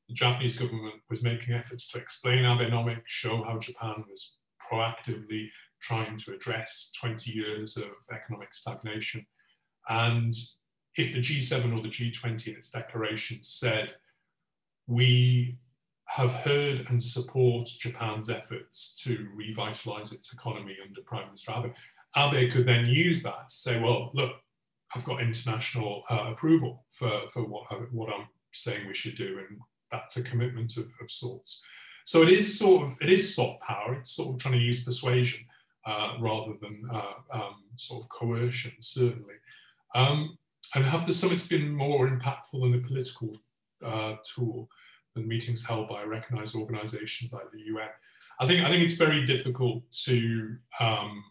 The 0.08 0.14
Japanese 0.14 0.58
government 0.58 0.96
was 1.08 1.22
making 1.22 1.54
efforts 1.54 1.88
to 1.90 1.98
explain 1.98 2.44
Abenomics, 2.44 3.06
show 3.06 3.44
how 3.44 3.58
Japan 3.58 4.04
was 4.08 4.38
proactively 4.60 5.48
trying 5.82 6.16
to 6.16 6.32
address 6.32 6.92
20 7.00 7.32
years 7.32 7.76
of 7.76 7.90
economic 8.12 8.54
stagnation. 8.54 9.26
And 9.88 10.32
if 10.96 11.12
the 11.12 11.20
G7 11.20 11.76
or 11.76 11.82
the 11.82 11.88
G20 11.88 12.48
in 12.48 12.56
its 12.56 12.70
declaration 12.70 13.42
said, 13.42 13.94
we 14.86 15.59
have 16.06 16.32
heard 16.32 16.86
and 16.88 17.02
support 17.02 17.68
Japan's 17.78 18.28
efforts 18.28 18.94
to 19.02 19.28
revitalize 19.34 20.12
its 20.12 20.32
economy 20.32 20.76
under 20.86 21.00
Prime 21.02 21.26
Minister 21.26 21.52
Abe, 21.52 21.72
Abe 22.16 22.52
could 22.52 22.66
then 22.66 22.86
use 22.86 23.22
that 23.22 23.48
to 23.48 23.54
say, 23.54 23.80
well, 23.80 24.10
look, 24.14 24.32
I've 24.94 25.04
got 25.04 25.22
international 25.22 26.02
uh, 26.10 26.30
approval 26.32 26.84
for, 26.90 27.22
for 27.32 27.42
what, 27.44 27.64
what 27.92 28.12
I'm 28.12 28.26
saying 28.52 28.86
we 28.86 28.94
should 28.94 29.16
do, 29.16 29.38
and 29.38 29.59
that's 29.90 30.18
a 30.18 30.22
commitment 30.22 30.76
of, 30.76 30.86
of 31.00 31.10
sorts. 31.10 31.64
So 32.04 32.22
it 32.22 32.28
is 32.28 32.59
sort 32.59 32.86
of, 32.86 32.98
it 33.00 33.10
is 33.10 33.34
soft 33.34 33.62
power, 33.62 33.94
it's 33.94 34.12
sort 34.12 34.34
of 34.34 34.42
trying 34.42 34.54
to 34.54 34.60
use 34.60 34.84
persuasion 34.84 35.40
uh, 35.86 36.14
rather 36.20 36.54
than 36.60 36.82
uh, 36.90 37.12
um, 37.32 37.64
sort 37.76 38.02
of 38.02 38.09
coercion, 38.09 38.72
certainly. 38.80 39.34
Um, 39.94 40.38
and 40.74 40.84
have 40.84 41.06
the 41.06 41.12
summits 41.12 41.46
been 41.46 41.70
more 41.70 42.09
impactful 42.09 42.60
than 42.60 42.74
a 42.74 42.86
political 42.86 43.36
uh, 43.84 44.14
tool 44.24 44.68
than 45.14 45.28
meetings 45.28 45.66
held 45.66 45.88
by 45.88 46.02
recognized 46.04 46.54
organizations 46.54 47.32
like 47.32 47.50
the 47.52 47.60
UN? 47.60 47.88
I 48.40 48.46
think, 48.46 48.64
I 48.64 48.70
think 48.70 48.82
it's 48.82 48.94
very 48.94 49.26
difficult 49.26 49.82
to 50.04 50.56
um, 50.80 51.22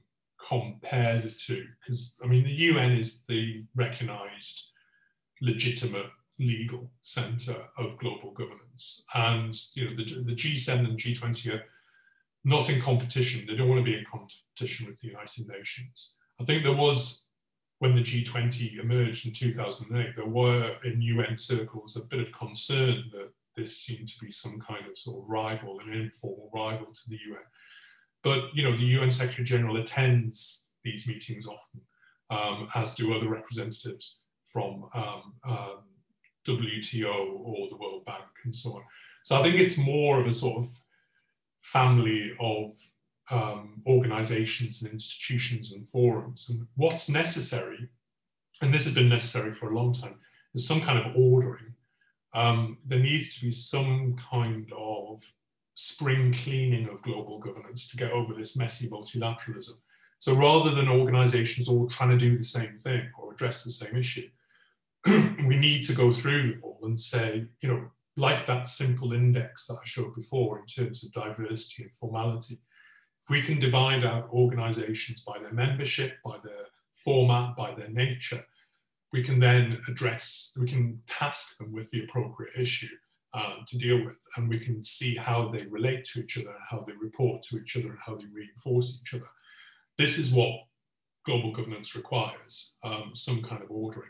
compare 0.48 1.20
the 1.20 1.30
two 1.30 1.66
because 1.80 2.18
I 2.24 2.28
mean 2.28 2.44
the 2.44 2.52
UN 2.52 2.92
is 2.92 3.24
the 3.28 3.64
recognized 3.76 4.64
legitimate 5.42 6.08
legal 6.40 6.90
center 7.02 7.56
of 7.78 7.98
global 7.98 8.32
governance 8.32 9.06
and 9.14 9.56
you 9.74 9.86
know 9.86 9.96
the, 9.96 10.24
the 10.24 10.36
G7 10.36 10.80
and 10.80 10.98
G20 10.98 11.54
are 11.54 11.64
not 12.44 12.70
in 12.70 12.82
competition. 12.82 13.46
They 13.46 13.56
don't 13.56 13.70
want 13.70 13.80
to 13.80 13.92
be 13.92 13.98
in 13.98 14.06
competition 14.06 14.88
with 14.88 15.00
the 15.00 15.10
United 15.10 15.48
Nations. 15.48 16.18
I 16.40 16.44
think 16.44 16.64
there 16.64 16.76
was 16.76 17.30
when 17.80 17.96
the 17.96 18.02
G20 18.02 18.80
emerged 18.80 19.26
in 19.26 19.34
2008 19.34 20.16
there 20.16 20.26
were 20.26 20.76
in 20.84 21.02
UN 21.02 21.38
circles 21.38 21.96
a 21.96 22.06
bit 22.06 22.20
of 22.20 22.32
concern 22.32 23.04
that 23.12 23.32
this 23.56 23.78
seemed 23.78 24.08
to 24.08 24.20
be 24.20 24.32
some 24.32 24.60
kind 24.60 24.86
of 24.88 24.98
sort 24.98 25.24
of 25.24 25.30
rival 25.30 25.80
an 25.80 25.94
informal 25.94 26.50
rival 26.54 26.88
to 26.88 27.10
the 27.10 27.18
UN 27.28 27.42
but 28.24 28.56
you 28.56 28.64
know, 28.64 28.72
the 28.72 28.84
UN 28.84 29.12
Secretary 29.12 29.44
General 29.44 29.78
attends 29.78 30.70
these 30.84 31.08
meetings 31.08 31.48
often, 31.48 31.82
um, 32.30 32.68
as 32.76 32.96
do 32.96 33.14
other 33.14 33.30
representatives 33.30 34.24
from 34.46 34.86
um, 34.94 35.34
um, 35.48 35.80
WTO 36.48 37.40
or 37.40 37.70
the 37.70 37.78
World 37.78 38.06
Bank 38.06 38.24
and 38.44 38.56
so 38.56 38.72
on. 38.74 38.84
So 39.24 39.36
I 39.36 39.44
think 39.44 39.56
it's 39.56 39.78
more 39.78 40.20
of 40.20 40.28
a 40.28 40.32
sort 40.32 40.64
of 40.64 40.70
family 41.62 42.32
of 42.40 42.78
um, 43.30 43.82
organizations 43.88 44.82
and 44.82 44.92
institutions 44.92 45.72
and 45.72 45.88
forums. 45.88 46.50
And 46.50 46.68
what's 46.76 47.10
necessary, 47.10 47.90
and 48.62 48.74
this 48.74 48.84
has 48.86 48.94
been 48.94 49.10
necessary 49.10 49.54
for 49.54 49.72
a 49.72 49.76
long 49.76 49.94
time, 49.94 50.16
is 50.54 50.68
some 50.68 50.82
kind 50.82 51.00
of 51.00 51.16
ordering. 51.16 51.74
Um, 52.34 52.78
there 52.86 53.00
needs 53.00 53.36
to 53.36 53.46
be 53.46 53.52
some 53.52 54.16
kind 54.18 54.72
of 54.78 55.24
spring 55.74 56.32
cleaning 56.32 56.90
of 56.90 57.02
global 57.02 57.40
governance 57.40 57.90
to 57.90 57.98
get 57.98 58.12
over 58.12 58.34
this 58.34 58.58
messy 58.58 58.90
multilateralism. 58.90 59.78
So 60.20 60.34
rather 60.36 60.76
than 60.76 60.88
organizations 60.88 61.68
all 61.68 61.90
trying 61.90 62.12
to 62.12 62.18
do 62.18 62.38
the 62.38 62.44
same 62.44 62.78
thing 62.78 63.10
or 63.18 63.34
address 63.34 63.64
the 63.64 63.72
same 63.72 63.96
issue, 63.96 64.30
we 65.08 65.58
need 65.58 65.84
to 65.86 65.94
go 65.94 66.12
through 66.12 66.52
them 66.52 66.60
all 66.62 66.80
and 66.84 67.00
say, 67.00 67.48
you 67.62 67.70
know, 67.70 67.90
like 68.22 68.46
that 68.46 68.68
simple 68.68 69.14
index 69.14 69.66
that 69.66 69.80
I 69.82 69.86
showed 69.86 70.16
before 70.16 70.60
in 70.60 70.66
terms 70.68 71.04
of 71.04 71.12
diversity 71.12 71.84
and 71.84 71.92
formality, 71.94 72.60
if 73.24 73.30
we 73.32 73.42
can 73.42 73.60
divide 73.60 74.06
out 74.06 74.30
organizations 74.32 75.22
by 75.22 75.40
their 75.40 75.52
membership, 75.52 76.18
by 76.24 76.38
their 76.44 76.66
format, 76.94 77.56
by 77.56 77.74
their 77.74 77.90
nature, 77.90 78.46
we 79.12 79.24
can 79.24 79.40
then 79.40 79.82
address, 79.88 80.56
we 80.60 80.70
can 80.70 81.02
task 81.08 81.58
them 81.58 81.72
with 81.72 81.90
the 81.90 82.04
appropriate 82.04 82.54
issue 82.56 82.96
um, 83.34 83.66
to 83.68 83.80
deal 83.80 84.06
with. 84.06 84.24
And 84.38 84.48
we 84.48 84.60
can 84.60 84.84
see 84.84 85.16
how 85.16 85.50
they 85.50 85.64
relate 85.64 86.04
to 86.14 86.22
each 86.22 86.38
other, 86.38 86.54
how 86.70 86.86
they 86.86 86.94
report 87.02 87.42
to 87.44 87.58
each 87.58 87.76
other, 87.76 87.90
and 87.90 88.00
how 88.06 88.16
they 88.18 88.28
reinforce 88.32 89.02
each 89.02 89.16
other. 89.16 89.30
This 89.98 90.20
is 90.20 90.32
what 90.32 90.52
global 91.26 91.52
governance 91.52 91.96
requires, 91.96 92.76
um, 92.84 93.12
some 93.16 93.42
kind 93.42 93.64
of 93.64 93.72
ordering. 93.72 94.10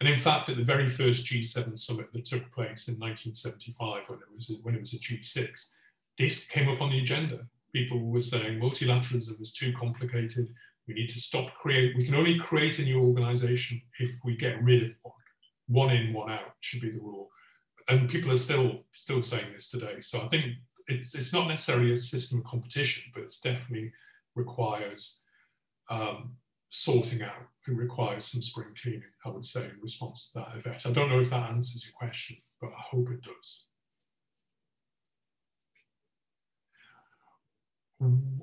And 0.00 0.08
in 0.08 0.18
fact, 0.18 0.48
at 0.48 0.56
the 0.56 0.62
very 0.62 0.88
first 0.88 1.24
G7 1.24 1.76
summit 1.78 2.12
that 2.12 2.24
took 2.24 2.50
place 2.52 2.88
in 2.88 2.94
1975, 2.94 4.08
when 4.08 4.18
it 4.20 4.32
was, 4.32 4.60
when 4.62 4.74
it 4.74 4.80
was 4.80 4.94
a 4.94 4.98
G6, 4.98 5.72
this 6.16 6.46
came 6.46 6.68
up 6.68 6.80
on 6.80 6.90
the 6.90 7.00
agenda. 7.00 7.46
People 7.72 8.00
were 8.00 8.20
saying 8.20 8.60
multilateralism 8.60 9.40
is 9.40 9.52
too 9.52 9.72
complicated. 9.72 10.48
We 10.86 10.94
need 10.94 11.08
to 11.10 11.20
stop 11.20 11.52
create. 11.54 11.96
We 11.96 12.04
can 12.04 12.14
only 12.14 12.38
create 12.38 12.78
a 12.78 12.84
new 12.84 13.00
organization 13.00 13.82
if 13.98 14.10
we 14.24 14.36
get 14.36 14.62
rid 14.62 14.84
of 14.84 14.94
one. 15.02 15.14
One 15.70 15.90
in, 15.90 16.14
one 16.14 16.30
out 16.30 16.54
should 16.60 16.80
be 16.80 16.90
the 16.90 16.98
rule 16.98 17.28
and 17.88 18.08
people 18.08 18.30
are 18.30 18.36
still 18.36 18.84
still 18.92 19.22
saying 19.22 19.52
this 19.52 19.68
today. 19.68 20.00
So 20.00 20.20
I 20.22 20.28
think 20.28 20.44
it's 20.86 21.14
it's 21.14 21.32
not 21.32 21.48
necessarily 21.48 21.92
a 21.92 21.96
system 21.96 22.38
of 22.38 22.44
competition, 22.44 23.10
but 23.14 23.22
it's 23.22 23.40
definitely 23.40 23.92
requires 24.34 25.24
um, 25.90 26.36
sorting 26.70 27.22
out. 27.22 27.48
It 27.66 27.72
requires 27.72 28.24
some 28.24 28.42
spring 28.42 28.68
cleaning, 28.80 29.02
I 29.24 29.30
would 29.30 29.44
say, 29.44 29.64
in 29.64 29.78
response 29.80 30.30
to 30.30 30.40
that 30.40 30.56
event. 30.56 30.86
I 30.86 30.90
don't 30.90 31.10
know 31.10 31.20
if 31.20 31.30
that 31.30 31.50
answers 31.50 31.84
your 31.84 31.94
question, 31.94 32.36
but 32.60 32.68
I 32.68 32.80
hope 32.80 33.08
it 33.10 33.22
does. 33.22 33.64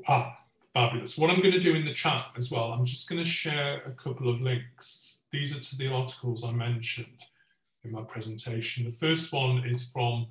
Ah, 0.08 0.38
fabulous. 0.74 1.18
What 1.18 1.30
I'm 1.30 1.42
going 1.42 1.54
to 1.54 1.60
do 1.60 1.76
in 1.76 1.86
the 1.86 1.94
chat 1.94 2.32
as 2.38 2.52
well, 2.52 2.74
I'm 2.74 2.86
just 2.86 3.10
going 3.10 3.24
to 3.24 3.30
share 3.30 3.82
a 3.86 3.94
couple 3.94 4.30
of 4.30 4.42
links. 4.42 5.20
These 5.32 5.56
are 5.56 5.62
to 5.62 5.78
the 5.78 5.92
articles 5.92 6.44
I 6.44 6.52
mentioned 6.52 7.20
in 7.84 7.92
my 7.92 8.04
presentation. 8.04 8.86
The 8.86 8.92
first 8.92 9.32
one 9.34 9.64
is 9.66 9.90
from 9.92 10.28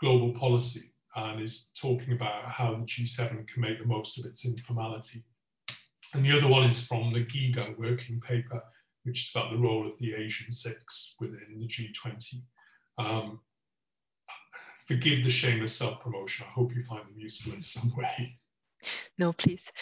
Global 0.00 0.32
Policy 0.32 0.92
and 1.16 1.40
is 1.40 1.70
talking 1.74 2.12
about 2.12 2.44
how 2.44 2.72
the 2.74 2.84
G7 2.84 3.48
can 3.48 3.62
make 3.62 3.78
the 3.80 3.86
most 3.86 4.18
of 4.18 4.26
its 4.26 4.44
informality. 4.44 5.24
And 6.16 6.24
the 6.24 6.34
other 6.38 6.48
one 6.48 6.64
is 6.64 6.82
from 6.82 7.12
the 7.12 7.22
GIGA 7.22 7.78
working 7.78 8.22
paper, 8.22 8.62
which 9.04 9.24
is 9.24 9.30
about 9.34 9.50
the 9.50 9.58
role 9.58 9.86
of 9.86 9.98
the 9.98 10.14
Asian 10.14 10.50
six 10.50 11.14
within 11.20 11.58
the 11.60 11.66
G20. 11.66 12.42
Um, 12.96 13.40
forgive 14.86 15.24
the 15.24 15.30
shameless 15.30 15.76
self-promotion. 15.76 16.46
I 16.48 16.52
hope 16.52 16.74
you 16.74 16.82
find 16.82 17.02
them 17.02 17.18
useful 17.18 17.52
in 17.52 17.62
some 17.62 17.92
way. 17.94 18.38
No, 19.18 19.32
please. 19.32 19.72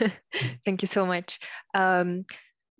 Thank 0.64 0.82
you 0.82 0.88
so 0.88 1.06
much. 1.06 1.38
Um, 1.74 2.24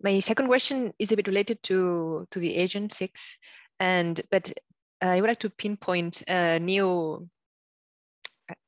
my 0.01 0.19
second 0.19 0.47
question 0.47 0.91
is 0.97 1.11
a 1.11 1.15
bit 1.15 1.27
related 1.27 1.61
to, 1.63 2.27
to 2.31 2.39
the 2.39 2.55
Asian 2.55 2.89
six, 2.89 3.37
and 3.79 4.19
but 4.31 4.51
I 5.01 5.21
would 5.21 5.27
like 5.27 5.39
to 5.41 5.51
pinpoint 5.51 6.23
a 6.27 6.59
new 6.59 7.29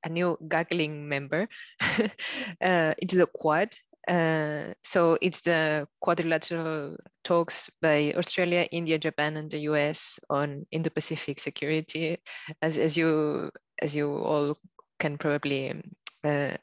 a 0.04 0.10
new 0.10 0.38
GAGLING 0.48 1.10
member. 1.10 1.50
uh, 1.82 2.94
it's 2.98 3.16
the 3.16 3.26
Quad. 3.26 3.76
Uh, 4.08 4.74
so 4.84 5.18
it's 5.22 5.42
the 5.42 5.88
quadrilateral 6.02 6.98
talks 7.24 7.70
by 7.82 8.14
Australia, 8.18 8.68
India, 8.72 8.98
Japan, 8.98 9.38
and 9.38 9.52
the 9.52 9.60
US 9.60 10.20
on 10.30 10.66
Indo-Pacific 10.72 11.40
security. 11.40 12.18
As, 12.62 12.78
as 12.78 12.98
you 12.98 13.52
as 13.82 13.96
you 13.96 14.12
all 14.12 14.58
can 15.00 15.18
probably 15.18 15.82
uh, 16.24 16.56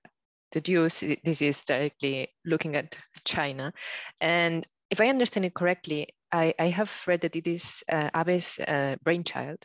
deduce, 0.52 1.00
this 1.00 1.42
is 1.42 1.64
directly 1.64 2.28
looking 2.44 2.76
at 2.76 2.96
China. 3.24 3.72
And 4.20 4.66
if 4.90 5.00
I 5.00 5.08
understand 5.08 5.46
it 5.46 5.54
correctly, 5.54 6.08
I, 6.32 6.54
I 6.58 6.68
have 6.68 6.92
read 7.06 7.22
that 7.22 7.36
it 7.36 7.46
is 7.46 7.82
uh, 7.90 8.10
Abe's 8.14 8.58
uh, 8.58 8.96
brainchild. 9.02 9.58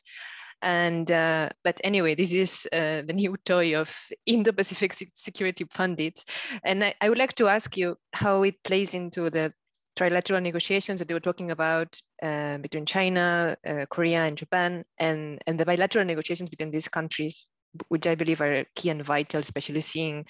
And 0.64 1.12
uh, 1.12 1.50
but 1.64 1.80
anyway, 1.84 2.16
this 2.16 2.32
is 2.32 2.66
uh, 2.72 3.02
the 3.06 3.14
new 3.14 3.36
toy 3.44 3.76
of 3.76 3.94
Indo-Pacific 4.26 4.96
security 5.14 5.66
pundits, 5.66 6.24
and 6.64 6.86
I, 6.86 6.96
I, 7.02 7.10
would 7.10 7.18
like 7.18 7.34
to 7.36 7.50
ask 7.50 7.76
you 7.76 7.98
how 8.14 8.44
it 8.44 8.64
plays 8.64 8.94
into 8.94 9.30
the 9.30 9.54
trilateral 9.98 10.42
negotiations 10.42 11.00
that 11.00 11.08
they 11.08 11.14
were 11.14 11.20
talking 11.20 11.52
about 11.52 12.00
uh, 12.22 12.58
between 12.60 12.86
China, 12.86 13.58
uh, 13.68 13.86
Korea, 13.90 14.22
and 14.22 14.38
Japan, 14.38 14.84
and, 14.98 15.42
and 15.46 15.60
the 15.60 15.66
bilateral 15.66 16.06
negotiations 16.06 16.50
between 16.50 16.72
these 16.72 16.88
countries, 16.88 17.46
which 17.90 18.08
I 18.08 18.16
believe 18.16 18.42
are 18.42 18.66
key 18.76 18.90
and 18.90 19.04
vital, 19.04 19.42
especially 19.42 19.82
seeing 19.82 20.26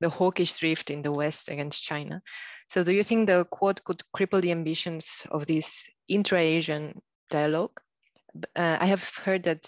the 0.00 0.08
hawkish 0.08 0.58
drift 0.58 0.90
in 0.90 1.02
the 1.02 1.12
West 1.12 1.48
against 1.48 1.82
China. 1.82 2.20
So 2.68 2.82
do 2.82 2.92
you 2.92 3.04
think 3.04 3.26
the 3.26 3.46
Quad 3.50 3.82
could 3.84 4.02
cripple 4.16 4.40
the 4.40 4.50
ambitions 4.50 5.26
of 5.30 5.46
this 5.46 5.88
intra-Asian 6.08 7.00
dialogue? 7.30 7.80
Uh, 8.54 8.76
I 8.80 8.86
have 8.86 9.04
heard 9.24 9.44
that 9.44 9.66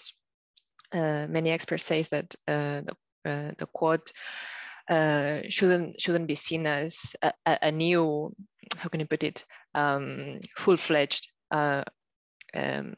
uh, 0.93 1.27
many 1.29 1.51
experts 1.51 1.83
say 1.83 2.01
that 2.03 2.35
uh, 2.47 2.81
the, 2.81 2.95
uh, 3.25 3.51
the 3.57 3.65
Quad 3.73 4.01
uh, 4.89 5.41
shouldn't 5.49 6.01
shouldn't 6.01 6.27
be 6.27 6.35
seen 6.35 6.65
as 6.65 7.15
a, 7.21 7.33
a 7.45 7.71
new, 7.71 8.33
how 8.77 8.89
can 8.89 9.01
I 9.01 9.05
put 9.05 9.23
it, 9.23 9.45
um, 9.75 10.39
full-fledged 10.57 11.27
um, 11.51 12.95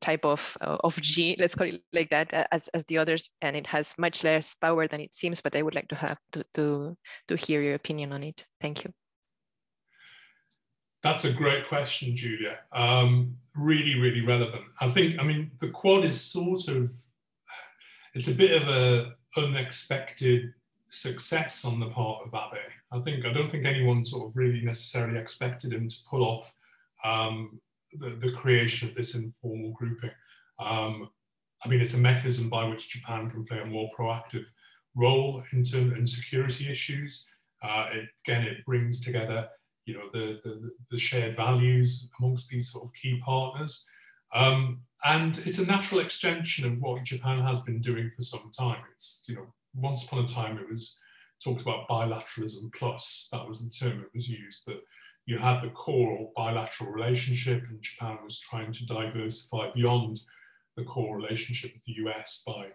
type 0.00 0.24
of 0.24 0.56
of 0.60 1.00
G, 1.00 1.36
let's 1.38 1.54
call 1.54 1.66
it 1.66 1.82
like 1.92 2.10
that, 2.10 2.32
as, 2.52 2.68
as 2.68 2.84
the 2.84 2.98
others, 2.98 3.30
and 3.42 3.56
it 3.56 3.66
has 3.66 3.94
much 3.98 4.24
less 4.24 4.54
power 4.54 4.86
than 4.86 5.00
it 5.00 5.14
seems. 5.14 5.40
But 5.40 5.56
I 5.56 5.62
would 5.62 5.74
like 5.74 5.88
to 5.88 5.96
have 5.96 6.18
to 6.32 6.44
to 6.54 6.96
to 7.28 7.36
hear 7.36 7.60
your 7.62 7.74
opinion 7.74 8.12
on 8.12 8.22
it. 8.22 8.46
Thank 8.60 8.84
you. 8.84 8.92
That's 11.02 11.24
a 11.24 11.32
great 11.32 11.68
question, 11.68 12.14
Julia. 12.14 12.58
Um, 12.72 13.36
really, 13.56 13.98
really 13.98 14.20
relevant. 14.20 14.64
I 14.80 14.90
think. 14.90 15.18
I 15.18 15.22
mean, 15.22 15.50
the 15.58 15.68
Quad 15.68 16.04
is 16.04 16.20
sort 16.20 16.68
of 16.68 16.92
it's 18.14 18.28
a 18.28 18.34
bit 18.34 18.60
of 18.60 18.68
a 18.68 19.14
unexpected 19.36 20.52
success 20.90 21.64
on 21.64 21.78
the 21.78 21.88
part 21.90 22.26
of 22.26 22.34
Abe. 22.34 22.72
I 22.92 22.98
think 22.98 23.24
I 23.24 23.32
don't 23.32 23.50
think 23.50 23.64
anyone 23.64 24.04
sort 24.04 24.28
of 24.28 24.36
really 24.36 24.60
necessarily 24.62 25.18
expected 25.18 25.72
him 25.72 25.88
to 25.88 25.96
pull 26.08 26.24
off 26.24 26.52
um, 27.04 27.60
the, 27.92 28.10
the, 28.10 28.32
creation 28.32 28.88
of 28.88 28.94
this 28.94 29.14
informal 29.14 29.70
grouping. 29.70 30.10
Um, 30.58 31.08
I 31.64 31.68
mean, 31.68 31.80
it's 31.80 31.94
a 31.94 31.98
mechanism 31.98 32.48
by 32.48 32.64
which 32.64 32.90
Japan 32.90 33.30
can 33.30 33.44
play 33.44 33.60
a 33.60 33.66
more 33.66 33.88
proactive 33.98 34.46
role 34.94 35.42
in, 35.52 35.62
term, 35.62 35.94
in 35.94 36.06
security 36.06 36.70
issues. 36.70 37.28
Uh, 37.62 37.88
it, 37.92 38.08
again, 38.26 38.46
it 38.46 38.64
brings 38.66 39.00
together, 39.00 39.48
you 39.90 39.98
know, 39.98 40.08
the, 40.12 40.40
the, 40.44 40.70
the 40.90 40.98
shared 40.98 41.36
values 41.36 42.08
amongst 42.18 42.48
these 42.48 42.70
sort 42.70 42.84
of 42.84 42.90
key 43.00 43.20
partners. 43.24 43.86
Um, 44.32 44.82
and 45.04 45.36
it's 45.44 45.58
a 45.58 45.66
natural 45.66 46.00
extension 46.00 46.70
of 46.70 46.78
what 46.80 47.02
Japan 47.02 47.42
has 47.44 47.60
been 47.60 47.80
doing 47.80 48.10
for 48.14 48.22
some 48.22 48.50
time. 48.56 48.82
It's, 48.92 49.24
you 49.28 49.34
know, 49.34 49.46
once 49.74 50.04
upon 50.04 50.24
a 50.24 50.28
time 50.28 50.58
it 50.58 50.70
was 50.70 50.98
talked 51.42 51.62
about 51.62 51.88
bilateralism 51.88 52.72
plus, 52.72 53.28
that 53.32 53.48
was 53.48 53.60
the 53.60 53.70
term 53.70 53.98
that 53.98 54.14
was 54.14 54.28
used, 54.28 54.66
that 54.66 54.80
you 55.26 55.38
had 55.38 55.60
the 55.60 55.70
core 55.70 56.30
bilateral 56.36 56.92
relationship 56.92 57.62
and 57.68 57.82
Japan 57.82 58.18
was 58.22 58.38
trying 58.38 58.72
to 58.72 58.86
diversify 58.86 59.70
beyond 59.74 60.20
the 60.76 60.84
core 60.84 61.16
relationship 61.16 61.72
with 61.72 61.84
the 61.84 62.04
US 62.04 62.42
by 62.46 62.68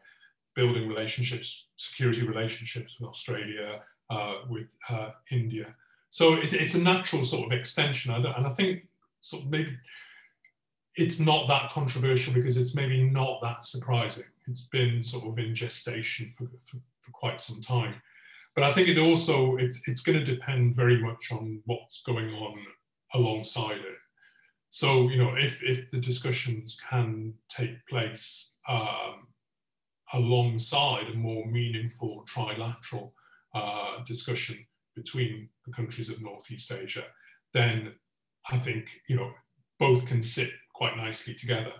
building 0.55 0.87
relationships, 0.87 1.67
security 1.77 2.25
relationships 2.25 2.97
with 2.99 3.09
Australia, 3.09 3.81
uh, 4.09 4.35
with 4.49 4.67
uh, 4.89 5.11
India. 5.31 5.75
So 6.15 6.35
it, 6.35 6.53
it's 6.53 6.75
a 6.75 6.81
natural 6.81 7.25
sort 7.25 7.45
of 7.45 7.59
extension. 7.59 8.13
And 8.13 8.47
I 8.47 8.53
think 8.53 8.87
sort 9.19 9.43
of 9.43 9.49
maybe 9.49 9.75
it's 10.95 11.19
not 11.19 11.49
that 11.49 11.71
controversial 11.71 12.33
because 12.33 12.55
it's 12.55 12.73
maybe 12.73 13.03
not 13.03 13.41
that 13.41 13.65
surprising. 13.65 14.23
It's 14.47 14.61
been 14.61 15.03
sort 15.03 15.25
of 15.25 15.37
in 15.39 15.53
gestation 15.53 16.31
for, 16.37 16.45
for, 16.63 16.77
for 17.01 17.11
quite 17.11 17.41
some 17.41 17.61
time. 17.61 17.95
But 18.55 18.63
I 18.63 18.71
think 18.71 18.87
it 18.87 18.97
also, 18.97 19.57
it's, 19.57 19.81
it's 19.87 19.99
going 19.99 20.17
to 20.17 20.23
depend 20.23 20.77
very 20.77 21.01
much 21.01 21.33
on 21.33 21.61
what's 21.65 22.01
going 22.03 22.29
on 22.29 22.63
alongside 23.13 23.79
it. 23.79 23.97
So, 24.69 25.09
you 25.09 25.17
know, 25.17 25.35
if, 25.35 25.61
if 25.63 25.91
the 25.91 25.99
discussions 25.99 26.79
can 26.89 27.33
take 27.49 27.85
place 27.89 28.55
um, 28.69 29.27
alongside 30.13 31.09
a 31.09 31.13
more 31.13 31.45
meaningful 31.45 32.23
trilateral 32.25 33.11
uh, 33.53 34.01
discussion 34.05 34.65
between 34.95 35.49
the 35.65 35.73
countries 35.73 36.09
of 36.09 36.21
Northeast 36.21 36.71
Asia, 36.71 37.03
then 37.53 37.93
I 38.51 38.57
think, 38.57 38.89
you 39.07 39.15
know, 39.15 39.31
both 39.79 40.05
can 40.05 40.21
sit 40.21 40.51
quite 40.73 40.97
nicely 40.97 41.33
together. 41.33 41.73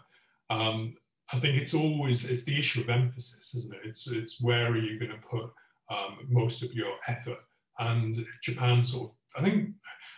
Um, 0.49 0.95
I 1.33 1.39
think 1.39 1.57
it's 1.57 1.73
always 1.73 2.29
it's 2.29 2.45
the 2.45 2.57
issue 2.57 2.81
of 2.81 2.89
emphasis, 2.89 3.55
isn't 3.55 3.73
it? 3.73 3.81
It's 3.83 4.07
it's 4.07 4.41
where 4.41 4.71
are 4.71 4.77
you 4.77 4.99
going 4.99 5.11
to 5.11 5.27
put 5.27 5.49
um, 5.89 6.19
most 6.29 6.63
of 6.63 6.73
your 6.73 6.93
effort? 7.07 7.39
And 7.79 8.25
Japan 8.41 8.83
sort 8.83 9.09
of, 9.09 9.15
I 9.37 9.43
think, 9.43 9.69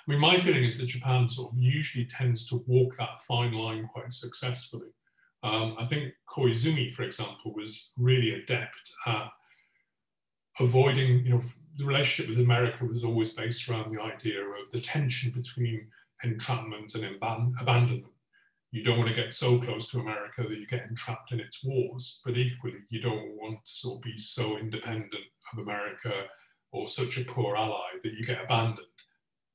I 0.07 0.11
mean, 0.11 0.19
my 0.19 0.37
feeling 0.37 0.63
is 0.63 0.77
that 0.77 0.85
Japan 0.85 1.27
sort 1.27 1.53
of 1.53 1.57
usually 1.57 2.05
tends 2.05 2.47
to 2.49 2.63
walk 2.67 2.97
that 2.97 3.21
fine 3.27 3.53
line 3.53 3.87
quite 3.91 4.13
successfully. 4.13 4.89
Um, 5.43 5.75
I 5.79 5.85
think 5.85 6.13
Koizumi, 6.29 6.93
for 6.93 7.03
example, 7.03 7.53
was 7.53 7.93
really 7.97 8.33
adept 8.33 8.91
at 9.05 9.29
avoiding, 10.59 11.25
you 11.25 11.31
know, 11.31 11.41
the 11.77 11.85
relationship 11.85 12.29
with 12.29 12.43
America 12.43 12.85
was 12.85 13.03
always 13.03 13.29
based 13.29 13.69
around 13.69 13.93
the 13.93 14.01
idea 14.01 14.41
of 14.41 14.71
the 14.71 14.81
tension 14.81 15.31
between 15.31 15.87
entrapment 16.23 16.95
and 16.95 17.05
abandonment 17.59 18.05
you 18.71 18.83
don't 18.83 18.97
want 18.97 19.09
to 19.09 19.15
get 19.15 19.33
so 19.33 19.57
close 19.59 19.89
to 19.89 19.99
America 19.99 20.43
that 20.43 20.57
you 20.57 20.67
get 20.67 20.87
entrapped 20.89 21.31
in 21.31 21.39
its 21.39 21.63
wars, 21.63 22.19
but 22.25 22.37
equally, 22.37 22.79
you 22.89 23.01
don't 23.01 23.35
want 23.35 23.65
to 23.65 23.71
sort 23.71 23.97
of 23.97 24.01
be 24.01 24.17
so 24.17 24.57
independent 24.57 25.13
of 25.53 25.59
America 25.59 26.25
or 26.71 26.87
such 26.87 27.17
a 27.17 27.23
poor 27.23 27.55
ally 27.55 27.91
that 28.03 28.13
you 28.13 28.25
get 28.25 28.43
abandoned. 28.43 28.87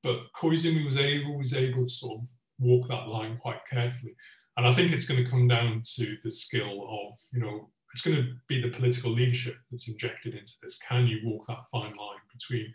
But 0.03 0.33
Koizumi 0.35 0.85
was 0.85 0.97
able, 0.97 1.39
was 1.39 1.55
able 1.55 1.85
to 1.85 1.93
sort 1.93 2.21
of 2.21 2.29
walk 2.59 2.89
that 2.89 3.09
line 3.09 3.37
quite 3.37 3.61
carefully. 3.71 4.17
And 4.57 4.67
I 4.67 4.73
think 4.73 4.93
it's 4.93 5.07
going 5.07 5.23
to 5.23 5.31
come 5.31 5.47
down 5.47 5.83
to 5.97 6.17
the 6.23 6.31
skill 6.31 6.87
of, 6.89 7.19
you 7.33 7.41
know, 7.41 7.71
it's 7.93 8.03
going 8.03 8.17
to 8.17 8.35
be 8.49 8.61
the 8.61 8.71
political 8.71 9.11
leadership 9.11 9.57
that's 9.71 9.89
injected 9.89 10.35
into 10.35 10.55
this. 10.63 10.79
Can 10.79 11.07
you 11.07 11.21
walk 11.25 11.47
that 11.47 11.69
fine 11.71 11.95
line 11.97 12.21
between 12.33 12.75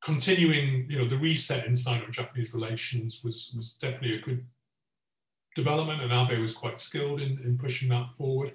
continuing, 0.00 0.86
you 0.88 0.98
know, 0.98 1.08
the 1.08 1.18
reset 1.18 1.66
in 1.66 1.76
Sino-Japanese 1.76 2.54
relations 2.54 3.22
was, 3.22 3.52
was 3.54 3.74
definitely 3.74 4.16
a 4.16 4.20
good 4.20 4.44
development, 5.54 6.02
and 6.02 6.12
Abe 6.12 6.38
was 6.38 6.52
quite 6.52 6.78
skilled 6.78 7.20
in, 7.20 7.38
in 7.44 7.58
pushing 7.58 7.88
that 7.90 8.10
forward. 8.12 8.52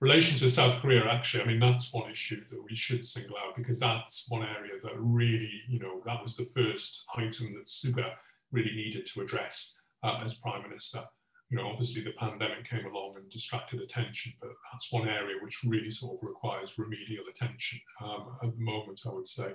Relations 0.00 0.42
with 0.42 0.52
South 0.52 0.80
Korea, 0.80 1.06
actually, 1.06 1.44
I 1.44 1.46
mean, 1.46 1.60
that's 1.60 1.92
one 1.92 2.10
issue 2.10 2.42
that 2.50 2.62
we 2.62 2.74
should 2.74 3.06
single 3.06 3.36
out 3.36 3.54
because 3.54 3.78
that's 3.78 4.28
one 4.28 4.42
area 4.42 4.72
that 4.82 4.92
really, 4.96 5.62
you 5.68 5.78
know, 5.78 6.00
that 6.04 6.20
was 6.20 6.36
the 6.36 6.44
first 6.44 7.04
item 7.16 7.54
that 7.54 7.66
Suga 7.66 8.14
really 8.50 8.74
needed 8.74 9.06
to 9.06 9.20
address 9.20 9.80
uh, 10.02 10.18
as 10.22 10.34
Prime 10.34 10.62
Minister. 10.62 11.04
You 11.52 11.58
know, 11.58 11.68
obviously 11.68 12.00
the 12.00 12.12
pandemic 12.12 12.64
came 12.64 12.86
along 12.86 13.16
and 13.16 13.28
distracted 13.28 13.82
attention, 13.82 14.32
but 14.40 14.52
that's 14.72 14.90
one 14.90 15.06
area 15.06 15.36
which 15.42 15.60
really 15.66 15.90
sort 15.90 16.16
of 16.16 16.26
requires 16.26 16.78
remedial 16.78 17.24
attention 17.28 17.78
um, 18.02 18.38
at 18.42 18.54
the 18.54 18.64
moment, 18.64 19.02
I 19.06 19.10
would 19.10 19.26
say. 19.26 19.52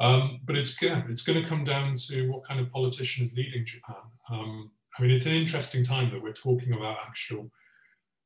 Um, 0.00 0.40
but 0.44 0.56
it's, 0.56 0.82
yeah, 0.82 1.04
it's 1.08 1.22
going 1.22 1.40
to 1.40 1.48
come 1.48 1.62
down 1.62 1.94
to 2.08 2.28
what 2.28 2.44
kind 2.44 2.58
of 2.58 2.72
politician 2.72 3.24
is 3.24 3.36
leading 3.36 3.64
Japan. 3.64 4.02
Um, 4.32 4.72
I 4.98 5.02
mean, 5.02 5.12
it's 5.12 5.26
an 5.26 5.34
interesting 5.34 5.84
time 5.84 6.10
that 6.10 6.20
we're 6.20 6.32
talking 6.32 6.72
about 6.72 6.98
actual 7.06 7.52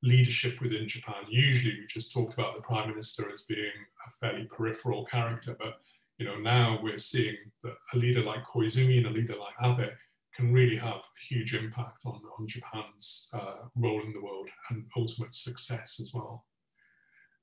leadership 0.03 0.63
within 0.63 0.89
Japan. 0.89 1.17
Usually 1.29 1.75
we 1.79 1.87
just 1.87 2.15
talked 2.15 2.33
about 2.33 2.57
the 2.57 2.63
prime 2.63 2.89
minister 2.89 3.31
as 3.31 3.43
being 3.43 3.77
a 4.07 4.11
fairly 4.13 4.47
peripheral 4.47 5.05
character, 5.05 5.55
but 5.59 5.81
you 6.17 6.25
know, 6.25 6.39
now 6.39 6.81
we're 6.83 6.99
seeing 6.99 7.37
that 7.63 7.75
a 7.93 7.99
leader 7.99 8.23
like 8.23 8.43
Koizumi 8.43 8.97
and 8.97 9.07
a 9.07 9.11
leader 9.11 9.35
like 9.37 9.55
Abe 9.63 9.91
can 10.37 10.53
really 10.53 10.77
have 10.77 10.97
a 10.97 11.35
huge 11.35 11.55
impact 11.55 12.05
on, 12.05 12.21
on 12.39 12.47
Japan's 12.47 13.31
uh, 13.33 13.67
role 13.75 14.03
in 14.03 14.13
the 14.13 14.23
world 14.23 14.49
and 14.71 14.85
ultimate 14.97 15.35
success 15.35 15.99
as 16.01 16.13
well. 16.15 16.45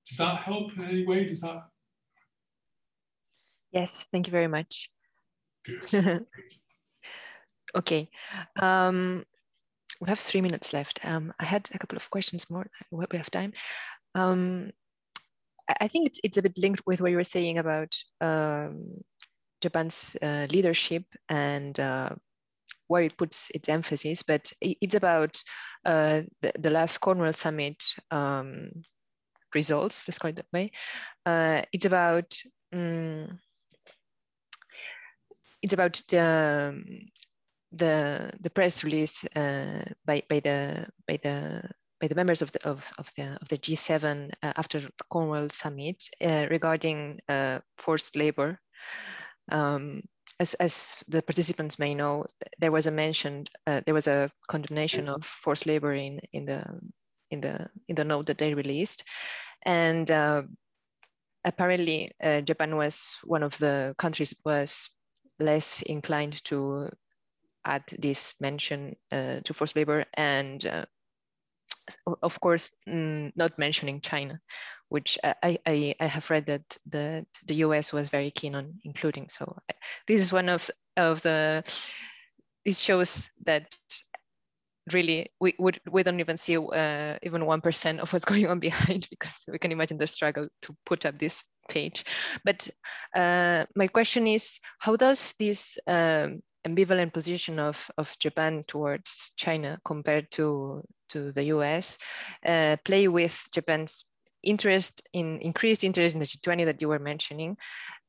Does 0.08 0.18
that 0.18 0.38
help 0.38 0.78
in 0.78 0.84
any 0.84 1.06
way? 1.06 1.26
Does 1.26 1.42
that? 1.42 1.64
Yes, 3.72 4.08
thank 4.12 4.28
you 4.28 4.32
very 4.32 4.48
much. 4.48 4.90
Good. 5.66 6.26
Okay. 7.76 8.10
Um, 8.60 9.26
we 10.00 10.10
have 10.10 10.20
three 10.20 10.42
minutes 10.42 10.74
left. 10.74 11.00
Um, 11.04 11.34
I 11.40 11.46
had 11.46 11.70
a 11.74 11.80
couple 11.80 11.96
of 11.96 12.10
questions 12.10 12.50
more. 12.50 12.68
We 12.92 13.06
have 13.14 13.32
time. 13.32 13.54
Um, 14.16 14.72
I 15.82 15.88
think 15.88 16.08
it's, 16.08 16.20
it's 16.24 16.38
a 16.38 16.42
bit 16.42 16.58
linked 16.58 16.84
with 16.86 17.02
what 17.02 17.10
you 17.10 17.18
were 17.18 17.24
saying 17.24 17.58
about 17.58 17.96
um, 18.22 19.02
Japan's 19.62 20.16
uh, 20.22 20.48
leadership 20.52 21.04
and 21.30 21.80
uh, 21.80 22.10
where 22.88 23.04
it 23.04 23.18
puts 23.18 23.50
its 23.54 23.70
emphasis, 23.70 24.24
but 24.24 24.52
it's 24.62 24.96
about 24.96 25.42
uh, 25.86 26.22
the, 26.42 26.52
the, 26.60 26.70
last 26.70 26.98
Cornwall 27.00 27.34
Summit 27.34 27.84
um, 28.12 28.72
results, 29.54 30.08
let's 30.08 30.20
call 30.20 30.30
it 30.30 30.36
that 30.36 30.54
way. 30.54 30.72
Uh, 31.26 31.62
it's 31.72 31.86
about 31.86 32.34
um, 32.74 33.40
it's 35.62 35.74
about 35.74 36.02
the 36.10 36.84
the 37.72 38.32
the 38.40 38.50
press 38.50 38.84
release 38.84 39.24
uh, 39.36 39.84
by 40.06 40.24
by 40.30 40.40
the 40.40 40.88
by 41.08 41.18
the 41.24 41.64
by 42.02 42.08
the 42.08 42.16
members 42.16 42.42
of 42.42 42.52
the 42.52 42.68
of, 42.68 42.92
of 42.98 43.10
the 43.18 43.38
of 43.42 43.48
the 43.48 43.58
G7 43.58 44.32
uh, 44.44 44.54
after 44.58 44.80
the 44.82 44.92
Cornwall 45.10 45.50
summit 45.50 46.04
uh, 46.22 46.48
regarding 46.50 47.20
uh, 47.30 47.60
forced 47.78 48.16
labor. 48.16 48.60
Um, 49.52 50.04
as, 50.40 50.54
as 50.56 50.98
the 51.08 51.22
participants 51.22 51.80
may 51.80 51.94
know, 51.94 52.26
there 52.60 52.72
was 52.72 52.88
a 52.88 52.92
mentioned, 52.92 53.50
uh, 53.68 53.82
there 53.86 53.94
was 53.94 54.08
a 54.08 54.30
condemnation 54.48 55.08
of 55.10 55.26
forced 55.26 55.66
labor 55.66 55.94
in, 55.94 56.20
in 56.32 56.46
the 56.46 56.64
in 57.32 57.42
the 57.42 57.68
in 57.88 57.96
the 57.96 58.04
note 58.04 58.28
that 58.28 58.38
they 58.38 58.54
released, 58.54 59.04
and 59.64 60.12
uh, 60.12 60.44
apparently 61.46 62.12
uh, 62.22 62.42
Japan 62.42 62.76
was 62.76 63.18
one 63.24 63.44
of 63.44 63.58
the 63.60 63.96
countries 63.98 64.36
was 64.46 64.90
less 65.40 65.82
inclined 65.84 66.44
to 66.46 66.90
add 67.66 67.84
this 68.00 68.34
mention 68.40 68.96
uh, 69.12 69.40
to 69.44 69.54
forced 69.54 69.76
labor. 69.76 70.06
And 70.16 70.66
uh, 70.66 70.86
of 72.22 72.40
course 72.40 72.72
mm, 72.88 73.32
not 73.36 73.58
mentioning 73.58 74.02
China, 74.02 74.40
which 74.90 75.18
I, 75.24 75.58
I, 75.66 75.96
I 76.00 76.06
have 76.06 76.30
read 76.30 76.46
that 76.48 76.78
the, 76.90 77.26
the 77.46 77.56
US 77.56 77.92
was 77.94 78.10
very 78.10 78.32
keen 78.32 78.56
on 78.56 78.80
including. 78.84 79.30
So 79.30 79.58
this 80.08 80.22
is 80.22 80.34
one 80.34 80.50
of, 80.50 80.70
of 80.98 81.22
the, 81.22 81.64
this 82.66 82.80
shows 82.80 83.30
that 83.46 83.76
really 84.92 85.32
we 85.40 85.54
would 85.60 85.80
we 85.90 86.04
don't 86.04 86.20
even 86.20 86.38
see 86.38 86.58
uh, 86.58 87.18
even 87.24 87.46
one 87.46 87.62
percent 87.62 88.00
of 88.00 88.12
what's 88.12 88.26
going 88.32 88.48
on 88.48 88.60
behind 88.60 89.08
because 89.10 89.44
we 89.48 89.58
can 89.58 89.72
imagine 89.72 89.98
the 89.98 90.08
struggle 90.08 90.48
to 90.62 90.76
put 90.86 91.06
up 91.06 91.18
this 91.20 91.46
page. 91.70 92.04
But 92.44 92.68
uh, 93.16 93.66
my 93.76 93.88
question 93.88 94.28
is, 94.28 94.60
how 94.80 94.96
does 94.96 95.34
this 95.40 95.78
um, 95.88 96.42
ambivalent 96.68 97.14
position 97.14 97.60
of, 97.60 97.90
of 97.98 98.16
Japan 98.20 98.64
towards 98.68 99.32
China 99.36 99.80
compared 99.86 100.32
to 100.32 100.84
to 101.10 101.32
the 101.32 101.44
US 101.46 101.98
uh, 102.46 102.78
play 102.84 103.08
with 103.08 103.48
Japan's 103.54 104.06
interest 104.44 105.02
in 105.14 105.40
increased 105.40 105.84
interest 105.84 106.14
in 106.16 106.20
the 106.20 106.26
G20 106.26 106.66
that 106.66 106.82
you 106.82 106.90
were 106.90 107.00
mentioning. 107.00 107.58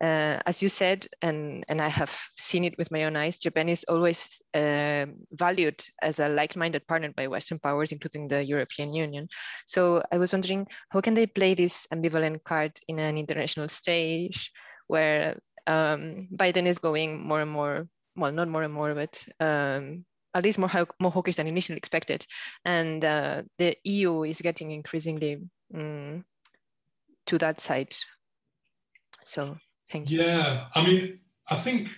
Uh, 0.03 0.39
as 0.47 0.63
you 0.63 0.69
said, 0.69 1.07
and, 1.23 1.65
and 1.69 1.81
I 1.81 1.89
have 1.89 2.15
seen 2.37 2.65
it 2.65 2.77
with 2.77 2.91
my 2.91 3.05
own 3.05 3.17
eyes, 3.17 3.39
Japan 3.39 3.69
is 3.69 3.85
always 3.85 4.43
uh, 4.53 5.07
valued 5.33 5.81
as 6.03 6.19
a 6.19 6.29
like-minded 6.29 6.87
partner 6.87 7.13
by 7.17 7.29
Western 7.29 7.59
powers, 7.61 7.93
including 7.93 8.29
the 8.29 8.45
European 8.45 8.93
Union. 8.93 9.29
So 9.67 10.03
I 10.13 10.19
was 10.19 10.33
wondering, 10.33 10.67
how 10.91 11.01
can 11.01 11.15
they 11.15 11.27
play 11.27 11.55
this 11.55 11.87
ambivalent 11.93 12.43
card 12.45 12.73
in 12.89 12.99
an 12.99 13.17
international 13.17 13.69
stage 13.69 14.51
where 14.89 15.39
um, 15.67 16.29
Biden 16.35 16.67
is 16.67 16.79
going 16.79 17.27
more 17.27 17.41
and 17.41 17.51
more, 17.51 17.89
well, 18.17 18.33
not 18.33 18.49
more 18.49 18.63
and 18.63 18.73
more, 18.73 18.95
but 18.95 19.27
um, 19.41 20.05
at 20.35 20.45
least 20.45 20.59
more, 20.59 20.71
more 21.01 21.11
hawkish 21.11 21.37
than 21.37 21.47
initially 21.47 21.79
expected. 21.79 22.27
And 22.65 23.05
uh, 23.05 23.43
the 23.59 23.77
EU 23.85 24.23
is 24.25 24.41
getting 24.41 24.73
increasingly 24.73 25.43
um, 25.75 26.25
to 27.27 27.39
that 27.39 27.61
side. 27.61 27.95
So 29.25 29.57
thank 29.91 30.11
you. 30.11 30.23
Yeah, 30.23 30.67
I 30.75 30.85
mean, 30.85 31.21
I 31.51 31.57
think 31.57 31.89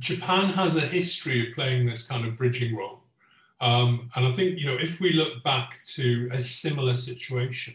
Japan 0.00 0.48
has 0.50 0.76
a 0.76 0.80
history 0.80 1.48
of 1.48 1.54
playing 1.54 1.86
this 1.86 2.06
kind 2.06 2.26
of 2.26 2.36
bridging 2.36 2.76
role. 2.76 3.02
Um, 3.60 4.10
and 4.16 4.26
I 4.26 4.32
think, 4.32 4.58
you 4.58 4.66
know, 4.66 4.76
if 4.76 5.00
we 5.00 5.12
look 5.12 5.44
back 5.44 5.80
to 5.94 6.28
a 6.32 6.40
similar 6.40 6.94
situation 6.94 7.74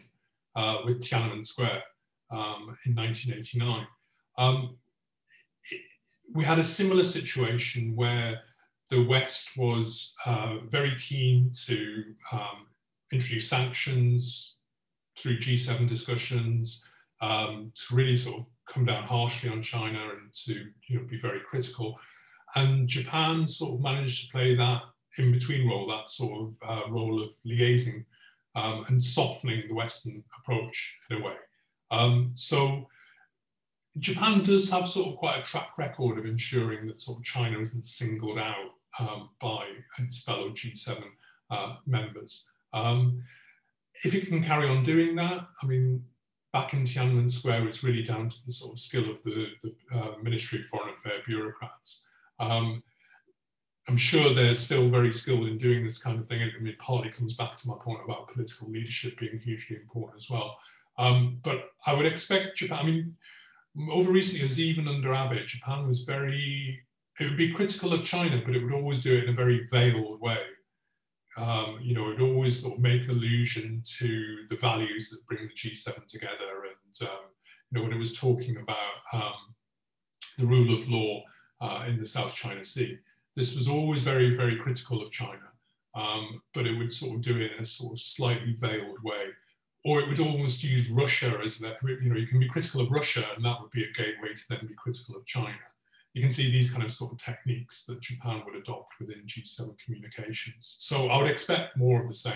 uh, 0.56 0.80
with 0.84 1.02
Tiananmen 1.02 1.46
Square 1.46 1.84
um, 2.30 2.78
in 2.86 2.94
1989, 2.94 3.88
um, 4.38 4.76
we 6.34 6.44
had 6.44 6.60
a 6.60 6.64
similar 6.64 7.04
situation 7.04 7.96
where 7.96 8.42
the 8.90 9.04
West 9.04 9.58
was 9.58 10.16
uh, 10.26 10.58
very 10.70 10.96
keen 11.00 11.52
to 11.66 12.04
um, 12.32 12.68
introduce 13.12 13.50
sanctions 13.50 14.58
through 15.18 15.38
G7 15.38 15.88
discussions 15.88 16.86
um, 17.22 17.72
to 17.76 17.96
really 17.96 18.16
sort 18.16 18.40
of 18.40 18.46
come 18.68 18.86
down 18.86 19.04
harshly 19.04 19.50
on 19.50 19.62
China 19.62 20.00
and 20.12 20.34
to 20.46 20.66
you 20.88 21.00
know, 21.00 21.06
be 21.06 21.20
very 21.20 21.40
critical. 21.42 21.98
And 22.56 22.88
Japan 22.88 23.48
sort 23.48 23.74
of 23.74 23.82
managed 23.82 24.26
to 24.26 24.32
play 24.32 24.56
that 24.56 24.82
in 25.18 25.32
between 25.32 25.68
role, 25.68 25.88
that 25.88 26.10
sort 26.10 26.40
of 26.40 26.70
uh, 26.70 26.90
role 26.90 27.22
of 27.22 27.30
liaising 27.46 28.06
um, 28.56 28.86
and 28.88 29.04
softening 29.04 29.64
the 29.68 29.74
Western 29.74 30.24
approach 30.40 30.98
in 31.10 31.18
a 31.18 31.22
way. 31.22 31.36
Um, 31.92 32.32
so 32.36 32.88
Japan 34.00 34.42
does 34.42 34.70
have 34.70 34.88
sort 34.88 35.10
of 35.10 35.18
quite 35.18 35.40
a 35.40 35.44
track 35.44 35.78
record 35.78 36.18
of 36.18 36.26
ensuring 36.26 36.88
that 36.88 37.00
sort 37.00 37.20
of 37.20 37.24
China 37.24 37.60
isn't 37.60 37.86
singled 37.86 38.40
out 38.40 38.72
um, 39.00 39.30
by 39.42 39.66
its 40.00 40.22
fellow 40.22 40.50
G7 40.50 41.04
uh, 41.50 41.76
members. 41.86 42.52
Um, 42.74 43.24
if 44.04 44.14
it 44.14 44.28
can 44.28 44.44
carry 44.44 44.68
on 44.68 44.84
doing 44.84 45.16
that, 45.16 45.48
I 45.62 45.66
mean, 45.66 46.04
back 46.54 46.74
in 46.74 46.84
Tiananmen 46.84 47.30
Square, 47.30 47.68
it's 47.68 47.84
really 47.84 48.04
down 48.04 48.30
to 48.30 48.46
the 48.46 48.54
sort 48.54 48.74
of 48.74 48.80
skill 48.80 49.10
of 49.10 49.22
the, 49.24 49.48
the 49.64 49.76
uh, 49.98 50.12
Ministry 50.22 50.60
of 50.60 50.66
Foreign 50.66 50.94
Affairs 50.96 51.24
bureaucrats. 51.26 52.08
Um, 52.40 52.84
I'm 53.88 53.98
sure 53.98 54.34
they're 54.34 54.54
still 54.54 54.90
very 54.90 55.14
skilled 55.14 55.48
in 55.48 55.58
doing 55.58 55.84
this 55.84 55.98
kind 55.98 56.20
of 56.20 56.28
thing. 56.28 56.42
I 56.42 56.62
mean, 56.62 56.76
partly 56.78 57.10
comes 57.10 57.36
back 57.36 57.56
to 57.56 57.68
my 57.68 57.76
point 57.76 58.02
about 58.04 58.28
political 58.28 58.70
leadership 58.70 59.18
being 59.18 59.40
hugely 59.40 59.78
important 59.78 60.22
as 60.22 60.30
well. 60.30 60.58
Um, 60.98 61.40
but 61.44 61.70
I 61.86 61.94
would 61.94 62.06
expect 62.06 62.58
Japan, 62.58 62.80
I 62.80 62.84
mean, 62.84 63.16
over 63.92 64.12
recent 64.12 64.40
years, 64.40 64.60
even 64.60 64.88
under 64.88 65.14
Abe, 65.14 65.46
Japan 65.46 65.88
was 65.88 66.02
very, 66.02 66.80
it 67.20 67.26
would 67.26 67.38
be 67.38 67.54
critical 67.54 67.94
of 67.94 68.04
China, 68.04 68.42
but 68.44 68.56
it 68.56 68.64
would 68.64 68.74
always 68.74 69.02
do 69.02 69.16
it 69.16 69.26
in 69.26 69.30
a 69.30 69.34
very 69.34 69.68
veiled 69.68 70.20
way 70.22 70.40
um, 71.38 71.78
you 71.82 71.94
know, 71.94 72.10
it 72.10 72.20
always 72.20 72.62
sort 72.62 72.74
of 72.74 72.80
make 72.80 73.08
allusion 73.08 73.84
to 74.00 74.46
the 74.50 74.56
values 74.56 75.10
that 75.10 75.26
bring 75.28 75.48
the 75.48 75.54
G7 75.54 76.08
together. 76.08 76.64
And, 76.66 77.10
um, 77.10 77.26
you 77.70 77.78
know, 77.78 77.84
when 77.84 77.94
it 77.94 78.00
was 78.00 78.18
talking 78.18 78.58
about 78.58 78.78
um, 79.14 79.54
the 80.38 80.48
rule 80.48 80.74
of 80.74 80.90
law 80.90 81.24
uh, 81.62 81.86
in 81.88 82.00
the 82.00 82.06
South 82.06 82.34
China 82.34 82.66
Sea, 82.66 82.98
this 83.36 83.56
was 83.56 83.68
always 83.68 84.02
very, 84.02 84.36
very 84.36 84.58
critical 84.58 85.04
of 85.04 85.12
China. 85.12 85.38
Um, 85.94 86.42
but 86.54 86.66
it 86.66 86.76
would 86.78 86.92
sort 86.92 87.16
of 87.16 87.22
do 87.22 87.38
it 87.38 87.52
in 87.56 87.62
a 87.62 87.66
sort 87.66 87.94
of 87.94 88.00
slightly 88.00 88.56
veiled 88.58 88.98
way. 89.04 89.26
Or 89.88 90.02
it 90.02 90.08
would 90.10 90.20
almost 90.20 90.64
use 90.64 90.90
Russia 90.90 91.40
as 91.44 91.60
that, 91.60 91.78
you 91.84 92.10
know, 92.10 92.18
you 92.18 92.28
can 92.28 92.40
be 92.40 92.50
critical 92.50 92.82
of 92.82 92.92
Russia 92.92 93.26
and 93.36 93.46
that 93.46 93.62
would 93.62 93.72
be 93.72 93.84
a 93.84 93.92
gateway 93.94 94.34
to 94.36 94.44
then 94.50 94.68
be 94.68 94.74
critical 94.76 95.16
of 95.16 95.26
China 95.26 95.56
you 96.18 96.24
can 96.24 96.32
see 96.32 96.52
these 96.52 96.72
kind 96.72 96.84
of 96.84 96.92
sort 96.92 97.12
of 97.12 97.20
techniques 97.20 97.86
that 97.86 98.02
Japan 98.02 98.42
would 98.44 98.56
adopt 98.56 99.00
within 99.00 99.22
G7 99.28 99.78
communications. 99.78 100.78
So 100.80 101.10
I 101.10 101.22
would 101.22 101.30
expect 101.30 101.78
more 101.78 102.02
of 102.02 102.08
the 102.08 102.16
same 102.16 102.34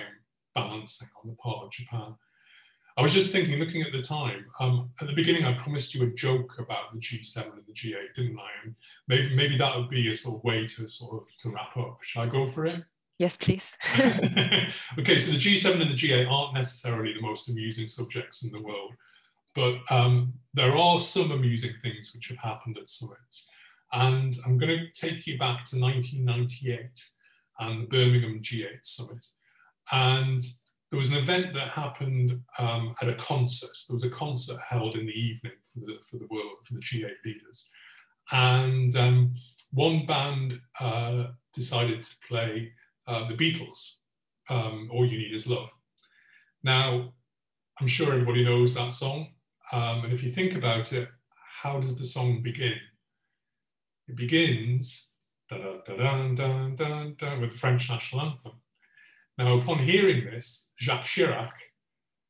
balancing 0.53 1.07
on 1.23 1.27
the 1.31 1.35
part 1.37 1.65
of 1.65 1.71
Japan. 1.71 2.13
I 2.95 3.01
was 3.01 3.11
just 3.11 3.31
thinking, 3.31 3.57
looking 3.57 3.81
at 3.81 3.91
the 3.91 4.03
time, 4.03 4.45
um, 4.59 4.91
at 5.01 5.07
the 5.07 5.13
beginning 5.13 5.45
I 5.45 5.53
promised 5.53 5.95
you 5.95 6.03
a 6.03 6.11
joke 6.11 6.59
about 6.59 6.93
the 6.93 6.99
G7 6.99 7.53
and 7.53 7.63
the 7.65 7.73
G8, 7.73 8.13
didn't 8.13 8.37
I? 8.37 8.49
And 8.63 8.75
maybe, 9.07 9.35
maybe 9.35 9.57
that 9.57 9.75
would 9.75 9.89
be 9.89 10.11
a 10.11 10.13
sort 10.13 10.37
of 10.37 10.43
way 10.43 10.67
to 10.67 10.87
sort 10.87 11.19
of 11.19 11.35
to 11.37 11.49
wrap 11.49 11.75
up. 11.75 12.03
Shall 12.03 12.23
I 12.23 12.27
go 12.27 12.45
for 12.45 12.67
it? 12.67 12.83
Yes, 13.21 13.37
please. 13.37 13.77
okay, 14.97 15.19
so 15.19 15.31
the 15.31 15.37
G7 15.37 15.79
and 15.79 15.91
the 15.91 15.95
G8 15.95 16.27
aren't 16.27 16.55
necessarily 16.55 17.13
the 17.13 17.21
most 17.21 17.49
amusing 17.49 17.87
subjects 17.87 18.43
in 18.43 18.51
the 18.51 18.63
world, 18.63 18.93
but 19.53 19.75
um, 19.91 20.33
there 20.55 20.75
are 20.75 20.97
some 20.97 21.31
amusing 21.31 21.73
things 21.83 22.15
which 22.15 22.29
have 22.29 22.39
happened 22.39 22.79
at 22.79 22.89
summits. 22.89 23.51
And 23.93 24.33
I'm 24.43 24.57
going 24.57 24.75
to 24.75 24.91
take 24.99 25.27
you 25.27 25.37
back 25.37 25.65
to 25.65 25.79
1998 25.79 26.79
and 27.59 27.83
the 27.83 27.85
Birmingham 27.85 28.41
G8 28.41 28.79
Summit. 28.81 29.23
And 29.91 30.41
there 30.89 30.97
was 30.97 31.11
an 31.11 31.17
event 31.17 31.53
that 31.53 31.67
happened 31.67 32.41
um, 32.57 32.95
at 33.03 33.09
a 33.09 33.13
concert. 33.13 33.77
There 33.87 33.93
was 33.93 34.03
a 34.03 34.09
concert 34.09 34.57
held 34.67 34.95
in 34.95 35.05
the 35.05 35.11
evening 35.11 35.53
for 35.63 35.81
the, 35.81 35.99
for 36.09 36.17
the 36.17 36.27
world, 36.31 36.57
for 36.63 36.73
the 36.73 36.79
G8 36.79 37.11
leaders. 37.23 37.69
And 38.31 38.95
um, 38.95 39.35
one 39.69 40.07
band 40.07 40.59
uh, 40.79 41.25
decided 41.53 42.01
to 42.01 42.15
play 42.27 42.71
uh, 43.07 43.27
the 43.27 43.33
Beatles, 43.33 43.95
um, 44.49 44.89
All 44.91 45.05
You 45.05 45.17
Need 45.17 45.33
Is 45.33 45.47
Love. 45.47 45.73
Now, 46.63 47.13
I'm 47.79 47.87
sure 47.87 48.13
everybody 48.13 48.43
knows 48.43 48.73
that 48.75 48.91
song. 48.91 49.27
Um, 49.71 50.03
and 50.03 50.13
if 50.13 50.23
you 50.23 50.29
think 50.29 50.55
about 50.55 50.91
it, 50.93 51.09
how 51.61 51.79
does 51.79 51.97
the 51.97 52.05
song 52.05 52.41
begin? 52.41 52.75
It 54.07 54.15
begins 54.15 55.13
with 55.49 55.85
the 55.85 57.57
French 57.57 57.89
national 57.89 58.21
anthem. 58.21 58.53
Now, 59.37 59.57
upon 59.57 59.79
hearing 59.79 60.25
this, 60.25 60.71
Jacques 60.79 61.05
Chirac, 61.05 61.51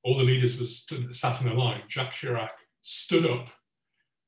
all 0.04 0.18
the 0.18 0.24
leaders 0.24 0.60
were 0.60 0.66
stood, 0.66 1.14
sat 1.14 1.42
in 1.42 1.48
a 1.48 1.54
line. 1.54 1.82
Jacques 1.88 2.16
Chirac 2.16 2.50
stood 2.82 3.26
up, 3.26 3.50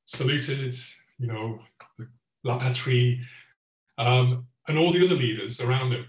saluted, 0.04 0.76
you 1.18 1.26
know, 1.26 1.60
the, 1.98 2.08
La 2.44 2.58
Patrie, 2.58 3.20
um, 3.98 4.46
and 4.68 4.78
all 4.78 4.92
the 4.92 5.04
other 5.04 5.14
leaders 5.14 5.60
around 5.60 5.92
him. 5.92 6.06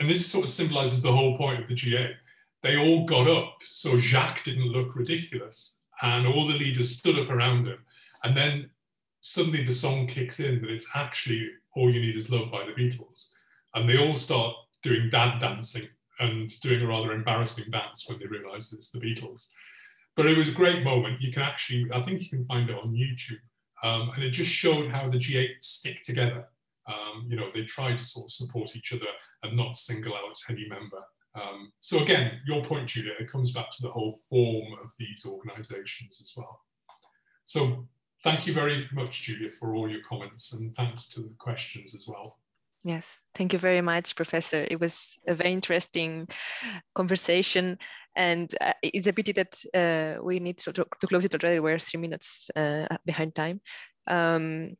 And 0.00 0.08
this 0.08 0.26
sort 0.26 0.44
of 0.44 0.50
symbolizes 0.50 1.02
the 1.02 1.12
whole 1.12 1.36
point 1.36 1.60
of 1.60 1.68
the 1.68 1.74
G8. 1.74 2.14
They 2.62 2.76
all 2.76 3.04
got 3.04 3.28
up, 3.28 3.58
so 3.64 3.98
Jacques 3.98 4.44
didn't 4.44 4.72
look 4.72 4.94
ridiculous, 4.94 5.82
and 6.00 6.26
all 6.26 6.46
the 6.46 6.54
leaders 6.54 6.96
stood 6.96 7.18
up 7.18 7.30
around 7.30 7.66
him. 7.66 7.78
And 8.24 8.36
then 8.36 8.70
suddenly 9.20 9.64
the 9.64 9.72
song 9.72 10.06
kicks 10.06 10.40
in 10.40 10.60
that 10.62 10.70
it's 10.70 10.88
actually 10.94 11.48
All 11.74 11.90
You 11.90 12.00
Need 12.00 12.16
Is 12.16 12.30
Love 12.30 12.50
by 12.50 12.64
the 12.64 12.72
Beatles. 12.72 13.32
And 13.74 13.88
they 13.88 13.98
all 13.98 14.16
start 14.16 14.54
doing 14.82 15.10
dad 15.10 15.40
dancing 15.40 15.88
and 16.18 16.48
doing 16.60 16.82
a 16.82 16.86
rather 16.86 17.12
embarrassing 17.12 17.70
dance 17.70 18.08
when 18.08 18.18
they 18.18 18.26
realize 18.26 18.72
it's 18.72 18.90
the 18.90 19.00
Beatles. 19.00 19.50
But 20.14 20.26
it 20.26 20.36
was 20.36 20.48
a 20.48 20.52
great 20.52 20.84
moment. 20.84 21.20
You 21.20 21.32
can 21.32 21.42
actually, 21.42 21.88
I 21.92 22.02
think 22.02 22.22
you 22.22 22.28
can 22.28 22.44
find 22.44 22.68
it 22.68 22.76
on 22.76 22.92
YouTube. 22.92 23.40
Um, 23.82 24.10
and 24.14 24.22
it 24.22 24.30
just 24.30 24.50
showed 24.50 24.90
how 24.90 25.08
the 25.08 25.18
G8 25.18 25.60
stick 25.60 26.02
together. 26.02 26.46
Um, 26.86 27.26
you 27.28 27.36
know, 27.36 27.48
they 27.52 27.64
try 27.64 27.90
to 27.90 27.98
sort 27.98 28.26
of 28.26 28.32
support 28.32 28.76
each 28.76 28.92
other 28.92 29.06
and 29.42 29.56
not 29.56 29.76
single 29.76 30.14
out 30.14 30.38
any 30.48 30.68
member. 30.68 31.02
Um, 31.34 31.72
so 31.80 32.02
again, 32.02 32.40
your 32.46 32.62
point, 32.62 32.88
Julia, 32.88 33.12
it 33.18 33.30
comes 33.30 33.52
back 33.52 33.70
to 33.70 33.82
the 33.82 33.90
whole 33.90 34.18
form 34.28 34.74
of 34.82 34.90
these 34.98 35.24
organizations 35.26 36.20
as 36.20 36.32
well. 36.36 36.60
So 37.44 37.88
thank 38.22 38.46
you 38.46 38.52
very 38.52 38.88
much, 38.92 39.22
Julia, 39.22 39.50
for 39.50 39.74
all 39.74 39.88
your 39.88 40.02
comments 40.08 40.52
and 40.52 40.72
thanks 40.72 41.08
to 41.10 41.20
the 41.20 41.34
questions 41.38 41.94
as 41.94 42.06
well. 42.06 42.38
Yes, 42.84 43.20
thank 43.34 43.52
you 43.52 43.60
very 43.60 43.80
much, 43.80 44.16
Professor. 44.16 44.66
It 44.68 44.80
was 44.80 45.16
a 45.28 45.34
very 45.34 45.52
interesting 45.52 46.28
conversation, 46.96 47.78
and 48.16 48.52
uh, 48.60 48.72
it's 48.82 49.06
a 49.06 49.12
pity 49.12 49.32
that 49.32 49.56
uh, 49.72 50.20
we 50.22 50.40
need 50.40 50.58
to, 50.58 50.72
to, 50.72 50.84
close 51.06 51.24
it 51.24 51.32
already. 51.32 51.60
We're 51.60 51.78
three 51.78 52.00
minutes 52.00 52.50
uh, 52.56 52.88
behind 53.06 53.36
time. 53.36 53.60
Um, 54.08 54.74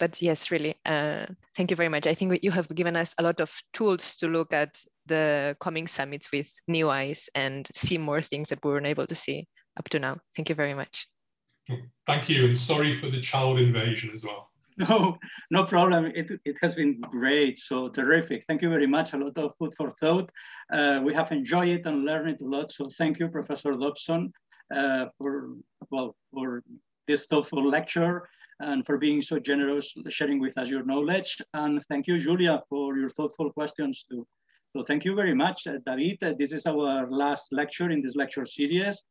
but 0.00 0.20
yes, 0.22 0.50
really, 0.50 0.74
uh, 0.86 1.26
thank 1.54 1.70
you 1.70 1.76
very 1.76 1.90
much. 1.90 2.06
I 2.06 2.14
think 2.14 2.40
you 2.42 2.50
have 2.50 2.68
given 2.74 2.96
us 2.96 3.14
a 3.18 3.22
lot 3.22 3.38
of 3.38 3.54
tools 3.74 4.16
to 4.16 4.28
look 4.28 4.52
at 4.52 4.82
the 5.06 5.54
coming 5.60 5.86
summits 5.86 6.32
with 6.32 6.50
new 6.66 6.88
eyes 6.88 7.28
and 7.34 7.68
see 7.74 7.98
more 7.98 8.22
things 8.22 8.48
that 8.48 8.64
we 8.64 8.70
weren't 8.70 8.86
able 8.86 9.06
to 9.06 9.14
see 9.14 9.46
up 9.78 9.88
to 9.90 9.98
now. 9.98 10.16
Thank 10.34 10.48
you 10.48 10.54
very 10.54 10.74
much. 10.74 11.06
Thank 12.06 12.30
you, 12.30 12.46
and 12.46 12.58
sorry 12.58 12.98
for 12.98 13.10
the 13.10 13.20
child 13.20 13.60
invasion 13.60 14.10
as 14.12 14.24
well. 14.24 14.48
No, 14.88 15.18
no 15.50 15.64
problem. 15.64 16.06
It, 16.06 16.40
it 16.46 16.56
has 16.62 16.74
been 16.74 17.02
great, 17.10 17.58
so 17.58 17.90
terrific. 17.90 18.44
Thank 18.46 18.62
you 18.62 18.70
very 18.70 18.86
much. 18.86 19.12
A 19.12 19.18
lot 19.18 19.36
of 19.36 19.52
food 19.58 19.74
for 19.76 19.90
thought. 19.90 20.30
Uh, 20.72 21.02
we 21.04 21.12
have 21.12 21.30
enjoyed 21.32 21.68
it 21.68 21.86
and 21.86 22.06
learned 22.06 22.30
it 22.30 22.40
a 22.40 22.46
lot. 22.46 22.72
So 22.72 22.88
thank 22.88 23.18
you, 23.18 23.28
Professor 23.28 23.72
Dobson, 23.72 24.32
uh, 24.74 25.04
for 25.18 25.50
well 25.90 26.16
for 26.32 26.62
this 27.06 27.26
thoughtful 27.26 27.68
lecture 27.68 28.26
and 28.60 28.84
for 28.86 28.98
being 28.98 29.22
so 29.22 29.38
generous, 29.38 29.94
sharing 30.08 30.38
with 30.38 30.56
us 30.58 30.68
your 30.68 30.84
knowledge. 30.84 31.38
And 31.54 31.82
thank 31.88 32.06
you, 32.06 32.18
Julia, 32.18 32.62
for 32.68 32.96
your 32.96 33.08
thoughtful 33.08 33.50
questions 33.52 34.04
too. 34.08 34.26
So 34.76 34.82
thank 34.84 35.04
you 35.04 35.14
very 35.14 35.34
much, 35.34 35.66
uh, 35.66 35.78
David. 35.84 36.22
Uh, 36.22 36.34
this 36.38 36.52
is 36.52 36.66
our 36.66 37.10
last 37.10 37.52
lecture 37.52 37.90
in 37.90 38.00
this 38.02 38.14
lecture 38.14 38.46
series. 38.46 39.02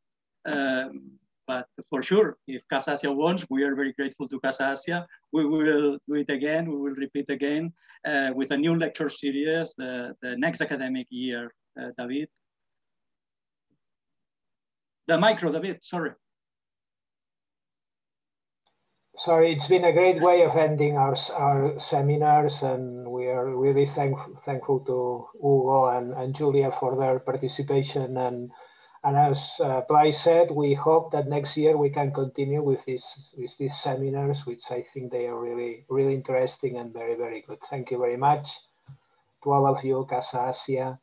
Um, 0.46 1.18
but 1.46 1.66
for 1.90 2.00
sure, 2.00 2.36
if 2.46 2.62
Casa 2.68 2.92
Asia 2.92 3.12
wants, 3.12 3.44
we 3.50 3.64
are 3.64 3.74
very 3.74 3.92
grateful 3.92 4.28
to 4.28 4.38
Casa 4.38 4.76
Asia. 4.78 5.04
We 5.32 5.44
will 5.44 5.98
do 6.08 6.14
it 6.14 6.30
again. 6.30 6.70
We 6.70 6.76
will 6.76 6.94
repeat 6.94 7.28
again 7.28 7.72
uh, 8.06 8.30
with 8.34 8.52
a 8.52 8.56
new 8.56 8.76
lecture 8.76 9.08
series 9.08 9.74
the, 9.76 10.14
the 10.22 10.36
next 10.36 10.60
academic 10.60 11.08
year, 11.10 11.52
uh, 11.78 11.88
David. 11.98 12.28
The 15.08 15.18
micro, 15.18 15.50
David, 15.50 15.82
sorry. 15.82 16.12
Sorry, 19.24 19.52
it's 19.52 19.66
been 19.66 19.84
a 19.84 19.92
great 19.92 20.22
way 20.22 20.44
of 20.44 20.56
ending 20.56 20.96
our, 20.96 21.14
our 21.36 21.78
seminars 21.78 22.62
and 22.62 23.06
we 23.06 23.26
are 23.26 23.54
really 23.54 23.84
thank, 23.84 24.16
thankful 24.46 24.80
to 24.80 25.28
Hugo 25.34 25.88
and, 25.88 26.14
and 26.14 26.34
Julia 26.34 26.72
for 26.72 26.96
their 26.96 27.18
participation 27.18 28.16
and 28.16 28.50
and 29.04 29.16
as 29.16 29.52
uh, 29.60 29.80
Blai 29.88 30.12
said, 30.14 30.50
we 30.50 30.74
hope 30.74 31.12
that 31.12 31.26
next 31.28 31.56
year 31.56 31.76
we 31.76 31.88
can 31.88 32.12
continue 32.12 32.62
with 32.62 32.84
these 32.84 33.04
with 33.36 33.56
these 33.58 33.74
seminars, 33.80 34.44
which 34.44 34.62
I 34.70 34.84
think 34.92 35.10
they 35.10 35.26
are 35.26 35.38
really 35.38 35.84
really 35.88 36.14
interesting 36.14 36.78
and 36.78 36.92
very 36.92 37.14
very 37.14 37.42
good. 37.46 37.58
Thank 37.68 37.90
you 37.90 37.98
very 37.98 38.18
much 38.18 38.48
to 39.42 39.52
all 39.52 39.66
of 39.66 39.82
you, 39.84 40.06
Casa 40.08 40.52
Asia, 40.52 40.98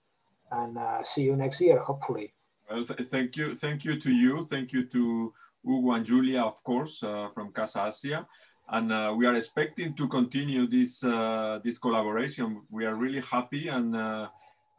and 0.52 0.78
uh, 0.78 1.04
see 1.04 1.24
you 1.24 1.36
next 1.36 1.60
year, 1.60 1.80
hopefully. 1.80 2.34
Well, 2.70 2.84
th 2.84 3.00
thank 3.10 3.38
you, 3.38 3.56
thank 3.56 3.86
you 3.86 4.00
to 4.00 4.12
you, 4.12 4.46
thank 4.46 4.74
you 4.74 4.86
to 4.96 5.34
Hugo 5.68 5.92
and 5.92 6.06
Julia, 6.06 6.42
of 6.42 6.64
course, 6.64 7.04
uh, 7.04 7.28
from 7.34 7.52
Casa 7.52 7.92
Asia, 7.94 8.26
and 8.70 8.92
uh, 8.92 9.14
we 9.18 9.26
are 9.26 9.36
expecting 9.36 9.94
to 9.96 10.08
continue 10.08 10.68
this 10.68 11.04
uh, 11.04 11.60
this 11.64 11.78
collaboration. 11.78 12.62
We 12.70 12.86
are 12.86 12.96
really 12.96 13.22
happy 13.22 13.68
and 13.68 13.96
uh, 13.96 14.28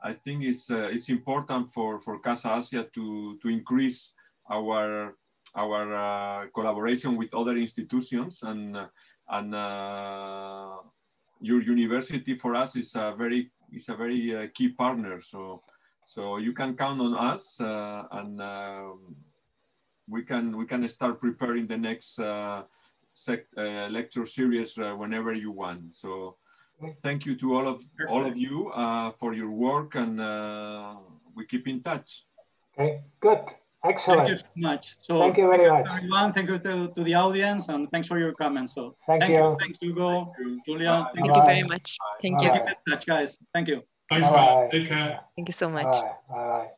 I 0.02 0.12
think 0.12 0.44
it's 0.44 0.70
uh, 0.70 0.88
it's 0.92 1.08
important 1.08 1.72
for 1.72 2.00
for 2.00 2.18
Casa 2.20 2.56
Asia 2.58 2.86
to 2.94 3.38
to 3.42 3.48
increase 3.48 4.12
our 4.50 5.16
our 5.54 5.94
uh, 5.94 6.46
collaboration 6.54 7.16
with 7.16 7.34
other 7.34 7.56
institutions 7.56 8.42
and 8.42 8.76
and 9.28 9.54
uh, 9.54 10.76
your 11.40 11.62
university 11.62 12.34
for 12.34 12.54
us 12.54 12.76
is 12.76 12.94
a 12.94 13.14
very 13.16 13.50
is 13.72 13.88
a 13.88 13.94
very 13.94 14.36
uh, 14.36 14.46
key 14.54 14.68
partner. 14.68 15.20
So 15.20 15.62
so 16.04 16.38
you 16.38 16.52
can 16.52 16.76
count 16.76 17.00
on 17.00 17.14
us 17.14 17.60
uh, 17.60 18.04
and 18.12 18.40
um, 18.40 19.16
we 20.08 20.22
can 20.22 20.56
we 20.56 20.66
can 20.66 20.86
start 20.88 21.20
preparing 21.20 21.66
the 21.66 21.76
next 21.76 22.18
uh, 22.18 22.62
lecture 23.90 24.26
series 24.26 24.76
whenever 24.76 25.32
you 25.32 25.50
want. 25.50 25.94
So 25.94 26.36
thank 27.02 27.26
you 27.26 27.36
to 27.36 27.56
all 27.56 27.68
of 27.68 27.78
Perfect. 27.96 28.10
all 28.10 28.24
of 28.26 28.36
you 28.36 28.70
uh, 28.70 29.12
for 29.18 29.34
your 29.34 29.50
work, 29.50 29.94
and 29.94 30.20
uh, 30.20 30.96
we 31.34 31.46
keep 31.46 31.68
in 31.68 31.82
touch. 31.82 32.24
Okay, 32.78 33.02
good, 33.20 33.40
excellent. 33.84 34.20
Thank 34.20 34.30
you 34.30 34.36
so 34.36 34.44
much. 34.56 34.96
So 35.00 35.18
thank 35.20 35.36
you 35.36 35.48
very 35.48 35.68
much, 35.70 35.86
everyone. 35.90 36.32
Thank 36.32 36.48
you 36.48 36.58
to, 36.58 36.88
to 36.94 37.04
the 37.04 37.14
audience, 37.14 37.68
and 37.68 37.90
thanks 37.90 38.06
for 38.06 38.18
your 38.18 38.32
comments. 38.32 38.74
So 38.74 38.96
thank, 39.06 39.22
thank 39.22 39.34
you. 39.34 39.44
you. 39.44 39.56
Thanks, 39.60 39.78
Hugo, 39.80 40.32
Julia. 40.64 41.08
Thank, 41.14 41.26
thank 41.26 41.36
you 41.36 41.44
very 41.44 41.64
much. 41.64 41.98
Thank 42.22 42.38
Bye. 42.38 42.44
you. 42.44 42.52
Keep 42.52 42.62
in 42.68 42.92
touch, 42.92 43.06
guys. 43.06 43.38
Thank 43.52 43.68
you. 43.68 43.82
Thanks, 44.08 44.30
Bye. 44.30 44.68
Take 44.70 44.88
care. 44.88 45.20
Thank 45.36 45.48
you 45.48 45.52
so 45.52 45.68
much. 45.68 45.92
Bye. 45.92 46.12
Bye. 46.30 46.68